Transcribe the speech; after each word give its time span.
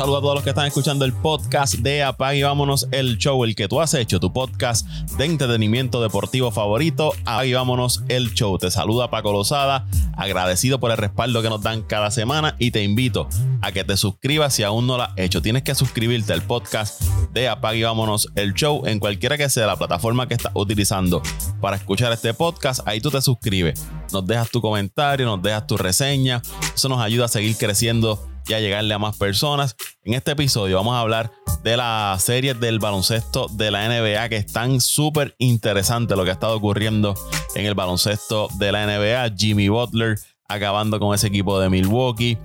saludo 0.00 0.16
a 0.16 0.20
todos 0.22 0.34
los 0.36 0.44
que 0.44 0.48
están 0.48 0.64
escuchando 0.64 1.04
el 1.04 1.12
podcast 1.12 1.74
de 1.74 2.02
Apag 2.02 2.36
y 2.36 2.42
Vámonos 2.42 2.88
el 2.90 3.18
Show, 3.18 3.44
el 3.44 3.54
que 3.54 3.68
tú 3.68 3.82
has 3.82 3.92
hecho, 3.92 4.18
tu 4.18 4.32
podcast 4.32 4.88
de 5.18 5.26
entretenimiento 5.26 6.00
deportivo 6.00 6.50
favorito. 6.50 7.12
Apag 7.26 7.44
y 7.44 7.52
Vámonos 7.52 8.02
el 8.08 8.32
Show. 8.32 8.56
Te 8.56 8.70
saluda 8.70 9.10
Paco 9.10 9.30
Lozada, 9.30 9.86
agradecido 10.16 10.80
por 10.80 10.90
el 10.90 10.96
respaldo 10.96 11.42
que 11.42 11.50
nos 11.50 11.60
dan 11.60 11.82
cada 11.82 12.10
semana 12.10 12.56
y 12.58 12.70
te 12.70 12.82
invito 12.82 13.28
a 13.60 13.72
que 13.72 13.84
te 13.84 13.98
suscribas 13.98 14.54
si 14.54 14.62
aún 14.62 14.86
no 14.86 14.96
lo 14.96 15.02
has 15.02 15.12
hecho. 15.18 15.42
Tienes 15.42 15.64
que 15.64 15.74
suscribirte 15.74 16.32
al 16.32 16.40
podcast 16.40 17.02
de 17.34 17.50
Apag 17.50 17.76
y 17.76 17.82
Vámonos 17.82 18.28
el 18.36 18.54
Show 18.54 18.86
en 18.86 19.00
cualquiera 19.00 19.36
que 19.36 19.50
sea 19.50 19.66
la 19.66 19.76
plataforma 19.76 20.26
que 20.26 20.32
estás 20.32 20.52
utilizando 20.54 21.20
para 21.60 21.76
escuchar 21.76 22.10
este 22.10 22.32
podcast. 22.32 22.80
Ahí 22.88 23.02
tú 23.02 23.10
te 23.10 23.20
suscribes, 23.20 23.86
nos 24.14 24.26
dejas 24.26 24.48
tu 24.48 24.62
comentario, 24.62 25.26
nos 25.26 25.42
dejas 25.42 25.66
tu 25.66 25.76
reseña. 25.76 26.40
Eso 26.74 26.88
nos 26.88 27.02
ayuda 27.02 27.26
a 27.26 27.28
seguir 27.28 27.54
creciendo 27.58 28.30
y 28.58 28.62
llegarle 28.62 28.94
a 28.94 28.98
más 28.98 29.16
personas. 29.16 29.76
En 30.02 30.14
este 30.14 30.32
episodio 30.32 30.76
vamos 30.76 30.94
a 30.94 31.00
hablar 31.00 31.30
de 31.62 31.76
las 31.76 32.22
series 32.22 32.58
del 32.58 32.78
baloncesto 32.78 33.48
de 33.48 33.70
la 33.70 33.88
NBA 33.88 34.28
que 34.28 34.36
están 34.36 34.80
súper 34.80 35.34
interesantes 35.38 36.16
lo 36.16 36.24
que 36.24 36.30
ha 36.30 36.34
estado 36.34 36.56
ocurriendo 36.56 37.14
en 37.54 37.66
el 37.66 37.74
baloncesto 37.74 38.48
de 38.58 38.72
la 38.72 38.86
NBA. 38.86 39.34
Jimmy 39.36 39.68
Butler 39.68 40.18
acabando 40.48 40.98
con 40.98 41.14
ese 41.14 41.28
equipo 41.28 41.60
de 41.60 41.70
Milwaukee. 41.70 42.38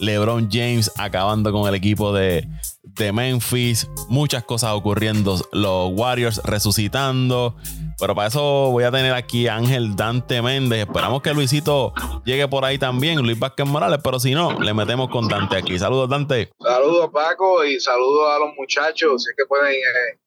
LeBron 0.00 0.48
James 0.50 0.90
acabando 0.96 1.52
con 1.52 1.68
el 1.68 1.76
equipo 1.76 2.12
de, 2.12 2.48
de 2.94 3.12
Memphis. 3.12 3.88
Muchas 4.08 4.44
cosas 4.44 4.72
ocurriendo. 4.72 5.36
Los 5.52 5.90
Warriors 5.92 6.40
resucitando. 6.44 7.56
Pero 7.98 8.14
para 8.14 8.28
eso 8.28 8.70
voy 8.70 8.84
a 8.84 8.90
tener 8.90 9.12
aquí 9.12 9.46
a 9.46 9.56
Ángel 9.56 9.94
Dante 9.94 10.42
Méndez. 10.42 10.80
Esperamos 10.80 11.22
que 11.22 11.32
Luisito 11.32 11.92
llegue 12.24 12.48
por 12.48 12.64
ahí 12.64 12.78
también, 12.78 13.20
Luis 13.20 13.38
Vázquez 13.38 13.66
Morales, 13.66 14.00
pero 14.02 14.18
si 14.18 14.32
no, 14.32 14.60
le 14.60 14.74
metemos 14.74 15.08
con 15.08 15.28
Dante 15.28 15.56
aquí. 15.56 15.78
Saludos, 15.78 16.08
Dante. 16.08 16.50
Saludos, 16.60 17.10
Paco, 17.12 17.64
y 17.64 17.78
saludos 17.78 18.30
a 18.30 18.38
los 18.40 18.54
muchachos, 18.56 19.22
si 19.22 19.30
es 19.30 19.36
que 19.36 19.46
pueden 19.46 19.74
eh, 19.74 20.18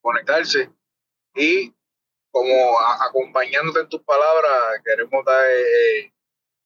conectarse. 0.00 0.70
Y 1.34 1.72
como 2.30 2.78
acompañándote 3.08 3.80
en 3.80 3.88
tus 3.88 4.02
palabras, 4.02 4.52
queremos 4.84 5.24
eh, 5.26 6.12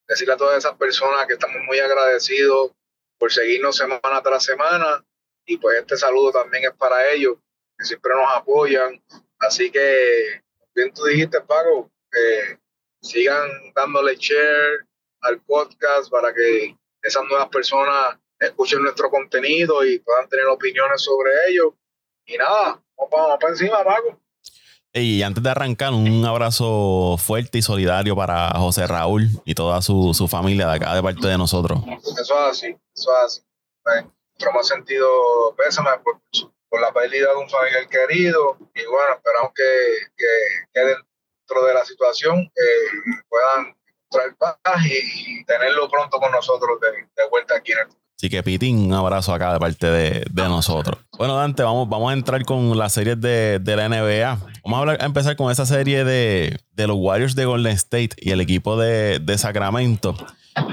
decirle 0.08 0.34
a 0.34 0.36
todas 0.36 0.58
esas 0.58 0.76
personas 0.76 1.26
que 1.26 1.34
estamos 1.34 1.56
muy 1.66 1.78
agradecidos 1.78 2.72
por 3.18 3.32
seguirnos 3.32 3.76
semana 3.76 4.20
tras 4.22 4.44
semana. 4.44 5.04
Y 5.50 5.56
pues 5.56 5.80
este 5.80 5.96
saludo 5.96 6.30
también 6.30 6.62
es 6.62 6.74
para 6.78 7.10
ellos, 7.10 7.36
que 7.76 7.84
siempre 7.84 8.12
nos 8.14 8.32
apoyan. 8.36 9.02
Así 9.40 9.68
que 9.68 10.40
bien 10.76 10.94
tú 10.94 11.06
dijiste, 11.06 11.40
Paco, 11.40 11.90
que 12.08 12.56
sigan 13.02 13.50
dándole 13.74 14.14
share 14.14 14.86
al 15.22 15.40
podcast 15.40 16.08
para 16.08 16.32
que 16.32 16.76
esas 17.02 17.24
nuevas 17.24 17.48
personas 17.48 18.16
escuchen 18.38 18.80
nuestro 18.80 19.10
contenido 19.10 19.84
y 19.84 19.98
puedan 19.98 20.28
tener 20.28 20.46
opiniones 20.46 21.02
sobre 21.02 21.32
ello. 21.48 21.74
Y 22.26 22.36
nada, 22.36 22.80
vamos, 22.96 23.38
para 23.40 23.52
encima, 23.52 23.82
Paco. 23.82 24.20
Y 24.92 25.22
antes 25.22 25.42
de 25.42 25.50
arrancar, 25.50 25.92
un 25.94 26.24
abrazo 26.24 27.16
fuerte 27.18 27.58
y 27.58 27.62
solidario 27.62 28.14
para 28.14 28.50
José 28.50 28.86
Raúl 28.86 29.26
y 29.44 29.56
toda 29.56 29.82
su, 29.82 30.28
familia 30.30 30.68
de 30.68 30.76
acá, 30.76 30.94
de 30.94 31.02
parte 31.02 31.26
de 31.26 31.36
nosotros. 31.36 31.80
Eso 31.98 32.20
es 32.20 32.30
así, 32.30 32.66
eso 32.94 33.10
es 33.10 33.24
así. 33.24 33.42
Nuestro 34.40 34.58
más 34.58 34.68
sentido 34.68 35.54
pésame 35.54 35.90
por, 36.02 36.18
por 36.70 36.80
la 36.80 36.90
pérdida 36.94 37.28
de 37.28 37.36
un 37.36 37.50
familiar 37.50 37.86
querido 37.88 38.56
y 38.74 38.86
bueno, 38.86 39.16
esperamos 39.16 39.52
que, 39.54 40.80
dentro 40.80 41.66
de 41.66 41.74
la 41.74 41.84
situación 41.84 42.38
eh, 42.38 43.20
puedan 43.28 43.76
traer 44.08 44.34
paz 44.38 44.56
y, 44.86 45.44
tenerlo 45.44 45.90
pronto 45.90 46.18
con 46.18 46.32
nosotros 46.32 46.80
de, 46.80 47.28
vuelta 47.28 47.56
aquí 47.56 47.72
en 47.72 47.80
el 47.80 47.86
Así 48.16 48.30
que 48.30 48.42
Pitín, 48.42 48.86
un 48.86 48.94
abrazo 48.94 49.34
acá 49.34 49.52
de 49.52 49.58
parte 49.58 49.90
de, 49.90 50.24
nosotros. 50.34 50.98
Bueno, 51.18 51.36
Dante, 51.36 51.62
vamos, 51.62 51.86
vamos 51.90 52.10
a 52.10 52.14
entrar 52.14 52.42
con 52.46 52.78
las 52.78 52.94
series 52.94 53.20
de, 53.20 53.60
la 53.62 53.88
NBA. 53.90 54.38
Vamos 54.64 54.88
a, 54.88 55.04
empezar 55.04 55.36
con 55.36 55.50
esa 55.50 55.66
serie 55.66 56.04
de, 56.04 56.58
los 56.76 56.96
Warriors 56.98 57.34
de 57.34 57.44
Golden 57.44 57.72
State 57.72 58.10
y 58.16 58.30
el 58.30 58.40
equipo 58.40 58.78
de, 58.78 59.36
Sacramento. 59.36 60.14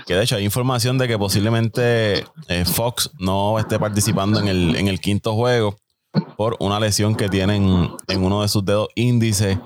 Que 0.05 0.15
de 0.15 0.23
hecho 0.23 0.35
hay 0.35 0.45
información 0.45 0.97
de 0.97 1.07
que 1.07 1.17
posiblemente 1.17 2.25
eh, 2.47 2.65
Fox 2.65 3.11
no 3.19 3.59
esté 3.59 3.79
participando 3.79 4.39
en 4.39 4.47
el, 4.47 4.75
en 4.75 4.87
el 4.87 4.99
quinto 4.99 5.33
juego 5.35 5.77
por 6.35 6.55
una 6.59 6.79
lesión 6.79 7.15
que 7.15 7.29
tienen 7.29 7.91
en 8.07 8.23
uno 8.23 8.41
de 8.41 8.47
sus 8.47 8.65
dedos 8.65 8.89
índices. 8.95 9.57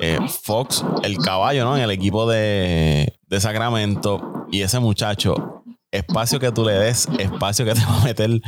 Eh, 0.00 0.18
Fox, 0.42 0.84
el 1.02 1.18
caballo, 1.18 1.64
¿no? 1.64 1.76
En 1.76 1.82
el 1.82 1.90
equipo 1.90 2.28
de, 2.28 3.12
de 3.26 3.40
Sacramento. 3.40 4.46
Y 4.50 4.62
ese 4.62 4.80
muchacho, 4.80 5.62
espacio 5.90 6.40
que 6.40 6.52
tú 6.52 6.64
le 6.64 6.72
des, 6.72 7.08
espacio 7.18 7.64
que 7.64 7.74
te 7.74 7.84
va 7.84 8.00
a 8.00 8.04
meter 8.04 8.40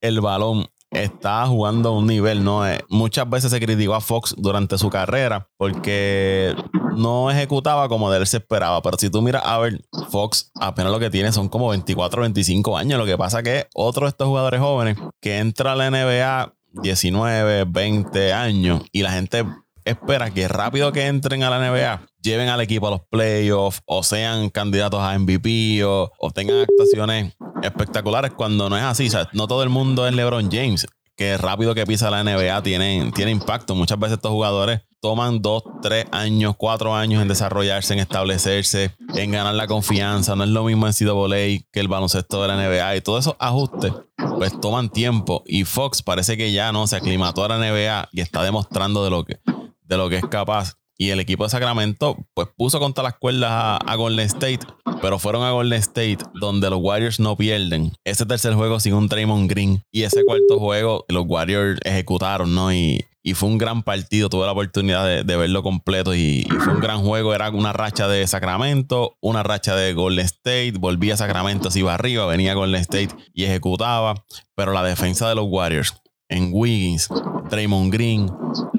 el 0.00 0.20
balón 0.20 0.66
está 0.94 1.46
jugando 1.46 1.90
a 1.90 1.92
un 1.92 2.06
nivel, 2.06 2.44
¿no? 2.44 2.66
Eh, 2.66 2.80
muchas 2.88 3.28
veces 3.28 3.50
se 3.50 3.60
criticó 3.60 3.94
a 3.94 4.00
Fox 4.00 4.34
durante 4.38 4.78
su 4.78 4.88
carrera 4.90 5.48
porque 5.56 6.54
no 6.96 7.30
ejecutaba 7.30 7.88
como 7.88 8.10
de 8.10 8.18
él 8.18 8.26
se 8.26 8.38
esperaba. 8.38 8.80
Pero 8.82 8.96
si 8.98 9.10
tú 9.10 9.20
miras 9.20 9.42
a 9.44 9.58
ver, 9.58 9.84
Fox 10.10 10.50
apenas 10.58 10.92
lo 10.92 10.98
que 10.98 11.10
tiene 11.10 11.32
son 11.32 11.48
como 11.48 11.68
24 11.68 12.22
25 12.22 12.78
años. 12.78 12.98
Lo 12.98 13.06
que 13.06 13.18
pasa 13.18 13.42
que 13.42 13.66
otro 13.74 14.06
de 14.06 14.10
estos 14.10 14.28
jugadores 14.28 14.60
jóvenes 14.60 14.96
que 15.20 15.38
entra 15.38 15.72
a 15.72 15.76
la 15.76 15.90
NBA 15.90 16.54
19, 16.82 17.64
20 17.68 18.32
años 18.32 18.82
y 18.92 19.02
la 19.02 19.12
gente 19.12 19.44
espera 19.84 20.30
que 20.30 20.48
rápido 20.48 20.92
que 20.92 21.06
entren 21.06 21.42
a 21.42 21.50
la 21.50 21.58
NBA 21.58 22.02
lleven 22.24 22.48
al 22.48 22.60
equipo 22.60 22.88
a 22.88 22.92
los 22.92 23.02
playoffs 23.02 23.82
o 23.84 24.02
sean 24.02 24.48
candidatos 24.48 25.00
a 25.00 25.16
MVP 25.16 25.84
o, 25.84 26.10
tengan 26.34 26.62
actuaciones 26.62 27.36
espectaculares 27.62 28.32
cuando 28.32 28.68
no 28.68 28.76
es 28.76 28.82
así. 28.82 29.08
no 29.32 29.46
todo 29.46 29.62
el 29.62 29.68
mundo 29.68 30.08
es 30.08 30.14
LeBron 30.14 30.50
James 30.50 30.86
que 31.16 31.36
rápido 31.36 31.74
que 31.74 31.86
pisa 31.86 32.10
la 32.10 32.24
NBA 32.24 32.62
tiene, 32.62 33.12
tiene 33.14 33.30
impacto. 33.30 33.74
Muchas 33.74 33.98
veces 33.98 34.16
estos 34.16 34.32
jugadores 34.32 34.80
toman 35.00 35.40
dos, 35.42 35.62
tres 35.80 36.06
años, 36.10 36.54
cuatro 36.58 36.94
años 36.94 37.22
en 37.22 37.28
desarrollarse, 37.28 37.92
en 37.92 38.00
establecerse, 38.00 38.96
en 39.14 39.30
ganar 39.30 39.54
la 39.54 39.66
confianza. 39.66 40.34
No 40.34 40.44
es 40.44 40.50
lo 40.50 40.64
mismo 40.64 40.86
en 40.86 40.92
CWA 40.92 41.62
que 41.70 41.80
el 41.80 41.88
baloncesto 41.88 42.42
de 42.42 42.48
la 42.48 42.56
NBA. 42.56 42.96
Y 42.96 43.00
todos 43.00 43.26
esos 43.26 43.36
ajustes, 43.38 43.92
pues 44.38 44.58
toman 44.60 44.88
tiempo. 44.88 45.44
Y 45.46 45.64
Fox 45.64 46.02
parece 46.02 46.36
que 46.36 46.52
ya 46.52 46.72
no 46.72 46.86
se 46.86 46.96
aclimató 46.96 47.44
a 47.44 47.48
la 47.48 47.58
NBA 47.58 48.08
y 48.12 48.20
está 48.20 48.42
demostrando 48.42 49.04
de 49.04 49.10
lo 49.10 49.24
que, 49.24 49.38
de 49.84 49.96
lo 49.96 50.08
que 50.08 50.16
es 50.16 50.26
capaz. 50.26 50.78
Y 50.96 51.10
el 51.10 51.18
equipo 51.18 51.44
de 51.44 51.50
Sacramento, 51.50 52.16
pues 52.34 52.48
puso 52.56 52.78
contra 52.78 53.02
las 53.02 53.14
cuerdas 53.18 53.80
a, 53.84 53.94
Golden 53.96 54.26
State, 54.26 54.60
pero 55.02 55.18
fueron 55.18 55.42
a 55.42 55.50
Golden 55.50 55.80
State 55.80 56.18
donde 56.34 56.70
los 56.70 56.78
Warriors 56.80 57.18
no 57.18 57.36
pierden. 57.36 57.92
Ese 58.04 58.26
tercer 58.26 58.54
juego 58.54 58.78
sin 58.78 58.94
un 58.94 59.08
Draymond 59.08 59.50
Green 59.50 59.82
y 59.90 60.02
ese 60.02 60.24
cuarto 60.24 60.58
juego 60.58 61.04
los 61.08 61.24
Warriors 61.26 61.80
ejecutaron, 61.84 62.54
¿no? 62.54 62.72
Y, 62.72 63.04
fue 63.34 63.48
un 63.48 63.56
gran 63.56 63.82
partido. 63.82 64.28
Tuve 64.28 64.44
la 64.44 64.52
oportunidad 64.52 65.24
de, 65.24 65.36
verlo 65.36 65.62
completo 65.62 66.14
y, 66.14 66.46
fue 66.62 66.74
un 66.74 66.80
gran 66.80 67.00
juego. 67.02 67.34
Era 67.34 67.50
una 67.50 67.72
racha 67.72 68.06
de 68.06 68.26
Sacramento, 68.26 69.16
una 69.22 69.42
racha 69.42 69.74
de 69.74 69.94
Golden 69.94 70.26
State. 70.26 70.74
Volvía 70.78 71.14
a 71.14 71.16
Sacramento, 71.16 71.70
se 71.70 71.78
iba 71.78 71.94
arriba, 71.94 72.26
venía 72.26 72.52
Golden 72.52 72.82
State 72.82 73.08
y 73.32 73.44
ejecutaba. 73.44 74.14
Pero 74.54 74.72
la 74.72 74.84
defensa 74.84 75.26
de 75.26 75.36
los 75.36 75.46
Warriors 75.48 75.94
en 76.28 76.50
Wiggins, 76.52 77.08
Draymond 77.50 77.92
Green, 77.92 78.30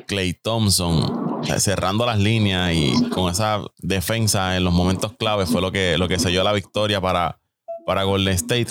Clay 0.07 0.33
Thompson, 0.33 1.24
cerrando 1.59 2.05
las 2.05 2.19
líneas 2.19 2.73
y 2.73 3.09
con 3.09 3.31
esa 3.31 3.61
defensa 3.77 4.57
en 4.57 4.63
los 4.63 4.73
momentos 4.73 5.13
claves 5.13 5.49
fue 5.49 5.61
lo 5.61 5.71
que, 5.71 5.97
lo 5.97 6.07
que 6.07 6.19
selló 6.19 6.43
la 6.43 6.53
victoria 6.53 7.01
para, 7.01 7.39
para 7.85 8.03
Golden 8.03 8.33
State. 8.33 8.67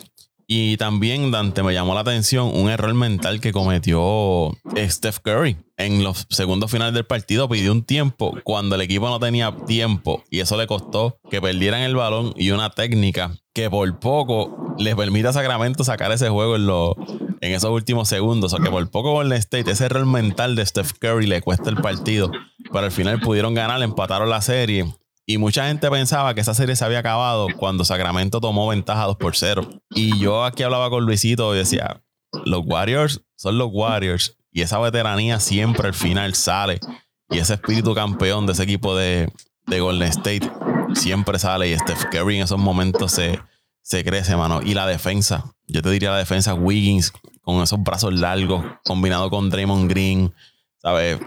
Y 0.46 0.76
también, 0.76 1.30
Dante, 1.30 1.62
me 1.62 1.72
llamó 1.72 1.94
la 1.94 2.00
atención 2.00 2.50
un 2.52 2.68
error 2.68 2.92
mental 2.92 3.40
que 3.40 3.52
cometió 3.52 4.52
Steph 4.76 5.20
Curry. 5.20 5.56
En 5.78 6.04
los 6.04 6.26
segundos 6.28 6.70
finales 6.70 6.94
del 6.94 7.06
partido 7.06 7.48
pidió 7.48 7.72
un 7.72 7.82
tiempo 7.82 8.36
cuando 8.44 8.74
el 8.74 8.82
equipo 8.82 9.08
no 9.08 9.18
tenía 9.18 9.56
tiempo 9.66 10.22
y 10.30 10.40
eso 10.40 10.56
le 10.56 10.66
costó 10.66 11.18
que 11.30 11.40
perdieran 11.40 11.80
el 11.80 11.96
balón 11.96 12.34
y 12.36 12.50
una 12.50 12.70
técnica 12.70 13.34
que 13.54 13.70
por 13.70 13.98
poco 13.98 14.74
les 14.78 14.94
permite 14.94 15.28
a 15.28 15.32
Sacramento 15.32 15.82
sacar 15.82 16.12
ese 16.12 16.28
juego 16.28 16.56
en, 16.56 16.68
en 17.40 17.52
esos 17.52 17.70
últimos 17.70 18.08
segundos. 18.08 18.52
O 18.52 18.58
que 18.58 18.70
por 18.70 18.90
poco 18.90 19.12
Golden 19.12 19.38
State, 19.38 19.70
ese 19.70 19.86
error 19.86 20.04
mental 20.04 20.56
de 20.56 20.66
Steph 20.66 20.92
Curry 20.98 21.26
le 21.26 21.40
cuesta 21.40 21.70
el 21.70 21.76
partido. 21.76 22.30
Pero 22.74 22.86
al 22.86 22.90
final 22.90 23.20
pudieron 23.20 23.54
ganar, 23.54 23.80
empataron 23.84 24.28
la 24.28 24.40
serie. 24.40 24.92
Y 25.24 25.38
mucha 25.38 25.68
gente 25.68 25.88
pensaba 25.92 26.34
que 26.34 26.40
esa 26.40 26.54
serie 26.54 26.74
se 26.74 26.84
había 26.84 26.98
acabado 26.98 27.46
cuando 27.56 27.84
Sacramento 27.84 28.40
tomó 28.40 28.66
ventaja 28.66 29.04
2 29.04 29.16
por 29.16 29.36
0. 29.36 29.80
Y 29.90 30.18
yo 30.18 30.42
aquí 30.42 30.64
hablaba 30.64 30.90
con 30.90 31.06
Luisito 31.06 31.54
y 31.54 31.58
decía, 31.58 32.02
los 32.44 32.62
Warriors 32.66 33.22
son 33.36 33.58
los 33.58 33.68
Warriors. 33.72 34.36
Y 34.50 34.62
esa 34.62 34.80
veteranía 34.80 35.38
siempre 35.38 35.86
al 35.86 35.94
final 35.94 36.34
sale. 36.34 36.80
Y 37.30 37.38
ese 37.38 37.54
espíritu 37.54 37.94
campeón 37.94 38.44
de 38.44 38.54
ese 38.54 38.64
equipo 38.64 38.96
de, 38.96 39.32
de 39.68 39.78
Golden 39.78 40.08
State 40.08 40.50
siempre 40.94 41.38
sale. 41.38 41.70
Y 41.70 41.78
Steph 41.78 42.06
Curry 42.10 42.38
en 42.38 42.42
esos 42.42 42.58
momentos 42.58 43.12
se, 43.12 43.38
se 43.82 44.02
crece, 44.02 44.34
mano. 44.34 44.62
Y 44.64 44.74
la 44.74 44.88
defensa, 44.88 45.44
yo 45.68 45.80
te 45.80 45.90
diría 45.90 46.10
la 46.10 46.18
defensa 46.18 46.54
Wiggins 46.54 47.12
con 47.40 47.62
esos 47.62 47.80
brazos 47.80 48.12
largos, 48.14 48.64
combinado 48.84 49.30
con 49.30 49.48
Draymond 49.48 49.88
Green, 49.88 50.34
¿sabes? 50.82 51.20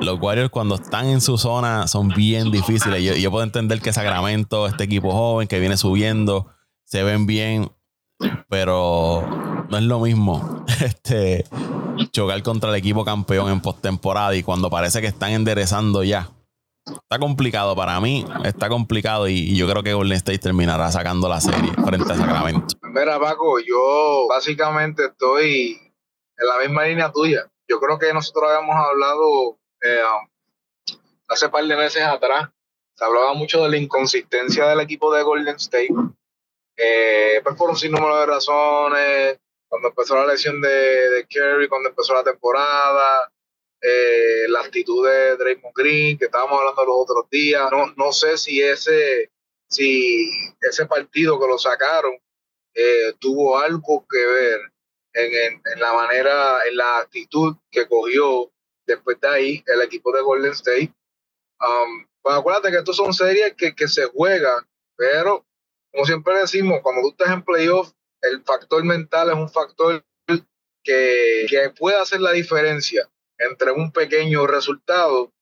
Los 0.00 0.20
Warriors 0.20 0.50
cuando 0.50 0.76
están 0.76 1.06
en 1.06 1.20
su 1.20 1.38
zona 1.38 1.86
son 1.86 2.08
bien 2.08 2.50
difíciles. 2.50 3.20
Yo, 3.20 3.30
puedo 3.30 3.44
entender 3.44 3.80
que 3.80 3.92
Sacramento, 3.92 4.66
este 4.66 4.84
equipo 4.84 5.12
joven 5.12 5.48
que 5.48 5.60
viene 5.60 5.76
subiendo, 5.76 6.48
se 6.84 7.02
ven 7.02 7.26
bien 7.26 7.70
pero 8.48 9.22
no 9.68 9.76
es 9.76 9.82
lo 9.82 10.00
mismo 10.00 10.64
este, 10.84 11.44
chocar 12.10 12.42
contra 12.42 12.70
el 12.70 12.76
equipo 12.76 13.04
campeón 13.04 13.50
en 13.50 13.60
postemporada 13.60 14.34
y 14.34 14.42
cuando 14.42 14.70
parece 14.70 15.00
que 15.00 15.08
están 15.08 15.32
enderezando 15.32 16.02
ya. 16.04 16.30
Está 16.84 17.20
complicado 17.20 17.76
para 17.76 18.00
mí, 18.00 18.26
está 18.44 18.68
complicado 18.68 19.28
y, 19.28 19.56
yo 19.56 19.68
creo 19.68 19.84
que 19.84 19.94
Golden 19.94 20.16
State 20.16 20.40
terminará 20.40 20.90
sacando 20.90 21.28
la 21.28 21.40
serie 21.40 21.72
frente 21.84 22.12
a 22.12 22.16
Sacramento. 22.16 22.74
Mira, 22.82 23.20
Paco, 23.20 23.60
yo 23.60 24.26
básicamente 24.28 25.06
estoy 25.06 25.78
en 26.36 26.48
la 26.48 26.58
misma 26.58 26.84
línea 26.84 27.12
tuya. 27.12 27.48
Yo 27.68 27.78
creo 27.78 27.98
que 27.98 28.12
nosotros 28.12 28.50
habíamos 28.50 28.74
hablado 28.74 29.58
eh, 29.82 30.02
hace 31.28 31.48
par 31.48 31.64
de 31.64 31.76
meses 31.76 32.02
atrás, 32.02 32.48
se 32.94 33.04
hablaba 33.04 33.34
mucho 33.34 33.62
de 33.62 33.70
la 33.70 33.76
inconsistencia 33.76 34.68
del 34.68 34.80
equipo 34.80 35.12
de 35.12 35.22
Golden 35.22 35.56
State 35.56 35.94
eh, 36.76 37.40
pues 37.42 37.56
por 37.56 37.70
un 37.70 37.76
sinnúmero 37.76 38.20
de 38.20 38.26
razones, 38.26 39.38
cuando 39.68 39.88
empezó 39.88 40.16
la 40.16 40.26
lesión 40.26 40.60
de, 40.60 41.26
Kerry, 41.28 41.68
cuando 41.68 41.90
empezó 41.90 42.14
la 42.14 42.24
temporada, 42.24 43.30
eh, 43.80 44.48
la 44.48 44.60
actitud 44.60 45.06
de 45.06 45.36
Draymond 45.36 45.74
Green, 45.74 46.18
que 46.18 46.26
estábamos 46.26 46.58
hablando 46.58 46.84
los 46.84 46.96
otros 46.98 47.30
días. 47.30 47.70
No, 47.70 47.92
no 47.96 48.12
sé 48.12 48.38
si 48.38 48.62
ese, 48.62 49.30
si 49.68 50.30
ese 50.60 50.86
partido 50.86 51.40
que 51.40 51.46
lo 51.46 51.58
sacaron 51.58 52.14
tuvo 53.18 53.58
algo 53.58 54.06
que 54.08 54.24
ver 54.24 54.60
en, 55.12 55.60
en, 55.74 55.80
la 55.80 55.92
manera, 55.92 56.64
en 56.66 56.76
la 56.76 56.98
actitud 56.98 57.56
que 57.70 57.86
cogió 57.86 58.51
después 58.94 59.20
de 59.20 59.28
ahí 59.28 59.64
el 59.66 59.82
equipo 59.82 60.12
de 60.12 60.22
Golden 60.22 60.52
State. 60.52 60.92
Um, 61.60 62.06
pues 62.22 62.36
acuérdate 62.36 62.70
que 62.70 62.78
estos 62.78 62.96
son 62.96 63.12
series 63.12 63.54
que, 63.54 63.74
que 63.74 63.88
se 63.88 64.06
juegan, 64.06 64.66
pero 64.96 65.44
como 65.92 66.06
siempre 66.06 66.38
decimos, 66.38 66.80
cuando 66.82 67.02
tú 67.02 67.10
estás 67.10 67.32
en 67.32 67.42
playoff, 67.42 67.92
el 68.22 68.42
factor 68.42 68.82
mental 68.84 69.28
es 69.28 69.36
un 69.36 69.50
factor 69.50 70.04
que, 70.82 71.46
que 71.48 71.70
puede 71.78 71.98
hacer 71.98 72.20
la 72.20 72.32
diferencia 72.32 73.08
entre 73.38 73.72
un 73.72 73.92
pequeño 73.92 74.46
resultado. 74.46 75.32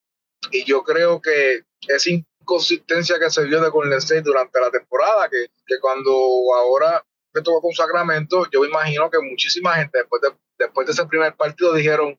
Y 0.51 0.65
yo 0.65 0.83
creo 0.83 1.21
que 1.21 1.65
esa 1.87 2.11
inconsistencia 2.11 3.19
que 3.19 3.31
se 3.31 3.45
vio 3.45 3.61
de 3.61 3.69
Golden 3.69 3.99
State 3.99 4.23
durante 4.23 4.61
la 4.61 4.71
temporada, 4.71 5.29
que, 5.29 5.47
que 5.67 5.79
cuando 5.81 6.11
ahora 6.57 7.05
me 7.33 7.43
tocó 7.43 7.61
con 7.61 7.73
Sacramento, 7.73 8.47
yo 8.51 8.63
me 8.63 8.69
imagino 8.69 9.09
que 9.11 9.21
muchísima 9.21 9.77
gente 9.77 9.99
después 9.99 10.23
de, 10.23 10.31
después 10.59 10.87
de 10.87 10.95
ese 10.95 11.07
primer 11.07 11.37
partido 11.37 11.75
dijeron, 11.75 12.19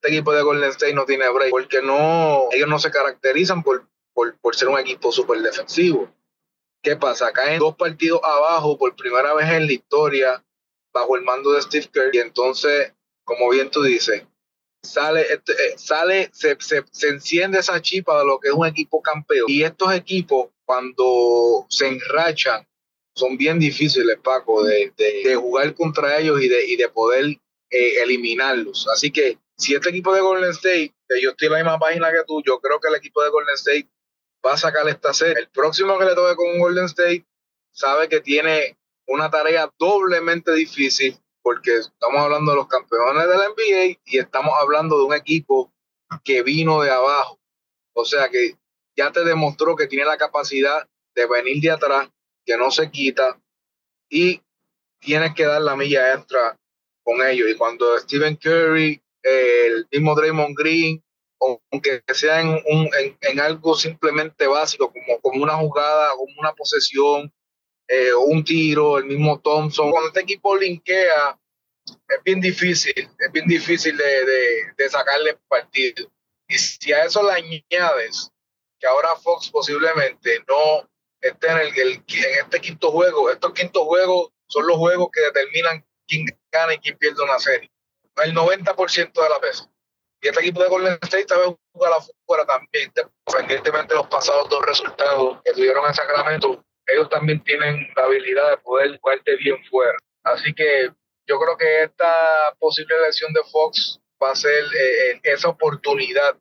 este 0.00 0.14
equipo 0.14 0.32
de 0.32 0.42
Golden 0.42 0.70
State 0.70 0.94
no 0.94 1.04
tiene 1.04 1.28
break, 1.28 1.50
porque 1.50 1.82
no, 1.82 2.48
ellos 2.52 2.68
no 2.68 2.78
se 2.78 2.90
caracterizan 2.90 3.62
por, 3.62 3.86
por, 4.14 4.34
por 4.38 4.56
ser 4.56 4.68
un 4.68 4.78
equipo 4.78 5.12
súper 5.12 5.40
defensivo. 5.42 6.10
¿Qué 6.82 6.96
pasa? 6.96 7.30
Caen 7.32 7.58
dos 7.58 7.76
partidos 7.76 8.20
abajo 8.24 8.78
por 8.78 8.96
primera 8.96 9.34
vez 9.34 9.50
en 9.50 9.66
la 9.66 9.72
historia 9.72 10.42
bajo 10.94 11.16
el 11.16 11.22
mando 11.22 11.52
de 11.52 11.60
Steve 11.60 11.90
Kerr 11.92 12.14
y 12.14 12.18
entonces, 12.18 12.94
como 13.24 13.50
bien 13.50 13.70
tú 13.70 13.82
dices, 13.82 14.24
sale, 14.82 15.20
este, 15.20 15.52
eh, 15.52 15.74
sale 15.76 16.30
se, 16.32 16.56
se, 16.58 17.08
enciende 17.08 17.58
esa 17.58 17.82
chipa 17.82 18.18
de 18.18 18.24
lo 18.24 18.40
que 18.40 18.48
es 18.48 18.54
un 18.54 18.66
equipo 18.66 19.02
campeón. 19.02 19.44
Y 19.48 19.64
estos 19.64 19.92
equipos, 19.92 20.48
cuando 20.64 21.66
se 21.68 21.88
enrachan, 21.88 22.66
son 23.14 23.36
bien 23.36 23.58
difíciles, 23.58 24.16
Paco, 24.24 24.64
de, 24.64 24.94
de, 24.96 25.36
jugar 25.36 25.74
contra 25.74 26.18
ellos 26.18 26.40
y 26.40 26.48
de, 26.48 26.64
y 26.64 26.76
de 26.76 26.88
poder 26.88 27.26
eh, 27.68 28.02
eliminarlos. 28.02 28.88
Así 28.88 29.10
que 29.10 29.36
si 29.60 29.74
este 29.74 29.90
equipo 29.90 30.14
de 30.14 30.22
Golden 30.22 30.50
State, 30.50 30.94
yo 31.22 31.30
estoy 31.30 31.46
en 31.48 31.52
la 31.52 31.58
misma 31.58 31.78
página 31.78 32.10
que 32.10 32.24
tú, 32.26 32.42
yo 32.44 32.60
creo 32.60 32.80
que 32.80 32.88
el 32.88 32.94
equipo 32.94 33.22
de 33.22 33.30
Golden 33.30 33.54
State 33.54 33.90
va 34.44 34.54
a 34.54 34.56
sacar 34.56 34.88
esta 34.88 35.12
serie. 35.12 35.38
El 35.38 35.50
próximo 35.50 35.98
que 35.98 36.06
le 36.06 36.14
toque 36.14 36.34
con 36.34 36.58
Golden 36.58 36.86
State 36.86 37.26
sabe 37.70 38.08
que 38.08 38.20
tiene 38.20 38.78
una 39.06 39.30
tarea 39.30 39.70
doblemente 39.78 40.52
difícil 40.52 41.18
porque 41.42 41.76
estamos 41.76 42.20
hablando 42.20 42.52
de 42.52 42.56
los 42.56 42.68
campeones 42.68 43.28
de 43.28 43.36
la 43.36 43.48
NBA 43.48 44.00
y 44.06 44.18
estamos 44.18 44.54
hablando 44.58 44.98
de 44.98 45.04
un 45.04 45.14
equipo 45.14 45.70
que 46.24 46.42
vino 46.42 46.80
de 46.80 46.90
abajo. 46.90 47.38
O 47.92 48.04
sea 48.06 48.30
que 48.30 48.56
ya 48.96 49.12
te 49.12 49.24
demostró 49.24 49.76
que 49.76 49.86
tiene 49.86 50.06
la 50.06 50.16
capacidad 50.16 50.88
de 51.14 51.26
venir 51.26 51.60
de 51.60 51.70
atrás, 51.70 52.08
que 52.46 52.56
no 52.56 52.70
se 52.70 52.90
quita 52.90 53.38
y 54.08 54.40
tienes 55.00 55.34
que 55.34 55.44
dar 55.44 55.60
la 55.60 55.76
milla 55.76 56.14
extra 56.14 56.56
con 57.02 57.26
ellos. 57.26 57.48
Y 57.50 57.56
cuando 57.56 57.98
Stephen 57.98 58.36
Curry, 58.36 59.02
el 59.22 59.86
mismo 59.90 60.14
Draymond 60.14 60.56
Green, 60.56 61.02
aunque 61.40 62.02
sea 62.12 62.40
en, 62.40 62.48
un, 62.48 62.90
en, 63.20 63.40
algo 63.40 63.74
simplemente 63.74 64.46
básico, 64.46 64.92
como, 64.92 65.20
como 65.20 65.42
una 65.42 65.56
jugada, 65.56 66.10
como 66.16 66.34
una 66.38 66.52
posesión, 66.52 67.32
eh, 67.88 68.14
un 68.14 68.44
tiro, 68.44 68.98
el 68.98 69.06
mismo 69.06 69.40
Thompson. 69.40 69.90
Cuando 69.90 70.08
este 70.08 70.20
equipo 70.20 70.56
linkea, 70.56 71.38
es 71.86 72.22
bien 72.24 72.40
difícil, 72.40 72.94
es 72.96 73.32
bien 73.32 73.46
difícil 73.46 73.96
de, 73.96 74.24
de, 74.76 74.88
sacarle 74.88 75.38
partido. 75.48 76.10
Y 76.46 76.58
si 76.58 76.92
a 76.92 77.04
eso 77.04 77.22
le 77.22 77.32
añades 77.32 78.30
que 78.78 78.86
ahora 78.86 79.16
Fox 79.16 79.50
posiblemente 79.50 80.44
no 80.48 80.88
esté 81.20 81.50
en, 81.50 81.58
el, 81.58 81.78
en 81.78 82.04
este 82.06 82.60
quinto 82.60 82.90
juego, 82.90 83.30
estos 83.30 83.52
quintos 83.52 83.82
juegos 83.82 84.30
son 84.46 84.66
los 84.66 84.76
juegos 84.76 85.08
que 85.12 85.20
determinan 85.20 85.84
quién 86.06 86.26
gana 86.50 86.74
y 86.74 86.78
quién 86.78 86.96
pierde 86.96 87.22
una 87.22 87.38
serie. 87.38 87.70
El 88.24 88.34
90% 88.34 89.12
de 89.12 89.28
la 89.28 89.38
veces. 89.38 89.68
Y 90.22 90.28
este 90.28 90.40
equipo 90.40 90.62
de 90.62 90.68
Golden 90.68 90.98
State 91.02 91.24
también 91.24 91.56
jugar 91.72 91.92
afuera 91.92 92.44
también, 92.44 92.92
independientemente 93.26 93.94
de 93.94 94.00
los 94.00 94.08
pasados 94.08 94.48
dos 94.50 94.64
resultados 94.66 95.38
que 95.44 95.52
tuvieron 95.52 95.86
en 95.86 95.94
Sacramento, 95.94 96.62
ellos 96.86 97.08
también 97.08 97.42
tienen 97.42 97.88
la 97.96 98.04
habilidad 98.04 98.50
de 98.50 98.56
poder 98.58 98.98
jugarte 99.00 99.36
bien 99.36 99.56
fuera. 99.70 99.96
Así 100.24 100.52
que 100.52 100.90
yo 101.26 101.38
creo 101.38 101.56
que 101.56 101.84
esta 101.84 102.54
posible 102.58 102.96
elección 102.96 103.32
de 103.32 103.40
Fox 103.50 104.00
va 104.22 104.32
a 104.32 104.36
ser 104.36 104.64
eh, 104.64 105.12
eh, 105.12 105.20
esa 105.22 105.48
oportunidad 105.48 106.36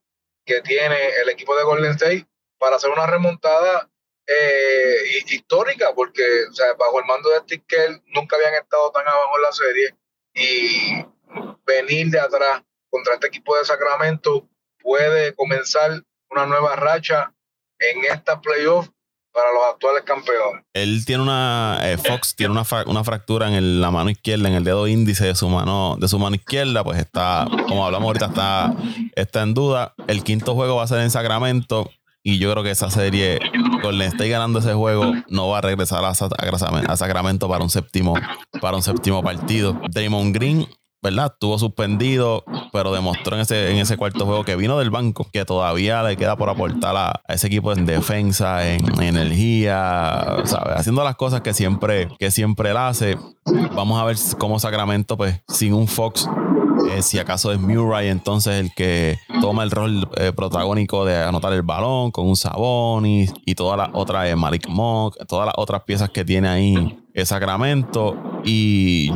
que 0.45 0.61
tiene 0.61 0.97
el 1.21 1.29
equipo 1.29 1.55
de 1.55 1.63
Golden 1.63 1.91
State 1.91 2.25
para 2.57 2.75
hacer 2.75 2.89
una 2.89 3.05
remontada 3.05 3.89
eh, 4.27 5.23
histórica, 5.27 5.93
porque 5.95 6.23
o 6.49 6.53
sea, 6.53 6.73
bajo 6.73 6.99
el 6.99 7.05
mando 7.05 7.29
de 7.29 7.39
Steve 7.39 8.01
nunca 8.07 8.35
habían 8.35 8.55
estado 8.55 8.91
tan 8.91 9.07
abajo 9.07 9.37
en 9.37 9.41
la 9.41 9.51
serie 9.51 9.95
y 10.33 11.05
venir 11.65 12.09
de 12.09 12.19
atrás 12.19 12.63
contra 12.89 13.13
este 13.13 13.27
equipo 13.27 13.55
de 13.57 13.65
Sacramento 13.65 14.47
puede 14.81 15.33
comenzar 15.35 16.03
una 16.29 16.45
nueva 16.45 16.75
racha 16.75 17.33
en 17.79 18.05
esta 18.11 18.41
playoff 18.41 18.89
para 19.31 19.53
los 19.53 19.63
actuales 19.71 20.03
campeones. 20.03 20.63
Él 20.73 21.05
tiene 21.05 21.23
una, 21.23 21.79
eh, 21.83 21.97
Fox 21.97 22.35
tiene 22.35 22.51
una, 22.51 22.63
una 22.87 23.03
fractura 23.03 23.47
en 23.47 23.79
la 23.79 23.91
mano 23.91 24.09
izquierda, 24.09 24.49
en 24.49 24.55
el 24.55 24.63
dedo 24.63 24.87
índice 24.87 25.25
de 25.25 25.35
su 25.35 25.47
mano, 25.49 25.97
de 25.99 26.07
su 26.07 26.19
mano 26.19 26.35
izquierda, 26.35 26.83
pues 26.83 26.99
está, 26.99 27.47
como 27.67 27.85
hablamos 27.85 28.07
ahorita, 28.07 28.25
está, 28.27 28.73
está 29.15 29.43
en 29.43 29.53
duda. 29.53 29.93
El 30.07 30.23
quinto 30.23 30.55
juego 30.55 30.77
va 30.77 30.83
a 30.83 30.87
ser 30.87 30.99
en 30.99 31.11
Sacramento. 31.11 31.89
Y 32.21 32.37
yo 32.37 32.51
creo 32.51 32.63
que 32.63 32.71
esa 32.71 32.89
serie, 32.89 33.39
con 33.81 34.01
esté 34.01 34.27
ganando 34.27 34.59
ese 34.59 34.73
juego, 34.73 35.13
no 35.29 35.47
va 35.47 35.59
a 35.59 35.61
regresar 35.61 36.03
a, 36.03 36.09
a, 36.09 36.97
Sacramento 36.97 37.47
para 37.47 37.63
un 37.63 37.69
séptimo, 37.69 38.13
para 38.59 38.75
un 38.75 38.83
séptimo 38.83 39.23
partido. 39.23 39.79
Damon 39.89 40.33
Green 40.33 40.67
¿verdad? 41.01 41.31
Estuvo 41.33 41.57
suspendido, 41.57 42.43
pero 42.71 42.93
demostró 42.93 43.35
en 43.35 43.41
ese, 43.41 43.71
en 43.71 43.77
ese 43.77 43.97
cuarto 43.97 44.25
juego 44.25 44.43
que 44.43 44.55
vino 44.55 44.77
del 44.79 44.89
banco, 44.89 45.27
que 45.31 45.45
todavía 45.45 46.03
le 46.03 46.17
queda 46.17 46.35
por 46.35 46.49
aportar 46.49 46.95
a, 46.95 47.21
ese 47.27 47.47
equipo 47.47 47.71
en 47.73 47.85
defensa, 47.85 48.67
en, 48.67 49.01
energía, 49.01 50.37
¿sabes? 50.45 50.77
Haciendo 50.77 51.03
las 51.03 51.15
cosas 51.15 51.41
que 51.41 51.53
siempre, 51.53 52.09
que 52.19 52.31
siempre 52.31 52.71
él 52.71 52.77
hace. 52.77 53.17
Vamos 53.75 53.99
a 54.01 54.05
ver 54.05 54.17
cómo 54.37 54.59
Sacramento, 54.59 55.15
pues, 55.17 55.41
sin 55.47 55.73
un 55.73 55.87
Fox, 55.87 56.27
eh, 56.87 57.01
si 57.01 57.19
acaso 57.19 57.51
es 57.51 57.59
Murray 57.59 58.07
entonces 58.07 58.59
el 58.59 58.73
que 58.73 59.19
toma 59.41 59.63
el 59.63 59.71
rol 59.71 60.07
eh, 60.17 60.31
protagónico 60.35 61.05
de 61.05 61.17
anotar 61.17 61.53
el 61.53 61.61
balón 61.61 62.11
con 62.11 62.27
un 62.27 62.35
Sabonis 62.35 63.33
y 63.45 63.55
todas 63.55 63.77
las 63.77 63.89
otras, 63.93 64.27
eh, 64.27 64.35
Malik 64.35 64.67
Monk, 64.69 65.15
todas 65.27 65.45
las 65.47 65.55
otras 65.57 65.83
piezas 65.83 66.09
que 66.09 66.23
tiene 66.23 66.47
ahí 66.47 66.97
Sacramento 67.25 68.15
y 68.45 69.11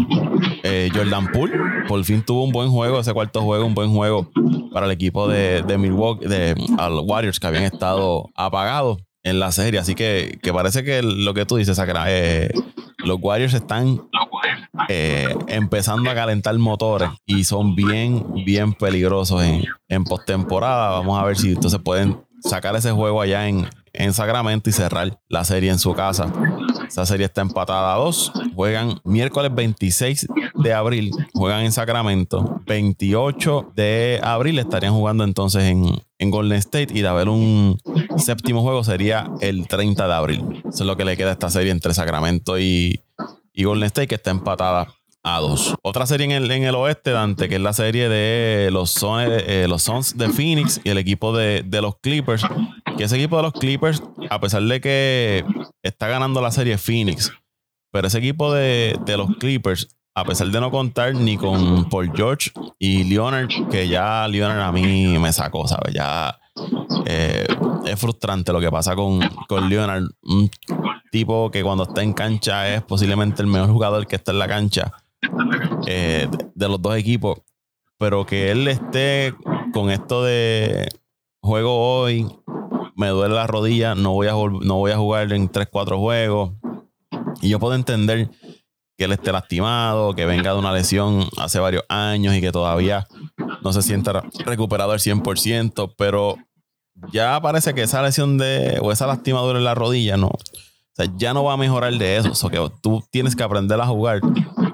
Jordan 0.94 1.32
Poole 1.32 1.54
por 1.88 2.04
fin 2.04 2.22
tuvo 2.22 2.44
un 2.44 2.52
buen 2.52 2.70
juego, 2.70 3.00
ese 3.00 3.14
cuarto 3.14 3.42
juego, 3.42 3.66
un 3.66 3.76
buen 3.76 3.94
juego 3.94 4.30
para 4.74 4.88
el 4.88 4.92
equipo 4.92 5.28
de, 5.28 5.64
Milwaukee, 5.78 6.28
de 6.28 6.56
los 6.56 7.04
Warriors 7.06 7.40
que 7.40 7.48
habían 7.48 7.64
estado 7.64 8.30
apagados 8.36 8.98
en 9.24 9.40
la 9.40 9.52
serie. 9.52 9.80
Así 9.80 9.96
que, 9.96 10.38
que 10.42 10.52
parece 10.52 10.84
que 10.84 11.02
lo 11.02 11.34
que 11.34 11.46
tú 11.46 11.56
dices, 11.56 11.78
Sacramento, 11.78 12.62
los 13.06 13.20
Warriors 13.22 13.54
están 13.54 14.02
eh, 14.90 15.36
empezando 15.48 16.10
a 16.10 16.16
calentar 16.16 16.58
motores 16.58 17.10
y 17.26 17.44
son 17.44 17.76
bien, 17.76 18.26
bien 18.46 18.74
peligrosos 18.74 19.44
en, 19.88 20.04
postemporada. 20.04 20.92
Vamos 20.92 21.20
a 21.20 21.26
ver 21.26 21.38
si 21.38 21.54
entonces 21.54 21.80
pueden 21.84 22.18
sacar 22.42 22.76
ese 22.76 22.92
juego 22.92 23.22
allá 23.22 23.48
en, 23.48 23.68
en 23.94 24.14
Sacramento 24.14 24.70
y 24.70 24.74
cerrar 24.74 25.20
la 25.30 25.44
serie 25.44 25.70
en 25.70 25.80
su 25.80 25.94
casa. 25.94 26.32
Esa 26.88 27.06
serie 27.06 27.26
está 27.26 27.42
empatada 27.42 27.94
a 27.94 27.98
dos. 27.98 28.32
Juegan 28.56 29.00
miércoles 29.04 29.54
26 29.54 30.28
de 30.56 30.74
abril, 30.74 31.12
juegan 31.34 31.62
en 31.62 31.72
Sacramento. 31.72 32.62
28 32.66 33.72
de 33.76 34.20
abril 34.24 34.60
estarían 34.60 34.94
jugando 34.94 35.24
entonces 35.24 35.64
en, 35.64 35.86
en 36.20 36.32
Golden 36.32 36.58
State 36.58 36.90
y 36.94 37.02
de 37.02 37.08
haber 37.08 37.30
un 37.30 37.80
séptimo 38.18 38.62
juego 38.62 38.84
sería 38.84 39.30
el 39.42 39.68
30 39.68 40.08
de 40.08 40.14
abril. 40.14 40.64
Eso 40.68 40.84
es 40.84 40.88
lo 40.88 40.98
que 40.98 41.06
le 41.06 41.18
queda 41.18 41.30
a 41.30 41.34
esta 41.34 41.50
serie 41.50 41.72
entre 41.72 41.94
Sacramento 41.94 42.60
y, 42.60 43.00
y 43.54 43.64
Golden 43.64 43.86
State 43.88 44.08
que 44.08 44.16
está 44.16 44.32
empatada 44.32 44.88
a 45.24 45.40
dos. 45.40 45.76
Otra 45.82 46.06
serie 46.06 46.26
en 46.26 46.32
el, 46.32 46.52
en 46.52 46.64
el 46.64 46.76
oeste, 46.76 47.12
Dante, 47.12 47.48
que 47.48 47.56
es 47.56 47.62
la 47.62 47.74
serie 47.74 48.10
de 48.10 48.70
los 48.72 48.92
Suns, 48.92 49.30
eh, 49.30 49.68
los 49.70 49.86
de 50.16 50.30
Phoenix 50.30 50.82
y 50.84 50.90
el 50.90 50.98
equipo 50.98 51.36
de, 51.36 51.64
de, 51.66 51.82
los 51.82 51.98
Clippers. 52.00 52.44
Que 52.98 53.06
ese 53.06 53.16
equipo 53.16 53.38
de 53.38 53.44
los 53.44 53.54
Clippers, 53.54 54.04
a 54.30 54.40
pesar 54.40 54.64
de 54.64 54.82
que 54.82 55.46
está 55.82 56.08
ganando 56.08 56.42
la 56.42 56.52
serie 56.52 56.78
Phoenix, 56.78 57.32
pero 57.92 58.08
ese 58.08 58.18
equipo 58.18 58.54
de, 58.54 58.98
de 59.06 59.18
los 59.18 59.30
Clippers 59.38 59.96
a 60.16 60.26
pesar 60.26 60.48
de 60.48 60.60
no 60.60 60.70
contar 60.70 61.16
ni 61.16 61.38
con 61.38 61.90
Paul 61.90 62.12
George 62.16 62.52
y 62.78 63.04
Leonard, 63.04 63.50
que 63.72 63.88
ya 63.88 64.28
Leonard 64.28 64.62
a 64.62 64.72
mí 64.72 65.18
me 65.18 65.34
sacó, 65.34 65.68
¿sabes? 65.68 65.94
Ya 65.94 66.40
eh, 67.06 67.48
es 67.86 68.00
frustrante 68.00 68.54
lo 68.54 68.60
que 68.60 68.70
pasa 68.70 68.96
con, 68.96 69.20
con 69.48 69.70
Leonard, 69.70 70.04
tipo 71.14 71.52
que 71.52 71.62
cuando 71.62 71.84
está 71.84 72.02
en 72.02 72.12
cancha 72.12 72.74
es 72.74 72.82
posiblemente 72.82 73.44
el 73.44 73.48
mejor 73.48 73.70
jugador 73.70 74.08
que 74.08 74.16
está 74.16 74.32
en 74.32 74.40
la 74.40 74.48
cancha 74.48 74.92
eh, 75.86 76.28
de, 76.56 76.68
los 76.68 76.82
dos 76.82 76.98
equipos, 76.98 77.38
pero 78.00 78.26
que 78.26 78.50
él 78.50 78.68
esté 78.68 79.36
con 79.74 79.92
esto 79.92 80.24
de 80.24 80.90
juego 81.40 82.00
hoy, 82.00 82.28
me 82.96 83.10
duele 83.10 83.36
la 83.36 83.46
rodilla, 83.46 83.94
no 83.94 84.14
voy 84.14 84.28
a, 84.28 84.32
no 84.32 84.78
voy 84.78 84.92
a 84.92 84.98
jugar 84.98 85.32
en 85.34 85.52
3-4 85.52 86.00
juegos. 86.00 86.54
Y 87.42 87.50
yo 87.50 87.60
puedo 87.60 87.76
entender 87.76 88.32
que 88.98 89.06
él 89.06 89.12
esté 89.12 89.32
lastimado, 89.32 90.16
que 90.16 90.26
venga 90.26 90.52
de 90.52 90.60
una 90.60 90.74
lesión 90.74 91.28
hace 91.38 91.60
varios 91.60 91.84
años 91.90 92.34
y 92.34 92.42
que 92.42 92.52
todavía 92.52 93.08
no 93.62 93.72
se 93.72 93.84
sienta 93.84 94.24
recuperado 94.46 94.92
al 94.92 95.00
100%, 95.00 95.94
pero 95.96 96.38
ya 97.12 97.40
parece 97.40 97.76
que 97.76 97.84
esa 97.84 98.02
lesión 98.02 98.40
de 98.40 98.80
o 98.82 98.92
esa 98.92 99.06
lastimadura 99.06 99.60
en 99.60 99.66
la 99.66 99.76
rodilla 99.76 100.18
no, 100.18 100.32
o 100.94 100.96
sea, 100.96 101.12
ya 101.18 101.34
no 101.34 101.44
va 101.44 101.54
a 101.54 101.58
mejorar 101.58 101.92
de 101.92 102.18
eso, 102.18 102.48
o 102.48 102.50
que 102.52 102.72
tú 102.80 103.04
tienes 103.10 103.36
que 103.36 103.42
aprender 103.42 103.82
a 103.82 103.88
jugar 103.88 104.22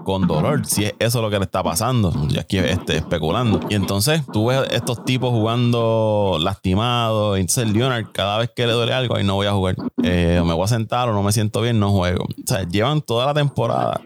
con 0.04 0.28
dolor, 0.28 0.66
si 0.66 0.84
es 0.84 0.94
eso 1.00 1.22
lo 1.22 1.30
que 1.30 1.40
le 1.40 1.46
está 1.46 1.64
pasando. 1.64 2.12
Ya 2.28 2.42
aquí 2.42 2.58
este, 2.58 2.98
especulando. 2.98 3.62
Y 3.70 3.76
entonces 3.76 4.24
tú 4.34 4.48
ves 4.48 4.68
estos 4.72 5.06
tipos 5.06 5.30
jugando 5.30 6.38
lastimados. 6.42 7.38
Y 7.38 7.42
entonces 7.42 7.72
Leonard, 7.72 8.08
cada 8.12 8.38
vez 8.40 8.52
que 8.54 8.68
le 8.68 8.74
duele 8.74 8.92
algo, 8.92 9.16
ahí 9.16 9.24
no 9.24 9.36
voy 9.36 9.48
a 9.48 9.54
jugar. 9.54 9.78
Eh, 10.04 10.42
me 10.46 10.54
voy 10.54 10.66
a 10.66 10.68
sentar 10.68 11.08
o 11.08 11.14
no 11.14 11.24
me 11.24 11.32
siento 11.32 11.62
bien, 11.62 11.80
no 11.80 11.92
juego. 11.92 12.26
O 12.26 12.48
sea, 12.48 12.64
llevan 12.68 13.02
toda 13.02 13.26
la 13.26 13.34
temporada. 13.34 14.02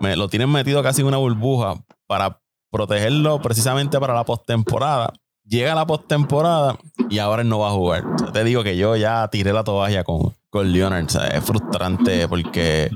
Me, 0.00 0.14
lo 0.14 0.28
tienen 0.28 0.50
metido 0.50 0.82
casi 0.82 1.00
en 1.00 1.06
una 1.06 1.16
burbuja 1.16 1.82
para 2.06 2.42
protegerlo 2.70 3.40
precisamente 3.40 3.98
para 3.98 4.12
la 4.12 4.24
postemporada. 4.24 5.14
Llega 5.42 5.74
la 5.74 5.86
postemporada 5.86 6.76
y 7.08 7.18
ahora 7.18 7.40
él 7.40 7.48
no 7.48 7.60
va 7.60 7.68
a 7.68 7.72
jugar. 7.72 8.04
te 8.34 8.44
digo 8.44 8.62
que 8.62 8.76
yo 8.76 8.94
ya 8.96 9.26
tiré 9.28 9.54
la 9.54 9.64
toalla 9.64 10.04
con, 10.04 10.35
con 10.50 10.72
Leonard. 10.72 11.06
es 11.32 11.44
frustrante 11.44 12.26
porque 12.28 12.90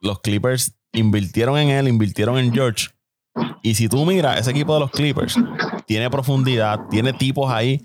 los 0.00 0.20
Clippers 0.20 0.74
invirtieron 0.92 1.58
en 1.58 1.70
él, 1.70 1.88
invirtieron 1.88 2.38
en 2.38 2.52
George. 2.52 2.88
Y 3.62 3.74
si 3.74 3.88
tú 3.88 4.04
miras, 4.04 4.40
ese 4.40 4.50
equipo 4.50 4.74
de 4.74 4.80
los 4.80 4.90
Clippers 4.90 5.36
tiene 5.86 6.10
profundidad, 6.10 6.80
tiene 6.90 7.12
tipos 7.12 7.50
ahí, 7.50 7.80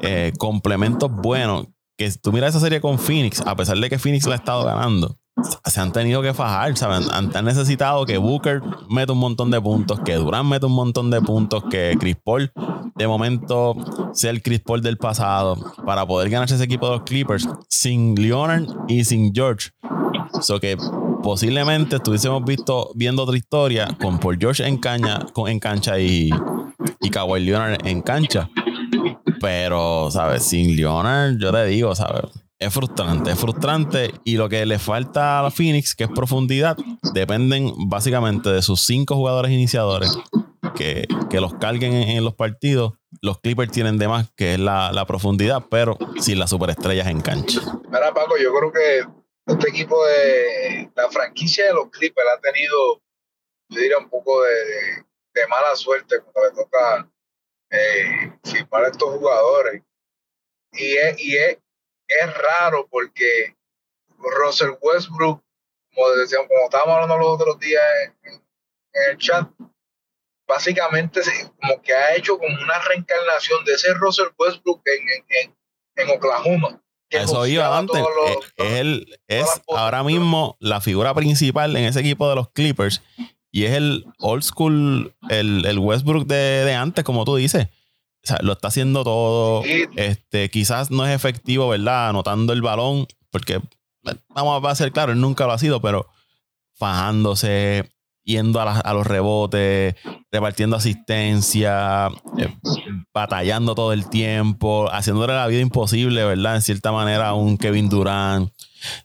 eh, 0.00 0.32
complementos 0.38 1.10
buenos. 1.10 1.66
Que 1.96 2.10
si 2.10 2.18
tú 2.18 2.32
miras 2.32 2.50
esa 2.50 2.60
serie 2.60 2.80
con 2.80 2.98
Phoenix, 2.98 3.40
a 3.40 3.56
pesar 3.56 3.78
de 3.78 3.88
que 3.88 3.98
Phoenix 3.98 4.26
la 4.26 4.34
ha 4.34 4.38
estado 4.38 4.64
ganando, 4.64 5.18
se 5.64 5.80
han 5.80 5.92
tenido 5.92 6.22
que 6.22 6.34
fajar, 6.34 6.76
¿saben? 6.76 7.04
Han, 7.10 7.44
necesitado 7.44 8.04
que 8.06 8.18
Booker 8.18 8.62
meta 8.88 9.12
un 9.12 9.18
montón 9.18 9.50
de 9.50 9.60
puntos, 9.60 10.00
que 10.00 10.14
Durant 10.14 10.48
meta 10.48 10.66
un 10.66 10.74
montón 10.74 11.10
de 11.10 11.20
puntos, 11.20 11.64
que 11.70 11.96
Chris 11.98 12.16
Paul 12.22 12.52
de 12.94 13.08
momento 13.08 13.74
sea 14.12 14.30
el 14.30 14.42
Chris 14.42 14.60
Paul 14.60 14.82
del 14.82 14.98
pasado 14.98 15.56
para 15.86 16.06
poder 16.06 16.30
ganarse 16.30 16.56
ese 16.56 16.64
equipo 16.64 16.86
de 16.86 16.96
los 16.96 17.02
Clippers 17.02 17.48
sin 17.68 18.14
Leonard 18.14 18.66
y 18.88 19.04
sin 19.04 19.32
George. 19.34 19.70
So 20.40 20.60
que 20.60 20.76
posiblemente 21.22 21.96
estuviésemos 21.96 22.44
visto, 22.44 22.90
viendo 22.94 23.22
otra 23.22 23.36
historia 23.36 23.88
con 24.00 24.18
Paul 24.18 24.36
George 24.38 24.66
en, 24.66 24.78
caña, 24.78 25.20
con, 25.32 25.48
en 25.48 25.58
cancha 25.58 25.98
y, 25.98 26.30
y 27.00 27.10
Kawhi 27.10 27.40
Leonard 27.40 27.86
en 27.86 28.02
cancha. 28.02 28.50
Pero, 29.40 30.10
¿sabes? 30.10 30.44
Sin 30.44 30.76
Leonard, 30.76 31.38
yo 31.38 31.50
te 31.50 31.64
digo, 31.66 31.94
¿sabes? 31.94 32.41
Es 32.62 32.72
frustrante, 32.72 33.32
es 33.32 33.38
frustrante. 33.40 34.14
Y 34.22 34.36
lo 34.36 34.48
que 34.48 34.64
le 34.66 34.78
falta 34.78 35.40
a 35.40 35.42
la 35.42 35.50
Phoenix, 35.50 35.96
que 35.96 36.04
es 36.04 36.10
profundidad, 36.10 36.76
dependen 37.12 37.72
básicamente 37.88 38.50
de 38.50 38.62
sus 38.62 38.82
cinco 38.82 39.16
jugadores 39.16 39.50
iniciadores 39.50 40.16
que, 40.76 41.08
que 41.28 41.40
los 41.40 41.54
carguen 41.54 41.92
en, 41.92 42.24
los 42.24 42.34
partidos. 42.34 42.92
Los 43.20 43.40
Clippers 43.40 43.72
tienen 43.72 43.98
de 43.98 44.06
más, 44.06 44.30
que 44.36 44.54
es 44.54 44.60
la, 44.60 44.92
la 44.92 45.06
profundidad, 45.06 45.64
pero 45.70 45.98
sin 46.20 46.38
las 46.38 46.50
superestrellas 46.50 47.08
en 47.08 47.20
cancha. 47.20 47.60
Mira, 47.90 48.14
Paco, 48.14 48.36
yo 48.40 48.54
creo 48.54 48.72
que 48.72 49.52
este 49.52 49.70
equipo 49.70 50.06
de 50.06 50.88
la 50.94 51.10
franquicia 51.10 51.66
de 51.66 51.74
los 51.74 51.90
Clippers 51.90 52.28
ha 52.36 52.40
tenido, 52.40 53.02
yo 53.70 53.80
diría, 53.80 53.98
un 53.98 54.08
poco 54.08 54.40
de, 54.42 55.46
mala 55.48 55.74
suerte 55.74 56.20
cuando 56.20 56.48
le 56.48 56.62
toca 56.62 57.10
eh, 57.70 58.38
firmar 58.44 58.84
a 58.84 58.88
estos 58.88 59.18
jugadores. 59.18 59.82
Y 60.72 60.96
es, 60.96 61.20
y 61.20 61.36
es, 61.36 61.58
es 62.20 62.34
raro 62.34 62.86
porque 62.90 63.56
Russell 64.18 64.72
Westbrook, 64.80 65.42
como 65.94 66.10
decíamos, 66.10 66.48
como 66.48 66.64
estábamos 66.64 66.94
hablando 66.94 67.18
los 67.18 67.40
otros 67.40 67.58
días 67.58 67.82
en, 68.24 68.32
en 68.34 69.10
el 69.10 69.18
chat, 69.18 69.48
básicamente 70.46 71.20
como 71.60 71.80
que 71.82 71.92
ha 71.94 72.14
hecho 72.14 72.38
como 72.38 72.54
una 72.54 72.78
reencarnación 72.80 73.64
de 73.64 73.74
ese 73.74 73.94
Russell 73.94 74.28
Westbrook 74.38 74.82
en, 74.86 75.08
en, 75.28 75.56
en 75.96 76.16
Oklahoma. 76.16 76.82
Eso 77.10 77.46
iba 77.46 77.76
antes. 77.76 78.00
Eh, 78.00 78.38
es, 78.56 78.72
él, 78.72 79.20
es 79.28 79.46
ahora 79.68 80.02
mismo 80.02 80.56
la 80.60 80.80
figura 80.80 81.12
principal 81.14 81.76
en 81.76 81.84
ese 81.84 82.00
equipo 82.00 82.28
de 82.28 82.36
los 82.36 82.50
Clippers. 82.50 83.02
Y 83.50 83.66
es 83.66 83.72
el 83.72 84.06
old 84.18 84.42
school, 84.42 85.14
el, 85.28 85.66
el 85.66 85.78
Westbrook 85.78 86.26
de, 86.26 86.64
de, 86.64 86.74
antes, 86.74 87.04
como 87.04 87.26
tú 87.26 87.36
dices. 87.36 87.68
O 88.24 88.26
sea, 88.26 88.38
lo 88.40 88.52
está 88.52 88.68
haciendo 88.68 89.02
todo. 89.02 89.64
Este, 89.96 90.48
quizás 90.48 90.90
no 90.90 91.04
es 91.06 91.14
efectivo, 91.14 91.68
¿verdad? 91.68 92.10
Anotando 92.10 92.52
el 92.52 92.62
balón, 92.62 93.06
porque 93.30 93.60
vamos 94.28 94.64
a 94.64 94.74
ser 94.74 94.92
claro, 94.92 95.12
él 95.12 95.20
nunca 95.20 95.46
lo 95.46 95.52
ha 95.52 95.58
sido, 95.58 95.80
pero 95.80 96.06
fajándose, 96.74 97.90
yendo 98.24 98.60
a, 98.60 98.94
los 98.94 99.06
rebotes, 99.06 99.96
repartiendo 100.30 100.76
asistencia, 100.76 102.08
eh, 102.38 102.54
batallando 103.12 103.74
todo 103.74 103.92
el 103.92 104.08
tiempo, 104.08 104.88
haciéndole 104.92 105.34
la 105.34 105.48
vida 105.48 105.60
imposible, 105.60 106.24
¿verdad? 106.24 106.56
En 106.56 106.62
cierta 106.62 106.92
manera 106.92 107.28
a 107.28 107.34
un 107.34 107.58
Kevin 107.58 107.88
Durant. 107.88 108.52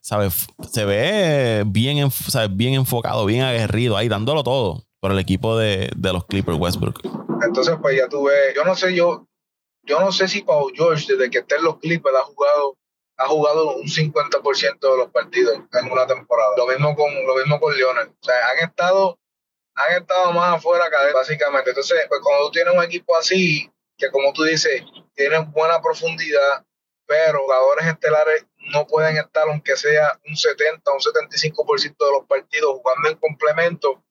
¿Sabes? 0.02 0.48
Se 0.72 0.86
ve 0.86 1.64
bien, 1.68 2.10
bien 2.52 2.74
enfocado, 2.74 3.26
bien 3.26 3.44
aguerrido 3.44 3.96
ahí, 3.96 4.08
dándolo 4.08 4.44
todo 4.44 4.87
por 5.00 5.12
el 5.12 5.20
equipo 5.20 5.58
de, 5.58 5.90
los 6.02 6.26
Clippers 6.26 6.58
Westbrook. 6.58 7.02
Entonces, 7.44 7.76
pues 7.82 7.98
ya 7.98 8.08
tuve, 8.08 8.54
yo 8.56 8.64
no 8.64 8.76
sé, 8.76 8.94
yo, 8.96 9.28
yo 9.84 10.00
no 10.00 10.12
sé 10.12 10.28
si 10.28 10.42
Paul 10.42 10.74
George, 10.76 11.14
desde 11.14 11.30
que 11.30 11.40
está 11.40 11.56
en 11.58 11.64
los 11.64 11.80
Clippers, 11.80 12.16
ha 12.16 12.24
jugado 12.24 12.78
ha 13.18 13.28
jugado 13.28 13.76
un 13.76 13.88
50% 13.88 14.80
de 14.80 14.98
los 14.98 15.12
partidos 15.12 15.56
en 15.56 15.92
una 15.92 16.06
temporada. 16.06 16.52
Lo 16.56 16.68
mismo 16.68 16.96
con, 16.96 17.14
lo 17.26 17.36
mismo 17.36 17.60
con 17.60 17.76
Leonard. 17.76 18.10
O 18.10 18.24
sea, 18.24 18.36
han 18.50 18.70
estado, 18.70 19.20
han 19.74 20.02
estado 20.02 20.32
más 20.34 20.58
afuera 20.58 20.86
básicamente. 21.14 21.72
Entonces, 21.72 22.06
pues 22.08 22.22
cuando 22.22 22.46
tú 22.46 22.52
tienes 22.52 22.76
un 22.76 22.84
equipo 22.84 23.18
así, 23.18 23.72
que 23.98 24.12
como 24.12 24.32
tú 24.34 24.44
dices, 24.44 24.84
tienen 25.16 25.52
buena 25.52 25.82
profundidad, 25.82 26.64
pero 27.08 27.40
jugadores 27.40 27.88
estelares 27.88 28.46
no 28.72 28.86
pueden 28.86 29.18
estar, 29.18 29.48
aunque 29.50 29.76
sea 29.76 30.20
un 30.28 30.36
70 30.36 30.92
o 30.92 30.94
un 30.94 31.00
75% 31.00 31.82
de 31.82 32.12
los 32.12 32.28
partidos 32.28 32.78
jugando 32.78 33.10
en 33.10 33.18
complemento, 33.18 34.04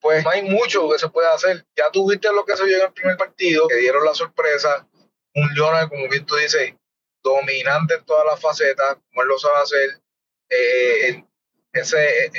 pues 0.00 0.24
no 0.24 0.30
hay 0.30 0.42
mucho 0.42 0.88
que 0.90 0.98
se 0.98 1.08
pueda 1.08 1.34
hacer. 1.34 1.66
Ya 1.76 1.90
tuviste 1.90 2.32
lo 2.32 2.44
que 2.44 2.56
se 2.56 2.64
vio 2.64 2.76
en 2.76 2.84
el 2.84 2.92
primer 2.92 3.16
partido, 3.16 3.68
que 3.68 3.76
dieron 3.76 4.04
la 4.04 4.14
sorpresa, 4.14 4.86
un 5.34 5.54
Leonard, 5.54 5.88
como 5.88 6.08
bien 6.08 6.24
tú 6.24 6.36
dices, 6.36 6.74
dominante 7.22 7.94
en 7.94 8.04
todas 8.04 8.24
las 8.26 8.40
facetas, 8.40 8.96
como 9.08 9.22
él 9.22 9.28
lo 9.28 9.38
sabe 9.38 9.58
hacer. 9.62 10.00
Eh, 10.48 11.24
ese, 11.72 12.30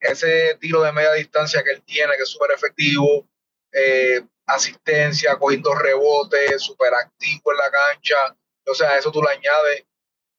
ese 0.00 0.56
tiro 0.60 0.82
de 0.82 0.92
media 0.92 1.12
distancia 1.12 1.62
que 1.62 1.70
él 1.70 1.82
tiene, 1.82 2.16
que 2.16 2.22
es 2.22 2.28
súper 2.28 2.50
efectivo, 2.52 3.26
eh, 3.72 4.22
asistencia, 4.46 5.36
cogiendo 5.38 5.74
rebotes, 5.74 6.62
súper 6.62 6.94
activo 6.94 7.52
en 7.52 7.58
la 7.58 7.70
cancha. 7.70 8.36
O 8.66 8.74
sea, 8.74 8.96
eso 8.98 9.10
tú 9.10 9.22
le 9.22 9.30
añades 9.30 9.86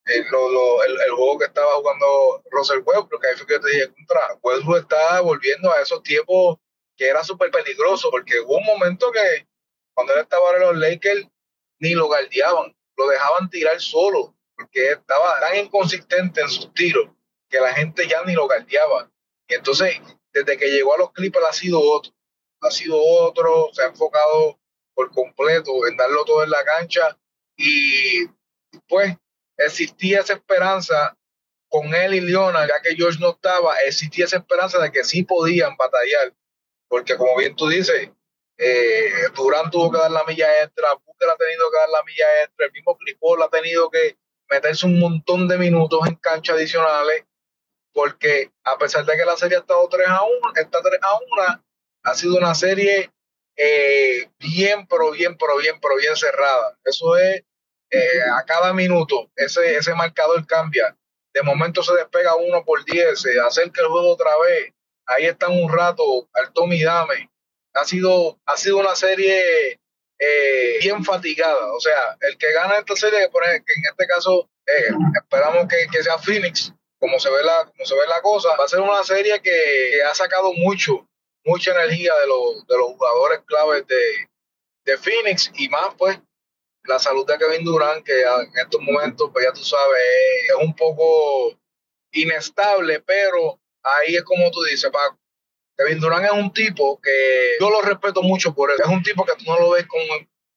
el, 0.06 0.26
el, 0.26 1.12
juego 1.12 1.40
que 1.40 1.46
estaba 1.46 1.76
jugando 1.76 2.44
Russell 2.52 2.84
Westbrook, 2.86 3.26
ahí 3.26 3.38
fue 3.38 3.48
que 3.48 3.60
te 3.60 3.70
dije 3.70 3.94
contra. 3.94 4.38
Westbrook 4.42 4.78
está 4.80 5.22
volviendo 5.22 5.72
a 5.72 5.82
esos 5.82 6.04
tiempos 6.04 6.58
que 6.96 7.08
era 7.08 7.24
súper 7.24 7.52
peligroso, 7.52 8.10
porque 8.12 8.40
hubo 8.40 8.58
un 8.58 8.66
momento 8.66 9.12
que 9.12 9.48
cuando 9.94 10.14
él 10.14 10.22
estaba 10.22 10.56
en 10.56 10.62
los 10.62 10.78
Lakers, 10.78 11.28
ni 11.80 11.94
lo 11.94 12.08
guardiaban 12.08 12.76
lo 12.98 13.08
dejaban 13.08 13.50
tirar 13.50 13.80
solo, 13.82 14.36
porque 14.56 14.92
estaba 14.92 15.40
tan 15.40 15.58
inconsistente 15.58 16.42
en 16.42 16.50
sus 16.50 16.74
tiros 16.74 17.10
que 17.50 17.60
la 17.60 17.74
gente 17.74 18.08
ya 18.08 18.24
ni 18.24 18.34
lo 18.34 18.46
guardiaba. 18.46 19.12
Y 19.48 19.56
entonces, 19.56 20.00
desde 20.32 20.58
que 20.58 20.70
llegó 20.70 20.94
a 20.94 20.98
los 20.98 21.12
Clippers 21.12 21.46
ha 21.48 21.54
sido 21.54 21.80
otro, 21.80 22.14
ha 22.62 22.72
sido 22.72 22.98
otro, 22.98 23.70
se 23.74 23.84
ha 23.84 23.88
enfocado 23.88 24.60
por 24.94 25.12
completo 25.12 25.88
en 25.88 25.98
darlo 25.98 26.24
todo 26.24 26.44
en 26.44 26.50
la 26.50 26.64
cancha 26.64 27.18
y 27.58 28.28
pues 28.88 29.16
existía 29.58 30.20
esa 30.22 30.34
esperanza 30.34 31.18
con 31.70 31.94
él 31.96 32.14
y 32.14 32.22
Leonard, 32.22 32.68
ya 32.68 32.82
que 32.82 32.96
George 32.96 33.20
no 33.20 33.32
estaba, 33.32 33.76
existía 33.80 34.26
esa 34.26 34.38
esperanza 34.38 34.80
de 34.80 34.92
que 34.92 35.04
sí 35.04 35.24
podían 35.24 35.76
batallar. 35.76 36.34
Porque 36.88 37.18
como 37.18 37.36
bien 37.38 37.56
tú 37.56 37.68
dices, 37.68 38.12
eh, 38.58 39.12
Durán 39.36 39.72
tuvo 39.72 39.92
que 39.92 39.98
dar 39.98 40.12
la 40.12 40.24
milla 40.26 40.64
extra, 40.64 40.94
Booker 40.94 41.30
ha 41.30 41.36
tenido 41.36 41.72
que 41.72 41.78
dar 41.78 41.90
la 41.90 42.04
milla 42.04 42.26
extra, 42.44 42.68
el 42.68 42.72
mismo 42.72 42.96
Clipol 42.98 43.42
ha 43.42 43.50
tenido 43.50 43.90
que 43.90 44.18
meterse 44.50 44.86
un 44.86 45.00
montón 45.00 45.48
de 45.48 45.58
minutos 45.58 46.02
en 46.06 46.16
cancha 46.16 46.54
adicionales, 46.54 47.26
porque 47.92 48.52
a 48.64 48.78
pesar 48.78 49.06
de 49.06 49.18
que 49.18 49.26
la 49.26 49.36
serie 49.36 49.58
ha 49.58 49.62
estado 49.62 49.88
3 49.90 50.08
a 50.08 50.24
1, 50.24 50.32
está 50.56 50.82
3 50.82 51.00
a 51.02 51.16
1, 51.16 51.64
ha 52.04 52.14
sido 52.16 52.38
una 52.38 52.54
serie 52.54 53.12
eh, 53.56 54.30
bien, 54.40 54.86
pero 54.88 55.12
bien, 55.12 55.38
pero 55.38 55.58
bien, 55.58 55.80
pero 55.82 55.96
bien 55.96 56.16
cerrada. 56.16 56.78
Eso 56.84 57.18
es 57.18 57.44
eh, 57.94 58.22
a 58.22 58.44
cada 58.46 58.74
minuto, 58.74 59.30
ese, 59.36 59.76
ese 59.76 59.94
marcador 59.94 60.46
cambia. 60.48 60.96
De 61.34 61.42
momento 61.42 61.84
se 61.84 61.94
despega 61.94 62.36
uno 62.36 62.64
por 62.64 62.84
10, 62.86 63.20
se 63.20 63.40
acerca 63.40 63.82
el 63.82 63.88
juego 63.88 64.12
otra 64.12 64.32
vez. 64.48 64.72
Ahí 65.06 65.26
están 65.26 65.52
un 65.52 65.72
rato, 65.72 66.28
al 66.34 66.54
Tommy 66.54 66.82
Dame. 66.84 67.30
Ha 67.74 67.86
sido, 67.86 68.40
ha 68.46 68.56
sido 68.56 68.78
una 68.78 68.96
serie 68.96 69.80
eh, 70.20 70.78
bien 70.82 71.04
fatigada. 71.04 71.74
O 71.74 71.80
sea, 71.80 72.18
el 72.22 72.38
que 72.38 72.52
gana 72.54 72.78
esta 72.78 72.96
serie, 72.96 73.30
que 73.30 73.74
en 73.74 73.86
este 73.90 74.08
caso 74.08 74.50
esperamos 75.22 75.68
que, 75.68 75.88
que, 75.92 76.04
sea 76.04 76.18
Phoenix, 76.18 76.72
como 77.00 77.20
se, 77.20 77.30
ve 77.30 77.44
la, 77.44 77.66
como 77.66 77.86
se 77.86 77.96
ve 77.96 78.08
la 78.08 78.22
cosa, 78.22 78.56
va 78.58 78.66
a 78.66 78.70
ser 78.70 78.80
una 78.80 79.04
serie 79.04 79.42
que 79.42 80.02
ha 80.10 80.14
sacado 80.14 80.54
mucho 80.54 81.06
mucha 81.46 81.72
energía 81.72 82.14
de 82.16 82.28
los, 82.28 82.68
de 82.68 82.78
los 82.78 82.88
jugadores 82.94 83.42
claves 83.46 83.86
de, 83.88 84.30
de 84.86 84.98
Phoenix 84.98 85.52
y 85.56 85.70
más 85.70 85.94
pues 85.98 86.20
la 86.86 87.00
salud 87.00 87.26
de 87.26 87.38
Kevin 87.38 87.64
Durant 87.64 88.06
que 88.06 88.22
en 88.22 88.52
estos 88.62 88.82
momentos 88.82 89.30
pues 89.32 89.46
ya 89.46 89.54
tú 89.54 89.64
sabes 89.64 90.02
es 90.50 90.56
un 90.66 90.76
poco 90.76 91.58
inestable 92.12 93.00
pero 93.02 93.60
ahí 93.84 94.16
es 94.16 94.24
como 94.24 94.52
tú 94.52 94.64
dices 94.64 94.90
Paco 94.92 95.18
Kevin 95.78 96.00
Durant 96.00 96.26
es 96.26 96.32
un 96.32 96.52
tipo 96.54 97.00
que 97.02 97.58
yo 97.60 97.70
lo 97.70 97.82
respeto 97.82 98.22
mucho 98.22 98.54
por 98.54 98.72
eso 98.72 98.84
es 98.84 98.90
un 98.90 99.04
tipo 99.04 99.26
que 99.26 99.36
tú 99.36 99.46
no 99.46 99.60
lo 99.60 99.72
ves 99.72 99.86
con, 99.88 100.02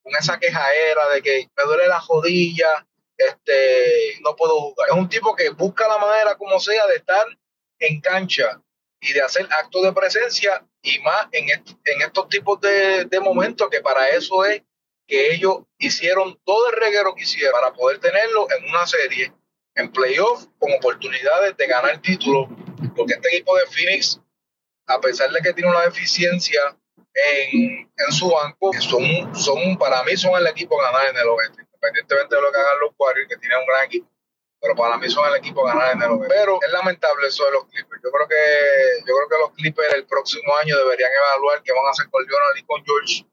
con 0.03 0.13
esa 0.19 0.39
quejadera 0.39 1.09
de 1.15 1.23
que 1.23 1.49
me 1.57 1.65
duele 1.65 1.89
la 1.89 2.01
jodilla 2.01 2.87
este 3.17 4.21
no 4.21 4.37
puedo 4.37 4.61
jugar. 4.61 4.89
Es 4.89 4.95
un 4.95 5.09
tipo 5.09 5.35
que 5.35 5.51
busca 5.51 5.89
la 5.89 5.99
manera 5.99 6.37
como 6.37 6.59
sea 6.61 6.87
de 6.87 6.97
estar 6.97 7.27
en 7.79 8.01
cancha 8.01 8.61
y 9.01 9.13
de 9.13 9.23
hacer 9.23 9.47
actos 9.51 9.83
de 9.83 9.93
presencia 9.93 10.65
y 10.83 10.99
más 11.01 11.29
en, 11.33 11.49
en 11.51 12.03
estos 12.03 12.29
tipos 12.29 12.61
de, 12.61 13.05
de, 13.05 13.21
momentos 13.21 13.69
que 13.71 13.81
para 13.81 14.09
eso 14.11 14.45
es 14.45 14.63
que 15.07 15.35
ellos 15.35 15.59
hicieron 15.79 16.39
todo 16.45 16.71
el 16.71 16.77
reguero 16.77 17.15
que 17.15 17.23
hicieron 17.23 17.53
para 17.53 17.73
poder 17.73 17.99
tenerlo 17.99 18.47
en 18.51 18.69
una 18.69 18.87
serie, 18.87 19.33
en 19.75 19.93
playoff, 19.93 20.47
con 20.59 20.73
oportunidades 20.73 21.57
de 21.57 21.67
ganar 21.67 22.01
título, 22.01 22.49
porque 22.97 23.15
este 23.15 23.29
equipo 23.29 23.57
de 23.57 23.67
Phoenix, 23.67 24.21
a 24.87 25.01
pesar 25.01 25.31
de 25.31 25.41
que 25.41 25.53
tiene 25.53 25.71
una 25.71 25.83
deficiencia 25.83 26.77
en, 27.15 27.91
en 27.97 28.13
su 28.13 28.31
banco, 28.31 28.73
son, 28.81 29.35
son, 29.35 29.79
para 29.79 30.03
mí 30.05 30.17
son 30.17 30.37
el 30.37 30.47
equipo 30.47 30.81
a 30.81 30.91
ganar 30.91 31.09
en 31.11 31.17
el 31.17 31.29
oeste, 31.29 31.63
independientemente 31.63 32.35
de 32.35 32.43
lo 32.43 32.53
que 32.53 32.59
hagan 32.59 32.81
los 32.81 32.91
Warriors, 32.99 33.29
que 33.29 33.37
tienen 33.37 33.59
un 33.59 33.67
gran 33.67 33.85
equipo 33.85 34.09
pero 34.67 34.75
para 34.75 34.97
mí 34.99 35.09
son 35.09 35.29
el 35.29 35.37
equipo 35.37 35.67
a 35.67 35.75
ganar 35.75 35.93
en 35.95 36.03
el 36.03 36.11
oeste. 36.11 36.35
Pero 36.35 36.59
es 36.61 36.73
lamentable 36.73 37.29
eso 37.29 37.45
de 37.45 37.53
los 37.53 37.67
Clippers. 37.67 38.03
Yo 38.03 38.11
creo 38.11 38.27
que 38.27 39.01
yo 39.07 39.15
creo 39.15 39.29
que 39.29 39.39
los 39.39 39.51
Clippers 39.53 39.95
el 39.95 40.07
próximo 40.07 40.57
año 40.57 40.77
deberían 40.77 41.11
evaluar 41.13 41.63
qué 41.63 41.73
van 41.73 41.87
a 41.87 41.91
hacer 41.91 42.09
con 42.11 42.25
Lionel 42.25 42.59
y 42.59 42.65
con 42.65 42.85
George. 42.85 43.27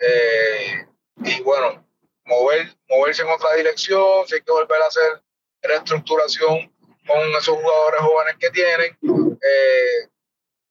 Eh, 0.00 0.86
y 1.16 1.40
bueno, 1.42 1.86
mover, 2.24 2.74
moverse 2.88 3.22
en 3.22 3.28
otra 3.28 3.54
dirección, 3.54 4.26
si 4.26 4.36
hay 4.36 4.40
que 4.42 4.52
volver 4.52 4.80
a 4.82 4.86
hacer 4.86 5.22
reestructuración 5.62 6.72
con 7.06 7.20
esos 7.38 7.56
jugadores 7.56 8.00
jóvenes 8.00 8.36
que 8.38 8.50
tienen, 8.50 8.98
eh, 9.02 10.08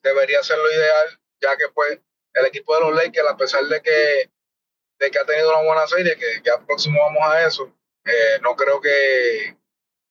debería 0.01 0.43
ser 0.43 0.57
lo 0.57 0.71
ideal, 0.71 1.19
ya 1.41 1.57
que 1.57 1.65
pues 1.73 1.99
el 2.33 2.45
equipo 2.45 2.73
de 2.75 2.81
los 2.81 2.95
Lakers, 2.95 3.29
a 3.29 3.37
pesar 3.37 3.63
de 3.65 3.81
que, 3.81 4.29
de 4.99 5.11
que 5.11 5.19
ha 5.19 5.25
tenido 5.25 5.49
una 5.49 5.67
buena 5.67 5.87
serie, 5.87 6.17
que 6.17 6.41
ya 6.43 6.59
próximo 6.65 6.99
vamos 6.99 7.21
a 7.23 7.47
eso, 7.47 7.71
eh, 8.05 8.39
no 8.41 8.55
creo 8.55 8.81
que, 8.81 9.55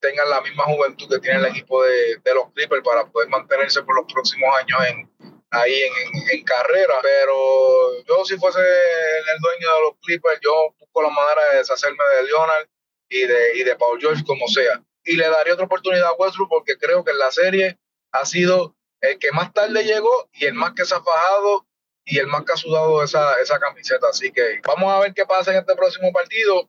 tengan 0.03 0.29
la 0.29 0.40
misma 0.40 0.64
juventud 0.64 1.09
que 1.09 1.21
tiene 1.21 1.38
el 1.38 1.47
equipo 1.47 1.83
de, 1.85 2.16
de, 2.16 2.35
los 2.35 2.51
Clippers 2.53 2.83
para 2.83 3.07
poder 3.07 3.29
mantenerse 3.29 3.83
por 3.85 3.95
los 3.95 4.12
próximos 4.12 4.51
años 4.57 4.81
en, 4.88 5.32
ahí 5.53 5.81
en, 5.81 6.38
en, 6.38 6.45
carrera. 6.45 6.95
Pero 7.03 8.03
yo 8.05 8.25
si 8.25 8.37
fuese 8.37 8.61
el 8.61 9.38
dueño 9.41 9.75
de 9.75 9.81
los 9.83 9.93
Clippers, 10.03 10.41
yo 10.43 10.75
busco 10.79 11.03
la 11.03 11.11
manera 11.11 11.53
de 11.53 11.59
deshacerme 11.59 12.03
de 12.17 12.25
Leonard 12.25 12.67
y 13.09 13.27
de, 13.27 13.59
y 13.59 13.62
de 13.62 13.77
Paul 13.77 14.01
George 14.01 14.25
como 14.27 14.49
sea. 14.49 14.83
Y 15.05 15.17
le 15.17 15.29
daría 15.29 15.55
otra 15.55 15.67
oportunidad 15.67 16.09
a 16.09 16.15
Westbrook 16.15 16.49
porque 16.49 16.77
creo 16.77 17.05
que 17.05 17.12
en 17.12 17.19
la 17.19 17.31
serie 17.31 17.79
ha 18.12 18.27
sido 18.27 18.77
el 19.01 19.19
que 19.19 19.33
más 19.33 19.53
tarde 19.53 19.85
llegó 19.85 20.29
y 20.33 20.47
el 20.47 20.55
más 20.55 20.73
que 20.75 20.85
se 20.85 20.95
ha 20.95 21.03
fajado 21.03 21.67
y 22.05 22.19
el 22.19 22.27
más 22.27 22.45
que 22.45 22.53
ha 22.53 22.57
sudado 22.57 23.03
esa, 23.03 23.41
esa 23.41 23.59
camiseta. 23.59 24.09
Así 24.09 24.33
que 24.33 24.61
vamos 24.67 24.93
a 24.93 25.01
ver 25.01 25.15
qué 25.15 25.25
pasa 25.25 25.53
en 25.53 25.59
este 25.59 25.75
próximo 25.75 26.12
partido 26.12 26.69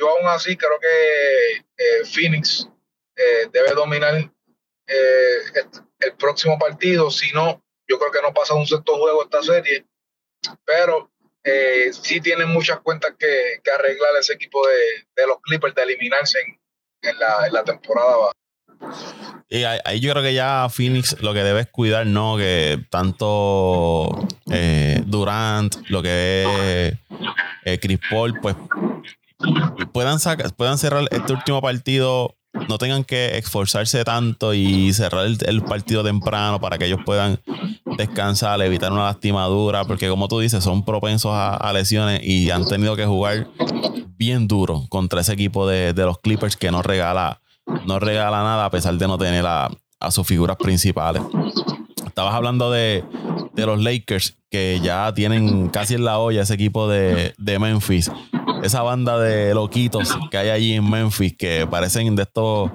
yo 0.00 0.08
aún 0.08 0.26
así 0.28 0.56
creo 0.56 0.80
que 0.80 1.56
eh, 1.76 2.04
Phoenix 2.10 2.66
eh, 3.16 3.48
debe 3.52 3.72
dominar 3.72 4.14
eh, 4.86 5.38
el, 5.98 6.16
próximo 6.16 6.58
partido. 6.58 7.10
Si 7.10 7.30
no, 7.32 7.62
yo 7.90 7.98
creo 7.98 8.12
que 8.12 8.22
no 8.22 8.32
pasa 8.32 8.54
un 8.54 8.66
sexto 8.66 8.96
juego 8.96 9.24
esta 9.24 9.42
serie. 9.42 9.84
Pero 10.64 11.10
sí 11.92 12.20
tienen 12.20 12.48
muchas 12.48 12.80
cuentas 12.80 13.14
que, 13.18 13.26
arreglar 13.74 14.10
ese 14.18 14.34
equipo 14.34 14.60
de, 14.66 15.26
los 15.26 15.38
Clippers 15.42 15.74
de 15.74 15.82
eliminarse 15.82 16.38
en, 17.02 17.18
la, 17.18 17.64
temporada 17.64 18.16
baja. 18.16 18.32
Y 19.48 19.64
ahí 19.64 20.00
yo 20.00 20.12
creo 20.12 20.22
que 20.22 20.32
ya 20.32 20.68
Phoenix 20.70 21.20
lo 21.20 21.34
que 21.34 21.42
debe 21.42 21.60
es 21.60 21.68
cuidar, 21.70 22.06
¿no? 22.06 22.36
Que 22.36 22.78
tanto 22.88 24.26
Durant, 25.06 25.74
lo 25.88 26.02
que 26.02 26.96
es 27.64 27.80
Chris 27.80 27.98
Paul, 28.08 28.38
pues 28.40 28.54
puedan, 29.92 30.18
puedan 30.56 30.78
cerrar 30.78 31.04
este 31.10 31.32
último 31.32 31.60
partido, 31.60 32.36
no 32.68 32.78
tengan 32.78 33.04
que 33.04 33.38
esforzarse 33.38 34.04
tanto 34.04 34.54
y 34.54 34.92
cerrar 34.92 35.26
el, 35.26 35.62
partido 35.62 36.02
temprano 36.02 36.60
para 36.60 36.78
que 36.78 36.86
ellos 36.86 37.00
puedan 37.04 37.40
descansar, 37.96 38.60
evitar 38.62 38.92
una 38.92 39.04
lastimadura, 39.04 39.84
porque 39.84 40.08
como 40.08 40.28
tú 40.28 40.40
dices, 40.40 40.64
son 40.64 40.84
propensos 40.84 41.32
a, 41.34 41.72
lesiones 41.72 42.20
y 42.22 42.50
han 42.50 42.66
tenido 42.66 42.96
que 42.96 43.06
jugar 43.06 43.48
bien 44.16 44.48
duro 44.48 44.84
contra 44.88 45.20
ese 45.20 45.32
equipo 45.32 45.66
de, 45.66 45.92
los 45.94 46.18
Clippers 46.18 46.56
que 46.56 46.70
no 46.70 46.82
regala, 46.82 47.40
no 47.86 47.98
regala 47.98 48.42
nada 48.42 48.64
a 48.64 48.70
pesar 48.70 48.94
de 48.94 49.06
no 49.06 49.18
tener 49.18 49.44
a, 49.46 49.70
sus 50.10 50.26
figuras 50.26 50.56
principales. 50.56 51.22
Estabas 52.20 52.34
hablando 52.34 52.70
de, 52.70 53.02
los 53.56 53.82
Lakers 53.82 54.36
que 54.50 54.78
ya 54.82 55.14
tienen 55.14 55.70
casi 55.70 55.94
en 55.94 56.04
la 56.04 56.18
olla 56.18 56.42
ese 56.42 56.52
equipo 56.52 56.86
de, 56.86 57.32
de 57.38 57.58
Memphis 57.58 58.10
esa 58.62 58.82
banda 58.82 59.18
de 59.18 59.54
loquitos 59.54 60.18
que 60.30 60.36
hay 60.36 60.50
allí 60.50 60.74
en 60.74 60.90
Memphis 60.90 61.34
que 61.34 61.66
parecen 61.66 62.14
de 62.16 62.24
estos 62.24 62.70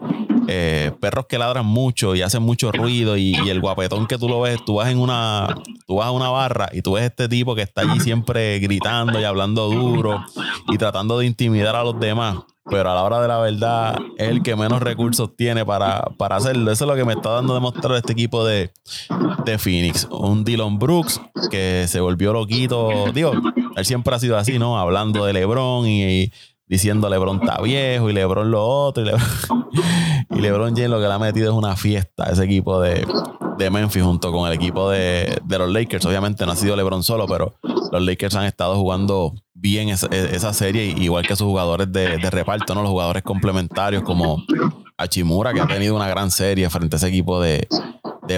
eh, 0.48 0.92
perros 1.00 1.28
que 1.28 1.38
ladran 1.38 1.68
mucho 1.68 2.16
y 2.16 2.24
hacen 2.24 2.42
mucho 2.42 2.72
ruido 2.72 3.18
y, 3.18 3.36
el 3.36 3.62
guapetón 3.62 4.08
que 4.08 4.18
tú 4.18 4.28
lo 4.28 4.42
ves, 4.42 4.58
tú 4.66 4.78
vas 4.78 4.90
en 4.90 4.98
una, 4.98 5.56
tú 5.86 5.98
vas 5.98 6.08
a 6.08 6.12
una 6.12 6.30
barra 6.30 6.70
y 6.72 6.82
tú 6.82 6.94
ves 6.94 7.04
este 7.04 7.30
tipo 7.30 7.54
que 7.54 7.62
está 7.62 7.82
allí 7.82 8.00
siempre 8.00 8.58
gritando 8.58 9.20
y 9.20 9.26
hablando 9.26 9.70
duro 9.70 10.26
y 10.70 10.80
tratando 10.80 11.20
de 11.20 11.28
intimidar 11.28 11.76
a 11.76 11.84
los 11.84 12.00
demás. 12.00 12.38
Pero 12.68 12.92
a 12.92 12.96
la 12.96 13.04
hora 13.04 13.22
de 13.22 13.28
la 13.28 13.38
verdad 13.38 13.96
es 14.18 14.30
el 14.30 14.42
que 14.42 14.56
menos 14.56 14.82
recursos 14.82 15.36
tiene 15.36 15.66
para, 15.66 16.02
para 16.18 16.38
hacerlo. 16.38 16.72
Eso 16.72 16.86
es 16.86 16.90
lo 16.90 16.96
que 16.96 17.06
me 17.06 17.14
está 17.14 17.30
dando 17.30 17.54
a 17.54 17.58
demostrar 17.58 17.96
este 17.96 18.14
equipo 18.14 18.44
de, 18.44 18.72
de 19.46 19.58
Phoenix. 19.60 20.08
Un 20.10 20.44
Dylan 20.44 20.80
Brooks 20.80 21.22
que 21.52 21.86
se 21.88 22.00
volvió 22.00 22.34
loquito. 22.34 23.12
Digo, 23.14 23.34
él 23.76 23.86
siempre 23.86 24.16
ha 24.16 24.20
sido 24.20 24.38
así, 24.38 24.58
¿no? 24.58 24.80
Hablando 24.80 25.26
de 25.26 25.34
LeBron 25.34 25.86
y, 25.86 26.32
diciendo 26.68 27.10
LeBron 27.10 27.42
está 27.42 27.62
viejo 27.62 28.10
y 28.10 28.14
LeBron 28.14 28.50
lo 28.52 28.66
otro. 28.66 29.04
Y 29.04 29.06
LeBron, 29.06 29.68
y 30.32 30.42
LeBron 30.42 30.76
James 30.76 30.90
lo 30.90 31.00
que 31.00 31.08
le 31.08 31.14
ha 31.14 31.20
metido 31.20 31.52
es 31.52 31.58
una 31.58 31.76
fiesta 31.76 32.26
a 32.26 32.32
ese 32.32 32.44
equipo 32.46 32.82
de, 32.82 33.06
Memphis 33.72 34.04
junto 34.04 34.32
con 34.32 34.48
el 34.48 34.54
equipo 34.54 34.90
de, 34.90 35.40
los 35.48 35.70
Lakers. 35.70 36.06
Obviamente 36.06 36.46
no 36.46 36.54
ha 36.54 36.56
sido 36.56 36.76
LeBron 36.76 37.04
solo, 37.04 37.28
pero 37.28 37.54
los 37.92 38.02
Lakers 38.02 38.36
han 38.36 38.46
estado 38.46 38.76
jugando 38.76 39.34
bien 39.56 39.90
esa, 39.90 40.54
serie, 40.54 40.86
igual 40.86 41.26
que 41.26 41.36
sus 41.36 41.48
jugadores 41.48 41.92
de, 41.92 42.18
reparto, 42.30 42.76
¿no? 42.76 42.82
Los 42.84 42.92
jugadores 42.92 43.24
complementarios 43.24 44.04
como 44.04 44.44
Achimura, 44.98 45.54
que 45.54 45.62
ha 45.62 45.68
tenido 45.68 45.96
una 45.96 46.08
gran 46.08 46.30
serie 46.30 46.70
frente 46.70 46.96
a 46.96 46.98
ese 46.98 47.08
equipo 47.08 47.42
de, 47.42 47.68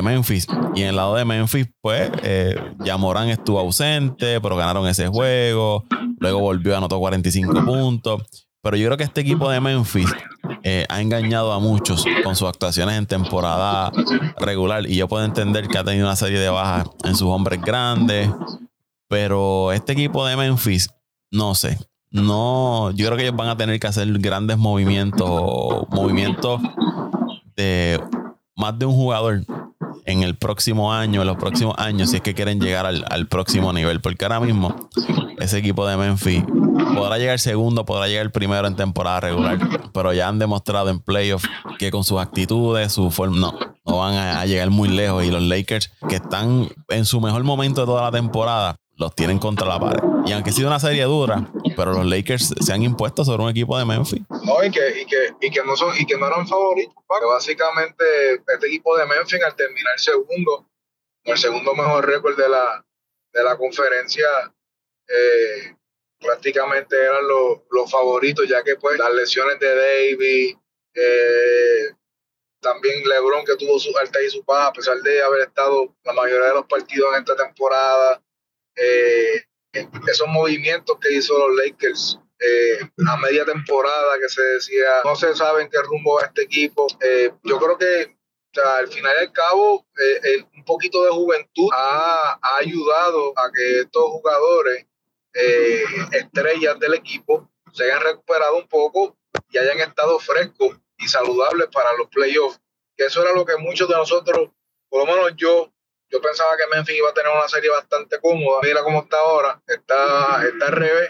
Memphis. 0.04 0.48
Y 0.76 0.82
en 0.84 0.90
el 0.90 0.96
lado 0.96 1.16
de 1.16 1.26
Memphis, 1.26 1.68
pues, 1.82 2.12
eh, 2.22 2.56
ya 2.80 2.98
Morán 2.98 3.30
estuvo 3.30 3.60
ausente, 3.60 4.40
pero 4.42 4.56
ganaron 4.56 4.88
ese 4.88 5.08
juego. 5.08 5.86
Luego 6.20 6.40
volvió 6.40 6.76
a 6.76 6.78
anotar 6.78 7.00
45 7.00 7.66
puntos. 7.66 8.48
Pero 8.62 8.76
yo 8.76 8.88
creo 8.88 8.98
que 8.98 9.06
este 9.06 9.22
equipo 9.22 9.50
de 9.50 9.62
Memphis 9.62 10.14
eh, 10.64 10.86
ha 10.90 11.02
engañado 11.02 11.54
a 11.54 11.60
muchos 11.60 12.04
con 12.24 12.36
sus 12.36 12.50
actuaciones 12.50 12.98
en 12.98 13.06
temporada 13.06 13.92
regular. 14.40 14.86
Y 14.86 14.98
yo 14.98 15.08
puedo 15.08 15.24
entender 15.24 15.68
que 15.68 15.78
ha 15.78 15.84
tenido 15.86 16.06
una 16.06 16.18
serie 16.18 16.40
de 16.40 16.50
bajas 16.50 16.88
en 17.06 17.16
sus 17.16 17.30
hombres 17.30 17.62
grandes. 17.62 18.30
Pero 19.08 19.72
este 19.72 19.94
equipo 19.94 20.26
de 20.26 20.36
Memphis, 20.36 20.90
no 21.32 21.56
sé. 21.56 21.78
No, 22.10 22.92
yo 22.92 23.06
creo 23.06 23.18
que 23.18 23.24
ellos 23.24 23.36
van 23.36 23.50
a 23.50 23.58
tener 23.58 23.80
que 23.80 23.88
hacer 23.88 24.08
grandes 24.20 24.58
movimientos, 24.58 25.88
movimientos 25.90 26.62
de 27.56 28.02
más 28.56 28.78
de 28.80 28.86
un 28.86 28.94
jugador 28.94 29.44
en 30.06 30.24
el 30.24 30.36
próximo 30.38 30.94
año, 30.94 31.22
en 31.22 31.28
los 31.28 31.36
próximos 31.36 31.76
años, 31.78 32.10
si 32.10 32.16
es 32.16 32.22
que 32.22 32.34
quieren 32.34 32.60
llegar 32.62 32.86
al, 32.86 33.28
próximo 33.28 33.74
nivel. 33.74 34.00
Porque 34.00 34.24
ahora 34.24 34.40
mismo 34.40 34.74
ese 35.38 35.58
equipo 35.58 35.86
de 35.86 35.98
Memphis 35.98 36.44
podrá 36.96 37.18
llegar 37.18 37.40
segundo, 37.40 37.86
podrá 37.86 38.08
llegar 38.08 38.32
primero 38.32 38.68
en 38.68 38.76
temporada 38.76 39.20
regular, 39.20 39.60
pero 39.94 40.14
ya 40.14 40.30
han 40.30 40.40
demostrado 40.40 40.90
en 40.90 41.00
playoffs 41.00 41.48
que 41.78 41.92
con 41.92 42.06
sus 42.06 42.20
actitudes, 42.22 42.94
su 42.94 43.12
forma, 43.12 43.38
no, 43.38 43.60
no 43.86 43.98
van 43.98 44.14
a, 44.14 44.46
llegar 44.46 44.70
muy 44.70 44.88
lejos. 44.88 45.26
Y 45.26 45.30
los 45.30 45.44
Lakers, 45.44 45.92
que 46.08 46.16
están 46.16 46.70
en 46.88 47.06
su 47.06 47.20
mejor 47.20 47.44
momento 47.44 47.82
de 47.82 47.88
toda 47.88 48.04
la 48.04 48.12
temporada, 48.12 48.78
los 48.98 49.14
tienen 49.16 49.40
contra 49.40 49.68
la 49.68 49.80
pared. 49.80 50.02
Y 50.26 50.32
aunque 50.32 50.50
ha 50.50 50.54
sido 50.54 50.68
una 50.68 50.80
serie 50.80 51.04
dura, 51.04 51.50
pero 51.76 51.94
los 51.94 52.06
Lakers 52.06 52.54
se 52.60 52.74
han 52.74 52.82
impuesto 52.82 53.24
sobre 53.24 53.44
un 53.44 53.50
equipo 53.50 53.78
de 53.78 53.86
Memphis. 53.86 54.22
No, 54.44 54.64
y 54.64 54.72
que, 54.72 55.02
y 55.02 55.06
que, 55.06 55.34
y 55.40 55.52
que, 55.52 55.64
no, 55.64 55.76
son, 55.76 55.96
y 55.98 56.06
que 56.06 56.18
no 56.18 56.28
eran 56.28 56.48
favoritos. 56.48 56.96
básicamente, 57.08 58.04
este 58.34 58.68
equipo 58.68 58.98
de 58.98 59.06
Memphis, 59.06 59.44
al 59.44 59.56
terminar 59.56 60.00
segundo, 60.00 60.68
el 61.24 61.38
segundo 61.38 61.76
mejor 61.76 62.06
récord 62.06 62.36
de 62.36 62.50
la, 62.50 62.84
de 63.34 63.44
la 63.44 63.58
conferencia, 63.58 64.26
eh, 65.08 65.76
prácticamente 66.20 66.96
eran 66.98 67.28
los, 67.28 67.60
los, 67.70 67.90
favoritos, 67.92 68.48
ya 68.48 68.64
que 68.64 68.76
pues 68.76 68.98
las 68.98 69.14
lesiones 69.14 69.60
de 69.60 69.76
Davis, 69.76 70.58
eh, 70.96 71.94
también 72.60 73.08
LeBron 73.08 73.46
que 73.46 73.56
tuvo 73.56 73.78
su 73.80 73.96
alta 73.98 74.20
y 74.22 74.30
su 74.30 74.44
baja, 74.44 74.68
a 74.68 74.74
pesar 74.74 74.98
de 74.98 75.22
haber 75.22 75.42
estado 75.42 75.96
la 76.04 76.14
mayoría 76.14 76.48
de 76.48 76.54
los 76.56 76.66
partidos 76.66 77.14
en 77.14 77.20
esta 77.20 77.36
temporada, 77.36 78.22
eh, 78.78 79.44
esos 80.08 80.28
movimientos 80.28 80.98
que 81.00 81.14
hizo 81.14 81.38
los 81.38 81.58
Lakers 81.58 82.20
eh, 82.40 82.80
a 83.08 83.18
media 83.18 83.44
temporada 83.46 84.20
que 84.22 84.30
se 84.30 84.42
decía 84.44 85.02
no 85.04 85.16
se 85.16 85.36
sabe 85.36 85.64
en 85.64 85.70
qué 85.70 85.82
rumbo 85.82 86.16
va 86.16 86.28
este 86.28 86.44
equipo. 86.44 86.88
Eh, 87.02 87.32
yo 87.44 87.58
creo 87.58 87.78
que 87.78 88.16
al 88.64 88.88
final 88.88 89.14
y 89.18 89.26
al 89.26 89.32
cabo 89.32 89.86
eh, 90.00 90.44
un 90.56 90.64
poquito 90.64 91.04
de 91.04 91.12
juventud 91.12 91.70
ha, 91.74 92.40
ayudado 92.60 93.34
a 93.38 93.52
que 93.52 93.82
estos 93.82 94.04
jugadores 94.04 94.86
estrellas 96.14 96.80
del 96.80 96.96
equipo 96.96 97.52
se 97.72 97.84
hayan 97.84 98.02
recuperado 98.02 98.58
un 98.58 98.68
poco 98.68 99.16
y 99.50 99.58
hayan 99.60 99.80
estado 99.80 100.18
frescos 100.18 100.78
y 100.98 101.08
saludables 101.08 101.68
para 101.72 101.94
los 101.94 102.08
playoffs. 102.08 102.60
Que 102.96 103.06
eso 103.06 103.22
era 103.22 103.34
lo 103.34 103.46
que 103.46 103.58
muchos 103.58 103.88
de 103.88 103.96
nosotros, 103.96 104.50
por 104.90 105.06
lo 105.06 105.14
menos 105.14 105.34
yo, 105.36 105.72
yo 106.10 106.22
pensaba 106.22 106.56
que 106.56 106.68
Memphis 106.74 106.98
iba 106.98 107.10
a 107.10 107.14
tener 107.14 107.32
una 107.32 107.48
serie 107.48 107.70
bastante 107.70 108.20
cómoda. 108.20 108.60
Mira 108.64 108.84
cómo 108.84 109.04
está 109.04 109.18
ahora. 109.18 109.62
Está, 109.68 110.46
está 110.46 110.66
al 110.68 110.72
revés. 110.72 111.10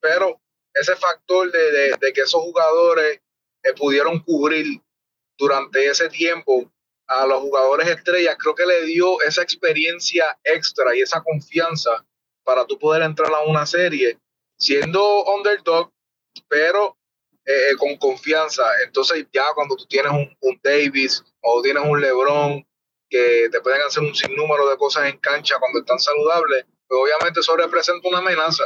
Pero 0.00 0.40
ese 0.74 0.96
factor 0.96 1.50
de, 1.50 1.96
de, 2.00 2.12
que 2.12 2.22
esos 2.22 2.40
jugadores 2.40 3.20
eh, 3.62 3.72
pudieron 3.74 4.20
cubrir 4.20 4.80
durante 5.36 5.86
ese 5.86 6.08
tiempo 6.08 6.70
a 7.06 7.26
los 7.26 7.40
jugadores 7.40 7.88
estrellas, 7.88 8.36
creo 8.38 8.54
que 8.54 8.64
le 8.64 8.84
dio 8.84 9.20
esa 9.22 9.42
experiencia 9.42 10.38
extra 10.44 10.96
y 10.96 11.02
esa 11.02 11.20
confianza 11.22 12.06
para 12.42 12.64
tú 12.64 12.78
poder 12.78 13.02
entrar 13.02 13.32
a 13.34 13.40
una 13.40 13.66
serie 13.66 14.18
siendo 14.56 15.24
underdog, 15.24 15.92
pero 16.48 16.96
eh, 17.44 17.70
eh, 17.70 17.76
con 17.76 17.96
confianza. 17.96 18.64
Entonces 18.84 19.26
ya 19.32 19.52
cuando 19.54 19.76
tú 19.76 19.84
tienes 19.86 20.12
un, 20.12 20.34
un 20.40 20.60
Davis 20.62 21.22
o 21.42 21.60
tienes 21.60 21.82
un 21.84 22.00
LeBron 22.00 22.64
que 23.12 23.50
te 23.50 23.60
pueden 23.60 23.82
hacer 23.82 24.02
un 24.02 24.14
sinnúmero 24.14 24.66
de 24.70 24.78
cosas 24.78 25.06
en 25.06 25.18
cancha 25.18 25.58
cuando 25.60 25.80
están 25.80 25.98
saludables, 25.98 26.64
pues 26.88 26.98
obviamente 26.98 27.40
eso 27.40 27.54
representa 27.54 28.08
una 28.08 28.18
amenaza. 28.18 28.64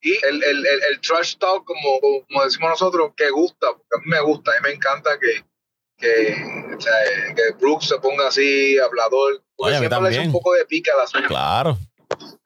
Y 0.00 0.14
el, 0.26 0.42
el, 0.42 0.66
el, 0.66 1.00
trash 1.00 1.36
talk, 1.38 1.64
como, 1.64 2.00
como, 2.00 2.44
decimos 2.44 2.70
nosotros, 2.70 3.12
que 3.16 3.30
gusta, 3.30 3.68
porque 3.72 3.96
a 3.96 3.98
mí 3.98 4.06
me 4.06 4.20
gusta, 4.20 4.50
a 4.50 4.54
mí 4.54 4.60
me 4.68 4.74
encanta 4.74 5.18
que, 5.18 5.44
que, 5.96 6.34
que 7.36 7.52
Brooks 7.60 7.88
se 7.88 7.98
ponga 7.98 8.28
así, 8.28 8.78
hablador. 8.78 9.42
Oye, 9.56 9.78
siempre 9.78 10.00
le 10.00 10.10
echa 10.10 10.22
un 10.22 10.32
poco 10.32 10.54
de 10.54 10.66
pica 10.66 10.92
a 10.94 10.98
la 10.98 11.06
serie. 11.06 11.28
Claro. 11.28 11.78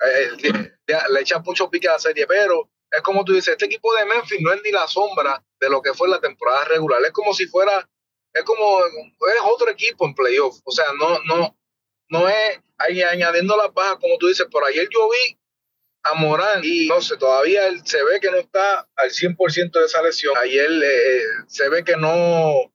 Eh, 0.01 0.31
le, 0.43 1.13
le 1.15 1.21
echa 1.21 1.39
mucho 1.39 1.71
pica 1.71 1.91
a 1.91 1.95
la 1.95 1.99
serie, 1.99 2.27
pero 2.27 2.69
es 2.91 3.01
como 3.01 3.25
tú 3.25 3.33
dices, 3.33 3.53
este 3.53 3.67
equipo 3.67 3.95
de 3.95 4.05
Memphis 4.05 4.41
no 4.41 4.53
es 4.53 4.61
ni 4.63 4.71
la 4.71 4.87
sombra 4.87 5.43
de 5.59 5.71
lo 5.71 5.81
que 5.81 5.95
fue 5.95 6.09
la 6.09 6.21
temporada 6.21 6.65
regular. 6.65 7.01
Es 7.03 7.13
como 7.13 7.33
si 7.33 7.47
fuera 7.47 7.89
es 8.33 8.45
como, 8.45 8.85
es 8.85 9.41
otro 9.45 9.71
equipo 9.71 10.07
en 10.07 10.15
playoff. 10.15 10.59
O 10.65 10.73
sea, 10.73 10.87
no, 10.99 11.19
no, 11.25 11.57
no 12.09 12.29
es 12.29 12.61
ahí 12.79 13.03
añadiendo 13.03 13.57
las 13.57 13.73
bajas, 13.73 13.99
como 14.01 14.19
tú 14.19 14.29
dices. 14.29 14.47
Por 14.51 14.65
ayer 14.65 14.89
yo 14.91 15.09
vi 15.11 15.39
a 16.05 16.15
Morán 16.15 16.61
y 16.65 16.89
no 16.89 17.01
sé, 17.01 17.17
todavía 17.17 17.67
él 17.69 17.81
se 17.85 18.03
ve 18.03 18.21
que 18.21 18.31
no 18.31 18.39
está 18.39 18.89
al 18.97 19.11
100% 19.11 19.73
de 19.73 19.85
esa 19.85 20.03
lesión. 20.03 20.37
Ayer 20.39 20.71
eh, 20.71 21.23
se 21.47 21.69
ve 21.69 21.85
que 21.85 21.97
no, 21.97 22.73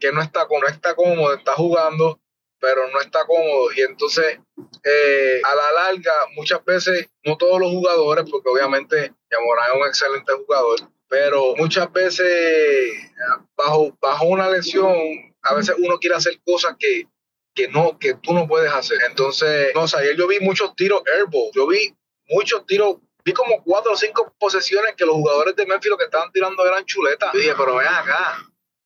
que 0.00 0.12
no 0.12 0.22
está, 0.22 0.46
no 0.48 0.66
está 0.68 0.94
cómodo, 0.94 1.34
está 1.34 1.52
jugando, 1.54 2.20
pero 2.60 2.88
no 2.90 3.00
está 3.00 3.26
cómodo. 3.26 3.72
Y 3.76 3.82
entonces, 3.82 4.38
eh, 4.84 5.40
a 5.44 5.54
la 5.54 5.72
larga, 5.84 6.12
muchas 6.36 6.64
veces, 6.64 7.08
no 7.24 7.36
todos 7.36 7.60
los 7.60 7.70
jugadores, 7.70 8.24
porque 8.30 8.48
obviamente 8.48 9.12
Morán 9.44 9.70
es 9.70 9.80
un 9.80 9.86
excelente 9.88 10.32
jugador, 10.32 10.78
pero 11.12 11.54
muchas 11.56 11.92
veces 11.92 13.12
bajo, 13.54 13.94
bajo 14.00 14.24
una 14.24 14.48
lesión, 14.48 14.96
a 15.42 15.54
veces 15.54 15.76
uno 15.78 15.98
quiere 15.98 16.16
hacer 16.16 16.40
cosas 16.42 16.74
que, 16.78 17.06
que 17.54 17.68
no, 17.68 17.98
que 17.98 18.14
tú 18.14 18.32
no 18.32 18.48
puedes 18.48 18.72
hacer. 18.72 18.96
Entonces, 19.06 19.72
no 19.74 19.86
sé, 19.86 19.98
ayer 19.98 20.16
yo 20.16 20.26
vi 20.26 20.40
muchos 20.40 20.74
tiros 20.74 21.02
airball, 21.14 21.50
yo 21.54 21.66
vi 21.66 21.94
muchos 22.30 22.64
tiros, 22.64 22.96
vi 23.22 23.34
como 23.34 23.62
cuatro 23.62 23.92
o 23.92 23.96
cinco 23.96 24.34
posesiones 24.38 24.94
que 24.96 25.04
los 25.04 25.16
jugadores 25.16 25.54
de 25.54 25.66
Memphis 25.66 25.90
lo 25.90 25.98
que 25.98 26.04
estaban 26.04 26.32
tirando 26.32 26.66
eran 26.66 26.86
chuletas. 26.86 27.30
Yo 27.34 27.40
dije, 27.40 27.54
pero 27.58 27.76
ven 27.76 27.88
acá. 27.88 28.38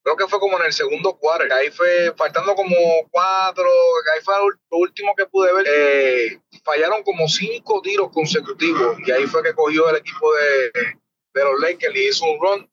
Creo 0.03 0.17
que 0.17 0.27
fue 0.27 0.41
como 0.41 0.59
en 0.59 0.67
el 0.67 0.73
segundo 0.73 1.17
cuarto, 1.17 1.55
ahí 1.55 1.71
fue 1.71 2.13
faltando 2.17 2.57
como 2.57 2.77
cuatro, 3.09 3.69
ahí 4.15 4.25
fue 4.25 4.35
lo 4.73 4.79
último 4.79 5.13
que 5.17 5.27
pude 5.27 5.53
ver. 5.53 5.67
Eh, 5.69 6.41
fallaron 6.65 7.05
como 7.05 7.29
cinco 7.29 7.81
tiros 7.83 8.11
consecutivos 8.11 8.99
y 9.07 9.13
ahí 9.13 9.29
fue 9.29 9.45
que 9.45 9.55
cogió 9.55 9.89
el 9.91 9.97
equipo 9.97 10.33
de, 10.35 10.97
de 11.37 11.45
los 11.45 11.61
Lakers 11.61 11.95
y 11.95 12.09
hizo 12.09 12.25
un 12.25 12.41
run 12.41 12.71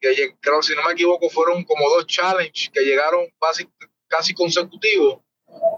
que 0.00 0.36
creo, 0.40 0.62
si 0.62 0.74
no 0.74 0.84
me 0.84 0.92
equivoco, 0.92 1.28
fueron 1.28 1.64
como 1.64 1.88
dos 1.88 2.06
challenges 2.06 2.70
que 2.72 2.82
llegaron 2.82 3.26
casi, 3.40 3.68
casi 4.08 4.34
consecutivos. 4.34 5.20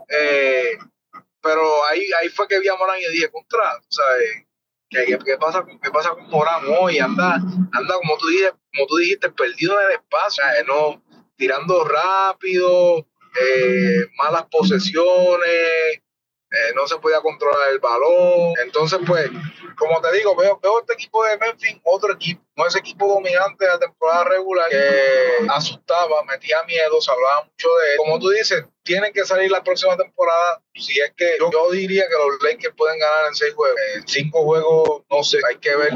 Eh, 0.09 0.77
pero 1.41 1.85
ahí, 1.87 2.11
ahí 2.21 2.29
fue 2.29 2.49
que 2.49 2.59
vi 2.61 2.69
a 2.69 2.77
Morán 2.77 2.99
y 2.99 3.13
dije, 3.13 3.31
contra, 3.31 3.77
o 3.77 3.81
¿qué, 4.91 5.19
qué, 5.25 5.37
pasa, 5.39 5.65
¿qué 5.83 5.91
pasa 5.91 6.11
con 6.11 6.29
Morán 6.29 6.65
hoy? 6.67 6.99
Anda, 6.99 7.37
anda 7.73 7.95
como, 7.95 8.19
tú 8.19 8.27
dijiste, 8.27 8.53
como 8.75 8.87
tú 8.87 8.97
dijiste, 8.97 9.31
perdido 9.31 9.81
en 9.81 9.87
el 9.87 9.93
espacio, 9.93 10.45
no, 10.67 11.03
tirando 11.37 11.85
rápido, 11.85 13.07
eh, 13.41 14.07
malas 14.17 14.47
posesiones, 14.51 16.03
eh, 16.51 16.73
no 16.75 16.87
se 16.87 16.99
podía 16.99 17.21
controlar 17.21 17.69
el 17.71 17.79
balón. 17.79 18.55
Entonces, 18.63 18.99
pues, 19.07 19.31
como 19.77 20.01
te 20.01 20.13
digo, 20.13 20.35
veo, 20.35 20.59
veo 20.63 20.81
este 20.81 20.95
equipo 20.95 21.25
de 21.25 21.37
Memphis, 21.37 21.77
otro 21.85 22.13
equipo, 22.13 22.43
no 22.57 22.67
ese 22.67 22.79
equipo 22.79 23.07
dominante 23.07 23.65
de 23.65 23.71
la 23.71 23.79
temporada 23.79 24.25
regular 24.25 24.69
asustaba, 25.51 26.25
metía 26.25 26.63
miedo, 26.65 27.01
se 27.01 27.11
hablaba 27.11 27.45
mucho 27.45 27.69
de 27.69 27.93
él. 27.93 27.97
Como 27.99 28.19
tú 28.19 28.31
dices, 28.31 28.65
tienen 28.83 29.13
que 29.13 29.25
salir 29.25 29.51
la 29.51 29.63
próxima 29.63 29.97
temporada. 29.97 30.63
Si 30.75 30.99
es 30.99 31.13
que 31.17 31.37
yo, 31.39 31.71
diría 31.71 32.09
que 32.09 32.15
los 32.15 32.43
Lakers 32.43 32.75
pueden 32.77 32.99
ganar 32.99 33.27
en 33.27 33.35
seis 33.35 33.55
juegos. 33.55 33.79
En 33.95 34.09
cinco 34.09 34.43
juegos, 34.43 35.03
no 35.11 35.23
sé, 35.23 35.39
hay 35.49 35.59
que 35.59 35.77
ver, 35.77 35.93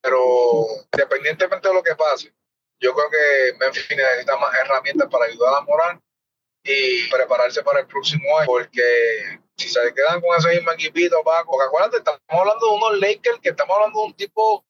pero 0.00 0.66
independientemente 0.92 1.68
de 1.68 1.74
lo 1.74 1.82
que 1.82 1.96
pase, 1.96 2.32
yo 2.78 2.94
creo 2.94 3.10
que 3.10 3.58
Memphis 3.58 3.86
necesita 3.90 4.36
más 4.36 4.54
herramientas 4.54 5.08
para 5.10 5.24
ayudar 5.24 5.54
a 5.54 5.60
Morán 5.62 6.00
y 6.66 7.08
prepararse 7.10 7.62
para 7.62 7.80
el 7.80 7.86
próximo 7.86 8.38
año, 8.38 8.46
porque 8.46 9.40
si 9.56 9.68
se 9.68 9.80
quedan 9.94 10.20
con 10.20 10.36
ese 10.36 10.48
mismo 10.48 10.72
equipito, 10.72 11.22
Paco, 11.24 11.52
porque 11.52 11.66
acuérdate, 11.66 11.98
estamos 11.98 12.20
hablando 12.28 12.66
de 12.66 12.74
unos 12.74 12.98
Lakers 12.98 13.40
que 13.40 13.50
estamos 13.50 13.76
hablando 13.76 14.00
de 14.00 14.06
un 14.06 14.14
tipo 14.14 14.64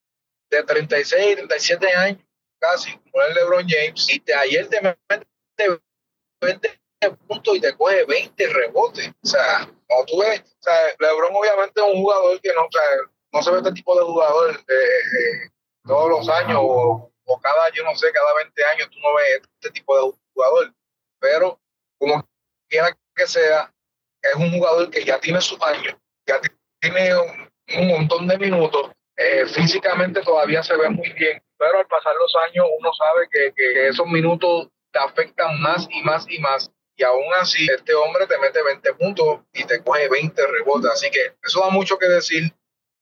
de 0.51 0.63
36, 0.63 1.37
37 1.37 1.93
años, 1.95 2.23
casi, 2.59 2.97
como 2.99 3.25
el 3.25 3.35
LeBron 3.35 3.67
James, 3.69 4.09
y 4.11 4.19
de 4.21 4.35
ayer 4.35 4.69
te 4.69 4.81
mete 4.81 5.27
20 6.41 6.81
puntos 7.27 7.57
y 7.57 7.61
te 7.61 7.77
coge 7.77 8.05
20 8.05 8.47
rebotes. 8.49 9.11
O 9.23 9.27
sea, 9.27 9.71
como 9.89 10.05
tú 10.05 10.19
ves, 10.21 10.41
o 10.41 10.63
sea, 10.63 10.95
LeBron 10.99 11.35
obviamente 11.35 11.81
es 11.81 11.87
un 11.87 12.03
jugador 12.03 12.41
que 12.41 12.53
no, 12.55 12.63
o 12.63 12.71
sea, 12.71 12.83
no 13.33 13.43
se 13.43 13.51
ve 13.51 13.59
este 13.59 13.73
tipo 13.73 13.99
de 13.99 14.05
jugador 14.05 14.51
eh, 14.51 14.73
eh, 14.73 15.51
todos 15.85 16.11
los 16.11 16.29
años 16.29 16.59
o, 16.61 17.13
o, 17.25 17.41
cada, 17.41 17.71
yo 17.71 17.83
no 17.85 17.95
sé, 17.97 18.13
cada 18.13 18.35
20 18.35 18.65
años 18.65 18.91
tú 18.91 18.99
no 19.01 19.15
ves 19.15 19.43
este 19.61 19.71
tipo 19.73 19.97
de 19.97 20.17
jugador. 20.35 20.75
Pero 21.19 21.59
como 21.99 22.29
quiera 22.69 22.97
que 23.15 23.27
sea, 23.27 23.73
es 24.23 24.35
un 24.35 24.51
jugador 24.51 24.91
que 24.91 25.05
ya 25.05 25.19
tiene 25.19 25.41
sus 25.41 25.61
años, 25.63 25.95
ya 26.27 26.41
tiene 26.81 27.11
un, 27.79 27.89
montón 27.89 28.27
de 28.27 28.39
minutos, 28.39 28.91
eh, 29.17 29.47
físicamente 29.47 30.21
todavía 30.23 30.63
se 30.63 30.77
ve 30.77 30.89
muy 30.89 31.13
bien, 31.13 31.43
pero 31.59 31.79
al 31.79 31.87
pasar 31.87 32.15
los 32.17 32.35
años 32.49 32.67
uno 32.79 32.93
sabe 32.93 33.29
que, 33.31 33.53
que, 33.55 33.89
esos 33.89 34.07
minutos 34.07 34.69
te 34.93 34.99
afectan 34.99 35.61
más 35.61 35.89
y 35.91 36.03
más 36.03 36.27
y 36.29 36.39
más. 36.39 36.71
Y 36.99 37.03
aún 37.03 37.27
así, 37.39 37.67
este 37.71 37.95
hombre 37.95 38.27
te 38.27 38.39
mete 38.39 38.63
20 38.63 38.95
puntos 38.95 39.41
y 39.53 39.65
te 39.65 39.83
coge 39.83 40.09
20 40.09 40.47
rebotes. 40.47 40.91
Así 40.91 41.11
que 41.11 41.35
eso 41.43 41.61
da 41.61 41.69
mucho 41.69 41.99
que 41.99 42.09
decir 42.09 42.51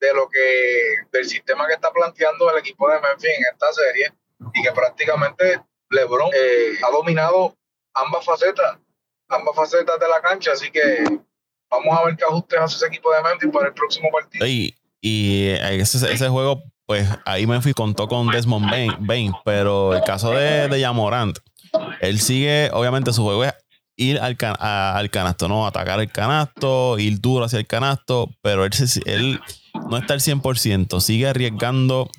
de 0.01 0.15
lo 0.15 0.29
que, 0.29 0.97
del 1.13 1.25
sistema 1.25 1.67
que 1.67 1.75
está 1.75 1.93
planteando 1.93 2.51
el 2.51 2.59
equipo 2.59 2.91
de 2.91 3.01
Memphis 3.01 3.31
en 3.31 3.45
esta 3.53 3.73
serie 3.73 4.13
y 4.53 4.63
que 4.63 4.73
prácticamente 4.73 5.61
LeBron 5.91 6.31
eh, 6.35 6.79
ha 6.83 6.91
dominado 6.91 7.57
ambas 7.95 8.25
facetas, 8.25 8.79
ambas 9.29 9.55
facetas 9.57 9.99
de 9.99 10.09
la 10.09 10.21
cancha, 10.21 10.53
así 10.53 10.71
que 10.71 11.05
vamos 11.71 11.99
a 11.99 12.05
ver 12.05 12.17
qué 12.17 12.25
ajustes 12.25 12.59
hace 12.59 12.77
ese 12.77 12.87
equipo 12.87 13.13
de 13.13 13.23
Memphis 13.23 13.51
para 13.51 13.69
el 13.69 13.75
próximo 13.75 14.09
partido. 14.11 14.47
Y, 14.47 14.75
y 15.01 15.49
ese, 15.49 16.29
juego, 16.29 16.63
pues 16.87 17.09
ahí 17.25 17.47
Memphis 17.47 17.75
contó 17.75 18.09
con 18.09 18.29
Desmond 18.29 18.71
Bain, 19.01 19.33
pero 19.45 19.95
el 19.95 20.03
caso 20.03 20.31
de, 20.31 20.69
de 20.69 20.81
Yamorant, 20.81 21.39
él 22.01 22.21
sigue, 22.21 22.71
obviamente 22.73 23.13
su 23.13 23.23
juego 23.23 23.45
es 23.45 23.55
ir 23.97 24.19
al, 24.21 24.37
al 24.59 25.11
canasto, 25.11 25.49
¿no? 25.49 25.67
Atacar 25.67 26.01
el 26.01 26.11
canasto, 26.11 26.99
ir 26.99 27.21
duro 27.21 27.45
hacia 27.45 27.59
el 27.59 27.67
canasto, 27.67 28.31
pero 28.43 28.65
él, 28.65 28.73
él 29.07 29.41
no 29.89 29.97
está 29.97 30.15
al 30.15 30.21
100%, 30.21 31.01
sigue 31.01 31.29
arriesgando 31.29 32.11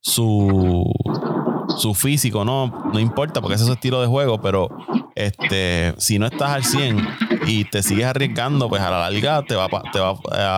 su, 0.00 0.90
su 1.80 1.94
físico, 1.94 2.44
¿no? 2.44 2.90
No 2.92 3.00
importa 3.00 3.40
porque 3.40 3.54
ese 3.54 3.64
es 3.64 3.68
su 3.68 3.72
estilo 3.72 4.00
de 4.00 4.06
juego, 4.06 4.40
pero 4.40 4.68
este, 5.14 5.94
si 5.98 6.18
no 6.18 6.26
estás 6.26 6.50
al 6.50 6.64
100 6.64 7.08
y 7.46 7.64
te 7.64 7.82
sigues 7.82 8.06
arriesgando, 8.06 8.68
pues 8.68 8.82
a 8.82 8.90
la 8.90 9.10
larga 9.10 9.42
te 9.42 9.56
va, 9.56 9.68
te 9.92 9.98
va 9.98 10.14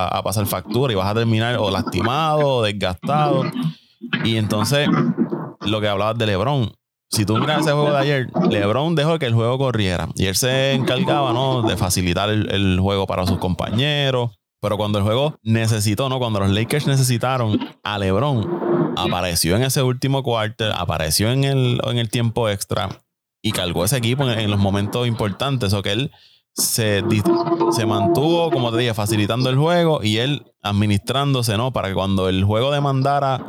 a, 0.08 0.22
pasar 0.22 0.46
factura 0.46 0.92
y 0.92 0.96
vas 0.96 1.08
a 1.08 1.14
terminar 1.14 1.56
o 1.58 1.70
lastimado 1.70 2.56
o 2.56 2.62
desgastado. 2.62 3.44
Y 4.24 4.36
entonces, 4.36 4.88
lo 5.60 5.80
que 5.80 5.88
hablabas 5.88 6.18
de 6.18 6.26
LeBron, 6.26 6.72
si 7.08 7.24
tú 7.24 7.36
miras 7.36 7.60
ese 7.60 7.72
juego 7.72 7.92
de 7.92 7.98
ayer, 7.98 8.30
LeBron 8.50 8.94
dejó 8.94 9.18
que 9.18 9.26
el 9.26 9.34
juego 9.34 9.58
corriera 9.58 10.08
y 10.16 10.26
él 10.26 10.34
se 10.34 10.72
encargaba, 10.72 11.32
¿no? 11.32 11.62
De 11.62 11.76
facilitar 11.76 12.30
el, 12.30 12.80
juego 12.80 13.06
para 13.06 13.26
sus 13.26 13.38
compañeros. 13.38 14.30
Pero 14.60 14.76
cuando 14.76 14.98
el 14.98 15.04
juego 15.04 15.36
necesitó, 15.42 16.08
¿no? 16.08 16.18
Cuando 16.18 16.38
los 16.40 16.50
Lakers 16.50 16.86
necesitaron 16.86 17.58
a 17.82 17.98
LeBron, 17.98 18.81
apareció 18.96 19.56
en 19.56 19.62
ese 19.62 19.82
último 19.82 20.22
cuarto, 20.22 20.64
apareció 20.74 21.30
en 21.30 21.44
el, 21.44 21.80
en 21.84 21.98
el 21.98 22.10
tiempo 22.10 22.48
extra 22.48 23.02
y 23.42 23.52
cargó 23.52 23.84
ese 23.84 23.96
equipo 23.96 24.28
en, 24.28 24.50
los 24.50 24.60
momentos 24.60 25.06
importantes. 25.06 25.72
O 25.72 25.82
que 25.82 25.92
él 25.92 26.12
se, 26.54 27.02
se 27.72 27.86
mantuvo, 27.86 28.50
como 28.50 28.70
te 28.70 28.78
dije, 28.78 28.94
facilitando 28.94 29.50
el 29.50 29.56
juego 29.56 30.02
y 30.02 30.18
él 30.18 30.52
administrándose, 30.62 31.56
¿no? 31.56 31.72
Para 31.72 31.88
que 31.88 31.94
cuando 31.94 32.28
el 32.28 32.44
juego 32.44 32.70
demandara 32.70 33.44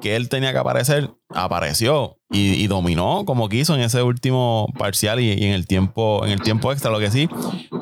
que 0.00 0.16
él 0.16 0.28
tenía 0.28 0.52
que 0.52 0.58
aparecer, 0.58 1.10
apareció 1.28 2.18
y, 2.30 2.66
dominó 2.66 3.24
como 3.24 3.48
quiso 3.48 3.74
en 3.74 3.82
ese 3.82 4.02
último 4.02 4.66
parcial 4.78 5.20
y, 5.20 5.32
en 5.32 5.52
el 5.52 5.66
tiempo, 5.66 6.24
en 6.24 6.32
el 6.32 6.40
tiempo 6.40 6.72
extra. 6.72 6.90
Lo 6.90 6.98
que 6.98 7.10
sí, 7.10 7.28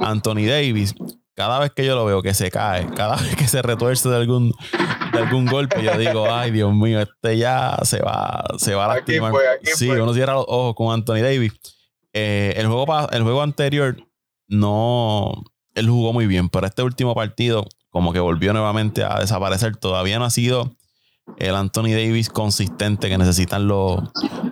Anthony 0.00 0.46
Davis, 0.46 0.94
cada 1.38 1.60
vez 1.60 1.70
que 1.70 1.86
yo 1.86 1.94
lo 1.94 2.04
veo 2.04 2.20
que 2.20 2.34
se 2.34 2.50
cae, 2.50 2.84
cada 2.96 3.14
vez 3.14 3.36
que 3.36 3.46
se 3.46 3.62
retuerce 3.62 4.08
de 4.08 4.16
algún, 4.16 4.52
de 5.12 5.18
algún 5.20 5.46
golpe, 5.46 5.80
yo 5.80 5.96
digo, 5.96 6.26
ay 6.28 6.50
Dios 6.50 6.74
mío, 6.74 7.00
este 7.00 7.38
ya 7.38 7.78
se 7.82 8.00
va, 8.02 8.44
se 8.58 8.74
va 8.74 8.86
a 8.86 8.96
lastimar. 8.96 9.32
sí, 9.62 9.88
uno 9.88 10.12
cierra 10.14 10.32
los 10.32 10.46
ojos 10.48 10.74
con 10.74 10.92
Anthony 10.92 11.22
Davis. 11.22 11.52
Eh, 12.12 12.54
el, 12.56 12.66
juego, 12.66 13.08
el 13.12 13.22
juego 13.22 13.42
anterior 13.42 13.96
no, 14.48 15.44
él 15.76 15.88
jugó 15.88 16.12
muy 16.12 16.26
bien, 16.26 16.48
pero 16.48 16.66
este 16.66 16.82
último 16.82 17.14
partido 17.14 17.64
como 17.90 18.12
que 18.12 18.18
volvió 18.18 18.52
nuevamente 18.52 19.04
a 19.04 19.20
desaparecer. 19.20 19.76
Todavía 19.76 20.18
no 20.18 20.24
ha 20.24 20.30
sido 20.30 20.74
el 21.36 21.54
Anthony 21.54 21.92
Davis 21.92 22.30
consistente 22.30 23.08
que 23.08 23.16
necesitan 23.16 23.68
los, 23.68 24.00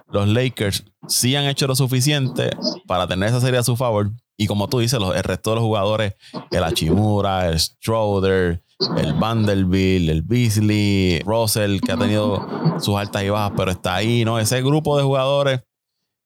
los 0.08 0.28
Lakers. 0.28 0.84
Sí 1.08 1.34
han 1.34 1.46
hecho 1.46 1.66
lo 1.66 1.74
suficiente 1.74 2.50
para 2.86 3.08
tener 3.08 3.30
esa 3.30 3.40
serie 3.40 3.58
a 3.58 3.64
su 3.64 3.76
favor. 3.76 4.12
Y 4.36 4.46
como 4.46 4.68
tú 4.68 4.80
dices, 4.80 5.00
el 5.00 5.22
resto 5.22 5.50
de 5.50 5.56
los 5.56 5.64
jugadores, 5.64 6.14
el 6.50 6.62
Achimura, 6.62 7.48
el 7.48 7.58
Stroder, 7.58 8.62
el 8.98 9.14
Vanderbilt, 9.14 10.10
el 10.10 10.22
Beasley, 10.22 11.20
Russell, 11.20 11.80
que 11.80 11.92
ha 11.92 11.96
tenido 11.96 12.46
sus 12.78 12.96
altas 12.96 13.22
y 13.24 13.30
bajas, 13.30 13.52
pero 13.56 13.70
está 13.70 13.94
ahí, 13.94 14.24
¿no? 14.24 14.38
Ese 14.38 14.60
grupo 14.62 14.96
de 14.98 15.04
jugadores 15.04 15.60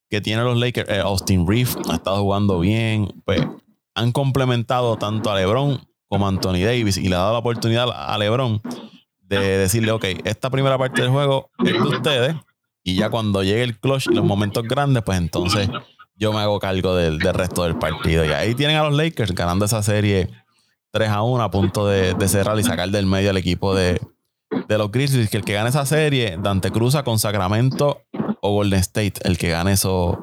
que 0.09 0.19
tienen 0.19 0.43
los 0.43 0.57
Lakers, 0.57 0.89
eh, 0.89 0.99
Austin 0.99 1.47
Reeves 1.47 1.77
ha 1.89 1.95
estado 1.95 2.21
jugando 2.21 2.59
bien, 2.59 3.21
pues 3.23 3.41
han 3.95 4.11
complementado 4.11 4.97
tanto 4.97 5.31
a 5.31 5.35
LeBron 5.35 5.79
como 6.09 6.25
a 6.25 6.29
Anthony 6.29 6.65
Davis 6.65 6.97
y 6.97 7.07
le 7.07 7.15
ha 7.15 7.19
dado 7.19 7.33
la 7.33 7.39
oportunidad 7.39 7.87
a 7.89 8.17
LeBron 8.17 8.61
de 9.21 9.39
decirle, 9.57 9.93
ok, 9.93 10.05
esta 10.25 10.49
primera 10.49 10.77
parte 10.77 11.01
del 11.01 11.11
juego 11.11 11.49
es 11.59 11.71
de 11.71 11.79
ustedes 11.79 12.35
y 12.83 12.95
ya 12.95 13.09
cuando 13.09 13.43
llegue 13.43 13.63
el 13.63 13.79
clutch 13.79 14.07
y 14.07 14.15
los 14.15 14.25
momentos 14.25 14.63
grandes, 14.63 15.03
pues 15.03 15.17
entonces 15.17 15.69
yo 16.21 16.31
me 16.31 16.39
hago 16.39 16.59
cargo 16.59 16.95
del, 16.95 17.19
resto 17.19 17.63
del 17.63 17.79
partido. 17.79 18.23
Y 18.23 18.29
ahí 18.29 18.53
tienen 18.53 18.77
a 18.77 18.83
los 18.83 18.93
Lakers 18.93 19.33
ganando 19.33 19.65
esa 19.65 19.81
serie 19.81 20.29
3 20.91 21.09
a 21.09 21.23
1 21.23 21.43
a 21.43 21.49
punto 21.49 21.87
de, 21.87 22.15
cerrar 22.27 22.59
y 22.59 22.63
sacar 22.63 22.89
del 22.89 23.07
medio 23.07 23.31
al 23.31 23.37
equipo 23.37 23.73
de, 23.73 23.99
los 24.69 24.91
Grizzlies. 24.91 25.31
Que 25.31 25.37
el 25.37 25.43
que 25.43 25.53
gane 25.53 25.69
esa 25.69 25.85
serie, 25.87 26.37
Dante 26.39 26.69
cruza 26.71 27.03
con 27.03 27.17
Sacramento 27.17 28.03
o 28.39 28.53
Golden 28.53 28.79
State, 28.79 29.13
el 29.23 29.39
que 29.39 29.49
gane 29.49 29.71
eso, 29.71 30.19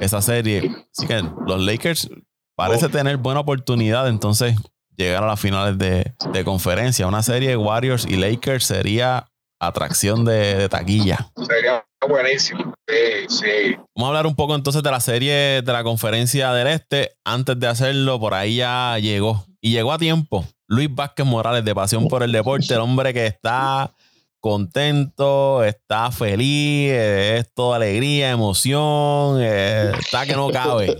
esa 0.00 0.20
serie. 0.20 0.68
Así 0.90 1.06
que 1.06 1.22
los 1.46 1.62
Lakers 1.62 2.10
parece 2.56 2.88
tener 2.88 3.16
buena 3.18 3.38
oportunidad. 3.38 4.08
Entonces, 4.08 4.56
llegar 4.96 5.22
a 5.22 5.28
las 5.28 5.38
finales 5.38 5.78
de, 5.78 6.12
conferencia. 6.44 7.06
Una 7.06 7.22
serie 7.22 7.50
de 7.50 7.56
Warriors 7.56 8.04
y 8.04 8.16
Lakers 8.16 8.64
sería 8.64 9.28
atracción 9.58 10.24
de, 10.24 10.68
taquilla. 10.68 11.30
Sería 11.36 11.84
buenísimo. 12.08 12.74
Sí, 12.86 13.26
sí. 13.28 13.76
Vamos 13.94 14.04
a 14.04 14.08
hablar 14.08 14.26
un 14.26 14.36
poco 14.36 14.54
entonces 14.54 14.82
de 14.82 14.90
la 14.90 15.00
serie 15.00 15.62
de 15.62 15.72
la 15.72 15.82
conferencia 15.82 16.52
del 16.52 16.68
Este. 16.68 17.12
Antes 17.24 17.58
de 17.58 17.66
hacerlo, 17.66 18.20
por 18.20 18.34
ahí 18.34 18.56
ya 18.56 18.98
llegó. 18.98 19.44
Y 19.60 19.72
llegó 19.72 19.92
a 19.92 19.98
tiempo. 19.98 20.44
Luis 20.68 20.92
Vázquez 20.92 21.26
Morales, 21.26 21.64
de 21.64 21.74
Pasión 21.74 22.08
por 22.08 22.22
el 22.22 22.32
Deporte, 22.32 22.74
el 22.74 22.80
hombre 22.80 23.14
que 23.14 23.26
está 23.26 23.94
contento, 24.40 25.64
está 25.64 26.10
feliz, 26.12 26.92
es 26.92 27.52
toda 27.52 27.76
alegría, 27.76 28.30
emoción, 28.30 29.38
eh, 29.40 29.90
está 29.98 30.26
que 30.26 30.34
no 30.34 30.50
cabe 30.50 30.96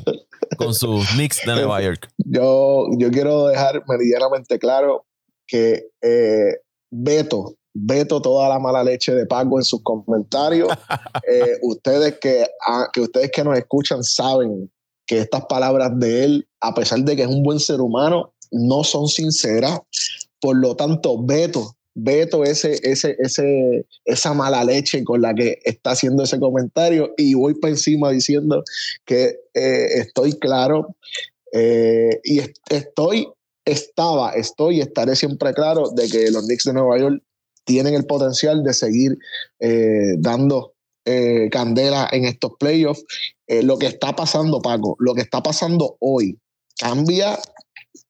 con 0.57 0.75
sus 0.75 1.09
Knicks 1.11 1.45
de 1.47 1.55
Nueva 1.55 1.81
York. 1.83 2.09
Yo, 2.19 2.87
yo 2.99 3.11
quiero 3.11 3.47
dejar 3.47 3.85
meridianamente 3.87 4.59
claro 4.59 5.07
que 5.47 5.85
eh, 6.03 6.57
Beto, 6.91 7.56
Beto 7.79 8.23
toda 8.23 8.49
la 8.49 8.59
mala 8.59 8.83
leche 8.83 9.15
de 9.15 9.27
Paco 9.27 9.59
en 9.59 9.65
sus 9.65 9.83
comentarios. 9.83 10.69
Eh, 11.29 11.59
ustedes, 11.63 12.19
que, 12.21 12.47
ah, 12.69 12.87
que 12.93 13.01
ustedes 13.01 13.33
que 13.33 13.43
nos 13.43 13.59
escuchan 13.59 14.05
saben 14.05 14.71
que 15.07 15.19
estas 15.19 15.45
palabras 15.47 15.91
de 15.99 16.25
él, 16.25 16.49
a 16.61 16.73
pesar 16.73 17.01
de 17.01 17.17
que 17.17 17.23
es 17.23 17.29
un 17.29 17.43
buen 17.43 17.59
ser 17.59 17.81
humano, 17.81 18.33
no 18.53 18.85
son 18.85 19.09
sinceras. 19.09 19.81
Por 20.41 20.57
lo 20.57 20.77
tanto, 20.77 21.21
Beto, 21.21 21.77
veto 21.97 22.45
ese, 22.45 22.79
ese, 22.83 23.17
ese, 23.19 23.87
esa 24.05 24.35
mala 24.35 24.63
leche 24.63 25.03
con 25.03 25.23
la 25.23 25.35
que 25.35 25.59
está 25.65 25.93
haciendo 25.93 26.23
ese 26.23 26.39
comentario 26.39 27.13
y 27.17 27.35
voy 27.35 27.55
por 27.55 27.71
encima 27.71 28.11
diciendo 28.11 28.63
que 29.05 29.41
eh, 29.55 29.87
estoy 29.95 30.35
claro 30.35 30.95
eh, 31.53 32.21
y 32.23 32.43
estoy, 32.69 33.29
estaba, 33.65 34.33
estoy 34.33 34.77
y 34.77 34.81
estaré 34.83 35.17
siempre 35.17 35.55
claro 35.55 35.89
de 35.91 36.09
que 36.09 36.31
los 36.31 36.45
Knicks 36.45 36.65
de 36.65 36.75
Nueva 36.75 36.99
York 36.99 37.23
tienen 37.67 37.95
el 37.95 38.07
potencial 38.07 38.63
de 38.65 38.73
seguir 38.73 39.19
eh, 39.61 40.15
dando 40.19 40.73
candela 41.53 42.09
en 42.11 42.25
estos 42.25 42.55
playoffs. 42.59 43.05
lo 43.63 43.79
que 43.79 43.87
está 43.87 44.17
pasando, 44.17 44.61
Paco, 44.61 44.97
lo 44.99 45.15
que 45.15 45.21
está 45.21 45.41
pasando 45.41 45.97
hoy 46.01 46.37
cambia 46.81 47.39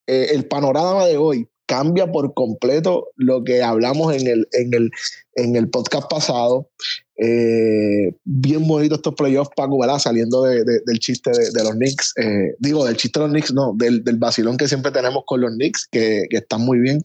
el 0.06 0.46
panorama 0.46 1.04
de 1.04 1.18
hoy 1.18 1.46
cambia 1.66 2.10
por 2.10 2.32
completo 2.34 3.08
lo 3.16 3.44
que 3.44 3.62
hablamos 3.62 4.14
en 4.14 4.26
el, 4.26 4.48
en 4.52 4.72
el, 4.72 4.90
en 5.34 5.56
el 5.56 5.68
podcast 5.68 6.08
pasado. 6.08 6.70
Eh, 7.18 8.12
bien 8.24 8.66
bonito 8.68 8.94
estos 8.94 9.14
playoffs, 9.14 9.50
Paco, 9.56 9.78
¿verdad? 9.78 9.98
Saliendo 9.98 10.42
del 10.42 10.98
chiste 10.98 11.30
de, 11.30 11.62
los 11.62 11.72
Knicks. 11.72 12.14
Eh, 12.18 12.54
digo, 12.58 12.84
del 12.84 12.96
chiste 12.96 13.18
de 13.18 13.26
los 13.26 13.32
Knicks, 13.32 13.52
no, 13.52 13.74
del, 13.76 14.04
del 14.04 14.16
vacilón 14.16 14.56
que 14.56 14.68
siempre 14.68 14.92
tenemos 14.92 15.24
con 15.26 15.40
los 15.40 15.50
Knicks, 15.52 15.88
que, 15.90 16.26
están 16.30 16.60
muy 16.62 16.78
bien. 16.78 17.04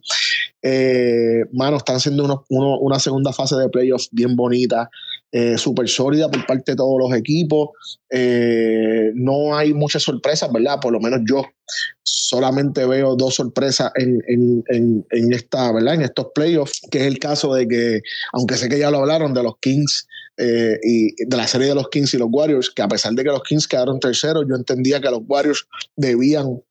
Eh, 0.61 1.43
mano, 1.51 1.77
están 1.77 1.99
siendo 1.99 2.45
una 2.49 2.99
segunda 2.99 3.33
fase 3.33 3.55
de 3.55 3.69
playoffs 3.69 4.09
bien 4.11 4.35
bonita, 4.35 4.89
eh, 5.31 5.57
súper 5.57 5.87
sólida 5.87 6.29
por 6.29 6.45
parte 6.45 6.73
de 6.73 6.75
todos 6.75 6.99
los 6.99 7.17
equipos. 7.17 7.69
Eh, 8.09 9.11
no 9.15 9.55
hay 9.55 9.73
muchas 9.73 10.03
sorpresas, 10.03 10.51
¿verdad? 10.51 10.79
Por 10.81 10.93
lo 10.93 10.99
menos 10.99 11.21
yo 11.29 11.45
solamente 12.03 12.85
veo 12.85 13.15
dos 13.15 13.35
sorpresas 13.35 13.91
en, 13.95 14.63
esta, 15.31 15.71
¿verdad? 15.71 15.95
En 15.95 16.01
estos 16.01 16.27
playoffs, 16.35 16.81
que 16.91 16.99
es 16.99 17.05
el 17.05 17.19
caso 17.19 17.53
de 17.53 17.67
que, 17.67 18.01
aunque 18.33 18.57
sé 18.57 18.69
que 18.69 18.79
ya 18.79 18.91
lo 18.91 18.99
hablaron 18.99 19.33
de 19.33 19.43
los 19.43 19.53
Kings 19.59 20.07
y 20.83 21.13
de 21.25 21.37
la 21.37 21.47
serie 21.47 21.67
de 21.67 21.75
los 21.75 21.89
Kings 21.89 22.13
y 22.13 22.17
los 22.17 22.29
Warriors, 22.31 22.71
que 22.71 22.81
a 22.81 22.87
pesar 22.87 23.13
de 23.13 23.23
que 23.23 23.29
los 23.29 23.43
Kings 23.43 23.67
quedaron 23.67 23.99
terceros, 23.99 24.45
yo 24.49 24.55
entendía 24.55 24.99
que 24.99 25.11
los 25.11 25.21
Warriors 25.27 25.67
debían 25.95 26.61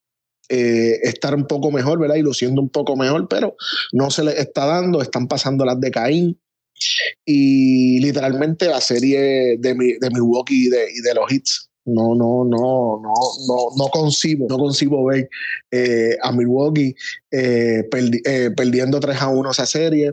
eh, 0.52 0.98
estar 1.04 1.32
un 1.36 1.46
poco 1.46 1.70
mejor, 1.70 2.00
¿verdad? 2.00 2.16
Y 2.16 2.22
luciendo 2.22 2.60
un 2.60 2.70
poco 2.70 2.96
mejor, 2.96 3.28
pero 3.28 3.54
no 3.92 4.10
se 4.10 4.24
les 4.24 4.36
está 4.36 4.66
dando, 4.66 5.00
están 5.00 5.28
pasando 5.28 5.64
las 5.64 5.80
de 5.80 5.92
Caín. 5.92 6.40
Y 7.24 8.00
literalmente 8.00 8.66
la 8.66 8.80
serie 8.80 9.56
de, 9.58 9.74
de 10.00 10.10
Milwaukee 10.10 10.66
y 10.66 10.68
de, 10.68 10.90
y 10.90 11.00
de 11.00 11.14
los 11.14 11.30
hits 11.30 11.70
no, 11.86 12.14
no, 12.14 12.44
no, 12.44 13.00
no, 13.02 13.12
no, 13.48 13.68
no 13.76 13.88
concibo, 13.88 14.46
no 14.48 14.58
concibo 14.58 15.04
ver 15.06 15.28
eh, 15.70 16.16
a 16.22 16.32
Milwaukee 16.32 16.94
eh, 17.30 17.84
perdiendo 18.56 19.00
3 19.00 19.20
a 19.20 19.28
1 19.28 19.50
esa 19.50 19.66
serie. 19.66 20.12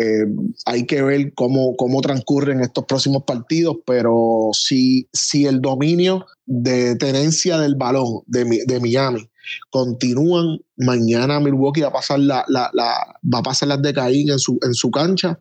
Eh, 0.00 0.26
hay 0.64 0.86
que 0.86 1.02
ver 1.02 1.34
cómo, 1.34 1.74
cómo 1.76 2.00
transcurren 2.00 2.60
estos 2.60 2.84
próximos 2.84 3.24
partidos, 3.24 3.78
pero 3.84 4.50
si, 4.52 5.08
si 5.12 5.46
el 5.46 5.60
dominio 5.60 6.24
de 6.46 6.94
tenencia 6.94 7.58
del 7.58 7.74
balón 7.74 8.22
de, 8.26 8.62
de 8.64 8.80
Miami 8.80 9.28
continúan, 9.70 10.60
mañana 10.76 11.40
Milwaukee 11.40 11.80
va 11.80 11.88
a 11.88 11.92
pasar, 11.92 12.20
la, 12.20 12.44
la, 12.48 12.70
va 12.72 13.38
a 13.38 13.42
pasar 13.42 13.68
las 13.68 13.82
de 13.82 13.92
Caín 13.92 14.30
en 14.30 14.38
su, 14.38 14.56
en 14.62 14.72
su 14.72 14.90
cancha 14.92 15.40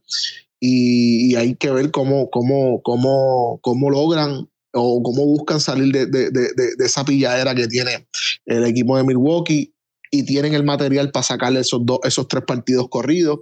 y, 0.60 1.36
hay 1.36 1.56
que 1.56 1.70
ver 1.70 1.92
cómo, 1.92 2.30
cómo, 2.32 2.82
cómo, 2.82 3.60
cómo 3.62 3.90
logran 3.92 4.50
o 4.74 5.04
cómo 5.04 5.26
buscan 5.26 5.60
salir 5.60 5.94
de, 5.94 6.08
de, 6.08 6.32
de, 6.32 6.50
de, 6.78 6.86
esa 6.86 7.06
pilladera 7.06 7.54
que 7.54 7.68
tiene 7.68 8.08
el 8.46 8.66
equipo 8.66 8.98
de 8.98 9.04
Milwaukee 9.04 9.72
y 10.10 10.24
tienen 10.24 10.54
el 10.54 10.64
material 10.64 11.12
para 11.12 11.24
sacarle 11.24 11.60
esos, 11.60 11.86
dos, 11.86 12.00
esos 12.04 12.28
tres 12.28 12.44
partidos 12.46 12.88
corridos. 12.90 13.40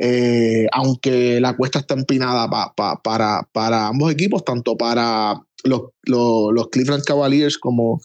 Eh, 0.00 0.68
aunque 0.72 1.40
la 1.40 1.56
cuesta 1.56 1.80
está 1.80 1.94
empinada 1.94 2.48
para, 3.02 3.48
para 3.52 3.88
ambos 3.88 4.12
equipos, 4.12 4.44
tanto 4.44 4.76
para 4.76 5.42
los, 5.64 5.82
los, 6.04 6.68
Cleveland 6.70 7.02
Cavaliers 7.04 7.58
como, 7.58 8.00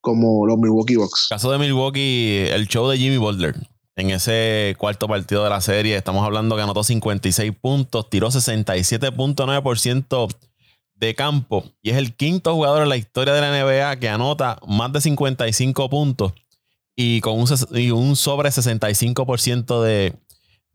como 0.00 0.46
los 0.46 0.58
Milwaukee 0.58 0.96
Bucks. 0.96 1.28
Caso 1.30 1.50
de 1.50 1.56
Milwaukee, 1.58 2.44
el 2.50 2.68
show 2.68 2.86
de 2.88 2.98
Jimmy 2.98 3.16
Butler. 3.16 3.54
En 3.96 4.10
ese 4.10 4.76
cuarto 4.78 5.08
partido 5.08 5.42
de 5.42 5.50
la 5.50 5.60
serie, 5.60 5.96
estamos 5.96 6.24
hablando 6.24 6.54
que 6.54 6.62
anotó 6.62 6.84
56 6.84 7.52
puntos, 7.60 8.08
tiró 8.08 8.28
67.9% 8.28 10.28
de 10.94 11.14
campo 11.14 11.64
y 11.82 11.90
es 11.90 11.96
el 11.96 12.14
quinto 12.14 12.54
jugador 12.54 12.82
en 12.82 12.88
la 12.88 12.96
historia 12.96 13.32
de 13.32 13.40
la 13.40 13.50
NBA 13.50 13.98
que 13.98 14.08
anota 14.08 14.60
más 14.66 14.92
de 14.92 15.00
55 15.00 15.90
puntos 15.90 16.32
y 16.96 17.20
con 17.20 17.34
un, 17.34 17.48
un 17.92 18.16
sobre 18.16 18.50
65% 18.50 19.82
de, 19.82 20.14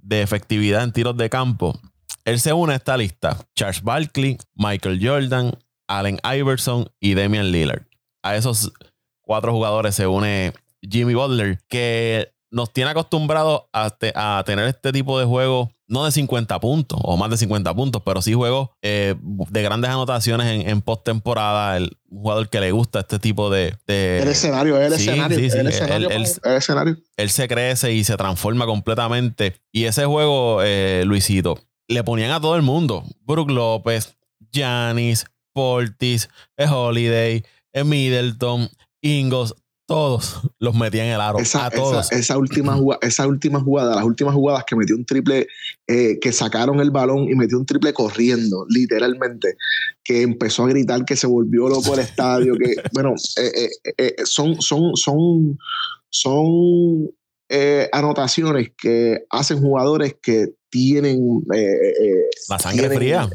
de 0.03 0.21
efectividad 0.21 0.83
en 0.83 0.91
tiros 0.91 1.17
de 1.17 1.29
campo. 1.29 1.79
Él 2.25 2.39
se 2.39 2.53
une 2.53 2.73
a 2.73 2.75
esta 2.75 2.97
lista. 2.97 3.37
Charles 3.55 3.81
Barkley, 3.81 4.37
Michael 4.53 4.99
Jordan, 5.01 5.57
Allen 5.87 6.19
Iverson 6.23 6.89
y 6.99 7.15
Damian 7.15 7.51
Lillard. 7.51 7.87
A 8.21 8.35
esos 8.35 8.71
cuatro 9.21 9.51
jugadores 9.51 9.95
se 9.95 10.07
une 10.07 10.53
Jimmy 10.81 11.13
Butler, 11.13 11.59
que 11.67 12.32
nos 12.53 12.71
tiene 12.71 12.91
acostumbrados 12.91 13.63
a, 13.73 13.91
a 14.15 14.43
tener 14.45 14.67
este 14.67 14.91
tipo 14.91 15.19
de 15.19 15.25
juegos 15.25 15.69
no 15.87 16.05
de 16.05 16.11
50 16.11 16.59
puntos 16.59 16.99
o 17.03 17.17
más 17.17 17.29
de 17.29 17.37
50 17.37 17.73
puntos, 17.73 18.01
pero 18.05 18.21
sí 18.21 18.33
juegos 18.33 18.69
eh, 18.81 19.15
de 19.21 19.63
grandes 19.63 19.91
anotaciones 19.91 20.47
en, 20.47 20.69
en 20.69 20.81
postemporada. 20.81 21.77
El 21.77 21.97
jugador 22.09 22.49
que 22.49 22.59
le 22.59 22.71
gusta 22.71 23.01
este 23.01 23.19
tipo 23.19 23.49
de. 23.49 23.75
el 23.87 24.27
escenario, 24.27 24.79
el 24.79 24.93
escenario. 24.93 25.37
el, 25.37 25.67
escenario 25.67 26.09
el, 26.09 26.23
escenario. 26.55 26.97
Él 27.17 27.29
se 27.29 27.47
crece 27.47 27.93
y 27.93 28.03
se 28.03 28.15
transforma 28.17 28.65
completamente. 28.65 29.55
Y 29.71 29.85
ese 29.85 30.05
juego, 30.05 30.61
eh, 30.63 31.03
Luisito, 31.05 31.59
le 31.87 32.03
ponían 32.03 32.31
a 32.31 32.39
todo 32.39 32.55
el 32.55 32.61
mundo: 32.61 33.03
Brook 33.21 33.49
López, 33.49 34.15
Janis, 34.53 35.25
Portis, 35.53 36.29
Holiday, 36.57 37.43
Middleton, 37.73 38.69
Ingles, 39.01 39.53
todos 39.85 40.41
los 40.59 40.75
metían 40.75 41.07
en 41.07 41.13
el 41.13 41.21
aro. 41.21 41.39
Esa, 41.39 41.65
a 41.65 41.69
todos. 41.69 42.11
Esa, 42.11 42.37
última 42.37 42.73
jugada, 42.73 42.99
esa 43.01 43.27
última 43.27 43.59
jugada, 43.59 43.95
las 43.95 44.05
últimas 44.05 44.33
jugadas 44.33 44.63
que 44.65 44.75
metió 44.75 44.95
un 44.95 45.05
triple, 45.05 45.47
eh, 45.87 46.19
que 46.21 46.31
sacaron 46.31 46.79
el 46.79 46.91
balón 46.91 47.29
y 47.29 47.35
metió 47.35 47.57
un 47.57 47.65
triple 47.65 47.93
corriendo, 47.93 48.65
literalmente, 48.69 49.55
que 50.03 50.21
empezó 50.21 50.63
a 50.63 50.69
gritar 50.69 51.03
que 51.05 51.15
se 51.15 51.27
volvió 51.27 51.67
loco 51.67 51.93
el 51.93 51.99
estadio, 51.99 52.55
que, 52.55 52.75
bueno, 52.93 53.13
eh, 53.37 53.69
eh, 53.97 54.15
son, 54.23 54.61
son, 54.61 54.95
son, 54.95 55.57
son 56.09 57.09
anotaciones 57.91 58.71
que 58.75 59.25
hacen 59.29 59.59
jugadores 59.59 60.15
que 60.19 60.47
tienen 60.71 61.43
la 62.49 62.57
sangre 62.57 62.89
fría. 62.89 63.29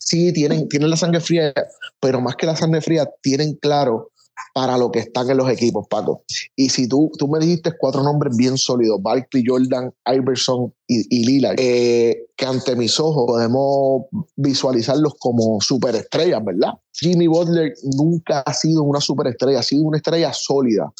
Sí, 0.00 0.32
tienen, 0.32 0.68
tienen 0.68 0.90
la 0.90 0.96
sangre 0.96 1.20
fría, 1.20 1.54
pero 2.00 2.20
más 2.20 2.34
que 2.34 2.46
la 2.46 2.56
sangre 2.56 2.80
fría, 2.80 3.08
tienen 3.22 3.54
claro 3.54 4.10
para 4.54 4.76
lo 4.76 4.90
que 4.90 5.00
están 5.00 5.30
en 5.30 5.36
los 5.36 5.50
equipos, 5.50 5.86
Paco. 5.88 6.22
Y 6.56 6.68
si 6.68 6.88
tú, 6.88 7.10
tú 7.18 7.28
me 7.28 7.38
dijiste 7.38 7.72
cuatro 7.78 8.02
nombres 8.02 8.36
bien 8.36 8.58
sólidos, 8.58 9.00
Barkley, 9.02 9.44
Jordan, 9.46 9.92
Iverson 10.06 10.72
y, 10.86 11.04
y 11.14 11.24
Lillard, 11.24 11.56
eh, 11.58 12.26
que 12.36 12.46
ante 12.46 12.76
mis 12.76 12.98
ojos 12.98 13.26
podemos 13.26 14.04
visualizarlos 14.36 15.14
como 15.18 15.60
superestrellas, 15.60 16.44
¿verdad? 16.44 16.72
Jimmy 16.92 17.26
Butler 17.26 17.72
nunca 17.96 18.40
ha 18.40 18.54
sido 18.54 18.82
una 18.82 19.00
superestrella, 19.00 19.60
ha 19.60 19.62
sido 19.62 19.84
una 19.84 19.98
estrella 19.98 20.32
sólida, 20.32 20.92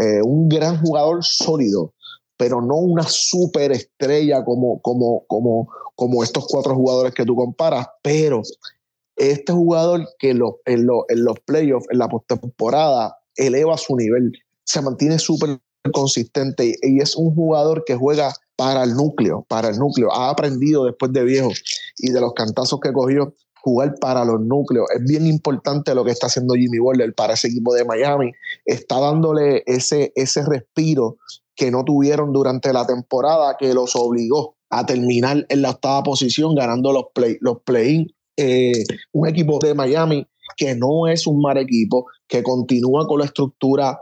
eh, 0.00 0.22
un 0.22 0.48
gran 0.48 0.80
jugador 0.80 1.24
sólido, 1.24 1.92
pero 2.36 2.60
no 2.60 2.76
una 2.76 3.04
superestrella 3.06 4.44
como, 4.44 4.80
como, 4.80 5.24
como, 5.26 5.68
como 5.94 6.22
estos 6.22 6.46
cuatro 6.48 6.74
jugadores 6.74 7.14
que 7.14 7.24
tú 7.24 7.36
comparas, 7.36 7.86
pero 8.02 8.42
este 9.16 9.52
jugador 9.52 10.06
que 10.18 10.30
en, 10.30 10.38
los 10.38 11.40
playoffs, 11.44 11.86
en 11.90 11.98
la 11.98 12.08
postemporada, 12.08 13.16
eleva 13.36 13.76
su 13.76 13.96
nivel, 13.96 14.32
se 14.64 14.80
mantiene 14.80 15.18
súper 15.18 15.58
consistente 15.92 16.76
y 16.82 17.00
es 17.00 17.14
un 17.16 17.34
jugador 17.34 17.84
que 17.84 17.94
juega 17.94 18.32
para 18.56 18.84
el 18.84 18.94
núcleo, 18.94 19.44
para 19.48 19.68
el 19.68 19.78
núcleo. 19.78 20.12
Ha 20.12 20.30
aprendido 20.30 20.84
después 20.84 21.12
de 21.12 21.24
viejo 21.24 21.50
y 21.98 22.10
de 22.10 22.20
los 22.20 22.32
cantazos 22.34 22.80
que 22.80 22.92
cogió 22.92 23.34
jugar 23.60 23.94
para 24.00 24.24
los 24.24 24.40
núcleos. 24.40 24.86
Es 24.94 25.04
bien 25.04 25.26
importante 25.26 25.94
lo 25.94 26.04
que 26.04 26.10
está 26.10 26.26
haciendo 26.26 26.54
Jimmy 26.54 26.78
Butler 26.78 27.14
para 27.14 27.34
ese 27.34 27.48
equipo 27.48 27.74
de 27.74 27.84
Miami. 27.84 28.32
Está 28.66 29.00
dándole 29.00 29.62
ese, 29.66 30.12
ese 30.16 30.44
respiro 30.44 31.16
que 31.56 31.70
no 31.70 31.84
tuvieron 31.84 32.32
durante 32.32 32.72
la 32.72 32.86
temporada 32.86 33.56
que 33.58 33.72
los 33.72 33.96
obligó 33.96 34.56
a 34.70 34.84
terminar 34.84 35.46
en 35.48 35.62
la 35.62 35.70
octava 35.70 36.02
posición 36.02 36.54
ganando 36.54 36.92
los 36.92 37.04
play 37.14 37.36
los 37.40 37.60
play 37.62 38.13
eh, 38.36 38.84
un 39.12 39.28
equipo 39.28 39.58
de 39.58 39.74
Miami 39.74 40.26
que 40.56 40.74
no 40.74 41.08
es 41.08 41.26
un 41.26 41.40
mal 41.40 41.56
equipo, 41.56 42.06
que 42.28 42.42
continúa 42.42 43.06
con 43.06 43.18
la 43.18 43.24
estructura 43.26 43.98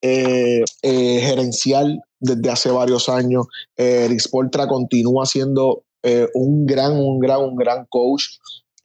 eh, 0.00 0.62
eh, 0.82 1.20
gerencial 1.20 2.00
desde 2.20 2.50
hace 2.50 2.70
varios 2.70 3.08
años. 3.08 3.46
Eric 3.76 4.20
Sportra 4.20 4.68
continúa 4.68 5.26
siendo 5.26 5.82
un 6.34 6.66
gran, 6.66 6.92
un 6.92 7.18
gran, 7.18 7.40
un 7.40 7.56
gran 7.56 7.84
coach. 7.88 8.22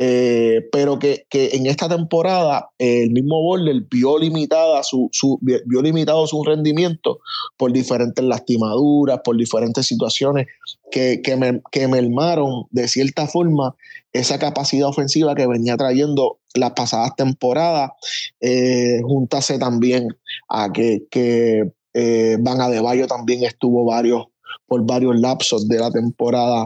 Eh, 0.03 0.67
pero 0.71 0.97
que, 0.97 1.27
en 1.31 1.67
esta 1.67 1.87
temporada 1.87 2.71
el 2.79 3.11
mismo 3.11 3.39
Border 3.39 3.83
vio, 3.91 4.17
limitada 4.17 4.81
su, 4.81 5.09
su, 5.11 5.37
vio 5.41 5.81
limitado 5.83 6.25
su 6.25 6.43
rendimiento 6.43 7.19
por 7.55 7.71
diferentes 7.71 8.25
lastimaduras, 8.25 9.19
por 9.23 9.37
diferentes 9.37 9.85
situaciones 9.85 10.47
que, 10.89 11.21
que, 11.21 11.35
me, 11.35 11.61
que 11.71 11.87
mermaron 11.87 12.65
de 12.71 12.87
cierta 12.87 13.27
forma 13.27 13.75
esa 14.11 14.39
capacidad 14.39 14.89
ofensiva 14.89 15.35
que 15.35 15.45
venía 15.45 15.77
trayendo 15.77 16.39
las 16.55 16.71
pasadas 16.71 17.15
temporadas, 17.15 17.91
eh, 18.39 19.01
juntase 19.03 19.59
también 19.59 20.07
a 20.49 20.71
que, 20.73 21.03
que 21.11 21.73
eh, 21.93 22.37
Van 22.39 22.59
Adebayo 22.59 23.05
también 23.05 23.43
estuvo 23.43 23.85
varios 23.85 24.25
por 24.65 24.83
varios 24.83 25.19
lapsos 25.19 25.67
de 25.67 25.77
la 25.77 25.91
temporada 25.91 26.65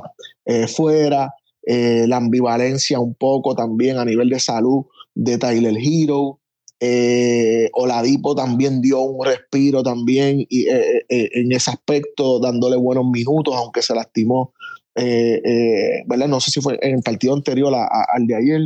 fuera. 0.74 1.34
Eh, 1.66 2.06
la 2.08 2.18
ambivalencia 2.18 3.00
un 3.00 3.16
poco 3.16 3.56
también 3.56 3.98
a 3.98 4.06
nivel 4.06 4.30
de 4.30 4.40
salud 4.40 4.86
de 5.16 5.38
Tyler 5.38 5.76
Hero. 5.78 6.40
Eh, 6.80 7.70
Oladipo 7.74 8.36
también 8.36 8.82
dio 8.82 9.02
un 9.02 9.26
respiro 9.26 9.82
también 9.82 10.46
y, 10.50 10.68
eh, 10.68 11.06
en 11.10 11.52
ese 11.52 11.72
aspecto, 11.72 12.40
dándole 12.40 12.76
buenos 12.76 13.06
minutos, 13.10 13.56
aunque 13.56 13.82
se 13.82 13.96
lastimó. 13.96 14.54
¿verdad? 14.96 16.28
No 16.30 16.40
sé 16.40 16.52
si 16.52 16.62
fue 16.62 16.78
en 16.82 16.96
el 16.96 17.02
partido 17.02 17.34
anterior 17.34 17.74
al 17.76 18.28
de 18.28 18.36
ayer. 18.36 18.62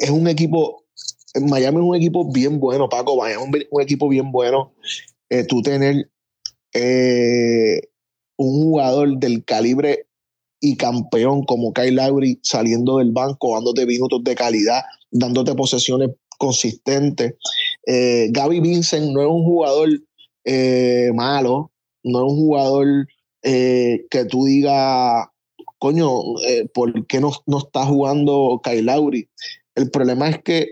es 0.00 0.10
un 0.10 0.26
equipo, 0.26 0.84
Miami 1.48 1.76
es 1.76 1.82
un 1.84 1.94
equipo 1.94 2.32
bien 2.32 2.58
bueno, 2.58 2.88
Paco. 2.88 3.24
Es 3.26 3.36
un, 3.36 3.54
equipo 3.80 4.08
bien 4.08 4.32
bueno. 4.32 4.72
tú 5.48 5.62
tener 5.62 6.10
un 8.36 8.62
jugador 8.62 9.18
del 9.18 9.44
calibre 9.44 10.06
y 10.60 10.76
campeón 10.76 11.44
como 11.44 11.72
Kyle 11.72 11.96
Lowry 11.96 12.38
saliendo 12.42 12.98
del 12.98 13.12
banco, 13.12 13.54
dándote 13.54 13.86
minutos 13.86 14.22
de 14.22 14.34
calidad, 14.34 14.82
dándote 15.10 15.54
posesiones 15.54 16.10
consistentes. 16.38 17.34
Eh, 17.86 18.28
Gaby 18.30 18.60
Vincent 18.60 19.12
no 19.12 19.22
es 19.22 19.28
un 19.28 19.44
jugador 19.44 19.88
eh, 20.44 21.10
malo, 21.14 21.72
no 22.02 22.26
es 22.26 22.32
un 22.32 22.38
jugador 22.38 22.86
eh, 23.42 24.06
que 24.10 24.24
tú 24.26 24.44
digas, 24.44 25.26
coño, 25.78 26.10
¿por 26.74 27.06
qué 27.06 27.20
no, 27.20 27.32
no 27.46 27.58
está 27.58 27.86
jugando 27.86 28.60
Kyle 28.62 28.84
Lowry? 28.84 29.28
El 29.74 29.90
problema 29.90 30.28
es 30.28 30.42
que 30.42 30.68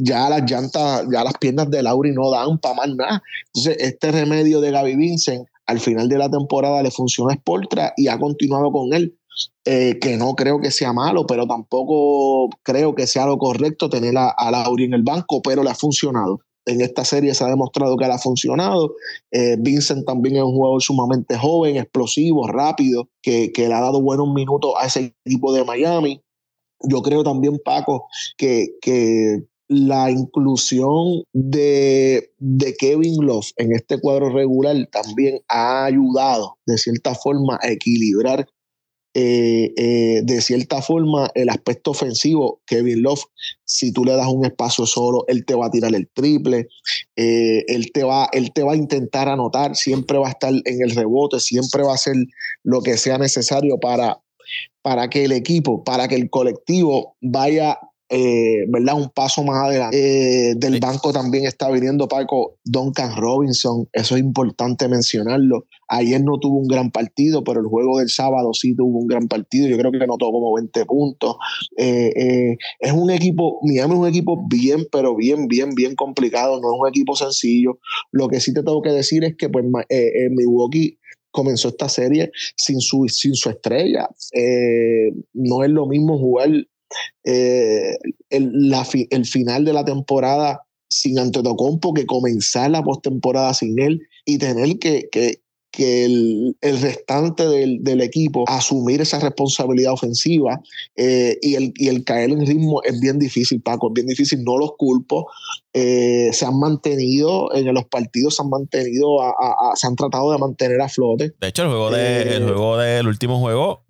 ya 0.00 0.28
las 0.28 0.50
llantas, 0.50 1.06
ya 1.12 1.22
las 1.22 1.34
piernas 1.38 1.70
de 1.70 1.80
Lauri 1.80 2.10
no 2.10 2.28
dan 2.28 2.58
para 2.58 2.74
más 2.74 2.88
nada. 2.88 3.22
Entonces, 3.54 3.76
este 3.78 4.10
remedio 4.10 4.60
de 4.60 4.72
Gaby 4.72 4.96
Vincent 4.96 5.46
al 5.66 5.80
final 5.80 6.08
de 6.08 6.18
la 6.18 6.30
temporada 6.30 6.82
le 6.82 6.90
funcionó 6.90 7.30
a 7.30 7.34
Sportra 7.34 7.92
y 7.96 8.08
ha 8.08 8.18
continuado 8.18 8.70
con 8.72 8.92
él. 8.92 9.16
Eh, 9.66 9.98
que 10.00 10.16
no 10.16 10.34
creo 10.34 10.60
que 10.60 10.70
sea 10.70 10.94
malo, 10.94 11.26
pero 11.26 11.46
tampoco 11.46 12.48
creo 12.62 12.94
que 12.94 13.06
sea 13.06 13.26
lo 13.26 13.36
correcto 13.36 13.90
tener 13.90 14.16
a, 14.16 14.30
a 14.30 14.50
Lauri 14.50 14.84
en 14.84 14.94
el 14.94 15.02
banco, 15.02 15.42
pero 15.42 15.62
le 15.62 15.68
ha 15.68 15.74
funcionado. 15.74 16.40
en 16.66 16.80
esta 16.80 17.04
serie 17.04 17.32
se 17.32 17.44
ha 17.44 17.48
demostrado 17.48 17.96
que 17.96 18.04
él 18.04 18.10
ha 18.10 18.18
funcionado. 18.18 18.94
Eh, 19.30 19.56
Vincent 19.58 20.04
también 20.04 20.36
es 20.36 20.42
un 20.42 20.52
jugador 20.52 20.82
sumamente 20.82 21.38
joven, 21.38 21.76
explosivo, 21.76 22.46
rápido, 22.48 23.08
que, 23.22 23.52
que 23.52 23.68
le 23.68 23.74
ha 23.74 23.80
dado 23.80 24.02
buenos 24.02 24.32
minutos 24.34 24.72
a 24.78 24.86
ese 24.86 25.14
equipo 25.24 25.52
de 25.52 25.64
Miami. 25.64 26.20
Yo 26.82 27.02
creo 27.02 27.22
también, 27.22 27.60
Paco, 27.64 28.06
que, 28.36 28.68
que 28.82 29.44
la 29.68 30.10
inclusión 30.10 31.24
de, 31.32 32.30
de, 32.38 32.74
Kevin 32.76 33.24
Love 33.24 33.50
en 33.56 33.72
este 33.72 33.98
cuadro 33.98 34.30
regular 34.30 34.76
también 34.92 35.40
ha 35.48 35.84
ayudado 35.84 36.56
de 36.66 36.78
cierta 36.78 37.14
forma 37.14 37.58
a 37.62 37.70
equilibrar 37.70 38.46
eh, 39.18 39.72
eh, 39.78 40.20
de 40.24 40.42
cierta 40.42 40.82
forma 40.82 41.30
el 41.34 41.48
aspecto 41.48 41.92
ofensivo. 41.92 42.60
Kevin 42.66 43.00
Love, 43.00 43.22
si 43.64 43.90
tú 43.90 44.04
le 44.04 44.12
das 44.12 44.28
un 44.28 44.44
espacio 44.44 44.84
solo, 44.84 45.24
él 45.26 45.46
te 45.46 45.54
va 45.54 45.68
a 45.68 45.70
tirar 45.70 45.94
el 45.94 46.06
triple, 46.12 46.68
eh, 47.16 47.64
él, 47.66 47.92
te 47.92 48.04
va, 48.04 48.28
él 48.32 48.52
te 48.52 48.62
va 48.62 48.72
a 48.72 48.76
intentar 48.76 49.30
anotar, 49.30 49.74
siempre 49.74 50.18
va 50.18 50.26
a 50.26 50.32
estar 50.32 50.52
en 50.52 50.82
el 50.82 50.90
rebote, 50.90 51.40
siempre 51.40 51.82
va 51.82 51.92
a 51.92 51.94
hacer 51.94 52.14
lo 52.62 52.82
que 52.82 52.98
sea 52.98 53.16
necesario 53.16 53.78
para, 53.80 54.20
para 54.82 55.08
que 55.08 55.24
el 55.24 55.32
equipo, 55.32 55.82
para 55.82 56.08
que 56.08 56.16
el 56.16 56.28
colectivo 56.28 57.16
vaya 57.22 57.78
eh, 58.08 58.66
¿verdad? 58.68 58.94
Un 58.94 59.10
paso 59.10 59.42
más 59.42 59.64
adelante. 59.64 60.50
Eh, 60.50 60.54
del 60.56 60.78
banco 60.78 61.12
también 61.12 61.44
está 61.44 61.70
viniendo 61.70 62.06
Paco 62.06 62.56
Duncan 62.64 63.16
Robinson, 63.16 63.88
eso 63.92 64.14
es 64.14 64.22
importante 64.22 64.86
mencionarlo. 64.88 65.66
Ayer 65.88 66.22
no 66.22 66.38
tuvo 66.38 66.58
un 66.58 66.68
gran 66.68 66.92
partido, 66.92 67.42
pero 67.42 67.60
el 67.60 67.66
juego 67.66 67.98
del 67.98 68.08
sábado 68.08 68.54
sí 68.54 68.76
tuvo 68.76 68.98
un 68.98 69.08
gran 69.08 69.26
partido. 69.26 69.66
Yo 69.68 69.76
creo 69.76 69.90
que 69.90 70.06
notó 70.06 70.30
como 70.30 70.54
20 70.54 70.84
puntos. 70.84 71.36
Eh, 71.76 72.56
es 72.78 72.92
un 72.92 73.10
equipo, 73.10 73.58
Miami 73.62 73.94
es 73.94 74.00
un 74.00 74.08
equipo 74.08 74.46
bien, 74.48 74.86
pero 74.92 75.16
bien, 75.16 75.48
bien, 75.48 75.70
bien 75.74 75.96
complicado. 75.96 76.60
No 76.60 76.74
es 76.74 76.80
un 76.80 76.88
equipo 76.88 77.16
sencillo. 77.16 77.78
Lo 78.12 78.28
que 78.28 78.38
sí 78.40 78.54
te 78.54 78.62
tengo 78.62 78.82
que 78.82 78.90
decir 78.90 79.24
es 79.24 79.36
que 79.36 79.48
pues, 79.48 79.64
Milwaukee 80.30 80.98
comenzó 81.32 81.68
esta 81.68 81.88
serie 81.88 82.30
sin 82.56 82.80
su, 82.80 83.06
sin 83.08 83.34
su 83.34 83.50
estrella. 83.50 84.08
no 85.34 85.64
es 85.64 85.70
lo 85.70 85.86
mismo 85.86 86.18
jugar 86.18 86.50
eh, 87.24 87.96
el, 88.30 88.72
el, 89.10 89.24
final 89.26 89.64
de 89.64 89.72
la 89.72 89.84
temporada 89.84 90.62
sin 90.88 91.18
Antetokounmpo 91.18 91.94
que 91.94 92.06
comenzar 92.06 92.70
la 92.70 92.82
postemporada 92.82 93.52
sin 93.54 93.78
él 93.80 94.00
y 94.24 94.38
tener 94.38 94.78
que, 94.78 95.08
que, 95.10 95.40
que 95.72 96.04
el, 96.04 96.56
el, 96.60 96.80
restante 96.80 97.46
del, 97.46 97.82
del, 97.82 98.00
equipo 98.00 98.44
asumir 98.48 99.00
esa 99.00 99.18
responsabilidad 99.20 99.92
ofensiva 99.92 100.60
eh, 100.94 101.36
y, 101.42 101.54
el, 101.54 101.72
y, 101.76 101.88
el, 101.88 102.04
caer 102.04 102.30
en 102.30 102.46
ritmo 102.46 102.80
es 102.84 102.98
bien 103.00 103.18
difícil, 103.18 103.60
Paco, 103.60 103.88
es 103.88 103.94
bien 103.94 104.06
difícil, 104.06 104.42
no 104.42 104.56
los 104.56 104.72
culpo. 104.78 105.26
Eh, 105.72 106.30
se 106.32 106.46
han 106.46 106.58
mantenido 106.58 107.54
en 107.54 107.72
los 107.74 107.84
partidos, 107.86 108.36
se 108.36 108.42
han 108.42 108.48
mantenido, 108.48 109.20
a, 109.20 109.30
a, 109.30 109.76
se 109.76 109.86
han 109.86 109.96
tratado 109.96 110.32
de 110.32 110.38
mantener 110.38 110.80
a 110.80 110.88
flote. 110.88 111.34
De 111.40 111.48
hecho, 111.48 111.62
el 111.62 111.68
juego, 111.68 111.90
de, 111.90 112.36
el 112.36 112.44
juego 112.44 112.78
del 112.78 113.06
último 113.06 113.38
juego 113.40 113.85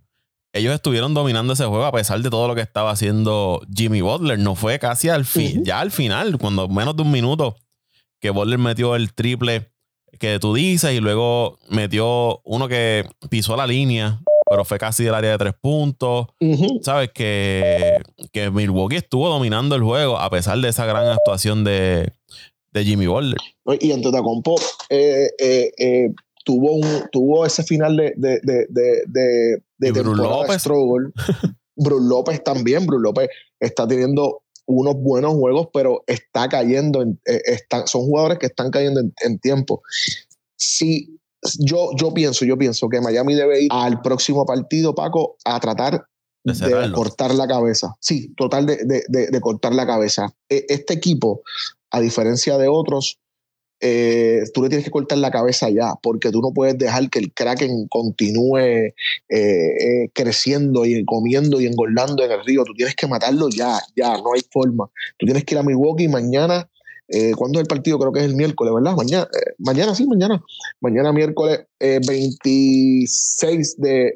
ellos 0.57 0.74
estuvieron 0.74 1.14
dominando 1.14 1.52
ese 1.52 1.64
juego 1.64 1.84
a 1.84 1.92
pesar 1.92 2.20
de 2.20 2.30
todo 2.30 2.48
lo 2.48 2.54
que 2.54 2.61
estaba 2.61 2.90
haciendo 2.90 3.61
Jimmy 3.74 4.00
Butler. 4.00 4.38
No 4.38 4.54
fue 4.54 4.78
casi 4.78 5.09
al 5.09 5.24
fin, 5.24 5.64
ya 5.64 5.80
al 5.80 5.90
final, 5.90 6.38
cuando 6.38 6.68
menos 6.68 6.96
de 6.96 7.02
un 7.02 7.11
minuto, 7.11 7.57
que 8.20 8.30
Butler 8.30 8.59
metió 8.59 8.96
el 8.96 9.14
triple 9.14 9.70
que 10.18 10.38
tú 10.38 10.54
dices 10.54 10.92
y 10.92 11.00
luego 11.00 11.59
metió 11.68 12.40
uno 12.44 12.68
que 12.68 13.04
pisó 13.28 13.57
la 13.57 13.66
línea, 13.66 14.20
pero 14.48 14.64
fue 14.64 14.78
casi 14.78 15.04
del 15.04 15.14
área 15.14 15.32
de 15.32 15.38
tres 15.38 15.54
puntos. 15.61 16.28
Sabes 16.82 17.11
que, 17.12 17.98
que 18.32 18.50
Milwaukee 18.50 18.96
estuvo 18.96 19.28
dominando 19.28 19.74
el 19.74 19.82
juego 19.82 20.18
a 20.18 20.30
pesar 20.30 20.59
de 20.59 20.68
esa 20.68 20.86
gran 20.86 21.09
actuación 21.09 21.64
de, 21.64 22.12
de 22.72 22.84
Jimmy 22.84 23.07
Butler. 23.07 23.38
Y 23.80 23.92
ante 23.92 24.09
eh, 24.90 25.30
eh, 25.38 25.72
eh, 25.78 26.11
tuvo, 26.44 26.72
un, 26.72 27.04
tuvo 27.11 27.44
ese 27.44 27.62
final 27.64 27.96
de, 27.96 28.14
de, 28.16 28.66
de, 29.09 29.62
de, 29.78 29.92
de 29.92 30.02
López. 30.02 30.64
Bruce 31.76 32.08
López 32.08 32.42
también. 32.42 32.86
Bruce 32.86 33.02
López 33.02 33.28
está 33.60 33.86
teniendo 33.86 34.42
unos 34.66 34.96
buenos 34.96 35.34
juegos, 35.34 35.68
pero 35.72 36.02
está 36.06 36.48
cayendo, 36.48 37.02
en, 37.02 37.20
eh, 37.26 37.58
son 37.86 38.02
jugadores 38.02 38.38
que 38.38 38.46
están 38.46 38.70
cayendo 38.70 39.00
en, 39.00 39.38
tiempo. 39.38 39.82
Si 40.56 41.18
yo, 41.60 41.90
yo 41.96 42.12
pienso, 42.12 42.44
yo 42.44 42.58
pienso 42.58 42.88
que 42.88 43.00
Miami 43.00 43.34
debe 43.34 43.62
ir 43.62 43.68
al 43.70 44.00
próximo 44.02 44.44
partido, 44.44 44.94
Paco, 44.94 45.36
a 45.44 45.60
tratar 45.60 46.06
de, 46.44 46.92
cortar 46.92 47.34
la 47.34 47.46
cabeza. 47.46 47.94
Sí, 48.00 48.34
total 48.36 48.66
de, 48.66 48.76
de, 48.84 49.28
de, 49.28 49.40
cortar 49.40 49.74
la 49.74 49.86
cabeza. 49.86 50.34
E, 50.48 50.66
este 50.68 50.94
equipo, 50.94 51.42
a 51.90 52.00
diferencia 52.00 52.58
de 52.58 52.68
otros, 52.68 53.20
eh, 53.80 54.42
tú 54.54 54.62
le 54.62 54.68
tienes 54.68 54.84
que 54.84 54.90
cortar 54.90 55.18
la 55.18 55.30
cabeza 55.30 55.68
ya, 55.68 55.94
porque 56.02 56.30
tú 56.30 56.40
no 56.40 56.52
puedes 56.52 56.78
dejar 56.78 57.10
que 57.10 57.18
el 57.18 57.32
Kraken 57.32 57.88
continúe 57.88 58.58
eh, 58.58 58.94
eh, 59.28 60.08
creciendo 60.14 60.86
y 60.86 61.04
comiendo 61.04 61.60
y 61.60 61.66
engordando 61.66 62.24
en 62.24 62.32
el 62.32 62.44
río. 62.44 62.64
Tú 62.64 62.72
tienes 62.74 62.94
que 62.94 63.06
matarlo 63.06 63.48
ya, 63.50 63.78
ya, 63.94 64.16
no 64.16 64.32
hay 64.34 64.40
forma. 64.50 64.88
Tú 65.18 65.26
tienes 65.26 65.44
que 65.44 65.54
ir 65.54 65.58
a 65.58 65.62
Milwaukee 65.62 66.08
mañana. 66.08 66.68
¿Cuándo 67.36 67.60
es 67.60 67.62
el 67.62 67.68
partido? 67.68 68.00
Creo 68.00 68.10
que 68.10 68.18
es 68.18 68.24
el 68.24 68.34
miércoles, 68.34 68.74
¿verdad? 68.74 68.96
Mañana, 68.96 69.28
mañana 69.58 69.94
sí, 69.94 70.04
mañana. 70.08 70.42
Mañana 70.80 71.12
miércoles 71.12 71.60
26 71.78 73.76
de, 73.78 74.12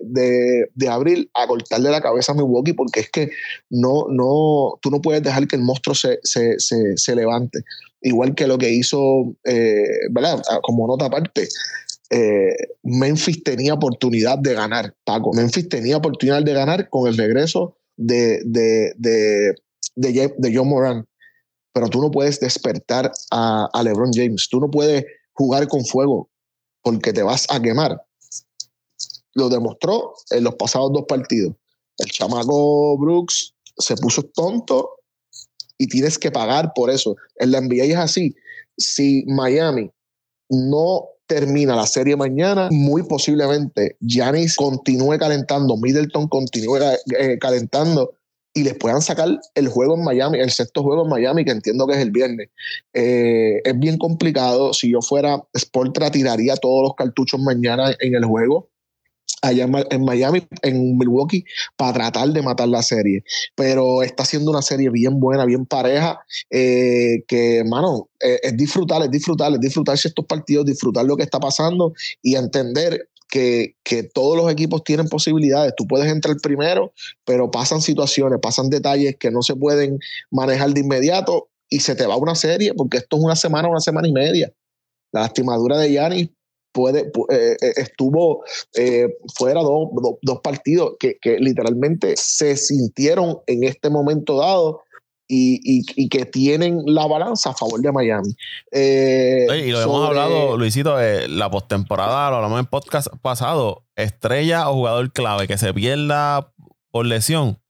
de, 0.74 0.88
abril 0.88 1.30
a 1.34 1.46
cortarle 1.46 1.90
la 1.90 2.00
cabeza 2.00 2.32
a 2.32 2.34
Milwaukee 2.34 2.72
porque 2.72 2.98
es 2.98 3.11
que 3.11 3.30
no, 3.70 4.06
no, 4.11 4.76
tú 4.82 4.90
no 4.90 5.00
puedes 5.00 5.22
dejar 5.22 5.46
que 5.46 5.54
el 5.54 5.62
monstruo 5.62 5.94
se, 5.94 6.18
se, 6.24 6.58
se, 6.58 6.96
se 6.96 7.14
levante 7.14 7.61
igual 8.03 8.34
que 8.34 8.46
lo 8.46 8.59
que 8.59 8.70
hizo, 8.70 9.34
eh, 9.44 9.84
¿verdad? 10.11 10.42
Ah, 10.51 10.61
como 10.62 10.86
nota 10.86 11.07
aparte, 11.07 11.48
eh, 12.11 12.57
Memphis 12.82 13.42
tenía 13.44 13.74
oportunidad 13.74 14.38
de 14.38 14.55
ganar, 14.55 14.94
Paco. 15.05 15.32
Memphis 15.32 15.68
tenía 15.68 15.96
oportunidad 15.96 16.42
de 16.42 16.53
ganar 16.53 16.88
con 16.88 17.07
el 17.07 17.16
regreso 17.16 17.76
de, 17.96 18.40
de, 18.44 18.92
de, 18.96 19.55
de, 19.94 20.55
John 20.55 20.68
Moran. 20.68 21.07
Pero 21.72 21.88
tú 21.88 22.01
no 22.01 22.11
puedes 22.11 22.40
despertar 22.40 23.12
a, 23.30 23.68
a, 23.72 23.82
LeBron 23.82 24.11
James. 24.12 24.48
Tú 24.51 24.59
no 24.61 24.68
puedes 24.70 25.05
jugar 25.32 25.68
con 25.68 25.84
fuego 25.84 26.28
porque 26.82 27.12
te 27.12 27.22
vas 27.22 27.46
a 27.48 27.61
quemar. 27.61 28.03
Lo 29.34 29.48
demostró 29.48 30.14
en 30.30 30.42
los 30.42 30.57
pasados 30.57 30.92
dos 30.92 31.05
partidos. 31.07 31.55
El 31.98 32.11
chamaco 32.11 32.98
Brooks 32.98 33.55
se 33.78 33.94
puso 33.96 34.22
tonto 34.24 34.99
y 35.81 35.87
tienes 35.87 36.18
que 36.18 36.31
pagar 36.31 36.72
por 36.74 36.91
eso. 36.91 37.16
En 37.37 37.53
la 37.53 37.61
NBA 37.62 37.85
es 37.85 37.97
así. 37.97 38.37
Si 38.76 39.24
Miami 39.26 39.91
no 40.51 41.07
termina 41.26 41.74
la 41.74 41.87
serie 41.87 42.16
mañana, 42.16 42.68
muy 42.70 43.03
posiblemente 43.03 43.97
Giannis 44.01 44.57
continúe 44.57 45.16
calentando, 45.18 45.78
Middleton 45.78 46.28
continúe 46.28 46.81
eh, 47.18 47.39
calentando 47.41 48.12
y 48.53 48.64
les 48.64 48.74
puedan 48.74 49.01
sacar 49.01 49.28
el 49.55 49.68
juego 49.68 49.97
en 49.97 50.05
Miami, 50.05 50.39
el 50.39 50.51
sexto 50.51 50.83
juego 50.83 51.05
en 51.05 51.09
Miami, 51.09 51.47
que 51.47 51.53
entiendo 51.53 51.87
que 51.87 51.95
es 51.95 52.01
el 52.01 52.11
viernes. 52.11 52.51
Eh, 52.93 53.62
es 53.64 53.78
bien 53.78 53.97
complicado. 53.97 54.74
Si 54.74 54.91
yo 54.91 55.01
fuera 55.01 55.43
Sportra, 55.57 56.11
tiraría 56.11 56.57
todos 56.57 56.83
los 56.83 56.95
cartuchos 56.95 57.41
mañana 57.41 57.95
en 58.01 58.16
el 58.16 58.24
juego 58.26 58.70
allá 59.43 59.68
en 59.91 60.05
Miami, 60.05 60.47
en 60.62 60.99
Milwaukee, 60.99 61.45
para 61.76 61.93
tratar 61.95 62.28
de 62.30 62.43
matar 62.43 62.68
la 62.68 62.82
serie. 62.82 63.24
Pero 63.55 64.03
está 64.03 64.24
siendo 64.24 64.51
una 64.51 64.62
serie 64.62 64.91
bien 64.91 65.20
buena, 65.20 65.45
bien 65.45 65.66
pareja, 65.66 66.20
eh, 66.51 67.24
que, 67.26 67.59
hermano, 67.59 68.09
eh, 68.20 68.38
es 68.43 68.57
disfrutar, 68.57 69.03
es 69.03 69.11
disfrutar, 69.11 69.53
es 69.53 69.61
disfrutarse 69.61 70.09
estos 70.09 70.26
partidos, 70.26 70.66
disfrutar 70.66 71.05
lo 71.05 71.16
que 71.16 71.22
está 71.22 71.41
pasando 71.41 71.93
y 72.22 72.36
entender 72.36 73.09
que, 73.28 73.76
que, 73.84 74.03
todos 74.03 74.36
los 74.36 74.51
equipos 74.51 74.82
tienen 74.82 75.09
posibilidades. 75.09 75.74
Tú 75.76 75.86
puedes 75.86 76.11
entrar 76.11 76.36
primero, 76.43 76.93
pero 77.24 77.51
pasan 77.51 77.80
situaciones, 77.80 78.41
pasan 78.43 78.70
detalles 78.70 79.16
que 79.16 79.30
no 79.30 79.43
se 79.43 79.55
pueden 79.55 79.99
manejar 80.30 80.74
de 80.74 80.80
inmediato 80.80 81.49
y 81.68 81.80
se 81.80 81.95
te 81.95 82.07
va 82.07 82.16
una 82.16 82.34
serie, 82.34 82.74
porque 82.74 82.99
esto 82.99 83.16
es 83.16 83.22
una 83.22 83.36
semana, 83.36 83.68
una 83.68 83.80
semana 83.80 84.09
y 84.09 84.12
media. 84.12 84.53
La 85.12 85.22
lastimadura 85.22 85.78
de 85.78 85.93
Yanis 85.93 86.30
puede, 86.73 87.11
eh, 87.31 87.57
eh, 87.61 87.73
estuvo 87.77 88.45
eh, 88.75 89.09
fuera 89.35 89.61
dos, 89.61 89.89
dos 90.23 90.41
partidos 90.43 90.95
que, 90.99 91.18
que, 91.21 91.39
literalmente 91.39 92.14
se 92.16 92.57
sintieron 92.57 93.39
en 93.47 93.64
este 93.64 93.91
momento 93.91 94.39
dado 94.39 94.83
y, 95.29 95.61
y, 95.64 95.85
y 95.95 96.09
que 96.09 96.27
tienen 96.27 96.83
la 96.87 97.07
balanza 97.07 97.51
a 97.51 97.55
favor 97.55 97.81
de 97.81 97.93
Miami. 97.93 98.35
y 98.73 99.71
lo 99.71 99.81
hemos 99.81 100.09
hablado, 100.09 100.57
Luisito, 100.57 100.97
la 101.29 101.51
postemporada, 101.51 102.31
lo 102.31 102.37
hablamos 102.37 102.61
en 102.61 102.66
podcast 102.66 103.09
pasado, 103.23 103.85
estrella 103.95 104.68
o 104.68 104.75
jugador 104.75 105.12
clave 105.12 105.47
que 105.47 105.57
se 105.57 105.73
pierda 105.73 106.53
por 106.91 107.07
lesión, 107.07 107.61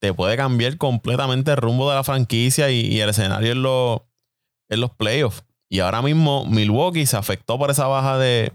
te 0.00 0.14
puede 0.14 0.36
cambiar 0.36 0.76
completamente 0.76 1.50
el 1.50 1.56
rumbo 1.56 1.90
de 1.90 1.96
la 1.96 2.04
franquicia 2.04 2.70
y, 2.70 2.80
y 2.80 3.00
el 3.00 3.10
escenario 3.10 3.52
en 3.52 4.80
los 4.80 4.90
playoffs. 4.92 5.42
Y 5.70 5.78
ahora 5.80 6.02
mismo 6.02 6.44
Milwaukee 6.46 7.06
se 7.06 7.16
afectó 7.16 7.56
por 7.58 7.70
esa 7.70 7.86
baja 7.86 8.18
de, 8.18 8.52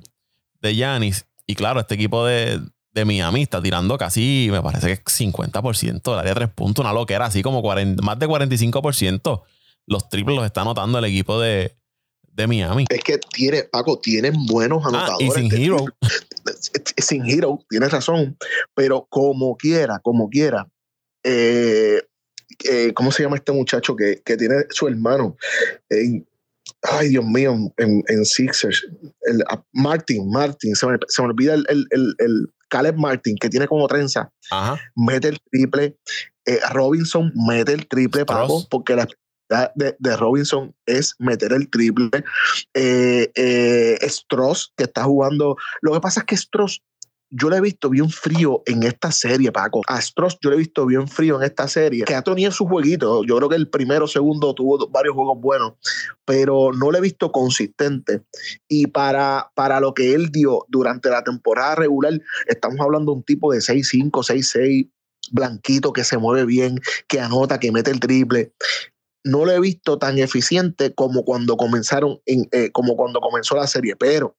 de 0.62 0.76
Giannis. 0.76 1.26
Y 1.48 1.56
claro, 1.56 1.80
este 1.80 1.96
equipo 1.96 2.26
de, 2.26 2.60
de 2.92 3.06
Miami 3.06 3.42
está 3.44 3.62
tirando 3.62 3.98
casi, 3.98 4.50
me 4.52 4.62
parece 4.62 4.88
que 4.98 5.04
50% 5.04 6.02
del 6.12 6.20
área 6.20 6.34
de 6.34 6.40
tres 6.42 6.50
puntos, 6.54 6.84
una 6.84 6.94
loquera, 6.94 7.26
así 7.26 7.42
como 7.42 7.62
más 8.04 8.20
de 8.20 8.28
45% 8.28 9.44
los 9.88 10.10
triples 10.10 10.36
los 10.36 10.46
está 10.46 10.62
anotando 10.62 10.98
el 10.98 11.06
equipo 11.06 11.40
de, 11.40 11.76
de 12.24 12.48
Miami. 12.48 12.86
Es 12.90 13.04
que 13.04 13.18
tiene, 13.20 13.64
Paco, 13.64 14.00
tienen 14.00 14.34
buenos 14.48 14.84
Ah, 14.84 14.90
anotadores. 14.90 15.28
y 15.38 15.50
sin 15.50 15.54
Hero. 15.54 15.86
Sin 16.98 17.30
Hero, 17.30 17.60
tienes 17.70 17.92
razón. 17.92 18.38
Pero 18.74 19.06
como 19.10 19.56
quiera, 19.58 20.00
como 20.00 20.30
quiera. 20.30 20.68
eh, 21.24 22.02
eh, 22.70 22.94
¿Cómo 22.94 23.12
se 23.12 23.24
llama 23.24 23.36
este 23.36 23.52
muchacho 23.52 23.96
que, 23.96 24.22
que 24.26 24.38
tiene 24.38 24.56
su 24.70 24.88
hermano? 24.88 25.38
en- 25.90 26.28
ay, 26.82 27.10
Dios 27.10 27.26
mío, 27.26 27.56
en, 27.78 28.04
en 28.08 28.26
Sixers. 28.26 28.86
El, 29.22 29.44
Martin, 29.74 30.30
Martin, 30.30 30.76
se 30.76 30.88
me, 30.88 30.98
se 31.08 31.22
me 31.22 31.30
olvida 31.30 31.54
el, 31.54 31.66
el, 31.70 31.86
el, 31.92 32.16
el 32.20 32.48
Caleb 32.70 32.98
Martin, 32.98 33.36
que 33.40 33.50
tiene 33.50 33.68
como 33.68 33.88
trenza. 33.88 34.32
Ajá. 34.52 34.80
mete 34.96 35.30
el 35.30 35.40
triple. 35.52 35.98
Eh, 36.46 36.60
Robinson 36.72 37.32
mete 37.36 37.74
el 37.74 37.88
triple. 37.88 38.26
Paco, 38.26 38.68
porque 38.70 38.96
la 38.96 39.08
de, 39.76 39.96
de 40.00 40.18
Robinson 40.18 40.76
es 40.86 41.16
meter 41.20 41.54
el 41.54 41.70
triple. 41.70 42.10
Eh, 42.74 43.32
eh, 43.36 43.98
Stross, 44.02 44.74
que 44.76 44.86
está 44.86 45.04
jugando. 45.04 45.56
Lo 45.82 45.94
que 45.94 46.02
pasa 46.02 46.22
es 46.22 46.26
que 46.26 46.38
Stross, 46.38 46.84
yo 47.38 47.50
lo 47.50 47.58
he 47.58 47.62
visto 47.62 47.90
bien 47.90 48.10
frío 48.10 48.64
en 48.66 48.84
esta 48.84 49.12
serie, 49.12 49.52
Paco. 49.52 49.82
A 49.88 50.02
Stross 50.02 50.38
yo 50.42 50.50
lo 50.52 50.56
he 50.56 50.60
visto 50.60 50.86
bien 50.86 51.08
frío 51.08 51.36
en 51.36 51.44
esta 51.44 51.68
serie, 51.68 52.06
que 52.06 52.16
ha 52.16 52.22
tenido 52.22 52.52
su 52.52 52.66
jueguito. 52.66 53.24
Yo 53.26 53.36
creo 53.36 53.50
que 53.50 53.58
el 53.58 53.70
primero, 53.70 54.08
segundo 54.08 54.54
tuvo 54.54 54.88
varios 54.88 55.16
juegos 55.16 55.42
buenos, 55.42 55.74
pero 56.24 56.72
no 56.72 56.92
lo 56.92 56.98
he 56.98 57.02
visto 57.02 57.34
consistente. 57.34 58.22
Y 58.70 58.88
para, 58.88 59.52
para 59.54 59.82
lo 59.82 59.94
que 59.94 60.14
él 60.14 60.32
dio 60.32 60.66
durante 60.70 61.10
la 61.10 61.24
temporada 61.24 61.76
regular, 61.76 62.14
estamos 62.48 62.80
hablando 62.80 63.12
de 63.12 63.18
un 63.18 63.24
tipo 63.24 63.52
de 63.52 63.60
6'5, 63.60 64.12
6'6, 64.12 64.90
blanquito, 65.32 65.92
que 65.92 66.06
se 66.06 66.18
mueve 66.18 66.46
bien, 66.46 66.80
que 67.08 67.20
anota, 67.20 67.60
que 67.60 67.72
mete 67.74 67.92
el 67.92 68.00
triple. 68.00 68.54
No 69.26 69.44
lo 69.44 69.52
he 69.52 69.60
visto 69.60 69.98
tan 69.98 70.20
eficiente 70.20 70.94
como 70.94 71.26
cuando 71.26 71.58
comenzaron, 71.58 72.22
en, 72.26 72.48
eh, 72.52 72.72
como 72.72 72.96
cuando 72.96 73.20
comenzó 73.20 73.58
la 73.58 73.68
serie, 73.68 73.98
pero 73.98 74.38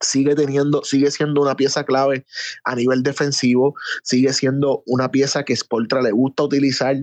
sigue 0.00 0.34
teniendo, 0.34 0.82
sigue 0.84 1.10
siendo 1.10 1.40
una 1.40 1.56
pieza 1.56 1.84
clave 1.84 2.24
a 2.64 2.74
nivel 2.74 3.02
defensivo, 3.02 3.74
sigue 4.02 4.32
siendo 4.32 4.82
una 4.86 5.10
pieza 5.10 5.44
que 5.44 5.56
Sportra 5.56 6.02
le 6.02 6.12
gusta 6.12 6.44
utilizar 6.44 6.96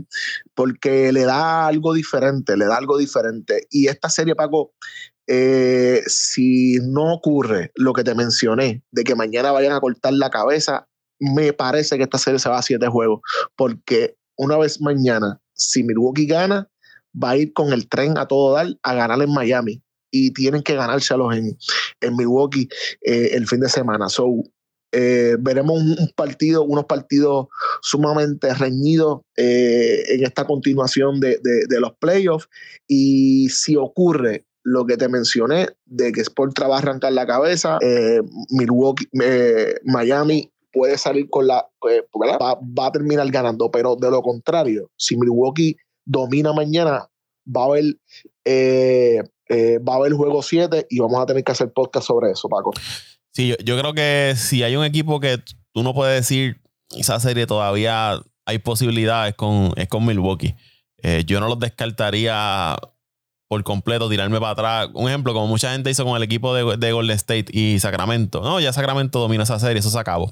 porque 0.54 1.12
le 1.12 1.24
da 1.24 1.68
algo 1.68 1.94
diferente, 1.94 2.58
le 2.58 2.66
da 2.66 2.78
algo 2.78 2.98
diferente. 2.98 3.68
Y 3.70 3.88
esta 3.88 4.10
serie, 4.10 4.36
Paco, 4.36 4.74
eh, 5.28 6.02
si 6.08 6.80
no 6.82 7.14
ocurre 7.14 7.72
lo 7.76 7.94
que 7.94 8.04
te 8.04 8.16
mencioné, 8.16 8.84
de 8.92 9.04
que 9.04 9.16
mañana 9.16 9.52
vayan 9.52 9.74
a 9.74 9.80
cortar 9.80 10.14
la 10.14 10.30
cabeza, 10.30 10.88
me 11.20 11.54
parece 11.54 11.98
que 11.98 12.04
esta 12.04 12.18
serie 12.18 12.39
se 12.39 12.50
va 12.50 12.58
a 12.58 12.64
siete 12.64 12.88
juegos, 12.88 13.22
porque 13.56 14.18
una 14.36 14.58
vez 14.58 14.82
mañana, 14.82 15.39
si 15.54 15.84
Milwaukee 15.84 16.26
gana, 16.26 16.68
va 17.12 17.32
a 17.32 17.38
ir 17.38 17.54
con 17.54 17.74
el 17.74 17.88
tren 17.88 18.18
a 18.18 18.28
todo 18.28 18.56
dar 18.56 18.68
a 18.84 18.94
ganar 18.94 19.22
en 19.22 19.34
Miami 19.34 19.82
y 20.12 20.32
tienen 20.32 20.62
que 20.62 20.76
ganárselos 20.76 21.36
en, 21.36 21.57
en 22.01 22.16
Milwaukee 22.16 22.68
eh, 23.01 23.30
el 23.34 23.47
fin 23.47 23.62
de 23.62 23.70
semana. 23.70 24.09
So, 24.09 24.43
eh, 24.91 25.38
veremos 25.39 25.82
un, 25.82 26.12
partido, 26.16 26.64
unos 26.64 26.86
partidos 26.86 27.47
sumamente 27.82 28.53
reñidos 28.53 29.22
eh, 29.38 30.03
en 30.09 30.24
esta 30.26 30.45
continuación 30.45 31.20
de, 31.22 31.39
de- 31.41 31.80
los 31.80 31.93
playoffs. 31.99 32.49
Y 32.88 33.47
si 33.49 33.78
ocurre 33.78 34.45
lo 34.64 34.86
que 34.86 34.97
te 34.97 35.07
mencioné, 35.07 35.70
de 35.86 36.12
que 36.12 36.22
Sport 36.22 36.59
va 36.62 36.76
a 36.76 36.80
arrancar 36.80 37.14
la 37.14 37.26
cabeza, 37.26 37.80
Milwaukee, 38.49 39.07
Miami 39.86 40.51
puede 40.72 40.97
salir 40.97 41.28
con 41.30 41.47
la. 41.47 41.66
Va, 42.39 42.59
va 42.62 42.88
a 42.88 42.91
terminar 42.91 43.30
ganando, 43.32 43.72
pero 43.72 43.95
de 43.95 44.12
lo 44.12 44.22
contrario, 44.22 44.91
si 44.97 45.18
Milwaukee 45.18 45.76
domina 46.05 46.53
mañana, 46.53 47.09
va 47.47 47.64
a 47.64 47.66
haber, 47.66 47.86
eh, 49.52 49.80
va 49.80 49.93
a 49.93 49.95
haber 49.97 50.14
juego 50.14 50.41
7 50.41 50.88
y 50.89 50.99
vamos 50.99 51.22
a 51.22 51.26
tener 51.26 51.43
que 51.43 51.52
hacer 51.52 51.74
podcast 51.74 52.08
sobre 52.08 52.32
eso, 52.32 52.47
Paco. 52.47 52.72
Sí, 53.34 53.54
yo, 53.64 53.78
creo 53.78 53.93
que 53.93 54.34
si 54.38 54.64
hay 54.64 54.78
un 54.78 54.86
equipo 54.86 55.20
que 55.20 55.39
tú 55.74 55.84
no 55.84 55.93
puedes 55.93 56.16
decir 56.16 56.62
esa 56.95 57.20
serie 57.20 57.45
todavía 57.47 58.22
hay 58.45 58.60
posibilidades 58.60 59.36
con, 59.36 59.74
es 59.76 59.89
con 59.89 60.06
Milwaukee. 60.06 60.56
Eh, 61.04 61.24
yo 61.26 61.41
no 61.41 61.49
los 61.49 61.60
descartaría 61.60 62.78
por 63.49 63.64
completo, 63.64 64.10
tirarme 64.10 64.39
para 64.39 64.52
atrás. 64.52 64.89
Un 64.93 65.10
ejemplo, 65.10 65.34
como 65.34 65.47
mucha 65.47 65.74
gente 65.74 65.89
hizo 65.89 66.06
con 66.06 66.16
el 66.16 66.24
equipo 66.24 66.54
de, 66.54 66.78
de 66.78 66.91
Golden 66.93 67.16
State 67.18 67.47
y 67.52 67.78
Sacramento. 67.80 68.41
No, 68.41 68.62
ya 68.62 68.72
Sacramento 68.72 69.20
domina 69.20 69.43
esa 69.43 69.60
serie, 69.60 69.80
eso 69.80 69.89
se 69.89 69.99
acabó. 69.99 70.32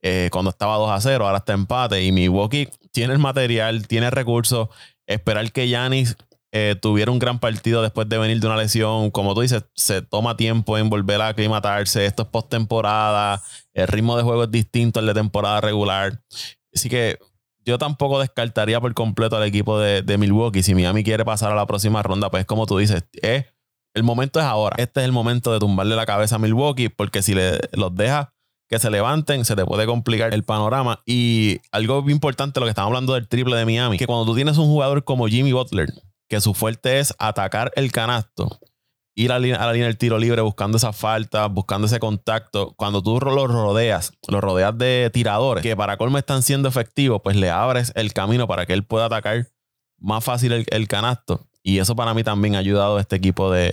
Eh, 0.00 0.30
cuando 0.32 0.50
estaba 0.50 0.76
2 0.76 0.90
a 0.90 1.00
0, 1.00 1.26
ahora 1.26 1.38
está 1.38 1.52
empate. 1.52 2.02
Y 2.02 2.10
Milwaukee 2.12 2.68
tiene 2.92 3.12
el 3.12 3.18
material, 3.18 3.86
tiene 3.86 4.10
recursos. 4.10 4.68
Esperar 5.06 5.52
que 5.52 5.68
Giannis 5.68 6.16
eh, 6.58 6.74
tuviera 6.74 7.10
un 7.10 7.18
gran 7.18 7.38
partido 7.38 7.82
después 7.82 8.08
de 8.08 8.16
venir 8.16 8.40
de 8.40 8.46
una 8.46 8.56
lesión. 8.56 9.10
Como 9.10 9.34
tú 9.34 9.42
dices, 9.42 9.64
se 9.74 10.00
toma 10.00 10.38
tiempo 10.38 10.78
en 10.78 10.88
volver 10.88 11.20
a 11.20 11.28
aclimatarse. 11.28 12.06
Esto 12.06 12.22
es 12.22 12.28
postemporada. 12.28 13.42
El 13.74 13.88
ritmo 13.88 14.16
de 14.16 14.22
juego 14.22 14.44
es 14.44 14.50
distinto 14.50 15.00
al 15.00 15.06
de 15.06 15.12
temporada 15.12 15.60
regular. 15.60 16.22
Así 16.74 16.88
que 16.88 17.18
yo 17.62 17.76
tampoco 17.76 18.20
descartaría 18.20 18.80
por 18.80 18.94
completo 18.94 19.36
al 19.36 19.42
equipo 19.42 19.78
de, 19.78 20.00
de 20.00 20.16
Milwaukee. 20.16 20.62
Si 20.62 20.74
Miami 20.74 21.04
quiere 21.04 21.26
pasar 21.26 21.52
a 21.52 21.56
la 21.56 21.66
próxima 21.66 22.02
ronda, 22.02 22.30
pues 22.30 22.46
como 22.46 22.64
tú 22.64 22.78
dices, 22.78 23.04
eh, 23.20 23.46
el 23.92 24.02
momento 24.02 24.40
es 24.40 24.46
ahora. 24.46 24.76
Este 24.78 25.00
es 25.00 25.04
el 25.04 25.12
momento 25.12 25.52
de 25.52 25.58
tumbarle 25.58 25.94
la 25.94 26.06
cabeza 26.06 26.36
a 26.36 26.38
Milwaukee, 26.38 26.88
porque 26.88 27.22
si 27.22 27.34
le, 27.34 27.58
los 27.72 27.94
deja 27.94 28.32
que 28.68 28.78
se 28.78 28.90
levanten, 28.90 29.44
se 29.44 29.56
te 29.56 29.64
puede 29.66 29.84
complicar 29.84 30.32
el 30.32 30.42
panorama. 30.42 31.02
Y 31.04 31.60
algo 31.70 32.08
importante, 32.08 32.60
lo 32.60 32.66
que 32.66 32.70
estamos 32.70 32.88
hablando 32.88 33.12
del 33.12 33.28
triple 33.28 33.56
de 33.56 33.66
Miami, 33.66 33.98
que 33.98 34.06
cuando 34.06 34.24
tú 34.24 34.34
tienes 34.34 34.56
un 34.56 34.66
jugador 34.66 35.04
como 35.04 35.28
Jimmy 35.28 35.52
Butler, 35.52 35.92
que 36.28 36.40
su 36.40 36.54
fuerte 36.54 36.98
es 36.98 37.14
atacar 37.18 37.72
el 37.76 37.92
canasto, 37.92 38.58
ir 39.14 39.32
a 39.32 39.34
la, 39.34 39.40
línea, 39.40 39.62
a 39.62 39.66
la 39.66 39.72
línea 39.72 39.88
del 39.88 39.98
tiro 39.98 40.18
libre 40.18 40.42
buscando 40.42 40.76
esa 40.76 40.92
falta, 40.92 41.46
buscando 41.46 41.86
ese 41.86 41.98
contacto. 41.98 42.74
Cuando 42.76 43.02
tú 43.02 43.18
los 43.20 43.50
rodeas, 43.50 44.12
los 44.28 44.40
rodeas 44.40 44.76
de 44.76 45.10
tiradores 45.12 45.62
que 45.62 45.76
para 45.76 45.96
colmo 45.96 46.18
están 46.18 46.42
siendo 46.42 46.68
efectivos, 46.68 47.20
pues 47.22 47.36
le 47.36 47.50
abres 47.50 47.92
el 47.94 48.12
camino 48.12 48.46
para 48.46 48.66
que 48.66 48.72
él 48.72 48.84
pueda 48.84 49.06
atacar 49.06 49.48
más 49.98 50.24
fácil 50.24 50.52
el, 50.52 50.66
el 50.70 50.88
canasto. 50.88 51.46
Y 51.62 51.78
eso 51.78 51.96
para 51.96 52.14
mí 52.14 52.22
también 52.22 52.54
ha 52.54 52.58
ayudado 52.58 52.98
a 52.98 53.00
este 53.00 53.16
equipo 53.16 53.50
de, 53.50 53.72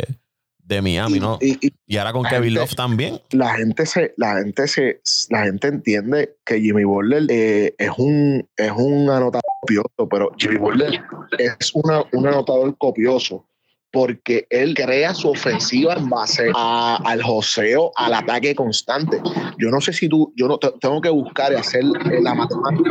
de 0.66 0.82
Miami, 0.82 1.18
Y- 1.18 1.20
¿no? 1.20 1.38
y- 1.42 1.68
y 1.68 1.74
Y 1.86 1.98
ahora 1.98 2.14
con 2.14 2.24
Kevin 2.24 2.44
gente- 2.54 2.60
Love 2.62 2.76
también. 2.76 3.20
la 3.32 3.54
gente 3.56 3.86
se, 3.86 4.14
la 4.18 4.36
gente 4.38 4.68
se, 4.68 5.02
la 5.30 5.44
gente 5.44 5.68
entiende 5.68 6.36
que 6.46 6.60
Jimmy 6.62 6.84
Butler 6.86 7.26
eh, 7.30 7.76
es 7.78 7.92
un 7.98 8.48
es 8.58 8.72
un 8.72 9.10
anotador 9.10 9.44
copioso, 9.62 10.10
pero 10.10 10.32
Jimmy 10.38 10.58
Butler 10.58 11.02
es 11.38 11.72
una, 11.74 12.04
un 12.14 12.28
anotador 12.28 12.78
copioso 12.78 13.46
porque 13.92 14.48
él 14.50 14.74
crea 14.74 15.14
su 15.14 15.30
ofensiva 15.30 15.94
en 15.94 16.10
base 16.10 16.50
a- 16.56 16.98
al 17.06 17.22
joseo, 17.22 17.92
al 17.96 18.14
ataque 18.16 18.56
constante. 18.56 19.22
Yo 19.60 19.70
no 19.70 19.82
sé 19.82 19.94
si 19.94 20.10
tú, 20.10 20.34
yo 20.36 20.48
no 20.48 20.58
te- 20.58 20.72
tengo 20.82 21.00
que 21.00 21.10
buscar 21.10 21.52
y 21.52 21.58
hacer 21.58 21.84
la 21.84 22.34
matemática, 22.34 22.90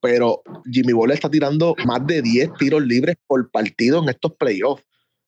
pero 0.00 0.42
Jimmy 0.70 0.92
Butler 0.92 1.14
está 1.14 1.30
tirando 1.30 1.76
más 1.86 2.04
de 2.06 2.22
10 2.22 2.50
tiros 2.58 2.82
libres 2.82 3.16
por 3.26 3.50
partido 3.50 4.02
en 4.02 4.08
estos 4.08 4.32
playoffs. 4.34 4.82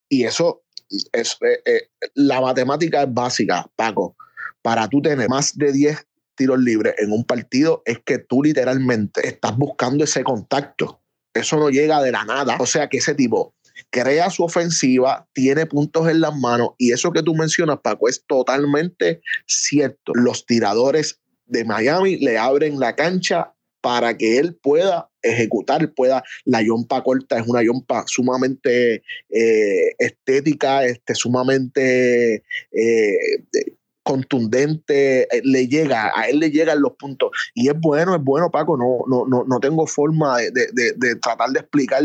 Y 0.08 0.24
eso 0.24 0.62
es 1.12 1.36
eh, 1.42 1.62
eh, 1.64 1.88
la 2.14 2.40
matemática 2.40 3.02
es 3.02 3.12
básica, 3.12 3.70
Paco. 3.76 4.16
Para 4.62 4.88
tú 4.88 5.00
tener 5.00 5.28
más 5.28 5.56
de 5.56 5.72
10 5.72 6.06
tiros 6.34 6.58
libres 6.58 6.94
en 6.98 7.12
un 7.12 7.24
partido, 7.24 7.82
es 7.84 7.98
que 8.04 8.18
tú 8.18 8.42
literalmente 8.42 9.26
estás 9.26 9.56
buscando 9.56 10.04
ese 10.04 10.22
contacto. 10.22 11.00
Eso 11.32 11.58
no 11.58 11.70
llega 11.70 12.02
de 12.02 12.12
la 12.12 12.24
nada. 12.24 12.56
O 12.58 12.66
sea 12.66 12.88
que 12.88 12.98
ese 12.98 13.14
tipo 13.14 13.54
crea 13.90 14.30
su 14.30 14.44
ofensiva, 14.44 15.28
tiene 15.32 15.66
puntos 15.66 16.08
en 16.08 16.20
las 16.20 16.36
manos 16.36 16.70
y 16.76 16.92
eso 16.92 17.12
que 17.12 17.22
tú 17.22 17.34
mencionas, 17.34 17.78
Paco, 17.82 18.08
es 18.08 18.24
totalmente 18.26 19.22
cierto. 19.46 20.12
Los 20.14 20.44
tiradores 20.44 21.20
de 21.46 21.64
Miami 21.64 22.16
le 22.16 22.38
abren 22.38 22.78
la 22.78 22.94
cancha 22.94 23.54
para 23.80 24.16
que 24.16 24.38
él 24.38 24.54
pueda 24.54 25.08
ejecutar, 25.22 25.92
pueda, 25.94 26.22
la 26.44 26.62
yompa 26.62 27.02
corta 27.02 27.38
es 27.38 27.46
una 27.46 27.62
yompa 27.62 28.04
sumamente 28.06 29.02
eh, 29.30 29.94
estética, 29.98 30.84
este, 30.84 31.14
sumamente 31.14 32.42
eh, 32.72 33.18
contundente, 34.02 35.22
eh, 35.24 35.42
le 35.44 35.68
llega, 35.68 36.10
a 36.14 36.28
él 36.28 36.40
le 36.40 36.50
llegan 36.50 36.80
los 36.80 36.92
puntos. 36.92 37.30
Y 37.54 37.68
es 37.68 37.78
bueno, 37.78 38.14
es 38.14 38.22
bueno, 38.22 38.50
Paco, 38.50 38.76
no, 38.76 38.98
no, 39.08 39.26
no, 39.26 39.44
no 39.44 39.60
tengo 39.60 39.86
forma 39.86 40.38
de, 40.38 40.50
de- 40.50 40.92
de- 40.96 41.16
tratar 41.16 41.50
de 41.50 41.60
explicar 41.60 42.02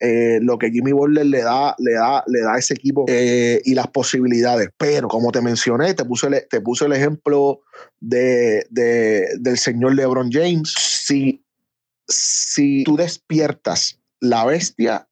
eh, 0.00 0.38
lo 0.42 0.58
que 0.58 0.70
Jimmy 0.70 0.92
Butler 0.92 1.26
le 1.26 1.42
da, 1.42 1.74
le 1.78 1.92
da, 1.92 2.22
le 2.26 2.40
da 2.40 2.54
a 2.54 2.58
ese 2.58 2.74
equipo 2.74 3.06
eh, 3.08 3.60
y 3.64 3.74
las 3.74 3.88
posibilidades. 3.88 4.68
Pero 4.76 5.08
como 5.08 5.32
te 5.32 5.40
mencioné, 5.40 5.94
te 5.94 6.04
puse 6.04 6.26
el, 6.28 6.46
te 6.48 6.60
puse 6.60 6.84
el 6.84 6.92
ejemplo 6.92 7.60
de- 8.00 8.66
del 8.70 9.58
señor 9.58 9.94
LeBron 9.94 10.30
James. 10.30 10.72
Si, 10.76 11.42
si 12.06 12.84
tú 12.84 12.96
despiertas 12.96 13.98
la 14.20 14.44
bestia, 14.44 15.08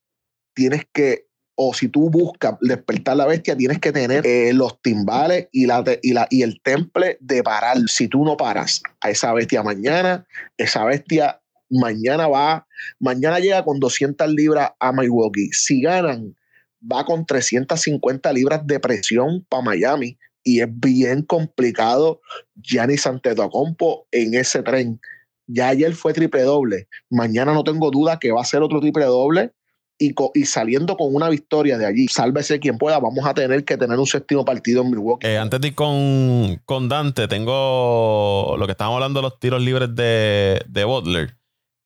tienes 0.54 0.82
que 0.92 1.25
o 1.56 1.74
si 1.74 1.88
tú 1.88 2.10
buscas 2.10 2.54
despertar 2.60 3.16
la 3.16 3.26
bestia, 3.26 3.56
tienes 3.56 3.80
que 3.80 3.90
tener 3.90 4.26
eh, 4.26 4.52
los 4.52 4.80
timbales 4.82 5.48
y, 5.52 5.66
la, 5.66 5.82
y, 6.02 6.12
la, 6.12 6.28
y 6.30 6.42
el 6.42 6.60
temple 6.62 7.16
de 7.20 7.42
parar. 7.42 7.78
Si 7.88 8.08
tú 8.08 8.24
no 8.24 8.36
paras 8.36 8.82
a 9.00 9.10
esa 9.10 9.32
bestia 9.32 9.62
mañana, 9.62 10.26
esa 10.58 10.84
bestia 10.84 11.40
mañana 11.70 12.28
va, 12.28 12.66
mañana 13.00 13.40
llega 13.40 13.64
con 13.64 13.80
200 13.80 14.30
libras 14.32 14.70
a 14.78 14.92
Milwaukee. 14.92 15.48
Si 15.52 15.80
ganan, 15.80 16.36
va 16.80 17.04
con 17.04 17.24
350 17.24 18.32
libras 18.34 18.66
de 18.66 18.78
presión 18.78 19.44
para 19.48 19.62
Miami 19.62 20.18
y 20.44 20.60
es 20.60 20.68
bien 20.70 21.22
complicado 21.22 22.20
Giannis 22.62 23.06
Antetokounmpo 23.06 24.06
en 24.12 24.34
ese 24.34 24.62
tren. 24.62 25.00
Ya 25.46 25.68
ayer 25.68 25.94
fue 25.94 26.12
triple 26.12 26.42
doble. 26.42 26.88
Mañana 27.08 27.54
no 27.54 27.64
tengo 27.64 27.90
duda 27.90 28.18
que 28.18 28.30
va 28.30 28.42
a 28.42 28.44
ser 28.44 28.62
otro 28.62 28.80
triple 28.80 29.04
doble. 29.06 29.52
Y, 29.98 30.14
y, 30.34 30.44
saliendo 30.44 30.96
con 30.96 31.14
una 31.14 31.30
victoria 31.30 31.78
de 31.78 31.86
allí, 31.86 32.06
sálvese 32.08 32.60
quien 32.60 32.76
pueda, 32.76 32.98
vamos 32.98 33.24
a 33.24 33.32
tener 33.32 33.64
que 33.64 33.78
tener 33.78 33.98
un 33.98 34.06
séptimo 34.06 34.44
partido 34.44 34.82
en 34.82 34.90
Milwaukee. 34.90 35.26
Eh, 35.26 35.38
antes 35.38 35.58
de 35.60 35.68
ir 35.68 35.74
con, 35.74 36.60
con, 36.66 36.88
Dante, 36.88 37.28
tengo 37.28 38.56
lo 38.58 38.66
que 38.66 38.72
estábamos 38.72 38.96
hablando 38.96 39.20
de 39.20 39.22
los 39.22 39.38
tiros 39.40 39.62
libres 39.62 39.94
de, 39.94 40.60
de 40.68 40.84
Butler. 40.84 41.36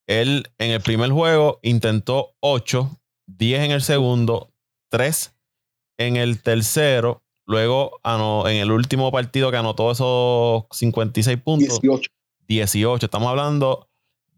Él 0.09 0.49
en 0.59 0.73
el 0.73 0.81
primer 0.81 1.11
juego 1.11 1.61
intentó 1.63 2.35
8, 2.41 3.01
10 3.27 3.63
en 3.63 3.71
el 3.71 3.83
segundo, 3.83 4.53
3 4.89 5.33
en 5.99 6.17
el 6.17 6.43
tercero. 6.43 7.23
Luego 7.47 8.01
en 8.05 8.57
el 8.57 8.71
último 8.71 9.11
partido 9.13 9.51
que 9.51 9.57
anotó 9.57 9.91
esos 9.91 10.65
56 10.71 11.37
puntos. 11.39 11.81
18. 11.81 12.11
18. 12.49 13.07
Estamos 13.07 13.29
hablando 13.29 13.89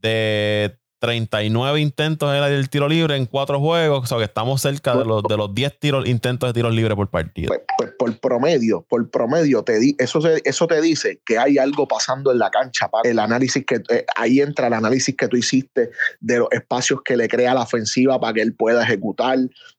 de 0.01 0.79
39 1.03 1.81
intentos 1.81 2.33
en 2.33 2.45
el 2.45 2.71
tiro 2.71 2.89
libre 2.89 3.17
en 3.17 3.27
cuatro 3.27 3.59
juegos, 3.59 4.05
o 4.05 4.07
sea 4.07 4.19
que 4.19 4.25
estamos 4.25 4.63
cerca 4.63 4.95
de 4.95 5.05
los, 5.05 5.25
de 5.25 5.37
los 5.37 5.53
10 5.53 5.81
tiros, 5.81 6.09
intentos 6.09 6.49
de 6.49 6.53
tiros 6.53 6.73
libres 6.73 6.95
por 6.95 7.09
partido. 7.11 7.49
Pues, 7.49 7.63
pues, 7.77 7.91
por 7.99 8.17
promedio, 8.21 8.87
por 8.89 9.11
promedio, 9.11 9.65
te 9.65 9.81
di, 9.81 9.97
eso, 9.99 10.21
eso 10.45 10.67
te 10.69 10.81
dice 10.81 11.21
que 11.27 11.39
hay 11.39 11.59
algo 11.59 11.89
pasando 11.89 12.31
en 12.31 12.39
la 12.39 12.53
cancha. 12.53 12.89
El 13.03 13.19
análisis 13.19 13.67
que 13.67 13.83
eh, 13.91 14.07
ahí 14.15 14.41
entra 14.41 14.69
el 14.69 14.75
análisis 14.75 15.17
que 15.17 15.27
tú 15.27 15.37
hiciste 15.37 15.91
de 16.21 16.39
los 16.39 16.49
espacios 16.53 17.01
que 17.05 17.17
le 17.17 17.27
crea 17.27 17.55
la 17.55 17.63
ofensiva 17.63 18.21
para 18.21 18.35
que 18.35 18.43
él 18.43 18.55
pueda 18.55 18.85
ejecutar. 18.85 19.39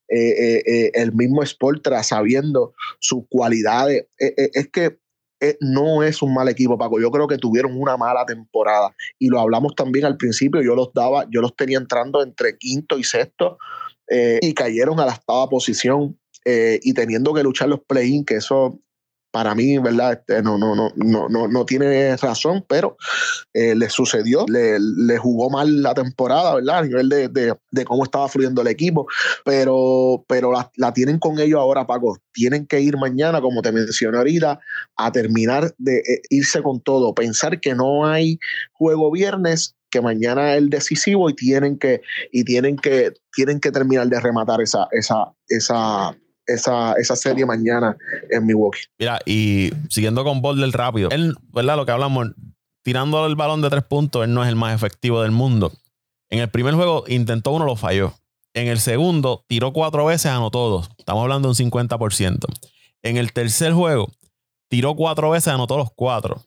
Eh, 0.09 0.61
eh, 0.67 0.91
el 0.95 1.13
mismo 1.13 1.45
Sportra 1.45 2.03
sabiendo 2.03 2.73
sus 2.99 3.23
cualidades. 3.29 4.07
es 4.17 4.67
que 4.67 4.99
no 5.59 6.03
es 6.03 6.21
un 6.21 6.33
mal 6.33 6.49
equipo, 6.49 6.77
Paco. 6.77 6.99
Yo 6.99 7.11
creo 7.11 7.27
que 7.27 7.37
tuvieron 7.37 7.79
una 7.79 7.97
mala 7.97 8.25
temporada. 8.25 8.95
Y 9.19 9.29
lo 9.29 9.39
hablamos 9.39 9.75
también 9.75 10.05
al 10.05 10.17
principio. 10.17 10.61
Yo 10.61 10.75
los 10.75 10.93
daba, 10.93 11.25
yo 11.29 11.41
los 11.41 11.55
tenía 11.55 11.77
entrando 11.77 12.23
entre 12.23 12.57
quinto 12.57 12.97
y 12.97 13.03
sexto 13.03 13.57
eh, 14.09 14.39
y 14.41 14.53
cayeron 14.53 14.99
a 14.99 15.05
la 15.05 15.13
octava 15.13 15.49
posición. 15.49 16.17
Eh, 16.45 16.79
y 16.83 16.93
teniendo 16.93 17.33
que 17.33 17.43
luchar 17.43 17.69
los 17.69 17.79
play-in, 17.81 18.25
que 18.25 18.35
eso 18.35 18.79
para 19.33 19.55
mí, 19.55 19.79
¿verdad? 19.79 20.13
Este, 20.13 20.43
no, 20.43 20.59
no, 20.59 20.75
no, 20.75 20.93
no, 20.95 21.47
no, 21.47 21.65
tiene 21.65 22.15
razón, 22.17 22.63
pero 22.69 22.97
eh, 23.51 23.73
le 23.73 23.89
sucedió, 23.89 24.45
le, 24.47 24.77
le, 24.79 25.17
jugó 25.17 25.49
mal 25.49 25.81
la 25.81 25.95
temporada, 25.95 26.53
¿verdad? 26.53 26.77
A 26.77 26.81
nivel 26.83 27.09
de, 27.09 27.29
de, 27.29 27.85
cómo 27.85 28.03
estaba 28.03 28.29
fluyendo 28.29 28.61
el 28.61 28.67
equipo, 28.67 29.07
pero, 29.43 30.23
pero 30.27 30.51
la, 30.51 30.71
la, 30.75 30.93
tienen 30.93 31.17
con 31.17 31.39
ellos 31.39 31.59
ahora, 31.59 31.87
Paco. 31.87 32.19
Tienen 32.31 32.67
que 32.67 32.79
ir 32.81 32.95
mañana, 32.95 33.41
como 33.41 33.63
te 33.63 33.71
mencioné 33.71 34.19
ahorita, 34.19 34.59
a 34.97 35.11
terminar 35.11 35.73
de 35.79 35.97
eh, 35.97 36.21
irse 36.29 36.61
con 36.61 36.79
todo, 36.81 37.15
pensar 37.15 37.59
que 37.59 37.73
no 37.73 38.05
hay 38.05 38.37
juego 38.73 39.11
viernes 39.11 39.75
que 39.89 39.99
mañana 40.01 40.51
es 40.51 40.59
el 40.59 40.69
decisivo 40.69 41.27
y 41.29 41.33
tienen 41.33 41.79
que 41.79 42.01
y 42.31 42.43
tienen 42.43 42.77
que 42.77 43.13
tienen 43.31 43.59
que 43.59 43.71
terminar 43.71 44.07
de 44.07 44.19
rematar 44.19 44.61
esa 44.61 44.87
esa 44.91 45.33
esa 45.47 46.15
esa, 46.47 46.93
esa 46.93 47.15
serie 47.15 47.45
mañana 47.45 47.97
en 48.29 48.45
Milwaukee. 48.45 48.81
Mira, 48.99 49.19
y 49.25 49.71
siguiendo 49.89 50.23
con 50.23 50.41
Boulder 50.41 50.69
rápido, 50.71 51.09
él, 51.09 51.35
¿verdad? 51.53 51.77
Lo 51.77 51.85
que 51.85 51.91
hablamos, 51.91 52.29
tirando 52.83 53.25
el 53.25 53.35
balón 53.35 53.61
de 53.61 53.69
tres 53.69 53.83
puntos, 53.83 54.23
él 54.23 54.33
no 54.33 54.43
es 54.43 54.49
el 54.49 54.55
más 54.55 54.75
efectivo 54.75 55.21
del 55.21 55.31
mundo. 55.31 55.71
En 56.29 56.39
el 56.39 56.49
primer 56.49 56.73
juego 56.73 57.03
intentó 57.07 57.51
uno, 57.51 57.65
lo 57.65 57.75
falló. 57.75 58.13
En 58.53 58.67
el 58.67 58.79
segundo, 58.79 59.45
tiró 59.47 59.73
cuatro 59.73 60.05
veces, 60.05 60.27
anotó 60.27 60.69
dos. 60.69 60.89
Estamos 60.97 61.23
hablando 61.23 61.51
de 61.51 61.63
un 61.63 61.71
50%. 61.71 62.45
En 63.01 63.17
el 63.17 63.33
tercer 63.33 63.73
juego, 63.73 64.11
tiró 64.69 64.95
cuatro 64.95 65.31
veces, 65.31 65.49
anotó 65.49 65.77
los 65.77 65.91
cuatro. 65.91 66.43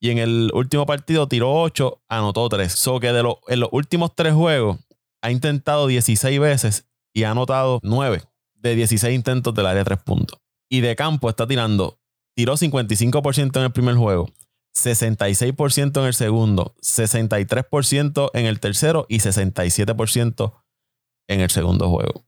Y 0.00 0.10
en 0.10 0.18
el 0.18 0.50
último 0.54 0.86
partido 0.86 1.28
tiró 1.28 1.52
ocho, 1.52 2.00
anotó 2.08 2.48
tres. 2.48 2.72
So 2.72 3.00
que 3.00 3.12
de 3.12 3.20
en 3.48 3.60
los 3.60 3.68
últimos 3.72 4.14
tres 4.14 4.32
juegos 4.32 4.78
ha 5.22 5.30
intentado 5.30 5.86
16 5.86 6.40
veces 6.40 6.86
y 7.12 7.24
ha 7.24 7.32
anotado 7.32 7.80
nueve 7.82 8.22
de 8.60 8.74
16 8.74 9.14
intentos 9.14 9.54
del 9.54 9.66
área 9.66 9.80
de 9.80 9.84
3 9.84 9.98
puntos. 10.02 10.40
Y 10.68 10.80
de 10.80 10.94
campo 10.96 11.28
está 11.28 11.46
tirando, 11.46 11.98
tiró 12.34 12.56
55% 12.56 13.56
en 13.56 13.64
el 13.64 13.72
primer 13.72 13.96
juego, 13.96 14.30
66% 14.74 16.00
en 16.00 16.06
el 16.06 16.14
segundo, 16.14 16.74
63% 16.82 18.30
en 18.34 18.46
el 18.46 18.60
tercero 18.60 19.06
y 19.08 19.18
67% 19.18 20.54
en 21.28 21.40
el 21.40 21.50
segundo 21.50 21.88
juego. 21.88 22.24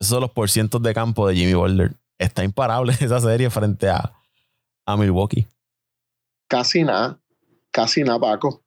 Esos 0.00 0.10
son 0.10 0.20
los 0.22 0.30
porcientos 0.30 0.82
de 0.82 0.94
campo 0.94 1.28
de 1.28 1.36
Jimmy 1.36 1.54
Boulder. 1.54 1.92
Está 2.18 2.44
imparable 2.44 2.92
esa 3.00 3.20
serie 3.20 3.50
frente 3.50 3.88
a, 3.88 4.14
a 4.86 4.96
Milwaukee. 4.96 5.46
Casi 6.48 6.82
nada, 6.82 7.20
casi 7.70 8.02
nada, 8.02 8.20
Paco. 8.20 8.62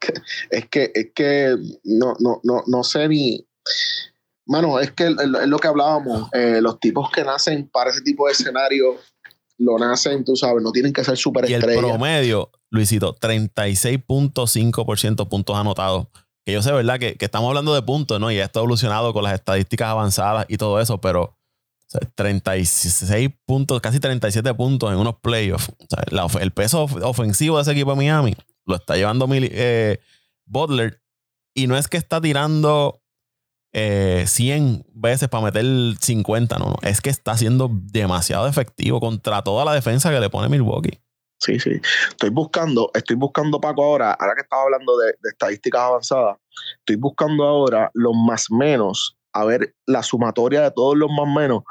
Es 0.50 0.68
que, 0.68 0.92
es 0.94 1.10
que 1.12 1.56
no, 1.82 2.14
no, 2.20 2.40
no, 2.44 2.62
no 2.68 2.84
sé 2.84 3.08
ni, 3.08 3.44
Mano, 4.48 4.80
es 4.80 4.90
que 4.92 5.08
es 5.08 5.14
lo 5.46 5.58
que 5.58 5.68
hablábamos. 5.68 6.30
Eh, 6.32 6.60
los 6.62 6.80
tipos 6.80 7.10
que 7.10 7.22
nacen 7.22 7.68
para 7.68 7.90
ese 7.90 8.00
tipo 8.00 8.26
de 8.26 8.32
escenario 8.32 8.96
lo 9.58 9.78
nacen, 9.78 10.24
tú 10.24 10.34
sabes, 10.36 10.62
no 10.62 10.72
tienen 10.72 10.94
que 10.94 11.04
ser 11.04 11.18
súper 11.18 11.44
estrellas. 11.44 11.82
Y 11.82 11.84
el 11.84 11.84
promedio, 11.84 12.50
Luisito, 12.70 13.14
36.5% 13.16 15.28
puntos 15.28 15.56
anotados. 15.56 16.06
Que 16.46 16.54
yo 16.54 16.62
sé, 16.62 16.72
¿verdad? 16.72 16.98
Que, 16.98 17.14
estamos 17.20 17.48
hablando 17.48 17.74
de 17.74 17.82
puntos, 17.82 18.18
¿no? 18.18 18.30
Y 18.30 18.38
esto 18.38 18.60
ha 18.60 18.62
evolucionado 18.62 19.12
con 19.12 19.22
las 19.22 19.34
estadísticas 19.34 19.88
avanzadas 19.88 20.46
y 20.48 20.56
todo 20.56 20.80
eso, 20.80 20.98
pero 20.98 21.36
36 22.14 23.28
puntos, 23.44 23.82
casi 23.82 24.00
37 24.00 24.54
puntos 24.54 24.90
en 24.90 24.96
unos 24.98 25.16
playoffs. 25.16 25.70
el 26.40 26.52
peso 26.52 26.84
ofensivo 27.02 27.56
de 27.56 27.62
ese 27.62 27.72
equipo 27.72 27.90
de 27.90 27.96
Miami 27.96 28.34
lo 28.64 28.76
está 28.76 28.96
llevando 28.96 29.28
eh, 29.30 30.00
Butler. 30.46 31.02
Y 31.54 31.66
no 31.66 31.76
es 31.76 31.88
que 31.88 31.98
está 31.98 32.18
tirando 32.20 33.02
100 33.72 33.74
eh, 33.74 34.84
veces 34.94 35.28
para 35.28 35.44
meter 35.44 35.64
50, 36.00 36.58
no, 36.58 36.70
no. 36.70 36.76
Es 36.82 37.00
que 37.00 37.10
está 37.10 37.36
siendo 37.36 37.70
demasiado 37.70 38.46
efectivo 38.46 39.00
contra 39.00 39.42
toda 39.42 39.64
la 39.64 39.74
defensa 39.74 40.10
que 40.10 40.20
le 40.20 40.30
pone 40.30 40.48
Milwaukee. 40.48 41.00
Sí, 41.40 41.60
sí. 41.60 41.80
Estoy 42.08 42.30
buscando, 42.30 42.90
estoy 42.94 43.16
buscando, 43.16 43.60
Paco, 43.60 43.84
ahora, 43.84 44.12
ahora 44.12 44.34
que 44.34 44.42
estaba 44.42 44.62
hablando 44.62 44.96
de, 44.98 45.14
estadísticas 45.30 45.80
avanzadas, 45.82 46.36
estoy 46.80 46.96
buscando 46.96 47.44
ahora 47.44 47.90
los 47.94 48.12
más 48.26 48.50
menos, 48.50 49.16
a 49.32 49.44
ver 49.44 49.74
la 49.86 50.02
sumatoria 50.02 50.62
de 50.62 50.70
todos 50.72 50.96
los 50.96 51.10
más 51.10 51.32
menos, 51.32 51.62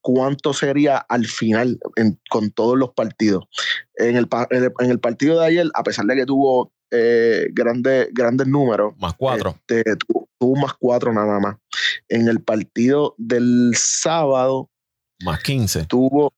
cuánto 0.00 0.52
sería 0.52 0.98
al 0.98 1.26
final 1.26 1.80
con 2.30 2.50
todos 2.52 2.78
los 2.78 2.90
partidos. 2.90 3.44
En 3.96 4.16
el, 4.16 4.28
en 4.50 4.90
el, 4.90 5.00
partido 5.00 5.40
de 5.40 5.46
ayer, 5.46 5.66
a 5.74 5.82
pesar 5.82 6.04
de 6.06 6.14
que 6.14 6.26
tuvo 6.26 6.72
eh, 6.92 7.48
grandes, 7.52 8.08
grandes 8.12 8.46
números. 8.46 8.94
Más 8.98 9.14
cuatro. 9.14 9.58
Este, 9.66 9.82
tuvo, 10.38 10.56
más 10.56 10.74
cuatro 10.74 11.12
nada 11.12 11.38
más. 11.40 11.56
En 12.08 12.28
el 12.28 12.42
partido 12.42 13.14
del 13.18 13.72
sábado. 13.76 14.70
Más 15.24 15.42
15. 15.42 15.86
Tuvo, 15.86 16.32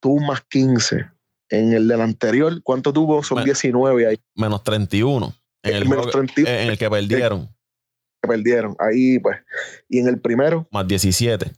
tuvo 0.00 0.20
más 0.20 0.42
15. 0.48 1.10
En 1.50 1.72
el 1.72 1.88
del 1.88 2.00
anterior, 2.00 2.62
¿cuánto 2.62 2.92
tuvo? 2.92 3.22
Son 3.22 3.42
19 3.42 4.06
ahí. 4.06 4.20
Menos 4.34 4.62
31. 4.62 5.34
En 5.62 5.74
el, 5.74 5.88
menos 5.88 6.10
31, 6.10 6.50
en 6.50 6.68
el 6.68 6.78
que 6.78 6.90
perdieron. 6.90 7.48
Que 8.22 8.28
perdieron. 8.28 8.76
Ahí, 8.78 9.18
pues. 9.18 9.38
Y 9.88 9.98
en 9.98 10.08
el 10.08 10.20
primero. 10.20 10.68
Más 10.70 10.86
17 10.86 11.52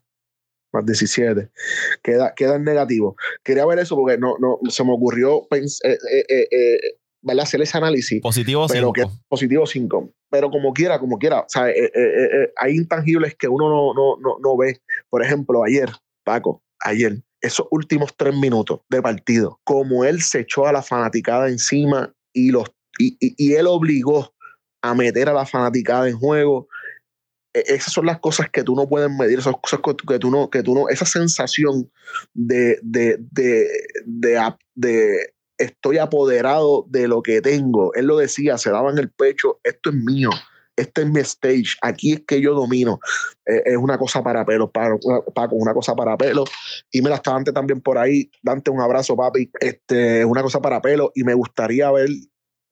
más 0.73 0.87
17. 0.87 1.51
Queda, 2.03 2.35
queda 2.35 2.57
en 2.57 2.65
negativo. 2.65 3.17
Quería 3.43 3.67
ver 3.67 3.79
eso 3.79 3.97
porque 3.97 4.19
no, 4.19 4.37
no 4.39 4.59
se 4.71 4.85
me 4.85 4.93
ocurrió 4.93 5.47
eh, 5.53 5.67
eh, 5.85 6.47
eh, 6.51 6.81
¿verdad? 7.23 7.45
hacer 7.45 7.63
ese 7.63 7.79
análisis. 7.79 8.21
Positivo 8.21 8.69
5. 8.69 8.93
Positivo 9.29 9.67
5. 9.67 10.13
Pero 10.31 10.51
como 10.51 10.73
quiera, 10.73 10.99
como 10.99 11.19
quiera. 11.19 11.41
O 11.41 11.49
sea, 11.49 11.69
eh, 11.69 11.85
eh, 11.85 11.91
eh, 11.95 12.53
hay 12.57 12.77
intangibles 12.77 13.35
que 13.35 13.49
uno 13.49 13.69
no, 13.69 13.95
no, 13.95 14.17
no, 14.21 14.39
no 14.41 14.57
ve. 14.57 14.81
Por 15.09 15.25
ejemplo, 15.25 15.65
ayer, 15.65 15.91
Paco, 16.25 16.63
ayer, 16.81 17.23
esos 17.41 17.67
últimos 17.71 18.17
tres 18.17 18.35
minutos 18.35 18.81
de 18.89 19.03
partido, 19.03 19.61
como 19.65 20.05
él 20.05 20.21
se 20.23 20.41
echó 20.41 20.67
a 20.67 20.73
la 20.73 20.83
fanaticada 20.83 21.49
encima 21.49 22.15
y, 22.33 22.51
los, 22.51 22.71
y, 22.99 23.17
y, 23.21 23.55
él 23.55 23.67
obligó 23.67 24.35
a 24.83 24.95
meter 24.95 25.29
a 25.29 25.33
la 25.33 25.47
fanaticada 25.47 26.09
en 26.09 26.19
juego. 26.19 26.69
E, 27.55 27.65
esas 27.67 27.93
son 27.93 28.07
las 28.07 28.21
cosas 28.21 28.51
que 28.51 28.63
tú 28.63 28.77
no 28.77 28.89
puedes 28.89 29.11
medir, 29.11 29.39
esas 29.39 29.57
cosas 29.61 29.81
que 30.07 30.19
tú 30.19 30.31
no, 30.31 30.51
que 30.51 30.63
tú 30.63 30.75
no, 30.75 30.89
esa 30.89 31.07
sensación 31.07 31.91
de, 32.35 32.79
de, 32.83 33.17
de, 33.19 33.69
de, 34.05 34.55
de 34.75 35.35
estoy 35.61 35.99
apoderado 35.99 36.87
de 36.89 37.07
lo 37.07 37.23
que 37.23 37.41
tengo. 37.41 37.95
Él 37.95 38.07
lo 38.07 38.17
decía, 38.17 38.59
se 38.59 38.71
daba 38.71 38.91
en 38.91 38.99
el 38.99 39.11
pecho, 39.11 39.61
esto 39.63 39.91
es 39.91 39.97
mío, 39.97 40.31
este 40.75 41.03
es 41.03 41.09
mi 41.09 41.21
stage, 41.21 41.77
aquí 41.83 42.15
es 42.15 42.23
que 42.27 42.41
yo 42.41 42.55
domino. 42.55 42.99
Eh, 43.47 43.63
es 43.67 43.77
una 43.77 43.99
cosa 43.99 44.23
para 44.23 44.45
pelo, 44.45 44.71
Paco, 44.71 45.57
una 45.57 45.75
cosa 45.75 45.95
para 45.95 46.17
pelo. 46.17 46.45
Y 46.91 47.03
me 47.03 47.11
la 47.11 47.17
está 47.17 47.33
Dante 47.33 47.53
también 47.53 47.81
por 47.81 47.99
ahí. 47.99 48.31
Dante, 48.43 48.71
un 48.71 48.81
abrazo, 48.81 49.15
papi. 49.17 49.51
Este, 49.61 50.21
es 50.21 50.25
una 50.25 50.43
cosa 50.43 50.61
para 50.61 50.81
pelo 50.81 51.13
y 51.15 51.23
me 51.23 51.35
gustaría 51.35 51.91
ver 51.91 52.09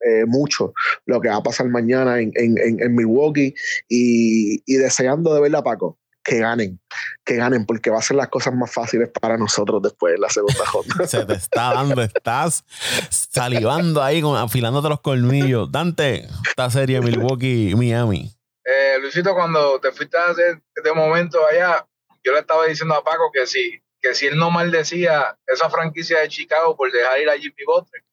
eh, 0.01 0.25
mucho 0.25 0.73
lo 1.05 1.21
que 1.21 1.29
va 1.29 1.35
a 1.35 1.43
pasar 1.43 1.67
mañana 1.67 2.19
en, 2.19 2.31
en, 2.35 2.81
en 2.81 2.95
Milwaukee 2.95 3.53
y, 3.87 4.63
y, 4.65 4.75
deseando 4.77 5.33
de 5.33 5.41
verla, 5.41 5.61
Paco, 5.61 5.98
que 6.23 6.39
ganen, 6.39 6.79
que 7.25 7.35
ganen, 7.35 7.65
porque 7.65 7.89
va 7.89 7.99
a 7.99 8.01
ser 8.01 8.17
las 8.17 8.27
cosas 8.27 8.53
más 8.53 8.71
fáciles 8.71 9.09
para 9.09 9.37
nosotros 9.37 9.81
después 9.81 10.15
en 10.15 10.21
la 10.21 10.29
segunda 10.29 10.63
ronda. 10.73 11.07
Se 11.07 11.25
te 11.25 11.33
está 11.33 11.73
dando, 11.73 12.01
estás 12.01 12.63
salivando 13.09 14.03
ahí, 14.03 14.21
con, 14.21 14.37
afilándote 14.37 14.89
los 14.89 15.01
colmillos. 15.01 15.71
Dante, 15.71 16.27
esta 16.47 16.69
serie 16.69 17.01
Milwaukee-Miami. 17.01 18.31
Eh, 18.65 18.99
Luisito, 19.01 19.33
cuando 19.33 19.79
te 19.79 19.91
fuiste 19.91 20.17
a 20.17 20.27
hacer 20.27 20.61
de 20.83 20.93
momento 20.93 21.39
allá, 21.47 21.87
yo 22.23 22.33
le 22.33 22.39
estaba 22.39 22.65
diciendo 22.65 22.95
a 22.95 23.03
Paco 23.03 23.31
que 23.33 23.47
si, 23.47 23.81
que 24.01 24.13
si 24.13 24.27
él 24.27 24.37
no 24.37 24.51
maldecía 24.51 25.37
esa 25.47 25.69
franquicia 25.69 26.19
de 26.19 26.27
Chicago 26.27 26.75
por 26.75 26.91
dejar 26.91 27.19
ir 27.19 27.29
a 27.29 27.37
Jimmy 27.37 27.63
Butler. 27.65 28.03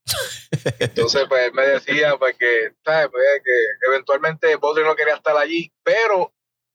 Entonces, 0.79 1.25
pues 1.29 1.53
me 1.53 1.67
decía 1.67 2.17
pues, 2.17 2.37
que, 2.37 2.73
¿sabes? 2.85 3.09
Pues, 3.11 3.25
que 3.45 3.87
eventualmente 3.89 4.57
Butler 4.57 4.87
no 4.87 4.97
quería 4.97 5.17
estar 5.17 5.37
allí, 5.37 5.73
pero 5.83 6.33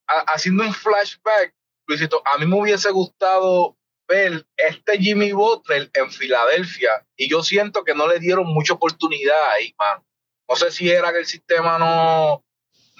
haciendo 0.07 0.63
un 0.63 0.73
flashback, 0.73 1.53
Luisito, 1.87 2.21
a 2.25 2.37
mí 2.37 2.45
me 2.45 2.59
hubiese 2.59 2.89
gustado 2.91 3.77
ver 4.07 4.45
este 4.57 4.97
Jimmy 4.97 5.31
Butler 5.31 5.89
en 5.93 6.11
Filadelfia 6.11 7.05
y 7.15 7.29
yo 7.29 7.43
siento 7.43 7.83
que 7.83 7.95
no 7.95 8.07
le 8.07 8.19
dieron 8.19 8.45
mucha 8.47 8.73
oportunidad 8.73 9.51
ahí, 9.51 9.73
man. 9.77 10.03
No 10.49 10.55
sé 10.55 10.69
si 10.71 10.89
era 10.89 11.13
que 11.13 11.19
el 11.19 11.25
sistema 11.25 11.79
no, 11.79 12.43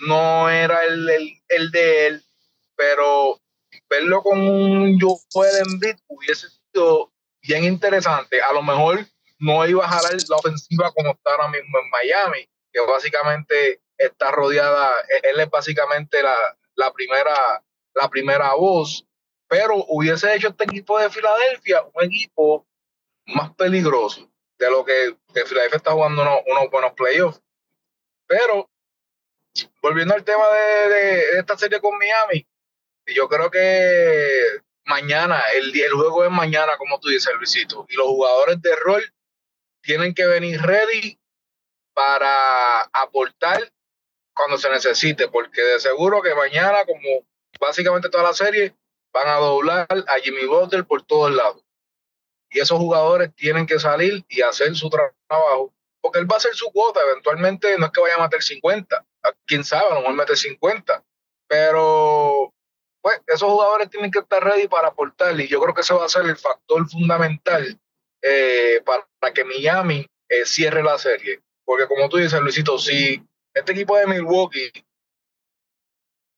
no 0.07 0.49
era 0.49 0.85
el, 0.85 1.09
el, 1.49 1.71
de 1.71 2.07
él, 2.07 2.23
pero 2.75 3.41
verlo 3.89 4.23
con 4.23 4.39
un 4.39 4.97
Joel 4.99 5.57
Embiid 5.67 5.97
hubiese 6.07 6.47
sido 6.49 7.11
bien 7.41 7.65
interesante. 7.65 8.41
A 8.41 8.53
lo 8.53 8.61
mejor 8.61 9.05
no 9.39 9.67
iba 9.67 9.85
a 9.85 9.89
jalar 9.89 10.13
la 10.29 10.35
ofensiva 10.37 10.91
como 10.93 11.11
está 11.11 11.31
ahora 11.31 11.49
mismo 11.49 11.77
en 11.77 11.89
Miami, 11.89 12.47
que 12.71 12.79
básicamente 12.81 13.81
está 13.97 14.31
rodeada, 14.31 14.93
él 15.23 15.39
es 15.39 15.49
básicamente 15.49 16.23
la, 16.23 16.35
la 16.75 16.91
primera, 16.91 17.63
la 17.93 18.09
primera 18.09 18.53
voz, 18.53 19.05
pero 19.47 19.85
hubiese 19.89 20.33
hecho 20.33 20.49
este 20.49 20.63
equipo 20.63 20.97
de 20.99 21.09
Filadelfia 21.09 21.83
un 21.93 22.03
equipo 22.03 22.65
más 23.27 23.53
peligroso 23.55 24.29
de 24.57 24.69
lo 24.69 24.85
que, 24.85 25.17
que 25.33 25.45
Filadelfia 25.45 25.77
está 25.77 25.91
jugando 25.91 26.21
unos, 26.21 26.69
buenos 26.71 26.93
playoffs. 26.93 27.41
Pero, 28.27 28.69
volviendo 29.81 30.13
al 30.13 30.23
tema 30.23 30.47
de, 30.49 31.39
esta 31.39 31.57
serie 31.57 31.81
con 31.81 31.97
Miami, 31.97 32.47
yo 33.07 33.27
creo 33.27 33.49
que 33.49 34.61
mañana, 34.85 35.41
el, 35.55 35.77
el 35.77 35.91
juego 35.91 36.23
es 36.23 36.31
mañana, 36.31 36.77
como 36.77 36.99
tú 36.99 37.09
dices, 37.09 37.33
Luisito, 37.35 37.85
y 37.89 37.95
los 37.95 38.07
jugadores 38.07 38.61
de 38.61 38.75
rol 38.75 39.13
tienen 39.81 40.13
que 40.13 40.25
venir 40.25 40.61
ready 40.61 41.19
para 41.93 42.81
aportar 42.93 43.71
cuando 44.41 44.57
se 44.57 44.71
necesite, 44.71 45.27
porque 45.27 45.61
de 45.61 45.79
seguro 45.79 46.21
que 46.21 46.33
mañana, 46.33 46.83
como 46.85 47.25
básicamente 47.59 48.09
toda 48.09 48.23
la 48.23 48.33
serie, 48.33 48.75
van 49.13 49.27
a 49.27 49.35
doblar 49.35 49.87
a 49.91 50.19
Jimmy 50.23 50.45
Butler 50.45 50.83
por 50.85 51.03
todos 51.03 51.31
lados. 51.31 51.63
Y 52.49 52.59
esos 52.59 52.79
jugadores 52.79 53.33
tienen 53.35 53.67
que 53.67 53.77
salir 53.77 54.25
y 54.27 54.41
hacer 54.41 54.75
su 54.75 54.89
trabajo, 54.89 55.73
porque 56.01 56.19
él 56.19 56.29
va 56.29 56.35
a 56.35 56.37
hacer 56.37 56.55
su 56.55 56.71
cuota, 56.71 57.01
eventualmente 57.07 57.77
no 57.77 57.85
es 57.85 57.91
que 57.91 58.01
vaya 58.01 58.15
a 58.15 58.23
meter 58.23 58.41
50, 58.41 59.05
quién 59.45 59.63
sabe, 59.63 59.91
a 59.91 59.93
lo 59.93 60.01
mejor 60.01 60.15
mete 60.15 60.35
50, 60.35 61.03
pero 61.47 62.51
pues 63.01 63.21
esos 63.27 63.49
jugadores 63.49 63.89
tienen 63.91 64.09
que 64.09 64.19
estar 64.19 64.43
ready 64.43 64.67
para 64.67 64.87
aportar 64.87 65.39
y 65.39 65.47
yo 65.47 65.61
creo 65.61 65.75
que 65.75 65.81
ese 65.81 65.93
va 65.93 66.05
a 66.05 66.09
ser 66.09 66.25
el 66.25 66.37
factor 66.37 66.89
fundamental 66.89 67.79
eh, 68.23 68.81
para 68.83 69.33
que 69.33 69.43
Miami 69.43 70.05
eh, 70.29 70.45
cierre 70.45 70.81
la 70.81 70.97
serie. 70.97 71.41
Porque 71.63 71.87
como 71.87 72.09
tú 72.09 72.17
dices, 72.17 72.39
Luisito, 72.41 72.77
si 72.77 73.23
este 73.53 73.71
equipo 73.73 73.97
de 73.97 74.07
Milwaukee 74.07 74.71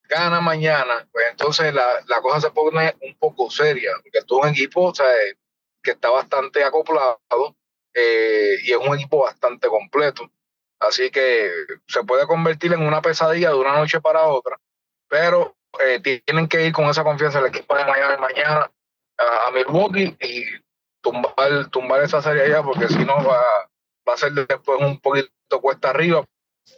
gana 0.09 0.41
mañana, 0.41 1.07
pues 1.11 1.26
entonces 1.32 1.74
la, 1.74 2.03
la 2.07 2.22
cosa 2.22 2.41
se 2.41 2.51
pone 2.51 2.95
un 3.01 3.16
poco 3.18 3.49
seria, 3.49 3.91
porque 4.01 4.20
es 4.20 4.26
un 4.30 4.47
equipo 4.47 4.89
o 4.89 4.95
sea, 4.95 5.07
que 5.82 5.91
está 5.91 6.09
bastante 6.09 6.64
acoplado 6.64 7.20
eh, 7.93 8.55
y 8.64 8.72
es 8.72 8.78
un 8.78 8.95
equipo 8.95 9.24
bastante 9.24 9.68
completo. 9.68 10.30
Así 10.80 11.09
que 11.11 11.51
se 11.88 12.03
puede 12.03 12.28
convertir 12.28 12.74
en 12.74 12.82
una 12.82 13.01
pesadilla 13.01 13.49
de 13.49 13.55
una 13.55 13.78
noche 13.78 14.01
para 14.01 14.24
otra, 14.28 14.59
pero 15.07 15.55
eh, 15.80 15.99
tienen 16.26 16.47
que 16.47 16.66
ir 16.66 16.74
con 16.74 16.86
esa 16.86 17.03
confianza 17.03 17.39
el 17.39 17.47
equipo 17.47 17.76
de 17.76 17.86
Miami 17.86 18.22
mañana 18.22 18.72
a, 19.18 19.51
Milwaukee 19.51 20.18
y 20.20 20.43
tumbar, 21.01 21.70
tumbar 21.72 22.03
esa 22.03 22.22
serie 22.22 22.43
allá, 22.43 22.64
porque 22.64 22.88
si 22.88 23.05
no 23.05 23.16
va, 23.24 23.43
va 24.07 24.14
a 24.14 24.18
ser 24.18 24.34
después 24.34 24.80
un 24.82 24.99
poquito 24.99 25.32
cuesta 25.61 25.91
arriba 25.91 26.26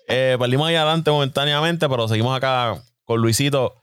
eh, 0.08 0.38
perdimos 0.40 0.68
ahí 0.68 0.76
adelante 0.76 1.12
momentáneamente, 1.12 1.88
pero 1.90 2.08
seguimos 2.08 2.36
acá 2.36 2.82
con 3.06 3.22
Luisito. 3.22 3.74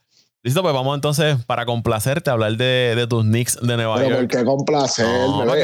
Listo, 0.44 0.60
pues 0.60 0.74
vamos 0.74 0.96
entonces 0.96 1.36
para 1.46 1.66
complacerte 1.66 2.28
a 2.28 2.32
hablar 2.32 2.56
de, 2.56 2.94
de 2.96 3.06
tus 3.06 3.22
Knicks 3.22 3.60
de 3.62 3.76
Nueva 3.76 3.94
Pero 3.98 4.08
York. 4.08 4.20
¿por 4.22 4.28
qué 4.28 4.44
complacer? 4.44 5.06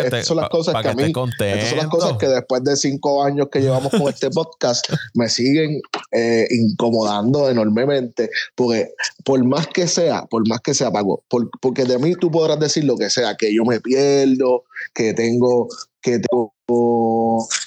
estas 0.04 0.24
son 0.24 0.36
las 0.36 0.48
cosas 0.48 0.80
que, 0.80 0.88
a 0.88 0.94
mí, 0.94 1.02
estas 1.02 1.68
son 1.70 1.78
las 1.78 1.88
cosas 1.88 2.16
que 2.16 2.28
después 2.28 2.62
de 2.62 2.76
cinco 2.76 3.24
años 3.24 3.48
que 3.50 3.60
llevamos 3.60 3.90
con 3.90 4.08
este 4.08 4.30
podcast 4.30 4.88
me 5.14 5.28
siguen 5.28 5.80
eh, 6.12 6.46
incomodando 6.50 7.50
enormemente, 7.50 8.30
porque 8.54 8.92
por 9.24 9.42
más 9.44 9.66
que 9.66 9.88
sea, 9.88 10.26
por 10.26 10.46
más 10.46 10.60
que 10.60 10.72
sea, 10.74 10.92
Paco, 10.92 11.24
porque 11.60 11.84
de 11.84 11.98
mí 11.98 12.14
tú 12.14 12.30
podrás 12.30 12.60
decir 12.60 12.84
lo 12.84 12.96
que 12.96 13.10
sea, 13.10 13.36
que 13.36 13.52
yo 13.52 13.64
me 13.64 13.80
pierdo, 13.80 14.62
que 14.94 15.12
tengo, 15.12 15.66
que 16.00 16.18
tengo 16.18 16.54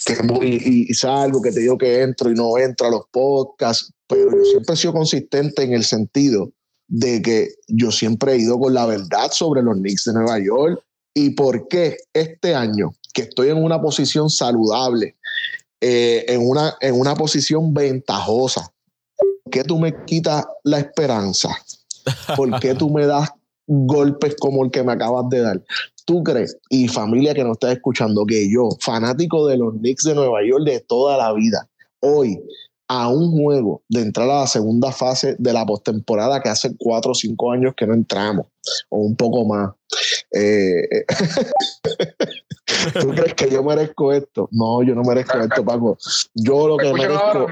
que 0.06 0.18
y, 0.46 0.92
y, 0.92 0.94
salgo, 0.94 1.42
que 1.42 1.52
te 1.52 1.62
digo 1.62 1.78
que 1.78 2.02
entro 2.02 2.30
y 2.30 2.36
no 2.36 2.58
entro 2.58 2.88
a 2.88 2.92
los 2.92 3.04
podcasts, 3.12 3.92
pero 4.08 4.32
yo 4.32 4.44
siempre 4.44 4.74
he 4.76 4.78
sido 4.78 4.94
consistente 4.94 5.64
en 5.64 5.74
el 5.74 5.84
sentido 5.84 6.52
de 6.88 7.22
que 7.22 7.50
yo 7.68 7.92
siempre 7.92 8.34
he 8.34 8.38
ido 8.38 8.60
con 8.60 8.74
la 8.74 8.86
verdad 8.86 9.32
sobre 9.32 9.64
los 9.64 9.78
Knicks 9.78 10.06
de 10.06 10.14
Nueva 10.14 10.40
York 10.40 10.84
y 11.14 11.32
por 11.32 11.68
qué 11.68 11.98
este 12.14 12.54
año 12.54 12.94
que 13.14 13.24
estoy 13.24 13.50
en 13.50 13.64
una 13.64 13.82
posición 13.82 14.30
saludable, 14.30 15.16
eh, 15.80 16.26
en, 16.28 16.48
una, 16.48 16.76
en 16.82 17.00
una 17.00 17.16
posición 17.16 17.74
ventajosa, 17.74 18.72
¿por 19.18 19.52
qué 19.52 19.64
tú 19.64 19.80
me 19.80 19.94
quitas 20.06 20.46
la 20.64 20.80
esperanza? 20.80 21.50
¿Por 22.36 22.60
qué 22.60 22.74
tú 22.74 22.90
me 22.90 23.06
das 23.06 23.30
golpes 23.72 24.36
como 24.40 24.64
el 24.64 24.72
que 24.72 24.84
me 24.84 24.94
acabas 24.94 25.30
de 25.30 25.42
dar? 25.42 25.62
¿Tú 26.06 26.24
crees, 26.24 26.58
y 26.70 26.88
familia 26.88 27.34
que 27.34 27.44
nos 27.44 27.54
está 27.54 27.72
escuchando, 27.72 28.26
que 28.26 28.52
yo, 28.52 28.70
fanático 28.80 29.48
de 29.48 29.58
los 29.58 29.74
Knicks 29.76 30.04
de 30.04 30.16
Nueva 30.16 30.40
York 30.46 30.66
de 30.66 30.80
toda 30.82 31.18
la 31.18 31.32
vida, 31.34 31.70
hoy, 32.02 32.42
a 32.88 33.08
un 33.08 33.32
juego 33.32 33.84
de 33.88 34.02
entrar 34.02 34.30
a 34.30 34.42
la 34.42 34.48
segunda 34.48 34.92
fase 34.92 35.38
de 35.40 35.54
la 35.54 35.66
postemporada 35.66 36.42
que 36.42 36.50
hace 36.50 36.76
cuatro 36.78 37.12
o 37.12 37.16
cinco 37.16 37.54
años 37.54 37.74
que 37.78 37.88
no 37.88 37.94
entramos, 37.94 38.48
o 38.90 38.98
un 38.98 39.16
poco 39.16 39.46
más. 39.46 39.72
Eh, 40.34 41.06
¿Tú 43.00 43.10
crees 43.10 43.34
que 43.36 43.50
yo 43.50 43.64
merezco 43.64 44.12
esto? 44.12 44.50
No, 44.52 44.84
yo 44.84 44.94
no 44.94 45.04
merezco 45.04 45.38
esto, 45.38 45.64
Paco. 45.64 45.98
Yo 46.34 46.68
lo 46.68 46.78
que 46.78 46.92
merezco. 46.92 47.48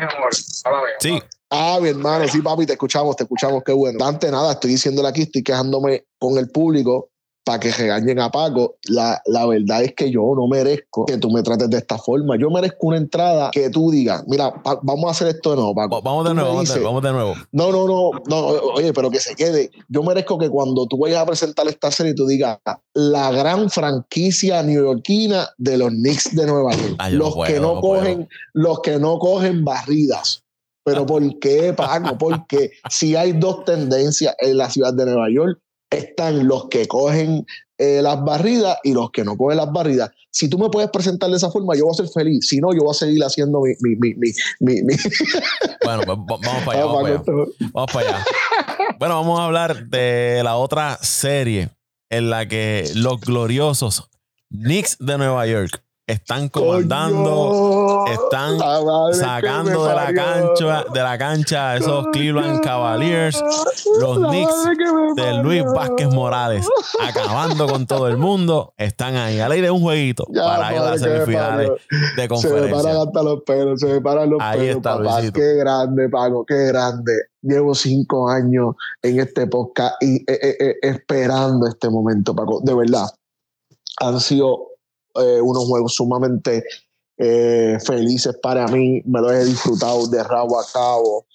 Sí. 0.99 1.19
Ah, 1.51 1.79
mi 1.81 1.89
hermano, 1.89 2.27
sí, 2.27 2.41
papi, 2.41 2.65
te 2.65 2.73
escuchamos, 2.73 3.15
te 3.15 3.23
escuchamos, 3.23 3.63
qué 3.63 3.71
bueno. 3.71 4.05
Antes 4.05 4.31
nada, 4.31 4.51
estoy 4.51 4.71
diciéndole 4.71 5.07
aquí, 5.07 5.23
estoy 5.23 5.43
quejándome 5.43 6.05
con 6.19 6.37
el 6.37 6.49
público 6.49 7.09
para 7.43 7.59
que 7.59 7.71
regañen 7.71 8.19
a 8.19 8.29
Paco. 8.29 8.75
La, 8.83 9.19
la, 9.25 9.47
verdad 9.47 9.81
es 9.81 9.95
que 9.95 10.11
yo 10.11 10.21
no 10.35 10.47
merezco 10.47 11.05
que 11.05 11.17
tú 11.17 11.31
me 11.31 11.41
trates 11.41 11.67
de 11.67 11.77
esta 11.77 11.97
forma. 11.97 12.37
Yo 12.37 12.51
merezco 12.51 12.87
una 12.87 12.97
entrada 12.97 13.49
que 13.51 13.71
tú 13.71 13.89
digas, 13.89 14.23
mira, 14.27 14.53
vamos 14.83 15.05
a 15.07 15.11
hacer 15.11 15.29
esto 15.29 15.49
de 15.49 15.55
nuevo, 15.55 15.73
Paco. 15.73 16.01
Vamos 16.03 16.27
de 16.27 16.35
nuevo, 16.35 16.53
vamos 16.53 17.03
de 17.03 17.11
nuevo. 17.11 17.33
No, 17.51 17.71
no, 17.71 17.87
no, 17.87 18.11
no, 18.27 18.37
oye, 18.75 18.93
pero 18.93 19.09
que 19.09 19.19
se 19.19 19.33
quede. 19.33 19.71
Yo 19.87 20.03
merezco 20.03 20.37
que 20.37 20.49
cuando 20.49 20.85
tú 20.85 20.99
vayas 20.99 21.21
a 21.21 21.25
presentar 21.25 21.67
esta 21.67 21.89
serie, 21.89 22.13
tú 22.13 22.27
digas 22.27 22.59
la 22.93 23.31
gran 23.31 23.71
franquicia 23.71 24.61
neoyorquina 24.61 25.49
de 25.57 25.79
los 25.79 25.89
Knicks 25.89 26.35
de 26.35 26.45
Nueva 26.45 26.75
York. 26.75 26.97
los 27.13 27.35
que 27.47 27.59
no, 27.59 27.81
cogen, 27.81 28.29
los 28.53 28.81
que 28.81 28.99
no 28.99 29.17
cogen 29.17 29.65
barridas. 29.65 30.43
Pero 30.83 31.05
¿por 31.05 31.39
qué, 31.39 31.73
Paco? 31.73 32.17
Porque 32.17 32.71
si 32.89 33.15
hay 33.15 33.33
dos 33.33 33.65
tendencias 33.65 34.35
en 34.39 34.57
la 34.57 34.69
ciudad 34.69 34.93
de 34.93 35.05
Nueva 35.05 35.29
York, 35.29 35.59
están 35.89 36.47
los 36.47 36.67
que 36.69 36.87
cogen 36.87 37.45
eh, 37.77 38.01
las 38.01 38.23
barridas 38.23 38.77
y 38.83 38.93
los 38.93 39.11
que 39.11 39.23
no 39.23 39.37
cogen 39.37 39.57
las 39.57 39.71
barridas. 39.71 40.11
Si 40.31 40.49
tú 40.49 40.57
me 40.59 40.69
puedes 40.69 40.89
presentar 40.91 41.29
de 41.29 41.37
esa 41.37 41.49
forma, 41.49 41.75
yo 41.75 41.85
voy 41.85 41.93
a 41.93 41.95
ser 41.95 42.07
feliz. 42.09 42.47
Si 42.47 42.59
no, 42.59 42.73
yo 42.73 42.81
voy 42.81 42.91
a 42.91 42.93
seguir 42.93 43.23
haciendo 43.23 43.61
mi... 43.61 43.73
mi, 43.79 44.13
mi, 44.15 44.15
mi, 44.59 44.95
Bueno, 45.83 46.03
pues 46.05 46.41
vamos 46.41 46.63
para 46.65 46.79
allá. 46.79 46.85
Vamos, 46.91 47.01
para 47.01 47.15
allá. 47.15 47.23
vamos 47.73 47.91
para 47.91 48.09
allá. 48.09 48.25
Bueno, 48.99 49.15
vamos 49.15 49.39
a 49.39 49.45
hablar 49.45 49.87
de 49.87 50.41
la 50.43 50.57
otra 50.57 50.97
serie 51.01 51.69
en 52.09 52.29
la 52.29 52.47
que 52.47 52.89
los 52.95 53.21
gloriosos 53.21 54.09
Knicks 54.49 54.97
de 54.99 55.17
Nueva 55.17 55.47
York 55.47 55.83
están 56.09 56.49
comandando, 56.49 58.03
están 58.11 58.57
sacando 59.13 59.85
de 59.85 59.93
la 59.93 60.11
cancha, 60.11 60.83
de 60.91 60.99
la 61.01 61.17
cancha 61.19 61.77
esos 61.77 62.07
Cleveland 62.11 62.63
Cavaliers, 62.63 63.39
los 63.99 64.17
Knicks 64.17 65.15
de 65.15 65.33
Luis 65.43 65.63
Vázquez 65.63 66.07
Morales, 66.07 66.67
acabando 66.99 67.67
con 67.67 67.85
todo 67.85 68.07
el 68.07 68.17
mundo, 68.17 68.73
están 68.77 69.17
ahí. 69.17 69.39
al 69.39 69.51
aire 69.51 69.69
un 69.69 69.81
jueguito 69.81 70.25
para 70.33 70.73
ir 70.73 70.79
a 70.79 70.91
las 70.91 71.01
semifinales 71.01 71.69
de 72.17 72.27
conferencia. 72.27 72.69
Se 72.69 72.75
me 72.75 72.83
paran 72.83 73.07
hasta 73.07 73.23
los 73.23 73.43
pelos, 73.43 73.79
se 73.79 73.85
me 73.85 74.01
paran 74.01 74.31
los 74.31 74.41
ahí 74.41 74.59
pelos, 74.59 74.77
está, 74.77 74.97
papá. 74.97 75.21
Qué 75.31 75.53
grande, 75.57 76.09
Paco, 76.09 76.43
qué 76.43 76.65
grande. 76.65 77.11
Llevo 77.43 77.75
cinco 77.75 78.29
años 78.29 78.73
en 79.03 79.19
este 79.19 79.45
podcast 79.45 80.01
y 80.01 80.15
eh, 80.15 80.39
eh, 80.41 80.57
eh, 80.59 80.75
esperando 80.81 81.67
este 81.67 81.87
momento, 81.87 82.35
Paco. 82.35 82.61
De 82.63 82.73
verdad, 82.73 83.05
han 83.99 84.19
sido 84.19 84.68
eh, 85.21 85.41
unos 85.41 85.65
juegos 85.65 85.95
sumamente 85.95 86.63
eh, 87.17 87.77
felices 87.85 88.37
para 88.41 88.67
mí, 88.67 89.01
me 89.05 89.21
los 89.21 89.31
he 89.31 89.45
disfrutado 89.45 90.07
de 90.07 90.23
rabo 90.23 90.59
a 90.59 90.65
cabo. 90.71 91.25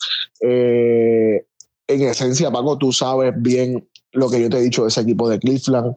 Eh, 0.41 1.47
en 1.87 2.03
esencia, 2.03 2.51
Paco, 2.51 2.78
tú 2.78 2.93
sabes 2.93 3.35
bien 3.37 3.87
lo 4.12 4.30
que 4.30 4.41
yo 4.41 4.49
te 4.49 4.59
he 4.59 4.62
dicho 4.62 4.82
de 4.82 4.89
ese 4.89 5.03
equipo 5.03 5.28
de 5.28 5.39
Cleveland. 5.39 5.97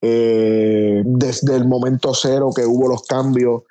desde 0.00 1.56
el 1.56 1.68
momento 1.68 2.14
cero 2.14 2.50
que 2.54 2.64
hubo 2.64 2.88
los 2.88 3.02
cambios, 3.02 3.62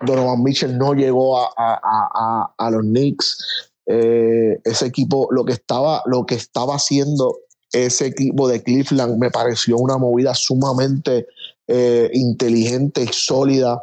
Donovan 0.00 0.42
Mitchell 0.42 0.76
no 0.76 0.92
llegó 0.92 1.38
a, 1.38 1.50
a, 1.56 2.54
a, 2.56 2.70
los 2.70 2.82
Knicks. 2.82 3.38
ese 3.86 4.86
equipo, 4.86 5.28
lo 5.30 5.44
que 5.44 5.54
estaba, 5.54 6.02
lo 6.06 6.26
que 6.26 6.34
estaba 6.34 6.76
haciendo 6.76 7.38
ese 7.74 8.06
equipo 8.06 8.48
de 8.48 8.62
Cleveland 8.62 9.18
me 9.18 9.30
pareció 9.30 9.76
una 9.76 9.98
movida 9.98 10.34
sumamente 10.34 11.26
eh, 11.68 12.10
inteligente 12.12 13.02
y 13.02 13.12
sólida. 13.12 13.82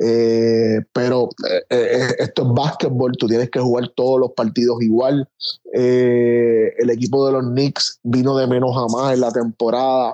Eh, 0.00 0.80
pero 0.92 1.28
eh, 1.70 2.14
esto 2.18 2.42
es 2.42 2.48
básquetbol, 2.54 3.16
tú 3.18 3.26
tienes 3.26 3.50
que 3.50 3.58
jugar 3.58 3.88
todos 3.96 4.20
los 4.20 4.30
partidos 4.32 4.80
igual. 4.80 5.28
El 5.72 6.90
equipo 6.90 7.26
de 7.26 7.32
los 7.32 7.44
Knicks 7.46 7.98
vino 8.04 8.36
de 8.36 8.46
menos 8.46 8.76
a 8.76 8.86
más 8.96 9.14
en 9.14 9.20
la 9.20 9.32
temporada, 9.32 10.12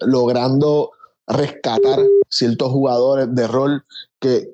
logrando 0.00 0.90
rescatar 1.26 2.00
ciertos 2.28 2.70
jugadores 2.70 3.34
de 3.34 3.46
rol 3.46 3.84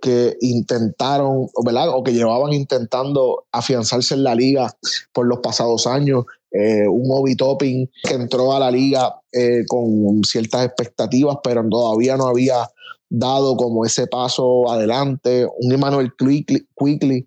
que, 0.01 0.37
intentaron. 0.41 1.49
O 1.55 2.05
que 2.05 2.13
llevaban 2.13 2.53
intentando 2.53 3.45
afianzarse 3.53 4.15
en 4.15 4.25
la 4.25 4.35
liga 4.35 4.75
por 5.13 5.27
los 5.27 5.41
pasados 5.41 5.87
años. 5.87 6.25
Eh, 6.53 6.89
un 6.89 7.05
Obi 7.13 7.37
Topping 7.37 7.89
que 8.03 8.15
entró 8.15 8.53
a 8.53 8.59
la 8.59 8.71
liga 8.71 9.21
eh, 9.33 9.65
con 9.69 10.25
ciertas 10.25 10.67
expectativas, 10.67 11.39
pero 11.45 11.67
todavía 11.69 12.17
no 12.17 12.27
había 12.27 12.69
dado 13.09 13.57
como 13.57 13.85
ese 13.85 14.07
paso 14.09 14.69
adelante. 14.71 15.47
Un 15.61 15.73
Emmanuel 15.73 16.13
Quickly, 16.19 17.27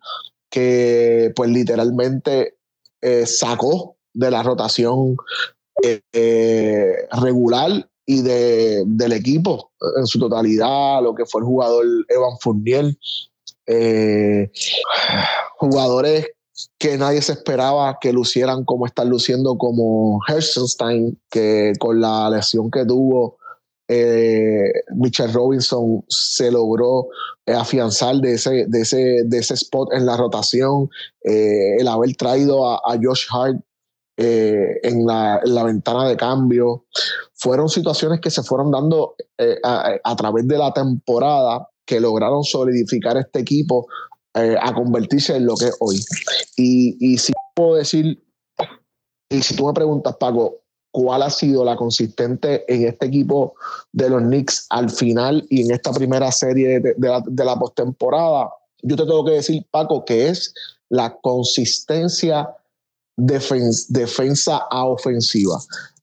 que 0.49 1.31
pues 1.35 1.49
literalmente 1.49 2.55
eh, 3.01 3.25
sacó 3.25 3.95
de 4.13 4.31
la 4.31 4.43
rotación 4.43 5.15
regular 7.11 7.89
y 8.05 8.21
de, 8.21 8.83
del 8.85 9.13
equipo 9.13 9.71
en 9.97 10.05
su 10.05 10.19
totalidad, 10.19 11.01
lo 11.01 11.15
que 11.15 11.25
fue 11.25 11.41
el 11.41 11.47
jugador 11.47 11.85
Evan 12.09 12.37
Fournier. 12.39 12.97
jugadores 15.57 16.27
que 16.77 16.97
nadie 16.97 17.21
se 17.21 17.33
esperaba 17.33 17.97
que 17.99 18.13
lucieran 18.13 18.63
como 18.63 18.85
están 18.85 19.09
luciendo 19.09 19.57
como 19.57 20.19
Herzenstein, 20.27 21.19
que 21.29 21.73
con 21.79 21.99
la 21.99 22.29
lesión 22.29 22.69
que 22.69 22.85
tuvo 22.85 23.37
eh, 23.87 24.71
Mitchell 24.95 25.33
Robinson 25.33 26.03
se 26.07 26.51
logró 26.51 27.07
eh, 27.45 27.53
afianzar 27.53 28.15
de 28.17 28.33
ese, 28.33 28.65
de, 28.67 28.81
ese, 28.81 29.23
de 29.25 29.37
ese 29.37 29.55
spot 29.55 29.93
en 29.93 30.05
la 30.05 30.15
rotación, 30.15 30.89
eh, 31.23 31.75
el 31.77 31.87
haber 31.87 32.15
traído 32.15 32.67
a, 32.67 32.79
Josh 33.01 33.25
Hart 33.31 33.59
eh, 34.17 34.79
en, 34.83 35.05
la, 35.05 35.41
en, 35.43 35.53
la, 35.53 35.63
ventana 35.63 36.07
de 36.07 36.15
cambio. 36.15 36.85
Fueron 37.33 37.67
situaciones 37.67 38.21
que 38.21 38.29
se 38.29 38.43
fueron 38.43 38.71
dando 38.71 39.15
a, 39.63 40.15
través 40.15 40.47
de 40.47 40.57
la 40.57 40.71
temporada 40.71 41.67
que 41.85 41.99
lograron 41.99 42.43
solidificar 42.43 43.17
este 43.17 43.39
equipo 43.39 43.87
eh, 44.35 44.55
a 44.59 44.73
convertirse 44.73 45.35
en 45.35 45.45
lo 45.45 45.55
que 45.55 45.65
es 45.65 45.75
hoy. 45.79 46.03
Y, 46.57 46.97
y 46.99 47.17
si 47.17 47.33
puedo 47.55 47.75
decir, 47.75 48.23
y 49.29 49.41
si 49.41 49.55
tú 49.55 49.67
me 49.67 49.73
preguntas, 49.73 50.15
Paco, 50.17 50.61
¿cuál 50.91 51.23
ha 51.23 51.29
sido 51.29 51.65
la 51.65 51.75
consistente 51.75 52.63
en 52.73 52.87
este 52.87 53.07
equipo 53.07 53.55
de 53.91 54.09
los 54.09 54.21
Knicks 54.21 54.67
al 54.69 54.89
final 54.89 55.45
y 55.49 55.61
en 55.61 55.71
esta 55.71 55.91
primera 55.91 56.31
serie 56.31 56.79
de, 56.79 56.93
de 56.95 57.07
la, 57.07 57.23
de 57.25 57.45
la 57.45 57.57
postemporada? 57.57 58.49
Yo 58.81 58.95
te 58.95 59.03
tengo 59.03 59.25
que 59.25 59.31
decir, 59.31 59.65
Paco, 59.71 60.05
que 60.05 60.27
es 60.29 60.53
la 60.89 61.17
consistencia 61.21 62.49
defens 63.17 63.91
defensa 63.91 64.57
a 64.69 64.85
ofensiva. 64.85 65.59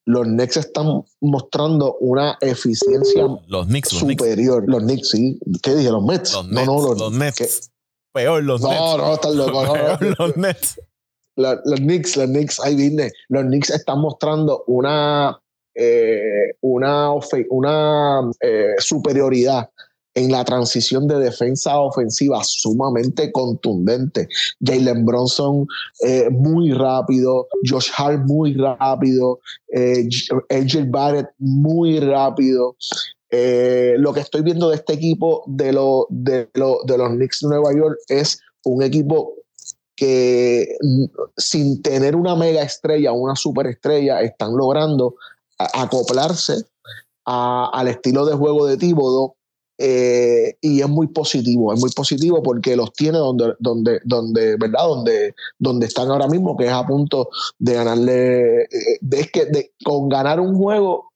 Los 0.07 0.25
Knicks 0.25 0.57
están 0.57 1.05
mostrando 1.21 1.97
una 2.01 2.37
eficiencia 2.41 3.27
los 3.47 3.67
Knicks, 3.67 3.91
superior. 3.91 4.65
Los 4.67 4.83
Knicks, 4.83 5.11
sí. 5.11 5.39
¿Qué 5.63 5.75
dije? 5.75 5.91
Los 5.91 6.03
Mets. 6.03 6.33
Los 6.33 6.49
no, 6.49 6.65
no, 6.65 6.83
los, 6.83 6.99
los 6.99 7.13
Nets. 7.13 7.70
Peor 8.13 8.43
los 8.43 8.61
no, 8.61 8.69
Nets. 8.69 8.81
No, 8.81 8.97
no, 8.99 9.15
están 9.15 9.37
locos. 9.37 9.67
No, 9.67 9.73
Peor 9.73 10.03
no. 10.03 10.27
los 10.27 10.37
Nets. 10.37 10.81
La, 11.37 11.61
los 11.65 11.81
Knicks, 11.81 12.17
los 12.17 12.27
Knicks, 12.27 12.61
ahí 12.61 12.75
viene. 12.75 13.11
Los 13.29 13.45
Knicks 13.45 13.71
están 13.71 14.01
mostrando 14.01 14.65
una, 14.67 15.41
eh, 15.75 16.55
una, 16.61 17.13
una 17.51 18.31
eh, 18.41 18.75
superioridad 18.79 19.71
en 20.15 20.33
la 20.33 20.45
transición 20.45 21.07
de 21.07 21.19
defensa 21.19 21.73
a 21.73 21.81
ofensiva 21.81 22.43
sumamente 22.43 23.31
contundente. 23.33 24.29
Jalen 24.61 25.05
Bronson 25.05 25.67
eh, 26.05 26.29
muy 26.31 26.73
rápido, 26.73 27.47
Josh 27.69 27.91
Hart 27.97 28.27
muy 28.27 28.55
rápido, 28.55 29.39
eh, 29.73 30.09
AJ 30.51 30.91
Barrett 30.91 31.29
muy 31.39 32.01
rápido. 32.01 32.77
Eh, 33.31 33.95
lo 33.99 34.13
que 34.13 34.21
estoy 34.21 34.43
viendo 34.43 34.71
de 34.71 34.77
este 34.77 34.93
equipo 34.93 35.45
de, 35.47 35.73
lo, 35.73 36.07
de, 36.11 36.49
lo, 36.55 36.81
de 36.85 36.99
los 36.99 37.11
Knicks 37.11 37.41
de 37.43 37.49
Nueva 37.49 37.73
York 37.73 37.97
es 38.09 38.41
un 38.65 38.83
equipo 38.83 39.35
que 39.95 40.77
sin 41.37 41.81
tener 41.83 42.17
una 42.17 42.35
mega 42.35 42.63
estrella 42.63 43.13
una 43.13 43.37
superestrella 43.37 44.23
están 44.23 44.57
logrando 44.57 45.15
acoplarse 45.59 46.65
a, 47.27 47.71
al 47.73 47.89
estilo 47.89 48.25
de 48.27 48.35
juego 48.35 48.67
de 48.67 48.79
Tíbodo 48.79 49.37
eh, 49.83 50.59
y 50.61 50.83
es 50.83 50.89
muy 50.91 51.07
positivo, 51.07 51.73
es 51.73 51.81
muy 51.81 51.91
positivo 51.93 52.43
porque 52.43 52.77
los 52.77 52.93
tiene 52.93 53.17
donde, 53.17 53.55
donde, 53.61 54.01
donde, 54.05 54.57
¿verdad? 54.57 54.87
Donde, 54.87 55.35
donde 55.59 55.87
están 55.87 56.11
ahora 56.11 56.29
mismo, 56.29 56.55
que 56.55 56.67
es 56.67 56.73
a 56.73 56.87
punto 56.87 57.31
de 57.59 57.73
ganarle, 57.73 58.63
eh, 58.65 58.99
es 59.11 59.31
que 59.31 59.47
de, 59.47 59.73
con 59.83 60.11
ganar 60.11 60.39
un 60.39 60.55
juego 60.55 61.10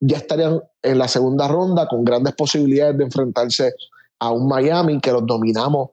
ya 0.00 0.18
estarían 0.18 0.60
en 0.82 0.98
la 0.98 1.08
segunda 1.08 1.48
ronda 1.48 1.88
con 1.88 2.04
grandes 2.04 2.34
posibilidades 2.34 2.98
de 2.98 3.04
enfrentarse 3.04 3.72
a 4.20 4.30
un 4.30 4.48
Miami 4.48 5.00
que 5.00 5.12
los 5.12 5.26
dominamos 5.26 5.90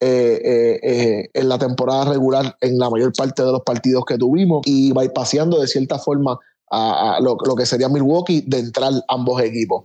eh, 0.00 1.28
en 1.34 1.48
la 1.48 1.58
temporada 1.58 2.12
regular 2.12 2.56
en 2.60 2.78
la 2.78 2.88
mayor 2.88 3.12
parte 3.12 3.42
de 3.42 3.50
los 3.50 3.62
partidos 3.62 4.04
que 4.04 4.16
tuvimos 4.16 4.62
y 4.64 4.92
va 4.92 5.02
paseando 5.12 5.60
de 5.60 5.66
cierta 5.66 5.98
forma 5.98 6.38
a, 6.70 7.16
a 7.16 7.20
lo, 7.20 7.36
lo, 7.44 7.56
que 7.56 7.66
sería 7.66 7.88
Milwaukee 7.88 8.42
de 8.46 8.58
entrar 8.58 8.92
ambos 9.08 9.40
equipos. 9.42 9.84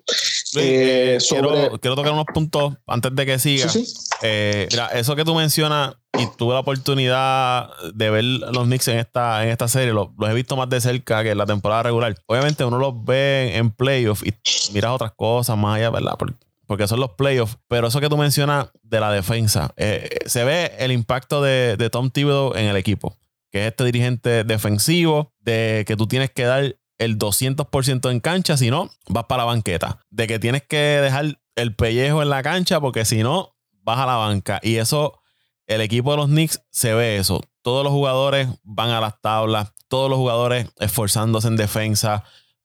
Eh, 0.55 1.17
sobre... 1.19 1.49
quiero, 1.49 1.79
quiero, 1.79 1.95
tocar 1.95 2.13
unos 2.13 2.25
puntos 2.33 2.73
antes 2.85 3.15
de 3.15 3.25
que 3.25 3.39
siga. 3.39 3.69
Sí, 3.69 3.85
sí. 3.85 4.09
Eh, 4.21 4.67
mira, 4.71 4.87
eso 4.87 5.15
que 5.15 5.23
tú 5.23 5.33
mencionas 5.33 5.95
y 6.19 6.27
tuve 6.37 6.53
la 6.53 6.59
oportunidad 6.59 7.69
de 7.93 8.09
ver 8.09 8.23
los 8.23 8.65
Knicks 8.65 8.87
en 8.89 8.99
esta, 8.99 9.43
en 9.43 9.49
esta 9.49 9.67
serie, 9.67 9.93
los, 9.93 10.09
los, 10.17 10.29
he 10.29 10.33
visto 10.33 10.55
más 10.55 10.69
de 10.69 10.79
cerca 10.79 11.23
que 11.23 11.31
en 11.31 11.37
la 11.37 11.45
temporada 11.45 11.83
regular. 11.83 12.15
Obviamente 12.27 12.63
uno 12.65 12.77
los 12.77 13.03
ve 13.03 13.55
en 13.55 13.71
playoffs 13.71 14.23
y 14.23 14.33
miras 14.73 14.91
otras 14.91 15.11
cosas 15.15 15.57
más 15.57 15.77
allá, 15.77 15.89
¿verdad? 15.89 16.13
Porque, 16.17 16.35
porque 16.67 16.87
son 16.87 16.99
los 16.99 17.11
playoffs. 17.11 17.57
Pero 17.67 17.87
eso 17.87 17.99
que 17.99 18.09
tú 18.09 18.17
mencionas 18.17 18.67
de 18.83 18.99
la 18.99 19.11
defensa, 19.11 19.73
eh, 19.77 20.09
se 20.25 20.43
ve 20.43 20.73
el 20.77 20.91
impacto 20.91 21.41
de, 21.41 21.77
de 21.77 21.89
Tom 21.89 22.09
Thibodeau 22.11 22.55
en 22.55 22.65
el 22.65 22.77
equipo 22.77 23.17
que 23.53 23.59
es 23.59 23.67
este 23.67 23.85
dirigente 23.85 24.43
defensivo, 24.43 25.31
de 25.39 25.85
que 25.87 25.95
tú 25.95 26.07
tienes 26.07 26.31
que 26.31 26.43
dar 26.43 26.75
el 26.97 27.19
200% 27.19 28.09
en 28.09 28.19
cancha, 28.19 28.57
si 28.57 28.71
no, 28.71 28.89
vas 29.07 29.25
para 29.25 29.43
la 29.43 29.45
banqueta. 29.45 29.99
De 30.09 30.25
que 30.25 30.39
tienes 30.39 30.63
que 30.63 30.77
dejar 30.77 31.39
el 31.55 31.75
pellejo 31.75 32.23
en 32.23 32.29
la 32.29 32.41
cancha, 32.41 32.81
porque 32.81 33.05
si 33.05 33.21
no, 33.21 33.55
vas 33.83 33.99
a 33.99 34.07
la 34.07 34.15
banca. 34.15 34.59
Y 34.63 34.77
eso, 34.77 35.21
el 35.67 35.81
equipo 35.81 36.11
de 36.11 36.17
los 36.17 36.27
Knicks 36.27 36.61
se 36.69 36.93
ve 36.93 37.17
eso. 37.17 37.41
Todos 37.61 37.83
los 37.83 37.93
jugadores 37.93 38.47
van 38.63 38.89
a 38.89 39.01
las 39.01 39.21
tablas, 39.21 39.73
todos 39.87 40.09
los 40.09 40.17
jugadores 40.17 40.67
esforzándose 40.79 41.47
en 41.47 41.55
defensa, 41.55 42.23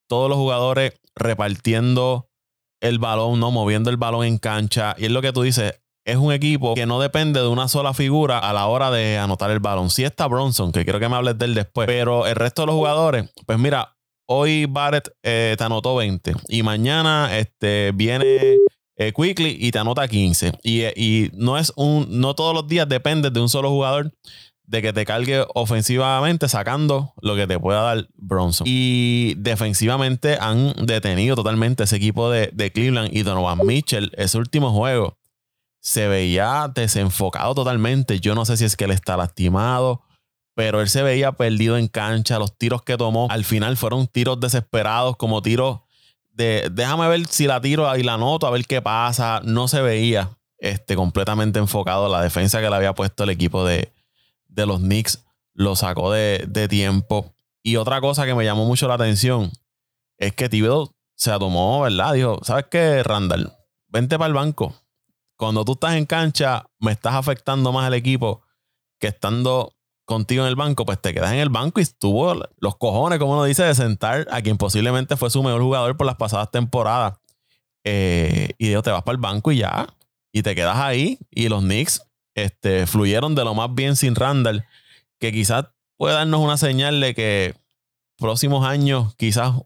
todos 0.08 0.28
los 0.28 0.38
jugadores 0.38 0.94
repartiendo 1.14 2.30
el 2.80 2.98
balón, 2.98 3.40
¿no? 3.40 3.50
Moviendo 3.50 3.90
el 3.90 3.96
balón 3.96 4.24
en 4.24 4.38
cancha. 4.38 4.94
Y 4.98 5.06
es 5.06 5.10
lo 5.10 5.22
que 5.22 5.32
tú 5.32 5.42
dices, 5.42 5.80
es 6.04 6.16
un 6.16 6.32
equipo 6.32 6.74
que 6.74 6.86
no 6.86 7.00
depende 7.00 7.40
de 7.40 7.48
una 7.48 7.68
sola 7.68 7.92
figura 7.92 8.38
a 8.38 8.52
la 8.52 8.66
hora 8.66 8.90
de 8.90 9.18
anotar 9.18 9.50
el 9.50 9.60
balón. 9.60 9.90
Sí 9.90 10.04
está 10.04 10.26
Bronson, 10.26 10.72
que 10.72 10.84
quiero 10.84 10.98
que 10.98 11.08
me 11.08 11.16
hables 11.16 11.38
de 11.38 11.44
él 11.44 11.54
después, 11.54 11.86
pero 11.86 12.26
el 12.26 12.34
resto 12.34 12.62
de 12.62 12.66
los 12.66 12.76
jugadores, 12.76 13.30
pues 13.46 13.58
mira, 13.58 13.96
hoy 14.26 14.66
Barrett 14.66 15.10
eh, 15.22 15.54
te 15.58 15.64
anotó 15.64 15.96
20 15.96 16.34
y 16.48 16.62
mañana 16.62 17.36
este, 17.38 17.92
viene 17.94 18.56
eh, 18.98 19.12
quickly 19.12 19.56
y 19.58 19.70
te 19.70 19.78
anota 19.78 20.06
15. 20.06 20.58
Y, 20.62 20.82
y, 21.00 21.30
no 21.34 21.56
es 21.56 21.72
un, 21.76 22.20
no 22.20 22.34
todos 22.34 22.52
los 22.52 22.66
días 22.66 22.88
depende 22.88 23.30
de 23.30 23.40
un 23.40 23.48
solo 23.48 23.70
jugador 23.70 24.12
de 24.66 24.82
que 24.82 24.92
te 24.92 25.06
cargue 25.06 25.46
ofensivamente 25.54 26.46
sacando 26.48 27.14
lo 27.22 27.36
que 27.36 27.46
te 27.46 27.58
pueda 27.58 27.80
dar 27.80 28.08
Bronson. 28.16 28.66
Y 28.68 29.34
defensivamente 29.38 30.36
han 30.38 30.74
detenido 30.84 31.36
totalmente 31.36 31.84
ese 31.84 31.96
equipo 31.96 32.30
de, 32.30 32.50
de 32.52 32.70
Cleveland 32.70 33.16
y 33.16 33.22
Donovan 33.22 33.64
Mitchell. 33.64 34.12
Ese 34.16 34.36
último 34.36 34.72
juego 34.72 35.16
se 35.80 36.08
veía 36.08 36.70
desenfocado 36.74 37.54
totalmente. 37.54 38.20
Yo 38.20 38.34
no 38.34 38.44
sé 38.44 38.56
si 38.56 38.64
es 38.64 38.76
que 38.76 38.84
él 38.84 38.90
está 38.90 39.16
lastimado, 39.16 40.02
pero 40.54 40.80
él 40.82 40.88
se 40.90 41.02
veía 41.02 41.32
perdido 41.32 41.78
en 41.78 41.86
cancha. 41.86 42.38
Los 42.38 42.58
tiros 42.58 42.82
que 42.82 42.96
tomó 42.96 43.28
al 43.30 43.44
final 43.44 43.76
fueron 43.76 44.06
tiros 44.08 44.38
desesperados, 44.40 45.16
como 45.16 45.40
tiros 45.40 45.80
de 46.38 46.70
déjame 46.70 47.08
ver 47.08 47.26
si 47.26 47.46
la 47.46 47.60
tiro 47.60 47.94
y 47.96 48.02
la 48.02 48.16
noto, 48.16 48.46
a 48.46 48.50
ver 48.50 48.64
qué 48.64 48.80
pasa. 48.80 49.40
No 49.44 49.66
se 49.68 49.82
veía 49.82 50.30
este, 50.58 50.94
completamente 50.94 51.58
enfocado 51.58 52.08
la 52.08 52.22
defensa 52.22 52.60
que 52.60 52.70
le 52.70 52.76
había 52.76 52.94
puesto 52.94 53.24
el 53.24 53.30
equipo 53.30 53.66
de, 53.66 53.92
de 54.46 54.66
los 54.66 54.78
Knicks 54.78 55.24
lo 55.52 55.74
sacó 55.74 56.12
de, 56.12 56.68
tiempo. 56.70 57.34
Y 57.64 57.76
otra 57.76 58.00
cosa 58.00 58.24
que 58.24 58.34
me 58.34 58.44
llamó 58.44 58.64
mucho 58.64 58.86
la 58.86 58.94
atención 58.94 59.50
es 60.16 60.32
que 60.32 60.48
Thibodeau 60.48 60.94
se 61.16 61.32
tomó, 61.32 61.80
¿verdad? 61.82 62.14
Dijo, 62.14 62.38
¿sabes 62.44 62.66
qué, 62.70 63.02
Randall? 63.02 63.52
Vente 63.88 64.16
para 64.16 64.28
el 64.28 64.34
banco. 64.34 64.72
Cuando 65.36 65.64
tú 65.64 65.72
estás 65.72 65.94
en 65.94 66.06
cancha, 66.06 66.66
me 66.78 66.92
estás 66.92 67.14
afectando 67.14 67.72
más 67.72 67.86
al 67.86 67.94
equipo 67.94 68.42
que 69.00 69.08
estando 69.08 69.74
contigo 70.08 70.42
en 70.42 70.48
el 70.48 70.56
banco, 70.56 70.86
pues 70.86 71.00
te 71.00 71.12
quedas 71.12 71.32
en 71.32 71.38
el 71.38 71.50
banco 71.50 71.80
y 71.80 71.82
estuvo 71.82 72.34
los 72.60 72.76
cojones, 72.76 73.18
como 73.18 73.34
uno 73.34 73.44
dice, 73.44 73.62
de 73.62 73.74
sentar 73.74 74.26
a 74.30 74.40
quien 74.40 74.56
posiblemente 74.56 75.18
fue 75.18 75.28
su 75.28 75.42
mejor 75.42 75.60
jugador 75.60 75.98
por 75.98 76.06
las 76.06 76.16
pasadas 76.16 76.50
temporadas. 76.50 77.18
Eh, 77.84 78.54
y 78.56 78.68
dijo, 78.68 78.80
te 78.82 78.90
vas 78.90 79.02
para 79.02 79.16
el 79.16 79.20
banco 79.20 79.52
y 79.52 79.58
ya. 79.58 79.86
Y 80.32 80.42
te 80.42 80.54
quedas 80.54 80.78
ahí. 80.78 81.18
Y 81.30 81.50
los 81.50 81.62
Knicks 81.62 82.02
este, 82.34 82.86
fluyeron 82.86 83.34
de 83.34 83.44
lo 83.44 83.54
más 83.54 83.74
bien 83.74 83.96
sin 83.96 84.14
Randall, 84.14 84.64
que 85.20 85.30
quizás 85.30 85.66
puede 85.98 86.14
darnos 86.14 86.40
una 86.40 86.56
señal 86.56 87.00
de 87.00 87.14
que 87.14 87.54
próximos 88.16 88.66
años, 88.66 89.14
quizás 89.16 89.56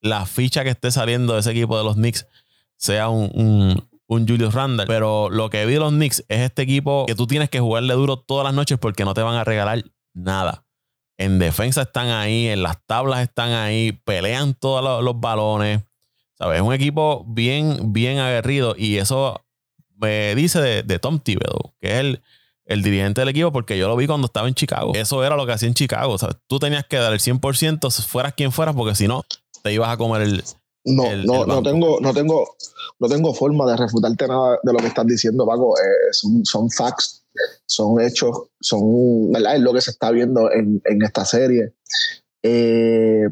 la 0.00 0.24
ficha 0.24 0.64
que 0.64 0.70
esté 0.70 0.92
saliendo 0.92 1.34
de 1.34 1.40
ese 1.40 1.50
equipo 1.50 1.76
de 1.76 1.84
los 1.84 1.96
Knicks 1.96 2.26
sea 2.76 3.10
un, 3.10 3.86
Julius 4.20 4.54
Randall. 4.54 4.86
Pero 4.86 5.28
lo 5.30 5.50
que 5.50 5.66
vi 5.66 5.74
de 5.74 5.80
los 5.80 5.92
Knicks 5.92 6.24
es 6.28 6.40
este 6.40 6.62
equipo 6.62 7.06
que 7.06 7.14
tú 7.14 7.26
tienes 7.26 7.50
que 7.50 7.60
jugarle 7.60 7.94
duro 7.94 8.18
todas 8.18 8.44
las 8.44 8.54
noches 8.54 8.78
porque 8.78 9.04
no 9.04 9.14
te 9.14 9.22
van 9.22 9.36
a 9.36 9.44
regalar 9.44 9.84
nada. 10.12 10.64
En 11.16 11.38
defensa 11.38 11.82
están 11.82 12.08
ahí, 12.08 12.48
en 12.48 12.62
las 12.62 12.84
tablas 12.86 13.20
están 13.20 13.52
ahí, 13.52 13.92
pelean 13.92 14.54
todos 14.54 15.02
los, 15.02 15.20
balones. 15.20 15.82
¿Sabes? 16.36 16.56
Es 16.56 16.62
un 16.62 16.74
equipo 16.74 17.24
bien, 17.28 17.92
bien 17.92 18.18
aguerrido 18.18 18.74
y 18.76 18.96
eso 18.96 19.44
me 19.96 20.34
dice 20.34 20.60
de, 20.82 20.98
Tom 20.98 21.20
Thibodeau, 21.20 21.74
que 21.80 21.92
es 21.92 22.00
el, 22.00 22.22
el, 22.64 22.82
dirigente 22.82 23.20
del 23.20 23.28
equipo, 23.28 23.52
porque 23.52 23.78
yo 23.78 23.86
lo 23.86 23.96
vi 23.96 24.06
cuando 24.06 24.26
estaba 24.26 24.48
en 24.48 24.54
Chicago. 24.54 24.92
Eso 24.94 25.24
era 25.24 25.36
lo 25.36 25.46
que 25.46 25.52
hacía 25.52 25.68
en 25.68 25.74
Chicago. 25.74 26.18
Sea, 26.18 26.30
tú 26.48 26.58
tenías 26.58 26.84
que 26.84 26.96
dar 26.96 27.12
el 27.12 27.20
100%, 27.20 27.90
fueras 28.04 28.34
quien 28.34 28.50
fueras, 28.50 28.74
porque 28.74 28.96
si 28.96 29.06
no, 29.06 29.24
te 29.62 29.72
ibas 29.72 29.90
a 29.90 29.96
comer 29.96 30.22
el. 30.22 30.44
No, 30.86 31.16
no, 31.24 31.46
no, 31.46 31.62
tengo, 31.62 31.98
no, 32.00 32.12
tengo, 32.12 32.56
no 32.98 33.08
tengo 33.08 33.34
forma 33.34 33.70
de 33.70 33.76
refutarte 33.76 34.28
nada 34.28 34.58
de 34.62 34.72
lo 34.72 34.78
que 34.78 34.88
estás 34.88 35.06
diciendo, 35.06 35.46
Paco. 35.46 35.74
Eh, 35.78 36.12
son, 36.12 36.44
son 36.44 36.70
facts, 36.70 37.24
son 37.66 38.00
hechos, 38.00 38.48
son, 38.60 39.32
¿verdad? 39.32 39.56
Es 39.56 39.62
lo 39.62 39.72
que 39.72 39.80
se 39.80 39.92
está 39.92 40.10
viendo 40.10 40.52
en, 40.52 40.82
en 40.84 41.02
esta 41.02 41.24
serie. 41.24 41.72
Eh, 42.42 43.28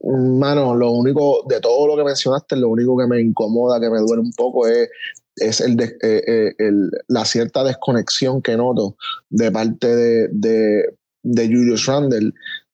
mano, 0.00 0.74
lo 0.74 0.90
único, 0.90 1.44
de 1.48 1.60
todo 1.60 1.86
lo 1.86 1.96
que 1.96 2.04
mencionaste, 2.04 2.56
lo 2.56 2.70
único 2.70 2.96
que 2.98 3.06
me 3.06 3.20
incomoda, 3.20 3.80
que 3.80 3.88
me 3.88 4.00
duele 4.00 4.22
un 4.22 4.32
poco 4.32 4.66
es 4.66 4.90
es 5.36 5.60
el, 5.60 5.80
eh, 5.80 5.96
eh, 6.02 6.54
el, 6.58 6.90
la 7.08 7.24
cierta 7.24 7.64
desconexión 7.64 8.42
que 8.42 8.56
noto 8.56 8.96
de 9.30 9.50
parte 9.50 9.94
de, 9.94 10.88
de, 11.22 11.46
Julius 11.46 11.86
Randle 11.86 12.32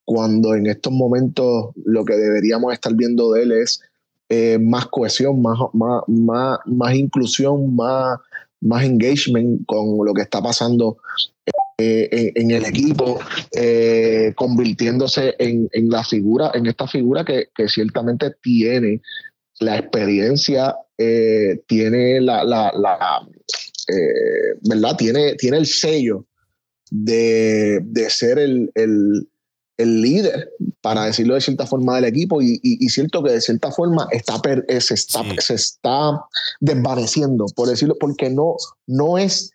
cuando 0.09 0.55
en 0.55 0.67
estos 0.67 0.91
momentos 0.91 1.73
lo 1.85 2.03
que 2.03 2.15
deberíamos 2.15 2.73
estar 2.73 2.95
viendo 2.95 3.33
de 3.33 3.43
él 3.43 3.53
es 3.53 3.83
eh, 4.31 4.57
más 4.59 4.87
cohesión, 4.87 5.43
más, 5.43 5.59
más, 5.75 6.03
más, 6.07 6.59
más, 6.65 6.95
inclusión, 6.95 7.77
más, 7.77 8.19
más 8.63 8.85
engagement 8.85 9.67
con 9.67 10.07
lo 10.07 10.15
que 10.15 10.23
está 10.23 10.41
pasando 10.41 10.97
en, 11.77 12.51
el 12.51 12.65
equipo, 12.65 13.21
convirtiéndose 14.35 15.35
en, 15.39 15.69
en, 15.73 15.91
la 15.91 16.03
figura, 16.03 16.53
en 16.55 16.67
esta 16.67 16.89
figura 16.89 17.23
que, 17.25 17.51
ciertamente 17.69 18.33
tiene 18.43 19.03
la 19.61 19.79
experiencia 19.79 20.75
eh, 21.01 21.63
tiene 21.69 22.21
la, 22.21 22.43
eh, 23.89 24.59
¿verdad? 24.63 24.97
Tiene, 24.97 25.35
tiene 25.35 25.59
el 25.59 25.67
sello 25.67 26.27
de, 26.91 27.81
ser 28.09 28.39
el, 28.39 29.29
líder, 29.79 30.51
para 30.81 31.05
decirlo 31.05 31.35
de 31.35 31.41
cierta 31.41 31.67
forma, 31.67 31.97
del 31.97 32.05
equipo 32.05 32.43
y, 32.43 32.61
y, 32.63 32.89
cierto 32.89 33.23
que 33.23 33.33
de 33.33 33.41
cierta 33.41 33.71
forma 33.71 34.09
está, 34.11 34.41
eh, 34.69 34.81
se, 34.81 34.95
está, 34.95 35.23
se 35.39 35.55
está 35.55 36.21
desvaneciendo, 36.61 37.47
por 37.55 37.69
decirlo, 37.69 37.97
porque 37.99 38.31
no, 38.31 38.57
no 38.87 39.19
es 39.19 39.53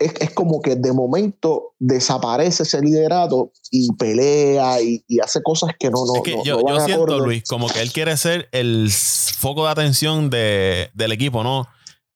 es, 0.00 0.30
como 0.32 0.62
que 0.62 0.76
de 0.76 0.92
momento 0.92 1.74
desaparece 1.78 2.62
ese 2.62 2.80
liderato 2.80 3.52
y 3.70 3.92
pelea 3.92 4.80
y, 4.80 5.02
hace 5.22 5.42
cosas 5.42 5.72
que 5.78 5.90
no, 5.90 6.04
no, 6.06 6.24
yo, 6.42 6.58
siento, 6.84 7.18
Luis, 7.20 7.44
como 7.44 7.68
que 7.68 7.82
él 7.82 7.92
quiere 7.92 8.16
ser 8.16 8.48
el 8.52 8.90
foco 8.90 9.66
de 9.66 9.70
atención 9.70 10.30
del 10.30 11.12
equipo, 11.12 11.44
¿no? 11.44 11.68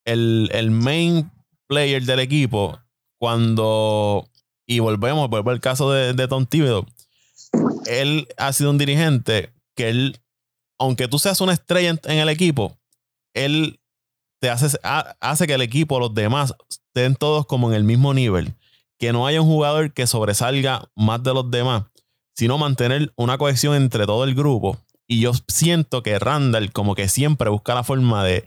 El, 0.04 0.70
main 0.70 1.30
player 1.66 2.02
del 2.04 2.20
equipo. 2.20 2.78
Cuando, 3.20 4.28
y 4.66 4.78
volvemos, 4.80 5.28
vuelvo 5.30 5.50
al 5.50 5.60
caso 5.60 5.92
de, 5.92 6.14
de 6.14 6.28
Tom 6.28 6.46
Thibodeau, 6.46 6.86
él 7.86 8.28
ha 8.36 8.52
sido 8.52 8.70
un 8.70 8.78
dirigente 8.78 9.52
que 9.74 9.88
él, 9.88 10.20
aunque 10.78 11.08
tú 11.08 11.18
seas 11.18 11.40
una 11.40 11.52
estrella 11.52 11.98
en 12.04 12.18
el 12.18 12.28
equipo, 12.28 12.76
él 13.34 13.80
te 14.40 14.50
hace, 14.50 14.78
hace 14.82 15.46
que 15.46 15.54
el 15.54 15.62
equipo, 15.62 15.98
los 15.98 16.14
demás, 16.14 16.54
estén 16.70 17.16
todos 17.16 17.46
como 17.46 17.70
en 17.70 17.76
el 17.76 17.84
mismo 17.84 18.14
nivel. 18.14 18.54
Que 18.98 19.12
no 19.12 19.26
haya 19.26 19.40
un 19.40 19.48
jugador 19.48 19.92
que 19.92 20.06
sobresalga 20.06 20.88
más 20.94 21.22
de 21.22 21.34
los 21.34 21.50
demás, 21.50 21.84
sino 22.34 22.58
mantener 22.58 23.12
una 23.16 23.38
cohesión 23.38 23.74
entre 23.74 24.06
todo 24.06 24.24
el 24.24 24.34
grupo. 24.34 24.78
Y 25.06 25.20
yo 25.20 25.32
siento 25.48 26.02
que 26.02 26.18
Randall 26.18 26.72
como 26.72 26.94
que 26.94 27.08
siempre 27.08 27.50
busca 27.50 27.74
la 27.74 27.84
forma 27.84 28.24
de, 28.24 28.46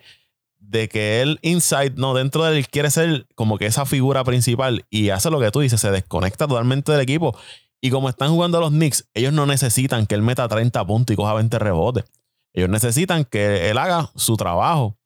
de 0.59 0.89
que 0.89 1.21
él 1.21 1.39
inside, 1.41 1.93
no, 1.95 2.13
dentro 2.13 2.43
de 2.43 2.57
él 2.57 2.67
quiere 2.67 2.91
ser 2.91 3.27
como 3.35 3.57
que 3.57 3.65
esa 3.65 3.85
figura 3.85 4.23
principal 4.23 4.85
y 4.89 5.09
hace 5.09 5.29
lo 5.29 5.39
que 5.39 5.51
tú 5.51 5.59
dices, 5.61 5.81
se 5.81 5.91
desconecta 5.91 6.47
totalmente 6.47 6.91
del 6.91 7.01
equipo. 7.01 7.37
Y 7.81 7.91
como 7.91 8.09
están 8.09 8.31
jugando 8.31 8.59
los 8.59 8.71
Knicks, 8.71 9.07
ellos 9.13 9.33
no 9.33 9.45
necesitan 9.45 10.07
que 10.07 10.15
él 10.15 10.21
meta 10.21 10.47
30 10.47 10.85
puntos 10.85 11.13
y 11.13 11.17
coja 11.17 11.33
20 11.33 11.59
rebotes. 11.59 12.05
Ellos 12.53 12.69
necesitan 12.69 13.23
que 13.23 13.69
él 13.69 13.77
haga 13.77 14.11
su 14.15 14.35
trabajo 14.35 14.97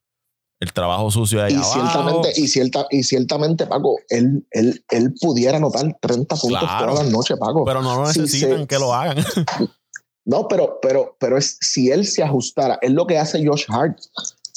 el 0.62 0.72
trabajo 0.72 1.10
sucio 1.10 1.42
ahí 1.42 1.54
y 1.54 1.64
Ciertamente, 1.64 2.32
y, 2.36 2.46
cierta, 2.46 2.86
y 2.88 3.02
ciertamente, 3.02 3.66
Paco, 3.66 3.96
él, 4.08 4.46
él, 4.52 4.84
él 4.90 5.12
pudiera 5.20 5.56
anotar 5.56 5.98
30 6.00 6.36
puntos 6.36 6.60
todas 6.60 6.98
las 7.00 7.10
noches, 7.10 7.36
Paco. 7.36 7.64
Pero 7.64 7.82
no 7.82 7.96
lo 7.96 8.06
necesitan 8.06 8.68
que 8.68 8.78
lo 8.78 8.94
hagan. 8.94 9.16
no, 10.24 10.46
pero, 10.46 10.78
pero, 10.80 11.16
pero 11.18 11.36
es 11.36 11.58
si 11.60 11.90
él 11.90 12.06
se 12.06 12.22
ajustara, 12.22 12.78
es 12.80 12.92
lo 12.92 13.08
que 13.08 13.18
hace 13.18 13.44
Josh 13.44 13.64
Hart. 13.70 13.98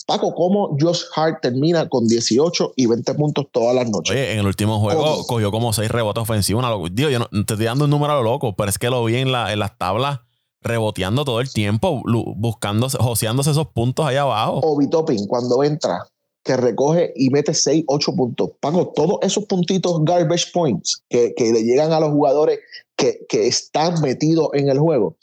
Paco, 0.05 0.35
¿cómo 0.35 0.77
Josh 0.79 1.01
Hart 1.15 1.41
termina 1.41 1.89
con 1.89 2.07
18 2.07 2.73
y 2.75 2.85
20 2.85 3.13
puntos 3.15 3.47
todas 3.51 3.75
las 3.75 3.89
noches? 3.89 4.15
Oye, 4.15 4.33
en 4.33 4.39
el 4.39 4.45
último 4.45 4.79
juego 4.79 5.25
cogió 5.25 5.51
como 5.51 5.73
6 5.73 5.89
rebotes 5.89 6.21
ofensivos. 6.21 6.63
Dios, 6.91 7.11
yo 7.11 7.19
no 7.19 7.27
te 7.27 7.53
estoy 7.53 7.65
dando 7.65 7.85
un 7.85 7.91
número 7.91 8.13
a 8.13 8.15
lo 8.17 8.23
loco, 8.23 8.55
pero 8.55 8.69
es 8.69 8.77
que 8.77 8.89
lo 8.89 9.03
vi 9.03 9.17
en, 9.17 9.31
la, 9.31 9.51
en 9.51 9.59
las 9.59 9.77
tablas 9.77 10.19
reboteando 10.61 11.25
todo 11.25 11.41
el 11.41 11.51
tiempo, 11.51 12.03
buscando, 12.35 12.87
joseándose 12.89 13.51
esos 13.51 13.67
puntos 13.67 14.05
allá 14.05 14.21
abajo. 14.21 14.61
O 14.63 14.77
Bitopin, 14.77 15.27
cuando 15.27 15.63
entra, 15.63 16.07
que 16.45 16.55
recoge 16.55 17.11
y 17.15 17.31
mete 17.31 17.53
6, 17.53 17.85
8 17.87 18.15
puntos. 18.15 18.51
Pago 18.59 18.91
todos 18.95 19.17
esos 19.23 19.45
puntitos 19.45 20.05
garbage 20.05 20.51
points 20.53 21.03
que, 21.09 21.33
le 21.37 21.63
llegan 21.63 21.91
a 21.91 21.99
los 21.99 22.11
jugadores 22.11 22.59
que, 22.95 23.25
están 23.31 23.99
metidos 24.01 24.49
en 24.53 24.69
el 24.69 24.79
juego. 24.79 25.15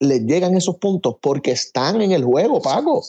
Les 0.00 0.24
llegan 0.26 0.54
esos 0.56 0.76
puntos 0.76 1.16
porque 1.20 1.52
están 1.52 2.00
en 2.02 2.12
el 2.12 2.22
juego, 2.22 2.60
Pago. 2.60 3.02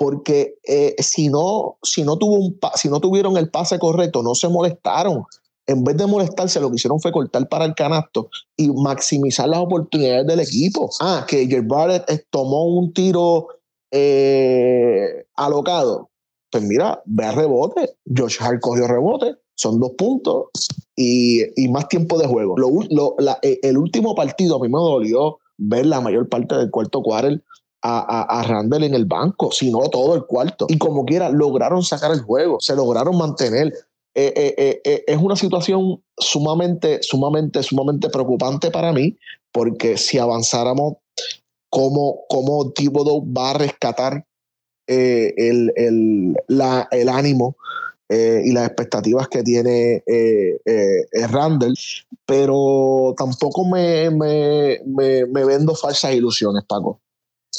Porque 0.00 0.54
eh, 0.66 0.94
si, 0.98 1.28
no, 1.28 1.76
si, 1.82 2.04
no 2.04 2.16
tuvieron 2.16 3.36
el 3.36 3.50
pase 3.50 3.78
correcto, 3.78 4.22
no 4.22 4.34
se 4.34 4.48
molestaron 4.48 5.26
en 5.66 5.84
vez 5.84 5.96
de 5.98 6.06
molestarse, 6.06 6.58
lo 6.58 6.70
que 6.70 6.76
hicieron 6.76 7.00
fue 7.00 7.12
cortar 7.12 7.48
para 7.48 7.66
el 7.66 7.74
canasto 7.74 8.30
y 8.56 8.70
maximizar 8.70 9.48
las 9.48 9.60
oportunidades 9.60 10.26
del 10.26 10.40
equipo. 10.40 10.90
Ah, 11.00 11.24
que 11.28 11.46
Jer 11.46 11.62
Barrett 11.62 12.10
eh, 12.10 12.24
tomó 12.30 12.64
un 12.64 12.92
tiro 12.92 13.48
eh, 13.90 15.26
alocado. 15.36 16.08
Pues 16.50 16.64
mira, 16.64 17.00
ve 17.04 17.24
a 17.26 17.32
rebote. 17.32 17.94
Josh 18.16 18.38
Hart 18.40 18.60
cogió 18.60 18.88
rebote. 18.88 19.36
Son 19.54 19.78
dos 19.78 19.92
puntos 19.98 20.46
y, 20.96 21.44
más 21.68 21.86
tiempo 21.88 22.18
de 22.18 22.26
juego. 22.26 22.56
El 23.42 23.78
último 23.78 24.14
partido 24.14 24.56
a 24.56 24.60
mí 24.60 24.68
me 24.68 24.78
dolió 24.78 25.38
ver 25.58 25.84
la 25.84 26.00
mayor 26.00 26.28
parte 26.28 26.56
del 26.56 26.70
cuarto 26.70 27.02
quarter 27.02 27.44
a, 27.82 28.40
a, 28.40 28.42
Randall 28.42 28.84
en 28.84 28.94
el 28.94 29.06
banco, 29.06 29.50
sino 29.52 29.80
todo 29.88 30.14
el 30.14 30.26
cuarto. 30.26 30.66
Y 30.68 30.78
como 30.78 31.04
quiera, 31.04 31.30
lograron 31.30 31.82
sacar 31.82 32.12
el 32.12 32.20
juego, 32.20 32.58
se 32.60 32.76
lograron 32.76 33.16
mantener. 33.16 33.72
Eh, 34.14 34.32
eh, 34.36 34.80
eh, 34.84 35.04
es 35.06 35.16
una 35.18 35.36
situación 35.36 36.02
sumamente, 36.18 37.02
sumamente, 37.02 37.62
sumamente 37.62 38.08
preocupante 38.10 38.70
para 38.70 38.92
mí, 38.92 39.16
porque 39.52 39.96
si 39.96 40.18
avanzáramos, 40.18 40.94
¿cómo, 41.70 42.22
cómo 42.28 42.72
Thibodeau 42.72 43.24
va 43.32 43.50
a 43.50 43.54
rescatar 43.54 44.26
el, 44.86 45.72
el, 45.76 46.34
la, 46.48 46.88
el, 46.90 47.08
ánimo 47.08 47.56
y 48.08 48.50
las 48.50 48.66
expectativas 48.66 49.28
que 49.28 49.42
tiene 49.44 50.02
Randall? 51.30 51.74
Pero 52.26 53.14
tampoco 53.16 53.64
me, 53.64 54.10
me, 54.10 54.80
me, 54.84 55.26
me 55.26 55.44
vendo 55.44 55.74
falsas 55.76 56.12
ilusiones, 56.12 56.64
Paco 56.64 57.00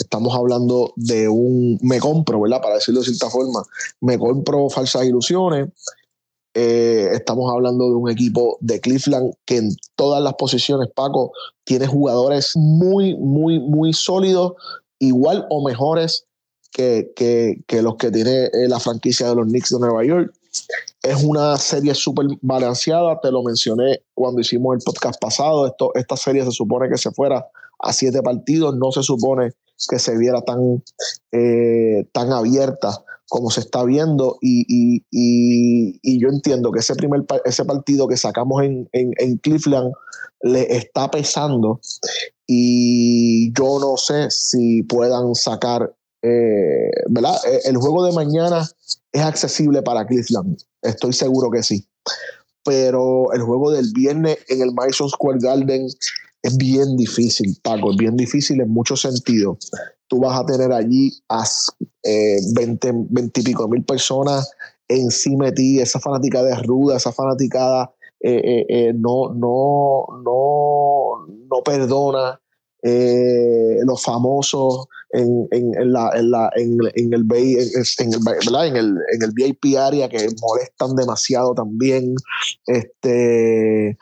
estamos 0.01 0.35
hablando 0.35 0.93
de 0.95 1.29
un 1.29 1.77
me 1.81 1.99
compro, 1.99 2.41
¿verdad? 2.41 2.61
Para 2.61 2.75
decirlo 2.75 3.01
de 3.01 3.07
cierta 3.07 3.29
forma, 3.29 3.63
me 4.01 4.17
compro 4.17 4.69
falsas 4.69 5.05
ilusiones. 5.05 5.69
Eh, 6.53 7.09
estamos 7.13 7.49
hablando 7.51 7.89
de 7.89 7.95
un 7.95 8.09
equipo 8.09 8.57
de 8.59 8.81
Cleveland 8.81 9.33
que 9.45 9.57
en 9.57 9.69
todas 9.95 10.21
las 10.21 10.33
posiciones, 10.33 10.89
Paco, 10.93 11.31
tiene 11.63 11.87
jugadores 11.87 12.51
muy, 12.55 13.15
muy, 13.15 13.59
muy 13.59 13.93
sólidos, 13.93 14.53
igual 14.99 15.45
o 15.49 15.65
mejores 15.65 16.25
que, 16.71 17.11
que, 17.15 17.81
los 17.81 17.95
que 17.95 18.11
tiene 18.11 18.45
eh, 18.45 18.67
la 18.67 18.79
franquicia 18.79 19.29
de 19.29 19.35
los 19.35 19.45
Knicks 19.45 19.69
de 19.69 19.79
Nueva 19.79 20.03
York. 20.03 20.33
Es 21.01 21.23
una 21.23 21.57
serie 21.57 21.95
súper 21.95 22.25
balanceada, 22.41 23.19
te 23.21 23.31
lo 23.31 23.43
mencioné 23.43 24.01
cuando 24.13 24.41
hicimos 24.41 24.75
el 24.75 24.83
podcast 24.83 25.21
pasado. 25.21 25.67
Esto, 25.67 25.91
esta 25.95 26.17
serie 26.17 26.43
se 26.43 26.51
supone 26.51 26.89
que 26.89 26.97
se 26.97 27.11
fuera 27.11 27.45
a 27.79 27.93
siete 27.93 28.21
partidos, 28.21 28.75
no 28.75 28.91
se 28.91 29.03
supone 29.03 29.53
que 29.89 29.99
se 29.99 30.17
viera 30.17 30.41
tan, 30.41 30.84
eh, 31.32 32.05
tan 32.13 32.32
abierta 32.32 33.03
como 33.27 33.49
se 33.49 33.61
está 33.61 33.84
viendo. 33.84 34.38
Y, 34.41 35.03
yo 36.19 36.29
entiendo 36.29 36.71
que 36.71 36.79
ese 36.79 36.95
primer 36.95 37.25
ese 37.45 37.65
partido 37.65 38.07
que 38.07 38.17
sacamos 38.17 38.63
en, 38.63 38.89
en, 38.91 39.38
Cleveland 39.38 39.93
le 40.41 40.75
está 40.75 41.09
pesando. 41.09 41.79
Y 42.47 43.53
yo 43.53 43.79
no 43.79 43.97
sé 43.97 44.29
si 44.29 44.84
puedan 44.84 45.34
sacar 45.36 45.93
eh, 46.23 46.91
¿verdad? 47.09 47.36
Eh, 47.47 47.61
el 47.65 47.77
juego 47.77 48.05
de 48.05 48.11
mañana 48.11 48.69
es 49.11 49.21
accesible 49.21 49.82
para 49.82 50.05
Cleveland 50.05 50.61
estoy 50.82 51.13
seguro 51.13 51.49
que 51.49 51.63
sí. 51.63 51.88
Pero 52.63 53.32
el 53.34 53.41
juego 53.41 53.71
del 53.71 53.91
viernes 53.93 54.38
en 54.49 54.61
el 54.61 54.73
Madison 54.73 55.09
Square 55.09 55.39
Garden 55.41 55.88
es 56.43 56.57
bien 56.57 56.97
difícil, 56.97 57.55
Paco, 57.61 57.91
es 57.91 57.97
bien 57.97 58.17
difícil 58.17 58.61
en 58.61 58.69
muchos 58.69 59.01
sentidos. 59.01 59.57
Tú 60.07 60.19
vas 60.19 60.39
a 60.39 60.45
tener 60.45 60.71
allí 60.71 61.11
a 61.29 61.43
eh, 62.03 62.39
20, 62.53 62.93
y 63.35 63.43
pico 63.43 63.67
mil 63.67 63.83
personas 63.83 64.51
encima 64.87 65.45
de 65.45 65.51
ti, 65.53 65.79
esa 65.79 65.99
fanática 65.99 66.43
de 66.43 66.55
ruda, 66.63 66.97
esa 66.97 67.11
fanaticada 67.11 67.93
eh, 68.23 68.41
eh, 68.43 68.65
eh, 68.69 68.93
no, 68.93 69.33
no, 69.33 70.05
no, 70.23 71.27
no 71.49 71.63
perdona. 71.63 72.39
los 72.83 74.03
famosos 74.03 74.87
en, 75.11 75.47
en, 75.51 75.75
en, 75.75 75.93
la, 75.93 76.11
en, 76.15 76.31
la, 76.31 76.51
en, 76.55 76.77
en 76.95 77.13
el, 77.13 77.25
en, 77.31 78.13
el, 78.13 78.67
en, 78.67 78.75
el, 78.75 78.97
en 79.13 79.23
el 79.23 79.31
VIP 79.33 79.77
área 79.77 80.09
que 80.09 80.27
molestan 80.41 80.95
demasiado 80.95 81.53
también. 81.53 82.15
Este, 82.67 83.97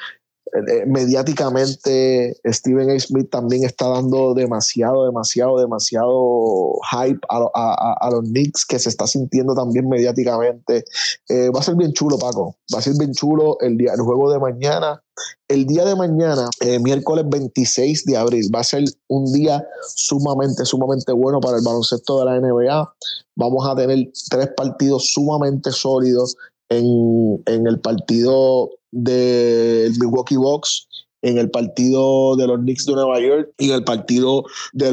mediáticamente 0.88 2.36
Steven 2.46 2.90
A. 2.90 3.00
Smith 3.00 3.30
también 3.30 3.64
está 3.64 3.88
dando 3.88 4.34
demasiado, 4.34 5.06
demasiado, 5.06 5.60
demasiado 5.60 6.80
hype 6.92 7.20
a, 7.30 8.10
los 8.12 8.24
Knicks 8.24 8.66
que 8.66 8.80
se 8.80 8.90
está 8.90 9.08
sintiendo 9.08 9.54
también 9.54 9.88
mediáticamente. 9.88 10.84
Eh, 11.30 11.50
va 11.50 11.60
a 11.60 11.64
ser 11.64 11.76
bien 11.76 11.94
chulo, 11.94 12.18
Paco. 12.18 12.56
Va 12.74 12.80
a 12.80 12.82
ser 12.82 12.94
bien 12.98 13.14
chulo 13.14 13.58
el, 13.62 13.78
día, 13.78 13.94
el 13.94 14.02
juego 14.02 14.32
de 14.32 14.40
mañana. 14.40 15.02
El 15.48 15.66
día 15.66 15.84
de 15.84 15.96
mañana, 15.96 16.50
eh, 16.62 16.80
miércoles 16.80 17.26
26 17.28 18.06
de 18.06 18.18
abril, 18.18 18.50
va 18.54 18.60
a 18.60 18.64
ser 18.64 18.86
un 19.08 19.32
día 19.34 19.66
sumamente, 19.96 20.64
sumamente 20.64 21.12
bueno 21.12 21.40
para 21.42 21.58
el 21.58 21.64
baloncesto 21.64 22.20
de 22.20 22.26
la 22.26 22.40
NBA. 22.40 22.94
Vamos 23.36 23.68
a 23.68 23.76
tener 23.76 24.12
tres 24.30 24.50
partidos 24.56 25.12
sumamente 25.12 25.72
sólidos 25.72 26.38
en, 26.70 27.42
en 27.46 27.68
el 27.68 27.80
partido 27.80 28.70
del 28.92 29.92
Milwaukee 30.00 30.38
Bucks, 30.38 30.88
en 31.22 31.38
el 31.38 31.50
partido 31.50 32.36
de 32.38 32.48
los 32.48 32.60
Knicks 32.60 32.86
de 32.86 32.94
Nueva 32.94 33.20
York 33.20 33.52
y 33.58 33.70
en 33.70 33.76
el 33.76 33.84
partido 33.84 34.46
de, 34.74 34.86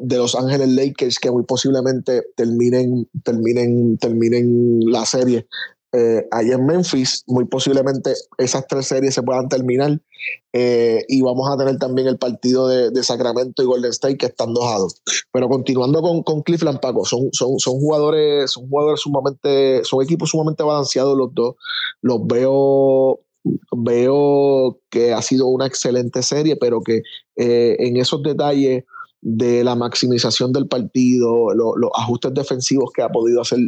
de 0.00 0.16
Los 0.16 0.34
Ángeles 0.34 0.68
Lakers, 0.68 1.18
que 1.18 1.30
muy 1.30 1.44
posiblemente 1.44 2.22
terminen, 2.36 3.08
terminen, 3.24 3.96
terminen 3.98 4.80
la 4.90 5.06
serie 5.06 5.46
eh, 5.92 6.26
allá 6.30 6.54
en 6.54 6.66
Memphis. 6.66 7.24
Muy 7.26 7.44
posiblemente 7.46 8.12
esas 8.38 8.66
tres 8.66 8.86
series 8.86 9.14
se 9.14 9.22
puedan 9.22 9.48
terminar. 9.48 10.00
Eh, 10.52 11.04
y 11.08 11.22
vamos 11.22 11.48
a 11.50 11.56
tener 11.56 11.78
también 11.78 12.08
el 12.08 12.18
partido 12.18 12.68
de, 12.68 13.02
Sacramento 13.02 13.62
y 13.62 13.66
Golden 13.66 13.90
State 13.90 14.18
que 14.18 14.26
están 14.26 14.52
dojados. 14.52 15.02
Pero 15.32 15.48
continuando 15.48 16.02
con, 16.02 16.22
con 16.22 16.42
Cleveland, 16.42 16.80
Paco, 16.80 17.04
son, 17.04 17.30
son, 17.32 17.58
son 17.58 17.74
jugadores, 17.74 18.50
son 18.52 18.68
jugadores 18.68 19.00
sumamente, 19.00 19.82
son 19.84 20.02
equipos 20.02 20.30
sumamente 20.30 20.62
balanceados 20.62 21.16
los 21.16 21.34
dos. 21.34 21.54
Los 22.02 22.26
veo 22.26 23.20
veo 23.74 24.78
que 24.90 25.12
ha 25.12 25.22
sido 25.22 25.46
una 25.46 25.66
excelente 25.66 26.22
serie, 26.22 26.56
pero 26.56 26.82
que 26.82 27.02
eh, 27.36 27.76
en 27.78 27.96
esos 27.96 28.22
detalles 28.22 28.84
de 29.22 29.64
la 29.64 29.74
maximización 29.74 30.52
del 30.52 30.66
partido, 30.66 31.52
los 31.54 31.90
ajustes 31.94 32.32
defensivos 32.34 32.90
que 32.94 33.02
ha 33.02 33.08
podido 33.08 33.42
hacer 33.42 33.58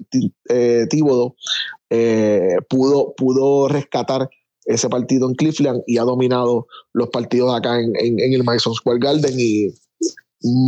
eh, 0.49 0.87
Tíbodo, 0.89 1.37
eh, 1.91 2.57
pudo, 2.69 3.15
pudo 3.17 3.69
rescatar 3.69 4.29
ese 4.65 4.89
partido 4.89 5.29
en 5.29 5.35
Cleveland 5.35 5.83
y 5.87 5.99
ha 5.99 6.05
dominado 6.05 6.67
los 6.93 7.11
partidos 7.11 7.55
acá 7.55 7.81
en, 7.81 7.93
en, 7.99 8.33
el 8.33 8.45
Madison 8.45 8.75
Square 8.75 9.01
Garden 9.01 9.35
y 9.37 9.69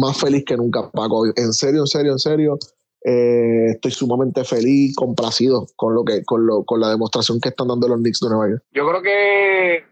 más 0.00 0.18
feliz 0.18 0.44
que 0.44 0.56
nunca, 0.56 0.90
Paco. 0.90 1.26
En 1.36 1.52
serio, 1.52 1.80
en 1.80 1.86
serio, 1.86 2.12
en 2.12 2.18
serio. 2.18 2.58
Eh, 3.06 3.66
estoy 3.72 3.90
sumamente 3.90 4.44
feliz, 4.44 4.96
complacido 4.96 5.66
con 5.76 5.94
lo 5.94 6.04
que, 6.04 6.24
con, 6.24 6.46
lo, 6.46 6.64
con 6.64 6.80
la 6.80 6.88
demostración 6.88 7.38
que 7.38 7.50
están 7.50 7.68
dando 7.68 7.86
los 7.86 7.98
Knicks 7.98 8.20
de 8.20 8.28
Nueva 8.30 8.48
York. 8.48 8.62
Yo 8.72 8.88
creo 8.88 9.02
que 9.02 9.84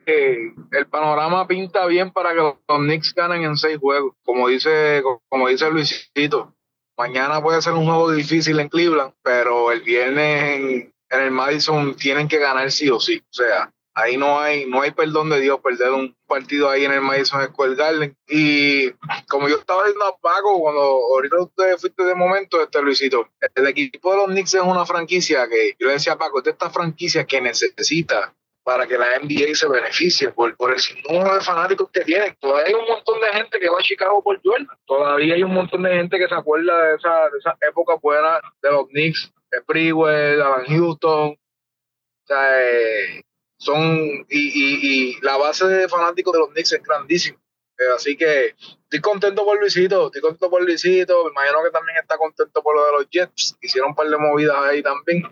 el 0.72 0.86
panorama 0.86 1.46
pinta 1.46 1.84
bien 1.86 2.10
para 2.10 2.30
que 2.30 2.40
los 2.40 2.56
Knicks 2.66 3.14
ganen 3.14 3.42
en 3.42 3.56
seis 3.56 3.78
juegos, 3.78 4.14
como 4.24 4.48
dice, 4.48 5.02
como 5.28 5.48
dice 5.48 5.70
Luisito. 5.70 6.54
Mañana 6.96 7.42
puede 7.42 7.60
ser 7.60 7.74
un 7.74 7.84
juego 7.84 8.12
difícil 8.12 8.58
en 8.60 8.68
Cleveland, 8.68 9.12
pero 9.22 9.72
el 9.72 9.82
viernes 9.82 10.42
en, 10.42 10.92
en 11.10 11.20
el 11.20 11.30
Madison 11.30 11.94
tienen 11.96 12.28
que 12.28 12.38
ganar 12.38 12.70
sí 12.70 12.88
o 12.88 12.98
sí. 12.98 13.18
O 13.18 13.32
sea, 13.32 13.70
Ahí 13.94 14.16
no 14.16 14.40
hay, 14.40 14.64
no 14.66 14.80
hay 14.80 14.90
perdón 14.92 15.28
de 15.28 15.40
Dios 15.40 15.60
perder 15.60 15.90
un 15.90 16.16
partido 16.26 16.70
ahí 16.70 16.84
en 16.84 16.92
el 16.92 17.02
Madison 17.02 17.44
Square 17.48 17.74
Garden. 17.74 18.16
Y 18.26 18.90
como 19.28 19.48
yo 19.48 19.56
estaba 19.56 19.82
diciendo 19.82 20.06
a 20.06 20.16
Paco, 20.16 20.60
cuando 20.60 20.80
ahorita 20.80 21.42
usted 21.42 21.76
fuiste 21.78 22.02
de 22.04 22.14
momento, 22.14 22.62
este 22.62 22.80
Luisito, 22.80 23.28
el 23.54 23.66
equipo 23.66 24.12
de 24.12 24.16
los 24.16 24.26
Knicks 24.26 24.54
es 24.54 24.62
una 24.62 24.86
franquicia 24.86 25.46
que 25.48 25.76
yo 25.78 25.88
le 25.88 25.94
decía 25.94 26.14
a 26.14 26.18
Paco, 26.18 26.38
es 26.38 26.44
de 26.44 26.50
estas 26.52 26.72
franquicias 26.72 27.26
que 27.26 27.40
necesita 27.40 28.34
para 28.64 28.86
que 28.86 28.96
la 28.96 29.18
NBA 29.18 29.54
se 29.54 29.68
beneficie 29.68 30.30
por, 30.30 30.56
por 30.56 30.72
el 30.72 30.80
número 31.08 31.34
de 31.34 31.40
fanáticos 31.40 31.90
que 31.90 32.00
tienen. 32.00 32.36
Todavía 32.40 32.68
hay 32.68 32.74
un 32.74 32.86
montón 32.86 33.20
de 33.20 33.26
gente 33.28 33.58
que 33.58 33.68
va 33.68 33.78
a 33.78 33.82
Chicago 33.82 34.22
por 34.22 34.40
Jordan. 34.42 34.68
Todavía 34.86 35.34
hay 35.34 35.42
un 35.42 35.52
montón 35.52 35.82
de 35.82 35.90
gente 35.90 36.18
que 36.18 36.28
se 36.28 36.34
acuerda 36.34 36.86
de 36.86 36.96
esa, 36.96 37.28
de 37.30 37.38
esa 37.38 37.58
época 37.68 37.96
buena 38.00 38.40
de 38.62 38.70
los 38.70 38.86
Knicks, 38.88 39.32
de 39.50 39.60
Sprewell, 39.60 40.40
Alan 40.40 40.64
Houston. 40.66 41.30
O 41.30 42.26
sea, 42.26 42.62
eh, 42.62 43.22
son 43.62 44.26
y, 44.28 45.12
y, 45.12 45.20
la 45.20 45.36
base 45.36 45.66
de 45.66 45.88
fanáticos 45.88 46.32
de 46.32 46.40
los 46.40 46.48
Knicks 46.50 46.72
es 46.72 46.82
grandísima. 46.82 47.38
Eh, 47.78 47.94
así 47.94 48.16
que 48.16 48.56
estoy 48.82 49.00
contento 49.00 49.44
por 49.44 49.58
Luisito, 49.58 50.06
estoy 50.06 50.20
contento 50.20 50.50
por 50.50 50.64
Luisito, 50.64 51.24
me 51.24 51.30
imagino 51.30 51.62
que 51.62 51.70
también 51.70 51.98
está 51.98 52.18
contento 52.18 52.60
por 52.60 52.74
lo 52.74 52.84
de 52.86 52.92
los 52.92 53.08
Jets, 53.08 53.56
hicieron 53.60 53.90
un 53.90 53.94
par 53.94 54.08
de 54.08 54.18
movidas 54.18 54.56
ahí 54.56 54.82
también. 54.82 55.22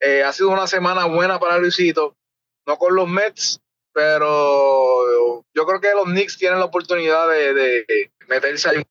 Eh, 0.00 0.24
ha 0.24 0.32
sido 0.32 0.50
una 0.50 0.66
semana 0.66 1.06
buena 1.06 1.38
para 1.38 1.58
Luisito, 1.58 2.16
no 2.66 2.76
con 2.76 2.96
los 2.96 3.08
Mets, 3.08 3.60
pero 3.92 5.44
yo 5.54 5.66
creo 5.66 5.80
que 5.80 5.92
los 5.92 6.04
Knicks 6.04 6.36
tienen 6.36 6.58
la 6.58 6.64
oportunidad 6.64 7.28
de, 7.28 7.54
de 7.54 8.10
meterse 8.26 8.70
ahí 8.70 8.82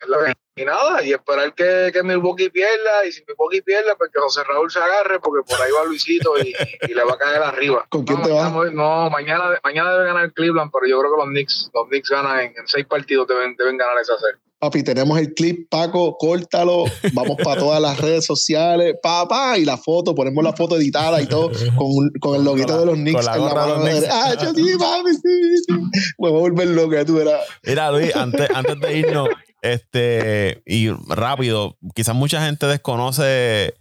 y 0.57 0.65
nada, 0.65 1.03
y 1.03 1.13
esperar 1.13 1.53
que, 1.53 1.91
que 1.93 2.03
Milwaukee 2.03 2.49
pierda, 2.49 3.05
y 3.07 3.11
si 3.11 3.23
Milwaukee 3.27 3.61
pierde, 3.61 3.91
pues 3.97 4.09
que 4.11 4.19
José 4.19 4.43
Raúl 4.43 4.71
se 4.71 4.79
agarre, 4.79 5.19
porque 5.19 5.47
por 5.47 5.61
ahí 5.61 5.71
va 5.71 5.85
Luisito 5.85 6.33
y, 6.39 6.53
le 6.93 7.03
va 7.03 7.13
a 7.13 7.17
caer 7.17 7.43
arriba. 7.43 7.85
¿Con 7.89 8.03
quién 8.03 8.19
no, 8.19 8.25
te 8.25 8.33
va? 8.33 8.49
No, 8.71 9.09
mañana, 9.11 9.59
mañana 9.63 9.93
debe 9.93 10.05
ganar 10.05 10.33
Cleveland, 10.33 10.71
pero 10.73 10.87
yo 10.87 10.99
creo 10.99 11.11
que 11.13 11.17
los 11.17 11.29
Knicks, 11.29 11.69
los 11.73 11.87
Knicks 11.89 12.09
ganan 12.09 12.39
en, 12.39 12.53
en 12.57 12.67
seis 12.67 12.85
partidos, 12.87 13.27
deben, 13.27 13.55
deben 13.55 13.77
ganar 13.77 13.97
esa 14.01 14.17
serie. 14.17 14.41
Papi, 14.59 14.81
tenemos 14.81 15.19
el 15.19 15.35
clip, 15.35 15.69
Paco, 15.69 16.17
córtalo, 16.17 16.85
vamos 17.13 17.37
para 17.43 17.59
todas 17.59 17.79
las 17.79 17.99
redes 17.99 18.25
sociales, 18.25 18.95
papá, 19.03 19.55
y 19.59 19.65
la 19.65 19.77
foto, 19.77 20.15
ponemos 20.15 20.43
la 20.43 20.53
foto 20.53 20.77
editada 20.77 21.21
y 21.21 21.27
todo, 21.27 21.51
con, 21.77 22.09
con 22.19 22.35
el 22.37 22.43
loguito 22.43 22.79
de 22.79 22.85
los 22.87 22.95
Knicks 22.95 23.23
la 23.23 23.35
en 23.35 23.45
la 23.45 23.53
mano. 23.53 23.83
De 23.83 24.07
ah, 24.09 24.33
yo 24.41 24.53
sí, 24.55 24.75
papi, 24.79 25.13
sí, 25.13 25.57
sí. 25.67 25.73
Me 26.17 26.29
voy 26.29 26.37
a 26.37 26.39
volver 26.39 26.67
loco, 26.69 27.05
tú 27.05 27.17
verás. 27.17 27.45
Mira, 27.61 27.91
Luis, 27.91 28.15
antes, 28.15 28.49
antes 28.49 28.79
de 28.79 28.97
irnos, 28.97 29.29
Este, 29.61 30.61
y 30.65 30.89
rápido, 30.89 31.77
quizás 31.95 32.15
mucha 32.15 32.45
gente 32.45 32.67
desconoce 32.67 33.73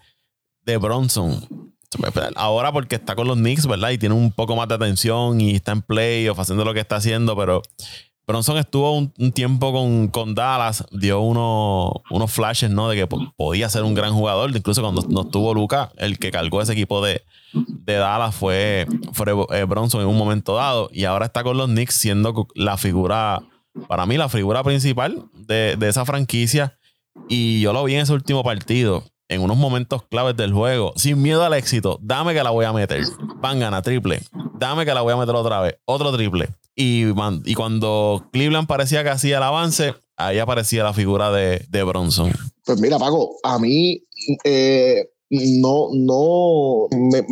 de 0.63 0.77
Bronson. 0.79 1.47
Ahora 2.35 2.73
porque 2.73 2.97
está 2.97 3.15
con 3.15 3.27
los 3.27 3.37
Knicks, 3.37 3.67
¿verdad? 3.67 3.91
Y 3.91 3.99
tiene 3.99 4.15
un 4.15 4.33
poco 4.33 4.57
más 4.57 4.69
de 4.69 4.75
atención 4.75 5.41
y 5.41 5.55
está 5.55 5.73
en 5.73 5.83
playoff 5.83 6.39
haciendo 6.39 6.65
lo 6.65 6.75
que 6.75 6.81
está 6.81 6.97
haciendo, 6.97 7.37
pero 7.37 7.63
Bronson 8.27 8.59
estuvo 8.59 8.93
un, 8.93 9.13
tiempo 9.33 9.73
con, 9.73 10.09
con, 10.09 10.35
Dallas, 10.35 10.85
dio 10.91 11.21
unos 11.21 12.33
flashes, 12.33 12.71
¿no? 12.71 12.89
De 12.89 12.97
que 12.97 13.07
podía 13.37 13.69
ser 13.69 13.85
un 13.85 13.95
gran 13.95 14.13
jugador. 14.13 14.55
Incluso 14.55 14.83
cuando 14.83 15.03
no 15.09 15.23
estuvo 15.23 15.55
Luca, 15.55 15.93
el 15.97 16.19
que 16.19 16.33
cargó 16.33 16.61
ese 16.61 16.73
equipo 16.73 17.05
de, 17.05 17.23
de 17.53 17.95
Dallas 17.95 18.35
fue, 18.35 18.87
fue 19.13 19.27
eh, 19.51 19.63
Bronson 19.63 20.01
en 20.01 20.09
un 20.09 20.19
momento 20.19 20.57
dado. 20.57 20.91
Y 20.93 21.05
ahora 21.05 21.27
está 21.27 21.45
con 21.45 21.57
los 21.57 21.69
Knicks 21.69 21.95
siendo 21.95 22.49
la 22.57 22.77
figura, 22.77 23.43
para 23.89 24.07
mí, 24.07 24.17
la 24.17 24.29
figura 24.29 24.63
principal 24.63 25.25
de, 25.35 25.77
de 25.79 25.89
esa 25.89 26.05
franquicia. 26.05 26.79
Y 27.29 27.61
yo 27.61 27.73
lo 27.73 27.85
vi 27.85 27.95
en 27.95 28.01
ese 28.01 28.13
último 28.13 28.43
partido 28.43 29.05
en 29.29 29.41
unos 29.41 29.57
momentos 29.57 30.05
claves 30.05 30.37
del 30.37 30.53
juego, 30.53 30.93
sin 30.97 31.21
miedo 31.21 31.45
al 31.45 31.55
éxito, 31.55 31.99
dame 32.03 32.35
que 32.35 32.43
la 32.43 32.51
voy 32.51 32.65
a 32.65 32.73
meter. 32.73 33.03
Van 33.41 33.59
gana, 33.59 33.83
triple. 33.83 34.21
Dame 34.59 34.85
que 34.85 34.95
la 34.95 35.03
voy 35.03 35.13
a 35.13 35.17
meter 35.17 35.35
otra 35.35 35.61
vez. 35.61 35.77
Otro 35.85 36.13
triple. 36.13 36.49
Y, 36.75 37.07
y 37.45 37.55
cuando 37.55 38.29
Cleveland 38.33 38.69
parecía 38.69 39.03
que 39.03 39.11
hacía 39.11 39.39
el 39.39 39.43
avance, 39.43 39.95
ahí 40.17 40.39
aparecía 40.39 40.85
la 40.85 40.93
figura 40.93 41.31
de, 41.31 41.65
de 41.69 41.83
Bronson. 41.83 42.33
Pues 42.65 42.81
mira, 42.81 42.99
Paco, 42.99 43.37
a 43.43 43.59
mí 43.59 44.03
eh, 44.45 45.09
no, 45.31 45.89
no 45.93 46.89
me, 46.93 47.25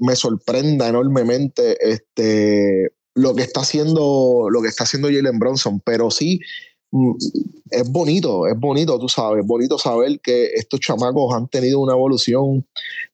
me, 0.00 0.16
sorprenda 0.16 0.88
enormemente 0.88 1.76
este, 1.80 2.92
lo 3.14 3.34
que 3.34 3.42
está 3.42 3.60
haciendo, 3.60 4.48
lo 4.50 4.62
que 4.62 4.68
está 4.68 4.84
haciendo 4.84 5.08
Jalen 5.08 5.38
Bronson, 5.38 5.80
pero 5.80 6.10
sí 6.10 6.40
Mm, 6.96 7.16
es 7.70 7.90
bonito, 7.90 8.46
es 8.46 8.56
bonito, 8.56 8.96
tú 9.00 9.08
sabes, 9.08 9.40
es 9.40 9.46
bonito 9.46 9.76
saber 9.78 10.20
que 10.20 10.50
estos 10.54 10.78
chamacos 10.78 11.34
han 11.34 11.48
tenido 11.48 11.80
una 11.80 11.94
evolución 11.94 12.64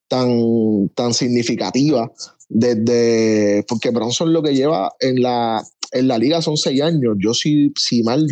tan, 0.06 0.90
tan 0.90 1.14
significativa 1.14 2.12
desde, 2.50 3.64
porque 3.66 3.88
Bronson 3.88 4.34
lo 4.34 4.42
que 4.42 4.54
lleva 4.54 4.92
en 5.00 5.22
la, 5.22 5.64
en 5.92 6.08
la 6.08 6.18
liga 6.18 6.42
son 6.42 6.58
seis 6.58 6.82
años. 6.82 7.16
Yo 7.18 7.32
si, 7.32 7.72
si 7.74 8.02
mal, 8.02 8.26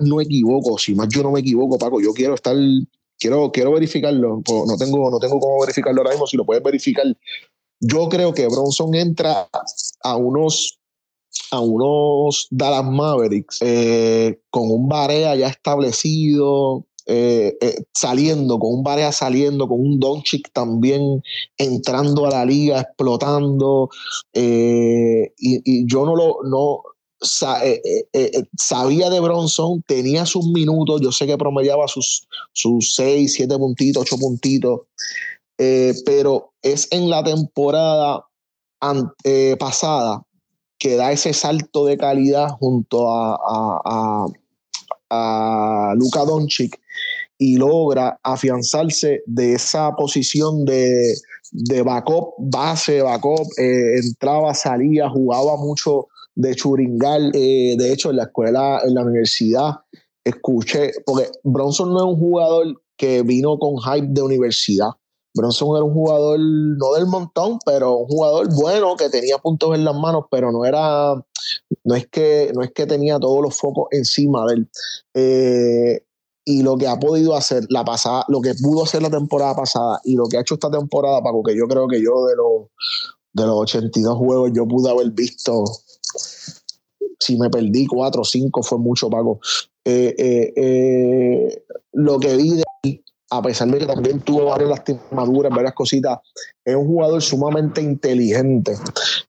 no 0.00 0.20
equivoco, 0.20 0.78
si 0.78 0.96
más 0.96 1.06
yo 1.10 1.22
no 1.22 1.30
me 1.30 1.40
equivoco, 1.40 1.78
Paco, 1.78 2.00
yo 2.00 2.12
quiero 2.12 2.34
estar, 2.34 2.56
quiero, 3.20 3.52
quiero 3.52 3.70
verificarlo, 3.70 4.42
no 4.66 4.76
tengo, 4.76 5.12
no 5.12 5.20
tengo 5.20 5.38
cómo 5.38 5.60
verificarlo 5.60 6.00
ahora 6.00 6.10
mismo, 6.10 6.26
si 6.26 6.36
lo 6.36 6.44
puedes 6.44 6.64
verificar. 6.64 7.06
Yo 7.80 8.08
creo 8.08 8.34
que 8.34 8.46
Bronson 8.46 8.94
entra 8.94 9.48
a 10.02 10.16
unos 10.16 10.80
a 11.52 11.60
unos 11.60 12.48
Dallas 12.50 12.84
Mavericks 12.84 13.58
eh, 13.60 14.40
con 14.50 14.70
un 14.70 14.88
Barea 14.88 15.34
ya 15.36 15.48
establecido, 15.48 16.86
eh, 17.06 17.56
eh, 17.60 17.76
saliendo, 17.94 18.58
con 18.58 18.74
un 18.74 18.82
Barea 18.82 19.12
saliendo, 19.12 19.68
con 19.68 19.80
un 19.80 19.98
Doncic 19.98 20.52
también 20.52 21.22
entrando 21.56 22.26
a 22.26 22.30
la 22.30 22.44
liga, 22.44 22.80
explotando. 22.80 23.88
Y, 24.32 25.86
yo 25.86 26.04
no 26.04 26.14
lo 26.14 26.38
no, 26.44 26.82
sabía 27.20 29.10
de 29.10 29.20
Bronson, 29.20 29.82
tenía 29.86 30.26
sus 30.26 30.46
minutos, 30.46 31.00
yo 31.00 31.12
sé 31.12 31.26
que 31.26 31.36
promediaba 31.36 31.88
sus, 31.88 32.26
sus 32.52 32.94
6, 32.94 33.34
7 33.34 33.58
puntitos, 33.58 34.02
8 34.02 34.16
puntitos, 34.18 34.80
pero 36.06 36.52
es 36.62 36.88
en 36.90 37.10
la 37.10 37.22
temporada 37.22 38.24
pasada 39.58 40.22
que 40.78 40.96
da 40.96 41.12
ese 41.12 41.34
salto 41.34 41.84
de 41.84 41.98
calidad 41.98 42.48
junto 42.58 43.12
a, 43.12 43.36
a, 43.84 44.26
a, 45.10 45.94
Luka 45.94 46.24
Doncic 46.24 46.80
y 47.36 47.56
logra 47.56 48.18
afianzarse 48.22 49.22
de 49.26 49.52
esa 49.52 49.92
posición 49.96 50.64
de, 50.64 51.14
de 51.52 51.82
backup, 51.82 52.34
base, 52.38 53.02
backup, 53.02 53.46
eh, 53.58 53.98
entraba, 54.02 54.54
salía, 54.54 55.08
jugaba 55.10 55.56
mucho 55.56 56.08
de 56.34 56.54
churingal. 56.54 57.30
Eh, 57.34 57.76
de 57.78 57.92
hecho, 57.92 58.10
en 58.10 58.16
la 58.16 58.24
escuela, 58.24 58.80
en 58.86 58.94
la 58.94 59.02
universidad, 59.02 59.72
escuché, 60.24 60.92
porque 61.04 61.28
Bronson 61.44 61.92
no 61.92 61.98
es 61.98 62.14
un 62.14 62.18
jugador 62.18 62.82
que 62.96 63.22
vino 63.22 63.58
con 63.58 63.78
hype 63.78 64.08
de 64.10 64.22
universidad. 64.22 64.90
Bronson 65.34 65.76
era 65.76 65.84
un 65.84 65.92
jugador, 65.92 66.40
no 66.40 66.92
del 66.94 67.06
montón, 67.06 67.58
pero 67.64 67.98
un 67.98 68.06
jugador 68.08 68.52
bueno 68.54 68.96
que 68.96 69.08
tenía 69.08 69.38
puntos 69.38 69.74
en 69.74 69.84
las 69.84 69.94
manos, 69.94 70.24
pero 70.30 70.50
no 70.50 70.64
era, 70.64 71.14
no 71.84 71.94
es 71.94 72.06
que, 72.08 72.50
no 72.54 72.62
es 72.62 72.72
que 72.72 72.86
tenía 72.86 73.18
todos 73.18 73.42
los 73.42 73.56
focos 73.56 73.86
encima 73.92 74.44
de 74.46 74.54
él. 74.54 74.70
Eh, 75.14 76.04
y 76.44 76.62
lo 76.62 76.76
que 76.76 76.88
ha 76.88 76.98
podido 76.98 77.36
hacer 77.36 77.64
la 77.68 77.84
pasada, 77.84 78.24
lo 78.28 78.40
que 78.40 78.54
pudo 78.54 78.82
hacer 78.82 79.02
la 79.02 79.10
temporada 79.10 79.54
pasada 79.54 80.00
y 80.04 80.16
lo 80.16 80.26
que 80.26 80.36
ha 80.36 80.40
hecho 80.40 80.54
esta 80.54 80.70
temporada, 80.70 81.22
Paco, 81.22 81.42
que 81.42 81.56
yo 81.56 81.68
creo 81.68 81.86
que 81.86 82.02
yo 82.02 82.26
de 82.26 82.36
los, 82.36 82.68
de 83.32 83.46
los 83.46 83.56
82 83.56 84.16
juegos 84.16 84.50
yo 84.54 84.66
pude 84.66 84.90
haber 84.90 85.10
visto, 85.10 85.64
si 87.20 87.36
me 87.36 87.50
perdí 87.50 87.86
4 87.86 88.20
o 88.20 88.24
5 88.24 88.62
fue 88.62 88.78
mucho, 88.78 89.08
Paco. 89.08 89.38
Eh, 89.84 90.52
eh, 90.56 91.64
lo 91.92 92.18
que 92.18 92.36
vi 92.36 92.50
de 92.56 92.64
a 93.30 93.42
pesar 93.42 93.68
de 93.68 93.78
que 93.78 93.86
también 93.86 94.20
tuvo 94.20 94.46
varias 94.46 94.70
lastimaduras, 94.70 95.52
varias 95.52 95.74
cositas, 95.74 96.18
es 96.64 96.74
un 96.74 96.86
jugador 96.86 97.22
sumamente 97.22 97.80
inteligente, 97.80 98.76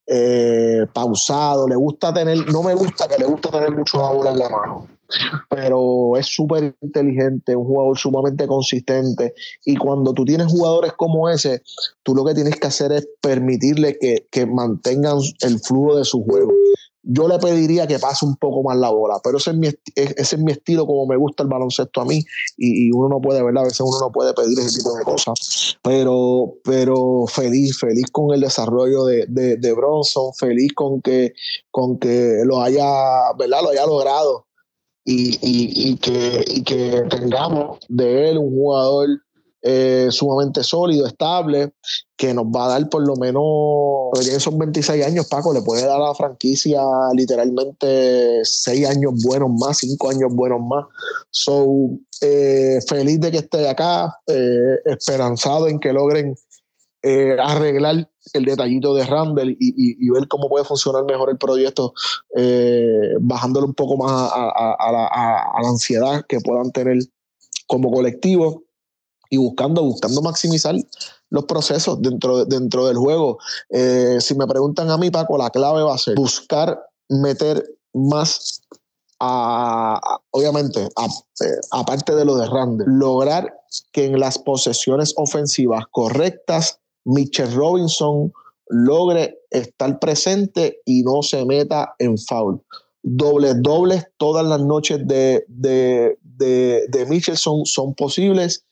eh, 0.06 0.86
pausado, 0.92 1.68
le 1.68 1.76
gusta 1.76 2.12
tener, 2.12 2.52
no 2.52 2.62
me 2.62 2.74
gusta 2.74 3.06
que 3.06 3.18
le 3.18 3.26
gusta 3.26 3.50
tener 3.50 3.70
mucho 3.70 3.98
bola 3.98 4.32
en 4.32 4.38
la 4.38 4.48
mano, 4.48 4.88
pero 5.48 6.16
es 6.16 6.26
súper 6.26 6.74
inteligente, 6.80 7.54
un 7.54 7.64
jugador 7.64 7.96
sumamente 7.96 8.46
consistente 8.48 9.34
y 9.64 9.76
cuando 9.76 10.12
tú 10.12 10.24
tienes 10.24 10.48
jugadores 10.48 10.92
como 10.94 11.28
ese, 11.28 11.62
tú 12.02 12.14
lo 12.14 12.24
que 12.24 12.34
tienes 12.34 12.56
que 12.56 12.66
hacer 12.66 12.90
es 12.90 13.08
permitirle 13.20 13.98
que, 13.98 14.26
que 14.30 14.46
mantengan 14.46 15.18
el 15.42 15.60
flujo 15.60 15.96
de 15.96 16.04
su 16.04 16.24
juego 16.24 16.52
yo 17.02 17.26
le 17.26 17.38
pediría 17.38 17.86
que 17.86 17.98
pase 17.98 18.24
un 18.24 18.36
poco 18.36 18.62
más 18.62 18.76
la 18.76 18.90
bola, 18.90 19.20
pero 19.22 19.38
ese 19.38 19.50
es 19.50 19.56
mi, 19.56 19.68
ese 19.96 20.36
es 20.36 20.38
mi 20.38 20.52
estilo 20.52 20.86
como 20.86 21.06
me 21.06 21.16
gusta 21.16 21.42
el 21.42 21.48
baloncesto 21.48 22.00
a 22.00 22.04
mí 22.04 22.24
y, 22.56 22.92
uno 22.92 23.08
no 23.08 23.20
puede, 23.20 23.42
¿verdad? 23.42 23.62
A 23.62 23.66
veces 23.66 23.80
uno 23.80 23.98
no 24.00 24.12
puede 24.12 24.32
pedir 24.34 24.58
ese 24.58 24.78
tipo 24.78 24.94
de 24.94 25.04
cosas, 25.04 25.78
pero, 25.82 26.54
pero 26.64 27.26
feliz, 27.26 27.78
feliz 27.78 28.06
con 28.12 28.32
el 28.32 28.40
desarrollo 28.40 29.04
de, 29.06 29.26
de, 29.26 29.72
Bronson, 29.72 30.32
feliz 30.34 30.72
con 30.74 31.00
que, 31.02 31.32
con 31.70 31.98
que 31.98 32.42
lo 32.44 32.62
haya, 32.62 33.32
¿verdad? 33.36 33.62
Lo 33.62 33.70
haya 33.70 33.86
logrado 33.86 34.46
y, 35.04 35.38
y, 35.42 35.96
que, 35.96 36.44
y 36.46 36.62
que 36.62 37.02
tengamos 37.10 37.80
de 37.88 38.30
él 38.30 38.38
un 38.38 38.50
jugador 38.50 39.08
eh, 39.64 40.08
sumamente 40.10 40.64
sólido, 40.64 41.06
estable, 41.06 41.72
que 42.16 42.34
nos 42.34 42.46
va 42.46 42.64
a 42.64 42.68
dar 42.70 42.88
por 42.88 43.06
lo 43.06 43.14
menos, 43.14 44.10
en 44.20 44.36
esos 44.36 44.58
26 44.58 45.06
años, 45.06 45.28
Paco, 45.28 45.54
le 45.54 45.62
puede 45.62 45.86
dar 45.86 46.00
a 46.00 46.06
la 46.08 46.14
franquicia 46.16 46.82
literalmente 47.14 48.40
6 48.42 48.88
años 48.88 49.12
buenos 49.24 49.50
más, 49.60 49.78
5 49.78 50.10
años 50.10 50.34
buenos 50.34 50.60
más. 50.62 50.84
So, 51.30 51.90
eh, 52.22 52.80
feliz 52.88 53.20
de 53.20 53.30
que 53.30 53.38
esté 53.38 53.68
acá, 53.68 54.18
eh, 54.26 54.78
esperanzado 54.84 55.68
en 55.68 55.78
que 55.78 55.92
logren 55.92 56.34
arreglar 57.40 58.08
el 58.32 58.44
detallito 58.44 58.94
de 58.94 59.04
Randall 59.04 59.56
y, 59.58 60.10
ver 60.10 60.28
cómo 60.28 60.48
puede 60.48 60.64
funcionar 60.64 61.04
mejor 61.04 61.30
el 61.30 61.38
proyecto, 61.38 61.94
bajándole 63.20 63.66
un 63.66 63.74
poco 63.74 63.96
más 63.96 64.30
a, 64.32 64.92
la, 64.92 65.06
a 65.06 65.62
la 65.62 65.68
ansiedad 65.68 66.24
que 66.28 66.38
puedan 66.38 66.70
tener 66.70 66.98
como 67.66 67.90
colectivo 67.90 68.62
y 69.32 69.38
buscando, 69.38 69.82
buscando 69.82 70.20
maximizar 70.20 70.76
los 71.30 71.44
procesos 71.46 72.02
dentro, 72.02 72.44
dentro 72.44 72.86
del 72.86 72.98
juego. 72.98 73.38
Eh, 73.70 74.18
si 74.20 74.34
me 74.34 74.46
preguntan 74.46 74.90
a 74.90 74.98
mí, 74.98 75.10
Paco, 75.10 75.38
la 75.38 75.48
clave 75.48 75.82
va 75.82 75.94
a 75.94 75.98
ser 75.98 76.16
buscar 76.16 76.78
meter 77.08 77.64
más 77.94 78.60
obviamente, 80.32 80.82
eh, 80.82 81.44
aparte 81.70 82.14
de 82.14 82.24
lo 82.24 82.36
de 82.36 82.46
Randall, 82.48 82.88
lograr 82.88 83.54
que 83.92 84.06
en 84.06 84.18
las 84.18 84.36
posesiones 84.36 85.14
ofensivas 85.16 85.84
correctas, 85.92 86.80
Mitchell 87.04 87.54
Robinson 87.54 88.32
logre 88.68 89.38
estar 89.50 89.98
presente 90.00 90.80
y 90.84 91.04
no 91.04 91.22
se 91.22 91.44
meta 91.44 91.94
en 92.00 92.18
foul. 92.18 92.60
Dobles, 93.04 93.62
dobles 93.62 94.08
todas 94.16 94.44
las 94.44 94.60
noches 94.60 95.06
de, 95.06 95.44
de, 95.46 96.18
de, 96.22 96.86
de 96.88 97.06
Mitchell 97.06 97.36
son, 97.36 97.64
son 97.64 97.94
posibles 97.94 98.64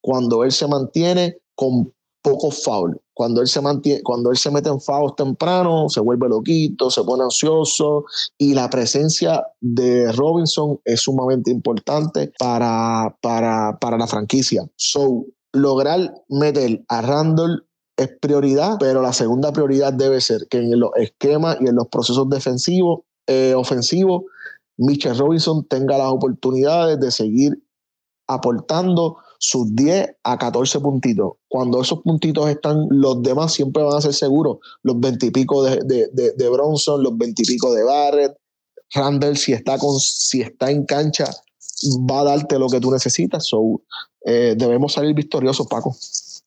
cuando 0.00 0.44
él 0.44 0.52
se 0.52 0.66
mantiene 0.66 1.38
con 1.54 1.92
poco 2.22 2.50
foul. 2.50 2.98
Cuando 3.14 3.40
él 3.42 3.48
se 3.48 3.60
mantiene, 3.60 4.02
cuando 4.02 4.30
él 4.30 4.36
se 4.38 4.50
mete 4.50 4.68
en 4.68 4.80
fouls 4.80 5.14
temprano, 5.16 5.88
se 5.88 6.00
vuelve 6.00 6.28
loquito, 6.28 6.90
se 6.90 7.02
pone 7.04 7.24
ansioso 7.24 8.04
y 8.38 8.54
la 8.54 8.70
presencia 8.70 9.44
de 9.60 10.10
Robinson 10.12 10.80
es 10.84 11.00
sumamente 11.00 11.50
importante 11.50 12.32
para, 12.38 13.14
para, 13.20 13.78
para 13.78 13.98
la 13.98 14.06
franquicia. 14.06 14.64
So, 14.76 15.26
lograr 15.52 16.14
meter 16.28 16.82
a 16.88 17.02
Randall 17.02 17.66
es 17.96 18.08
prioridad, 18.20 18.76
pero 18.80 19.02
la 19.02 19.12
segunda 19.12 19.52
prioridad 19.52 19.92
debe 19.92 20.20
ser 20.20 20.46
que 20.48 20.58
en 20.58 20.80
los 20.80 20.90
esquemas 20.96 21.58
y 21.60 21.66
en 21.66 21.74
los 21.74 21.88
procesos 21.88 22.28
defensivos, 22.30 23.00
eh, 23.26 23.54
ofensivos, 23.54 24.22
Mitchell 24.78 25.18
Robinson 25.18 25.66
tenga 25.68 25.98
las 25.98 26.08
oportunidades 26.08 26.98
de 26.98 27.10
seguir 27.10 27.62
aportando 28.26 29.18
sus 29.44 29.74
10 29.74 30.18
a 30.22 30.38
14 30.38 30.78
puntitos. 30.78 31.32
Cuando 31.48 31.82
esos 31.82 32.00
puntitos 32.02 32.48
están, 32.48 32.86
los 32.90 33.22
demás 33.22 33.52
siempre 33.52 33.82
van 33.82 33.96
a 33.96 34.00
ser 34.00 34.14
seguros. 34.14 34.58
Los 34.84 35.00
20 35.00 35.26
y 35.26 35.30
pico 35.32 35.64
de, 35.64 35.80
de, 35.82 36.32
de, 36.36 36.48
Bronson, 36.48 37.02
los 37.02 37.18
20 37.18 37.42
y 37.42 37.46
pico 37.46 37.74
de 37.74 37.82
Barrett, 37.82 38.36
Randall, 38.94 39.36
si 39.36 39.52
está, 39.52 39.78
con, 39.78 39.98
si 39.98 40.42
está 40.42 40.70
en 40.70 40.86
cancha, 40.86 41.24
va 42.08 42.20
a 42.20 42.24
darte 42.24 42.56
lo 42.56 42.68
que 42.68 42.78
tú 42.78 42.92
necesitas. 42.92 43.44
So, 43.44 43.82
eh, 44.24 44.54
debemos 44.56 44.92
salir 44.92 45.12
victoriosos, 45.12 45.66
Paco. 45.66 45.96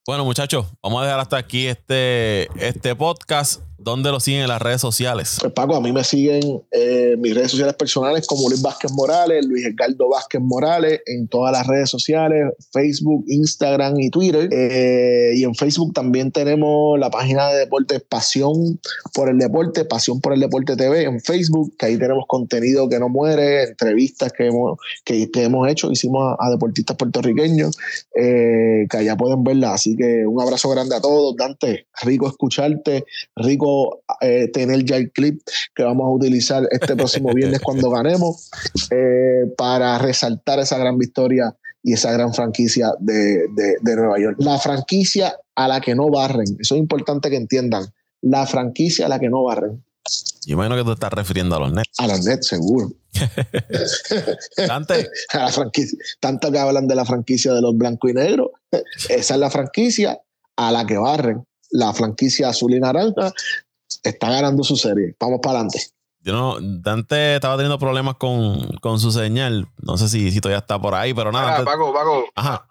Bueno, 0.08 0.24
muchachos, 0.24 0.66
vamos 0.82 1.02
a 1.02 1.06
dejar 1.06 1.20
hasta 1.20 1.36
aquí 1.36 1.68
este, 1.68 2.48
este 2.66 2.96
podcast. 2.96 3.62
¿Dónde 3.78 4.10
lo 4.10 4.20
siguen 4.20 4.44
en 4.44 4.48
las 4.48 4.62
redes 4.62 4.80
sociales? 4.80 5.38
Pues 5.42 5.52
Paco, 5.52 5.76
a 5.76 5.82
mí 5.82 5.92
me 5.92 6.04
siguen 6.04 6.44
en 6.44 6.62
eh, 6.72 7.16
mis 7.18 7.36
redes 7.36 7.52
sociales 7.52 7.76
personales 7.76 8.26
como 8.26 8.48
Luis 8.48 8.62
Vázquez 8.62 8.92
Morales, 8.92 9.46
Luis 9.46 9.66
Edgardo 9.66 10.08
Vázquez 10.10 10.40
Morales, 10.42 11.02
en 11.06 11.28
todas 11.28 11.52
las 11.52 11.68
redes 11.68 11.90
sociales, 11.90 12.54
Facebook, 12.72 13.26
Instagram 13.28 14.00
y 14.00 14.10
Twitter. 14.10 14.48
Eh, 14.52 15.34
y 15.36 15.44
en 15.44 15.56
Facebook 15.56 15.94
también 15.94 16.32
tenemos 16.32 16.98
la 16.98 17.10
página 17.10 17.50
de 17.50 17.60
deportes 17.60 18.02
Pasión 18.02 18.80
por 19.14 19.30
el 19.30 19.40
Deporte, 19.40 19.84
Pasión 19.84 20.22
por 20.22 20.34
el 20.34 20.40
Deporte 20.40 20.78
TV 20.78 21.04
en 21.04 21.20
Facebook, 21.20 21.76
que 21.78 21.88
ahí 21.88 21.98
tenemos 21.98 22.24
contenido 22.28 22.88
que 22.88 23.00
no 23.00 23.10
muere, 23.10 23.64
entrevistas 23.64 24.32
que 24.32 24.48
hemos, 24.48 24.78
que, 25.04 25.30
hemos 25.36 25.68
hecho, 25.68 25.92
hicimos 25.92 26.36
a, 26.40 26.50
deportistas 26.50 26.96
puertorriqueños, 26.96 27.78
eh, 28.16 28.86
que 28.90 28.98
allá 28.98 29.18
pueden 29.18 29.44
verla. 29.44 29.74
Así 29.74 29.98
que 29.98 30.26
un 30.26 30.42
abrazo 30.42 30.70
grande 30.70 30.96
a 30.96 31.02
todos, 31.02 31.36
Dante, 31.36 31.88
rico 32.02 32.28
escucharte, 32.28 33.04
rico 33.36 33.65
eh, 34.22 34.50
tener 34.52 34.84
ya 34.86 34.98
el 34.98 35.12
clip 35.12 35.42
que 35.76 35.84
vamos 35.84 36.06
a 36.06 36.10
utilizar 36.10 36.68
este 36.72 36.96
próximo 36.96 37.34
viernes 37.34 37.60
cuando 37.64 37.90
ganemos 37.90 38.50
eh, 38.92 39.52
para 39.58 39.98
resaltar 39.98 40.60
esa 40.60 40.78
gran 40.78 40.98
victoria 40.98 41.56
y 41.84 41.94
esa 41.94 42.12
gran 42.12 42.34
franquicia 42.34 42.92
de, 43.00 43.48
Nueva 43.84 44.20
York. 44.20 44.38
La 44.40 44.58
franquicia 44.58 45.36
a 45.56 45.68
la 45.68 45.82
que 45.82 45.96
no 45.96 46.10
barren, 46.10 46.58
eso 46.60 46.76
es 46.76 46.82
importante 46.82 47.30
que 47.30 47.36
entiendan, 47.36 47.86
la 48.22 48.48
franquicia 48.48 49.06
a 49.06 49.10
la 49.10 49.20
que 49.20 49.30
no 49.30 49.44
barren. 49.44 49.84
Yo 50.46 50.54
imagino 50.54 50.76
que 50.76 50.84
tú 50.84 50.92
estás 50.92 51.12
refiriendo 51.14 51.56
a 51.56 51.60
los 51.60 51.74
Nets. 51.74 52.00
A 52.00 52.08
los 52.08 52.24
Nets, 52.24 52.48
seguro. 52.48 52.92
Dante. 54.68 55.10
a 55.34 55.38
la 55.40 55.50
franquicia. 55.50 55.98
Tanto 56.20 56.52
que 56.52 56.60
hablan 56.60 56.88
de 56.88 56.96
la 56.96 57.06
franquicia 57.06 57.54
de 57.54 57.62
los 57.62 57.76
blancos 57.76 58.12
y 58.12 58.14
negros. 58.14 58.50
Esa 59.10 59.34
es 59.34 59.40
la 59.40 59.50
franquicia 59.50 60.20
a 60.56 60.72
la 60.72 60.86
que 60.86 60.98
barren. 60.98 61.46
La 61.76 61.94
franquicia 61.94 62.50
azul 62.50 62.74
y 62.74 62.80
naranja 62.80 63.32
está 64.04 64.30
ganando 64.30 64.64
su 64.64 64.76
serie. 64.76 65.16
Vamos 65.20 65.40
para 65.42 65.60
adelante. 65.60 65.80
Yo 66.22 66.34
no, 66.34 66.58
Dante 66.60 67.36
estaba 67.36 67.56
teniendo 67.56 67.78
problemas 67.78 68.16
con, 68.16 69.00
su 69.00 69.12
señal. 69.12 69.68
No 69.78 69.98
sé 69.98 70.10
si, 70.10 70.32
si, 70.32 70.42
todavía 70.42 70.60
está 70.60 70.80
por 70.80 70.96
ahí, 70.96 71.14
pero 71.14 71.32
nada. 71.32 71.64
Paco, 71.64 71.94
Paco. 71.94 72.26
Ajá. 72.34 72.68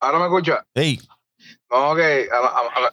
ahora 0.00 0.18
me 0.18 0.24
escucha. 0.24 0.64
Sí. 0.74 1.00
No, 1.70 1.94
que 1.96 2.28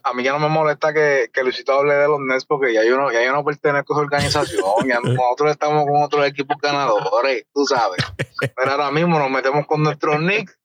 a, 0.03 0.13
mí 0.13 0.23
ya 0.23 0.33
no 0.33 0.39
me 0.39 0.49
molesta 0.49 0.91
que, 0.91 1.29
que 1.31 1.43
Luisito 1.43 1.73
hable 1.73 1.93
de 1.93 2.07
los 2.07 2.19
Nets 2.19 2.45
porque 2.45 2.73
ya 2.73 2.83
yo 2.83 2.97
no, 2.97 3.11
ya 3.11 3.23
yo 3.23 3.31
no 3.31 3.45
pertenezco 3.45 3.93
a 3.93 3.97
esa 3.97 4.01
organización. 4.01 4.87
ya 4.87 4.99
nosotros 5.03 5.51
estamos 5.51 5.85
con 5.85 6.01
otros 6.01 6.25
equipos 6.25 6.57
ganadores, 6.61 7.45
tú 7.53 7.65
sabes. 7.65 8.03
Pero 8.55 8.71
ahora 8.71 8.91
mismo 8.91 9.19
nos 9.19 9.29
metemos 9.29 9.65
con 9.67 9.83
nuestros 9.83 10.17
Knicks 10.17 10.57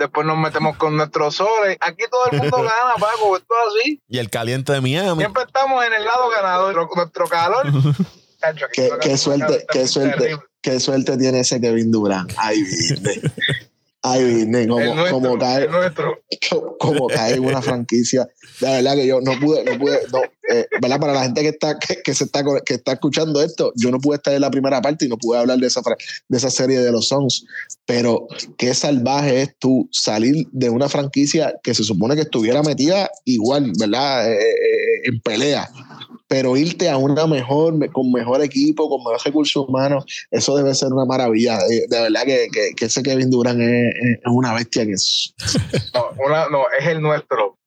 después 0.00 0.26
nos 0.26 0.38
metemos 0.38 0.76
con 0.76 0.96
nuestros 0.96 1.36
soles. 1.36 1.76
Aquí 1.80 2.04
todo 2.10 2.26
el 2.32 2.38
mundo 2.38 2.56
gana, 2.62 2.94
Paco, 2.98 3.36
esto 3.36 3.54
es 3.54 3.82
así. 3.82 4.02
Y 4.08 4.18
el 4.18 4.30
caliente 4.30 4.72
de 4.72 4.80
Miami. 4.80 5.20
Siempre 5.20 5.44
estamos 5.44 5.84
en 5.84 5.92
el 5.92 6.04
lado 6.04 6.30
ganador, 6.30 6.88
nuestro 6.96 7.26
calor. 7.28 7.66
qué, 9.02 9.16
suerte, 9.16 9.66
qué 9.70 9.86
suerte, 9.86 10.38
qué 10.62 10.80
suerte 10.80 11.18
tiene 11.18 11.40
ese 11.40 11.60
Kevin 11.60 11.92
Durant. 11.92 12.32
Ay, 12.36 12.62
viste. 12.62 13.20
Ay, 14.02 14.24
viste, 14.24 14.66
como, 14.66 15.10
como 15.10 15.38
cae, 15.38 15.68
como, 16.78 17.06
cae 17.08 17.34
en 17.34 17.44
una 17.44 17.60
franquicia. 17.60 18.26
La 18.60 18.72
verdad 18.72 18.94
que 18.94 19.06
yo 19.06 19.20
no 19.20 19.38
pude, 19.38 19.62
no 19.64 19.78
pude, 19.78 20.00
no, 20.10 20.20
eh, 20.50 20.66
¿verdad? 20.80 20.98
Para 20.98 21.12
la 21.12 21.22
gente 21.24 21.42
que 21.42 21.48
está, 21.48 21.78
que, 21.78 22.14
se 22.14 22.24
está, 22.24 22.42
que 22.64 22.74
está 22.74 22.92
escuchando 22.92 23.42
esto, 23.42 23.72
yo 23.76 23.90
no 23.90 24.00
pude 24.00 24.16
estar 24.16 24.32
en 24.32 24.40
la 24.40 24.50
primera 24.50 24.80
parte 24.80 25.04
y 25.04 25.08
no 25.08 25.18
pude 25.18 25.38
hablar 25.38 25.58
de 25.58 25.66
esa, 25.66 25.82
de 26.28 26.38
esa 26.38 26.50
serie 26.50 26.80
de 26.80 26.90
los 26.90 27.08
Sons, 27.08 27.44
pero 27.84 28.26
qué 28.56 28.72
salvaje 28.72 29.42
es 29.42 29.56
tú 29.58 29.88
salir 29.92 30.46
de 30.50 30.70
una 30.70 30.88
franquicia 30.88 31.54
que 31.62 31.74
se 31.74 31.84
supone 31.84 32.14
que 32.14 32.22
estuviera 32.22 32.62
metida 32.62 33.10
igual, 33.26 33.70
¿verdad? 33.78 34.32
Eh, 34.32 34.38
eh, 34.38 35.00
en 35.04 35.20
pelea, 35.20 35.70
pero 36.30 36.56
irte 36.56 36.88
a 36.88 36.96
una 36.96 37.26
mejor, 37.26 37.90
con 37.90 38.12
mejor 38.12 38.40
equipo, 38.40 38.88
con 38.88 39.00
mejores 39.00 39.24
recursos 39.24 39.66
humanos, 39.66 40.04
eso 40.30 40.56
debe 40.56 40.72
ser 40.76 40.92
una 40.92 41.04
maravilla. 41.04 41.58
De, 41.58 41.88
verdad 41.90 42.22
que, 42.24 42.46
que, 42.76 42.84
ese 42.84 43.02
Kevin 43.02 43.30
Durant 43.30 43.60
es, 43.60 44.20
una 44.26 44.54
bestia 44.54 44.86
que 44.86 44.92
es. 44.92 45.34
No, 45.92 46.48
no, 46.48 46.66
es 46.78 46.86
el 46.86 47.02
nuestro. 47.02 47.58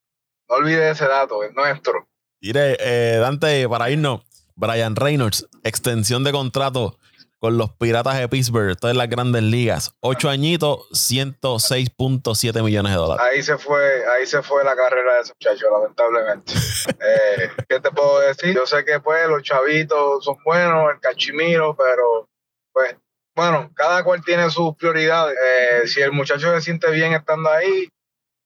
No 0.48 0.56
olvides 0.56 0.96
ese 0.96 1.10
dato, 1.10 1.44
es 1.44 1.54
nuestro. 1.54 2.08
Mire, 2.40 2.78
eh, 2.80 3.18
Dante, 3.18 3.68
para 3.68 3.90
irnos, 3.90 4.22
Brian 4.56 4.96
Reynolds, 4.96 5.46
extensión 5.66 6.24
de 6.24 6.32
contrato 6.32 6.98
con 7.44 7.58
los 7.58 7.72
Piratas 7.72 8.18
de 8.18 8.30
Pittsburgh, 8.30 8.72
esto 8.72 8.88
es 8.88 8.96
las 8.96 9.10
grandes 9.10 9.44
ligas. 9.44 9.94
Ocho 10.00 10.30
añitos, 10.30 10.88
106.7 10.94 12.64
millones 12.64 12.94
de 12.94 12.98
dólares. 12.98 13.26
Ahí 13.30 13.44
se 13.44 13.58
fue, 13.58 14.02
ahí 14.08 14.26
se 14.26 14.42
fue 14.42 14.64
la 14.64 14.78
carrera 14.78 15.16
de 15.16 15.20
ese 15.20 15.34
muchacho, 15.34 15.66
lamentablemente. 15.70 16.54
eh, 16.88 17.50
¿Qué 17.68 17.82
te 17.82 17.92
puedo 17.92 18.22
decir? 18.22 18.56
Yo 18.56 18.66
sé 18.66 18.86
que 18.86 19.02
pues 19.02 19.28
los 19.28 19.44
chavitos 19.44 20.24
son 20.24 20.38
buenos, 20.46 20.90
el 20.94 21.02
cachimiro, 21.02 21.76
pero 21.76 22.30
pues, 22.72 22.96
bueno, 23.36 23.70
cada 23.76 24.06
cual 24.06 24.24
tiene 24.24 24.50
sus 24.50 24.78
prioridades. 24.78 25.38
Eh, 25.38 25.88
si 25.90 26.00
el 26.00 26.14
muchacho 26.14 26.50
se 26.56 26.62
siente 26.62 26.90
bien 26.92 27.12
estando 27.12 27.50
ahí, 27.50 27.90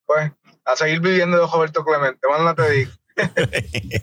pues 0.06 0.32
a 0.64 0.74
seguir 0.74 0.98
viviendo 0.98 1.36
de 1.36 1.46
Roberto 1.46 1.84
Clemente, 1.84 2.26
bueno, 2.26 2.52
te 2.52 2.68
digo. 2.68 2.90
este, 3.14 4.02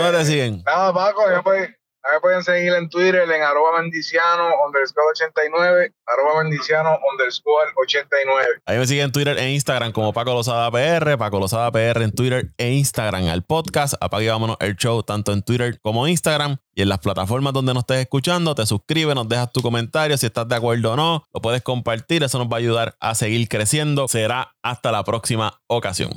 ¿Dónde 0.00 0.18
te 0.18 0.24
siguen? 0.24 0.62
Nada, 0.64 0.94
Paco, 0.94 1.30
ya 1.30 1.42
pues, 1.42 1.68
me 2.10 2.20
pueden 2.20 2.42
seguir 2.42 2.72
en 2.72 2.88
Twitter 2.88 3.30
en 3.30 3.42
arroba 3.42 3.80
mendiciano 3.80 4.50
underscore 4.66 5.06
89, 5.12 5.92
arroba 6.06 6.42
mendiciano 6.42 6.98
underscore 7.12 7.70
89. 7.76 8.48
Ahí 8.66 8.78
me 8.78 8.86
siguen 8.86 9.04
en 9.06 9.12
Twitter 9.12 9.38
e 9.38 9.50
Instagram 9.52 9.92
como 9.92 10.12
Paco 10.12 10.34
Lozada 10.34 10.70
PR, 10.70 11.16
Paco 11.16 11.38
Lozada 11.38 11.70
PR 11.70 12.02
en 12.02 12.12
Twitter 12.12 12.52
e 12.58 12.72
Instagram. 12.72 13.28
Al 13.28 13.42
podcast, 13.44 13.94
apague 14.00 14.28
vámonos 14.28 14.56
el 14.60 14.76
show 14.76 15.02
tanto 15.02 15.32
en 15.32 15.42
Twitter 15.42 15.80
como 15.80 16.08
Instagram. 16.08 16.58
Y 16.74 16.82
en 16.82 16.88
las 16.88 16.98
plataformas 17.00 17.52
donde 17.52 17.74
nos 17.74 17.82
estés 17.82 17.98
escuchando, 17.98 18.54
te 18.54 18.64
suscribes, 18.64 19.14
nos 19.14 19.28
dejas 19.28 19.52
tu 19.52 19.60
comentario 19.60 20.16
si 20.16 20.26
estás 20.26 20.48
de 20.48 20.56
acuerdo 20.56 20.92
o 20.92 20.96
no, 20.96 21.24
lo 21.32 21.40
puedes 21.42 21.62
compartir, 21.62 22.22
eso 22.22 22.38
nos 22.38 22.48
va 22.48 22.56
a 22.56 22.60
ayudar 22.60 22.96
a 22.98 23.14
seguir 23.14 23.46
creciendo. 23.48 24.08
Será 24.08 24.54
hasta 24.62 24.90
la 24.90 25.04
próxima 25.04 25.60
ocasión. 25.66 26.12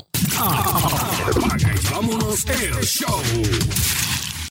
vámonos 1.91 2.45
el 2.45 2.73
show. 2.83 3.21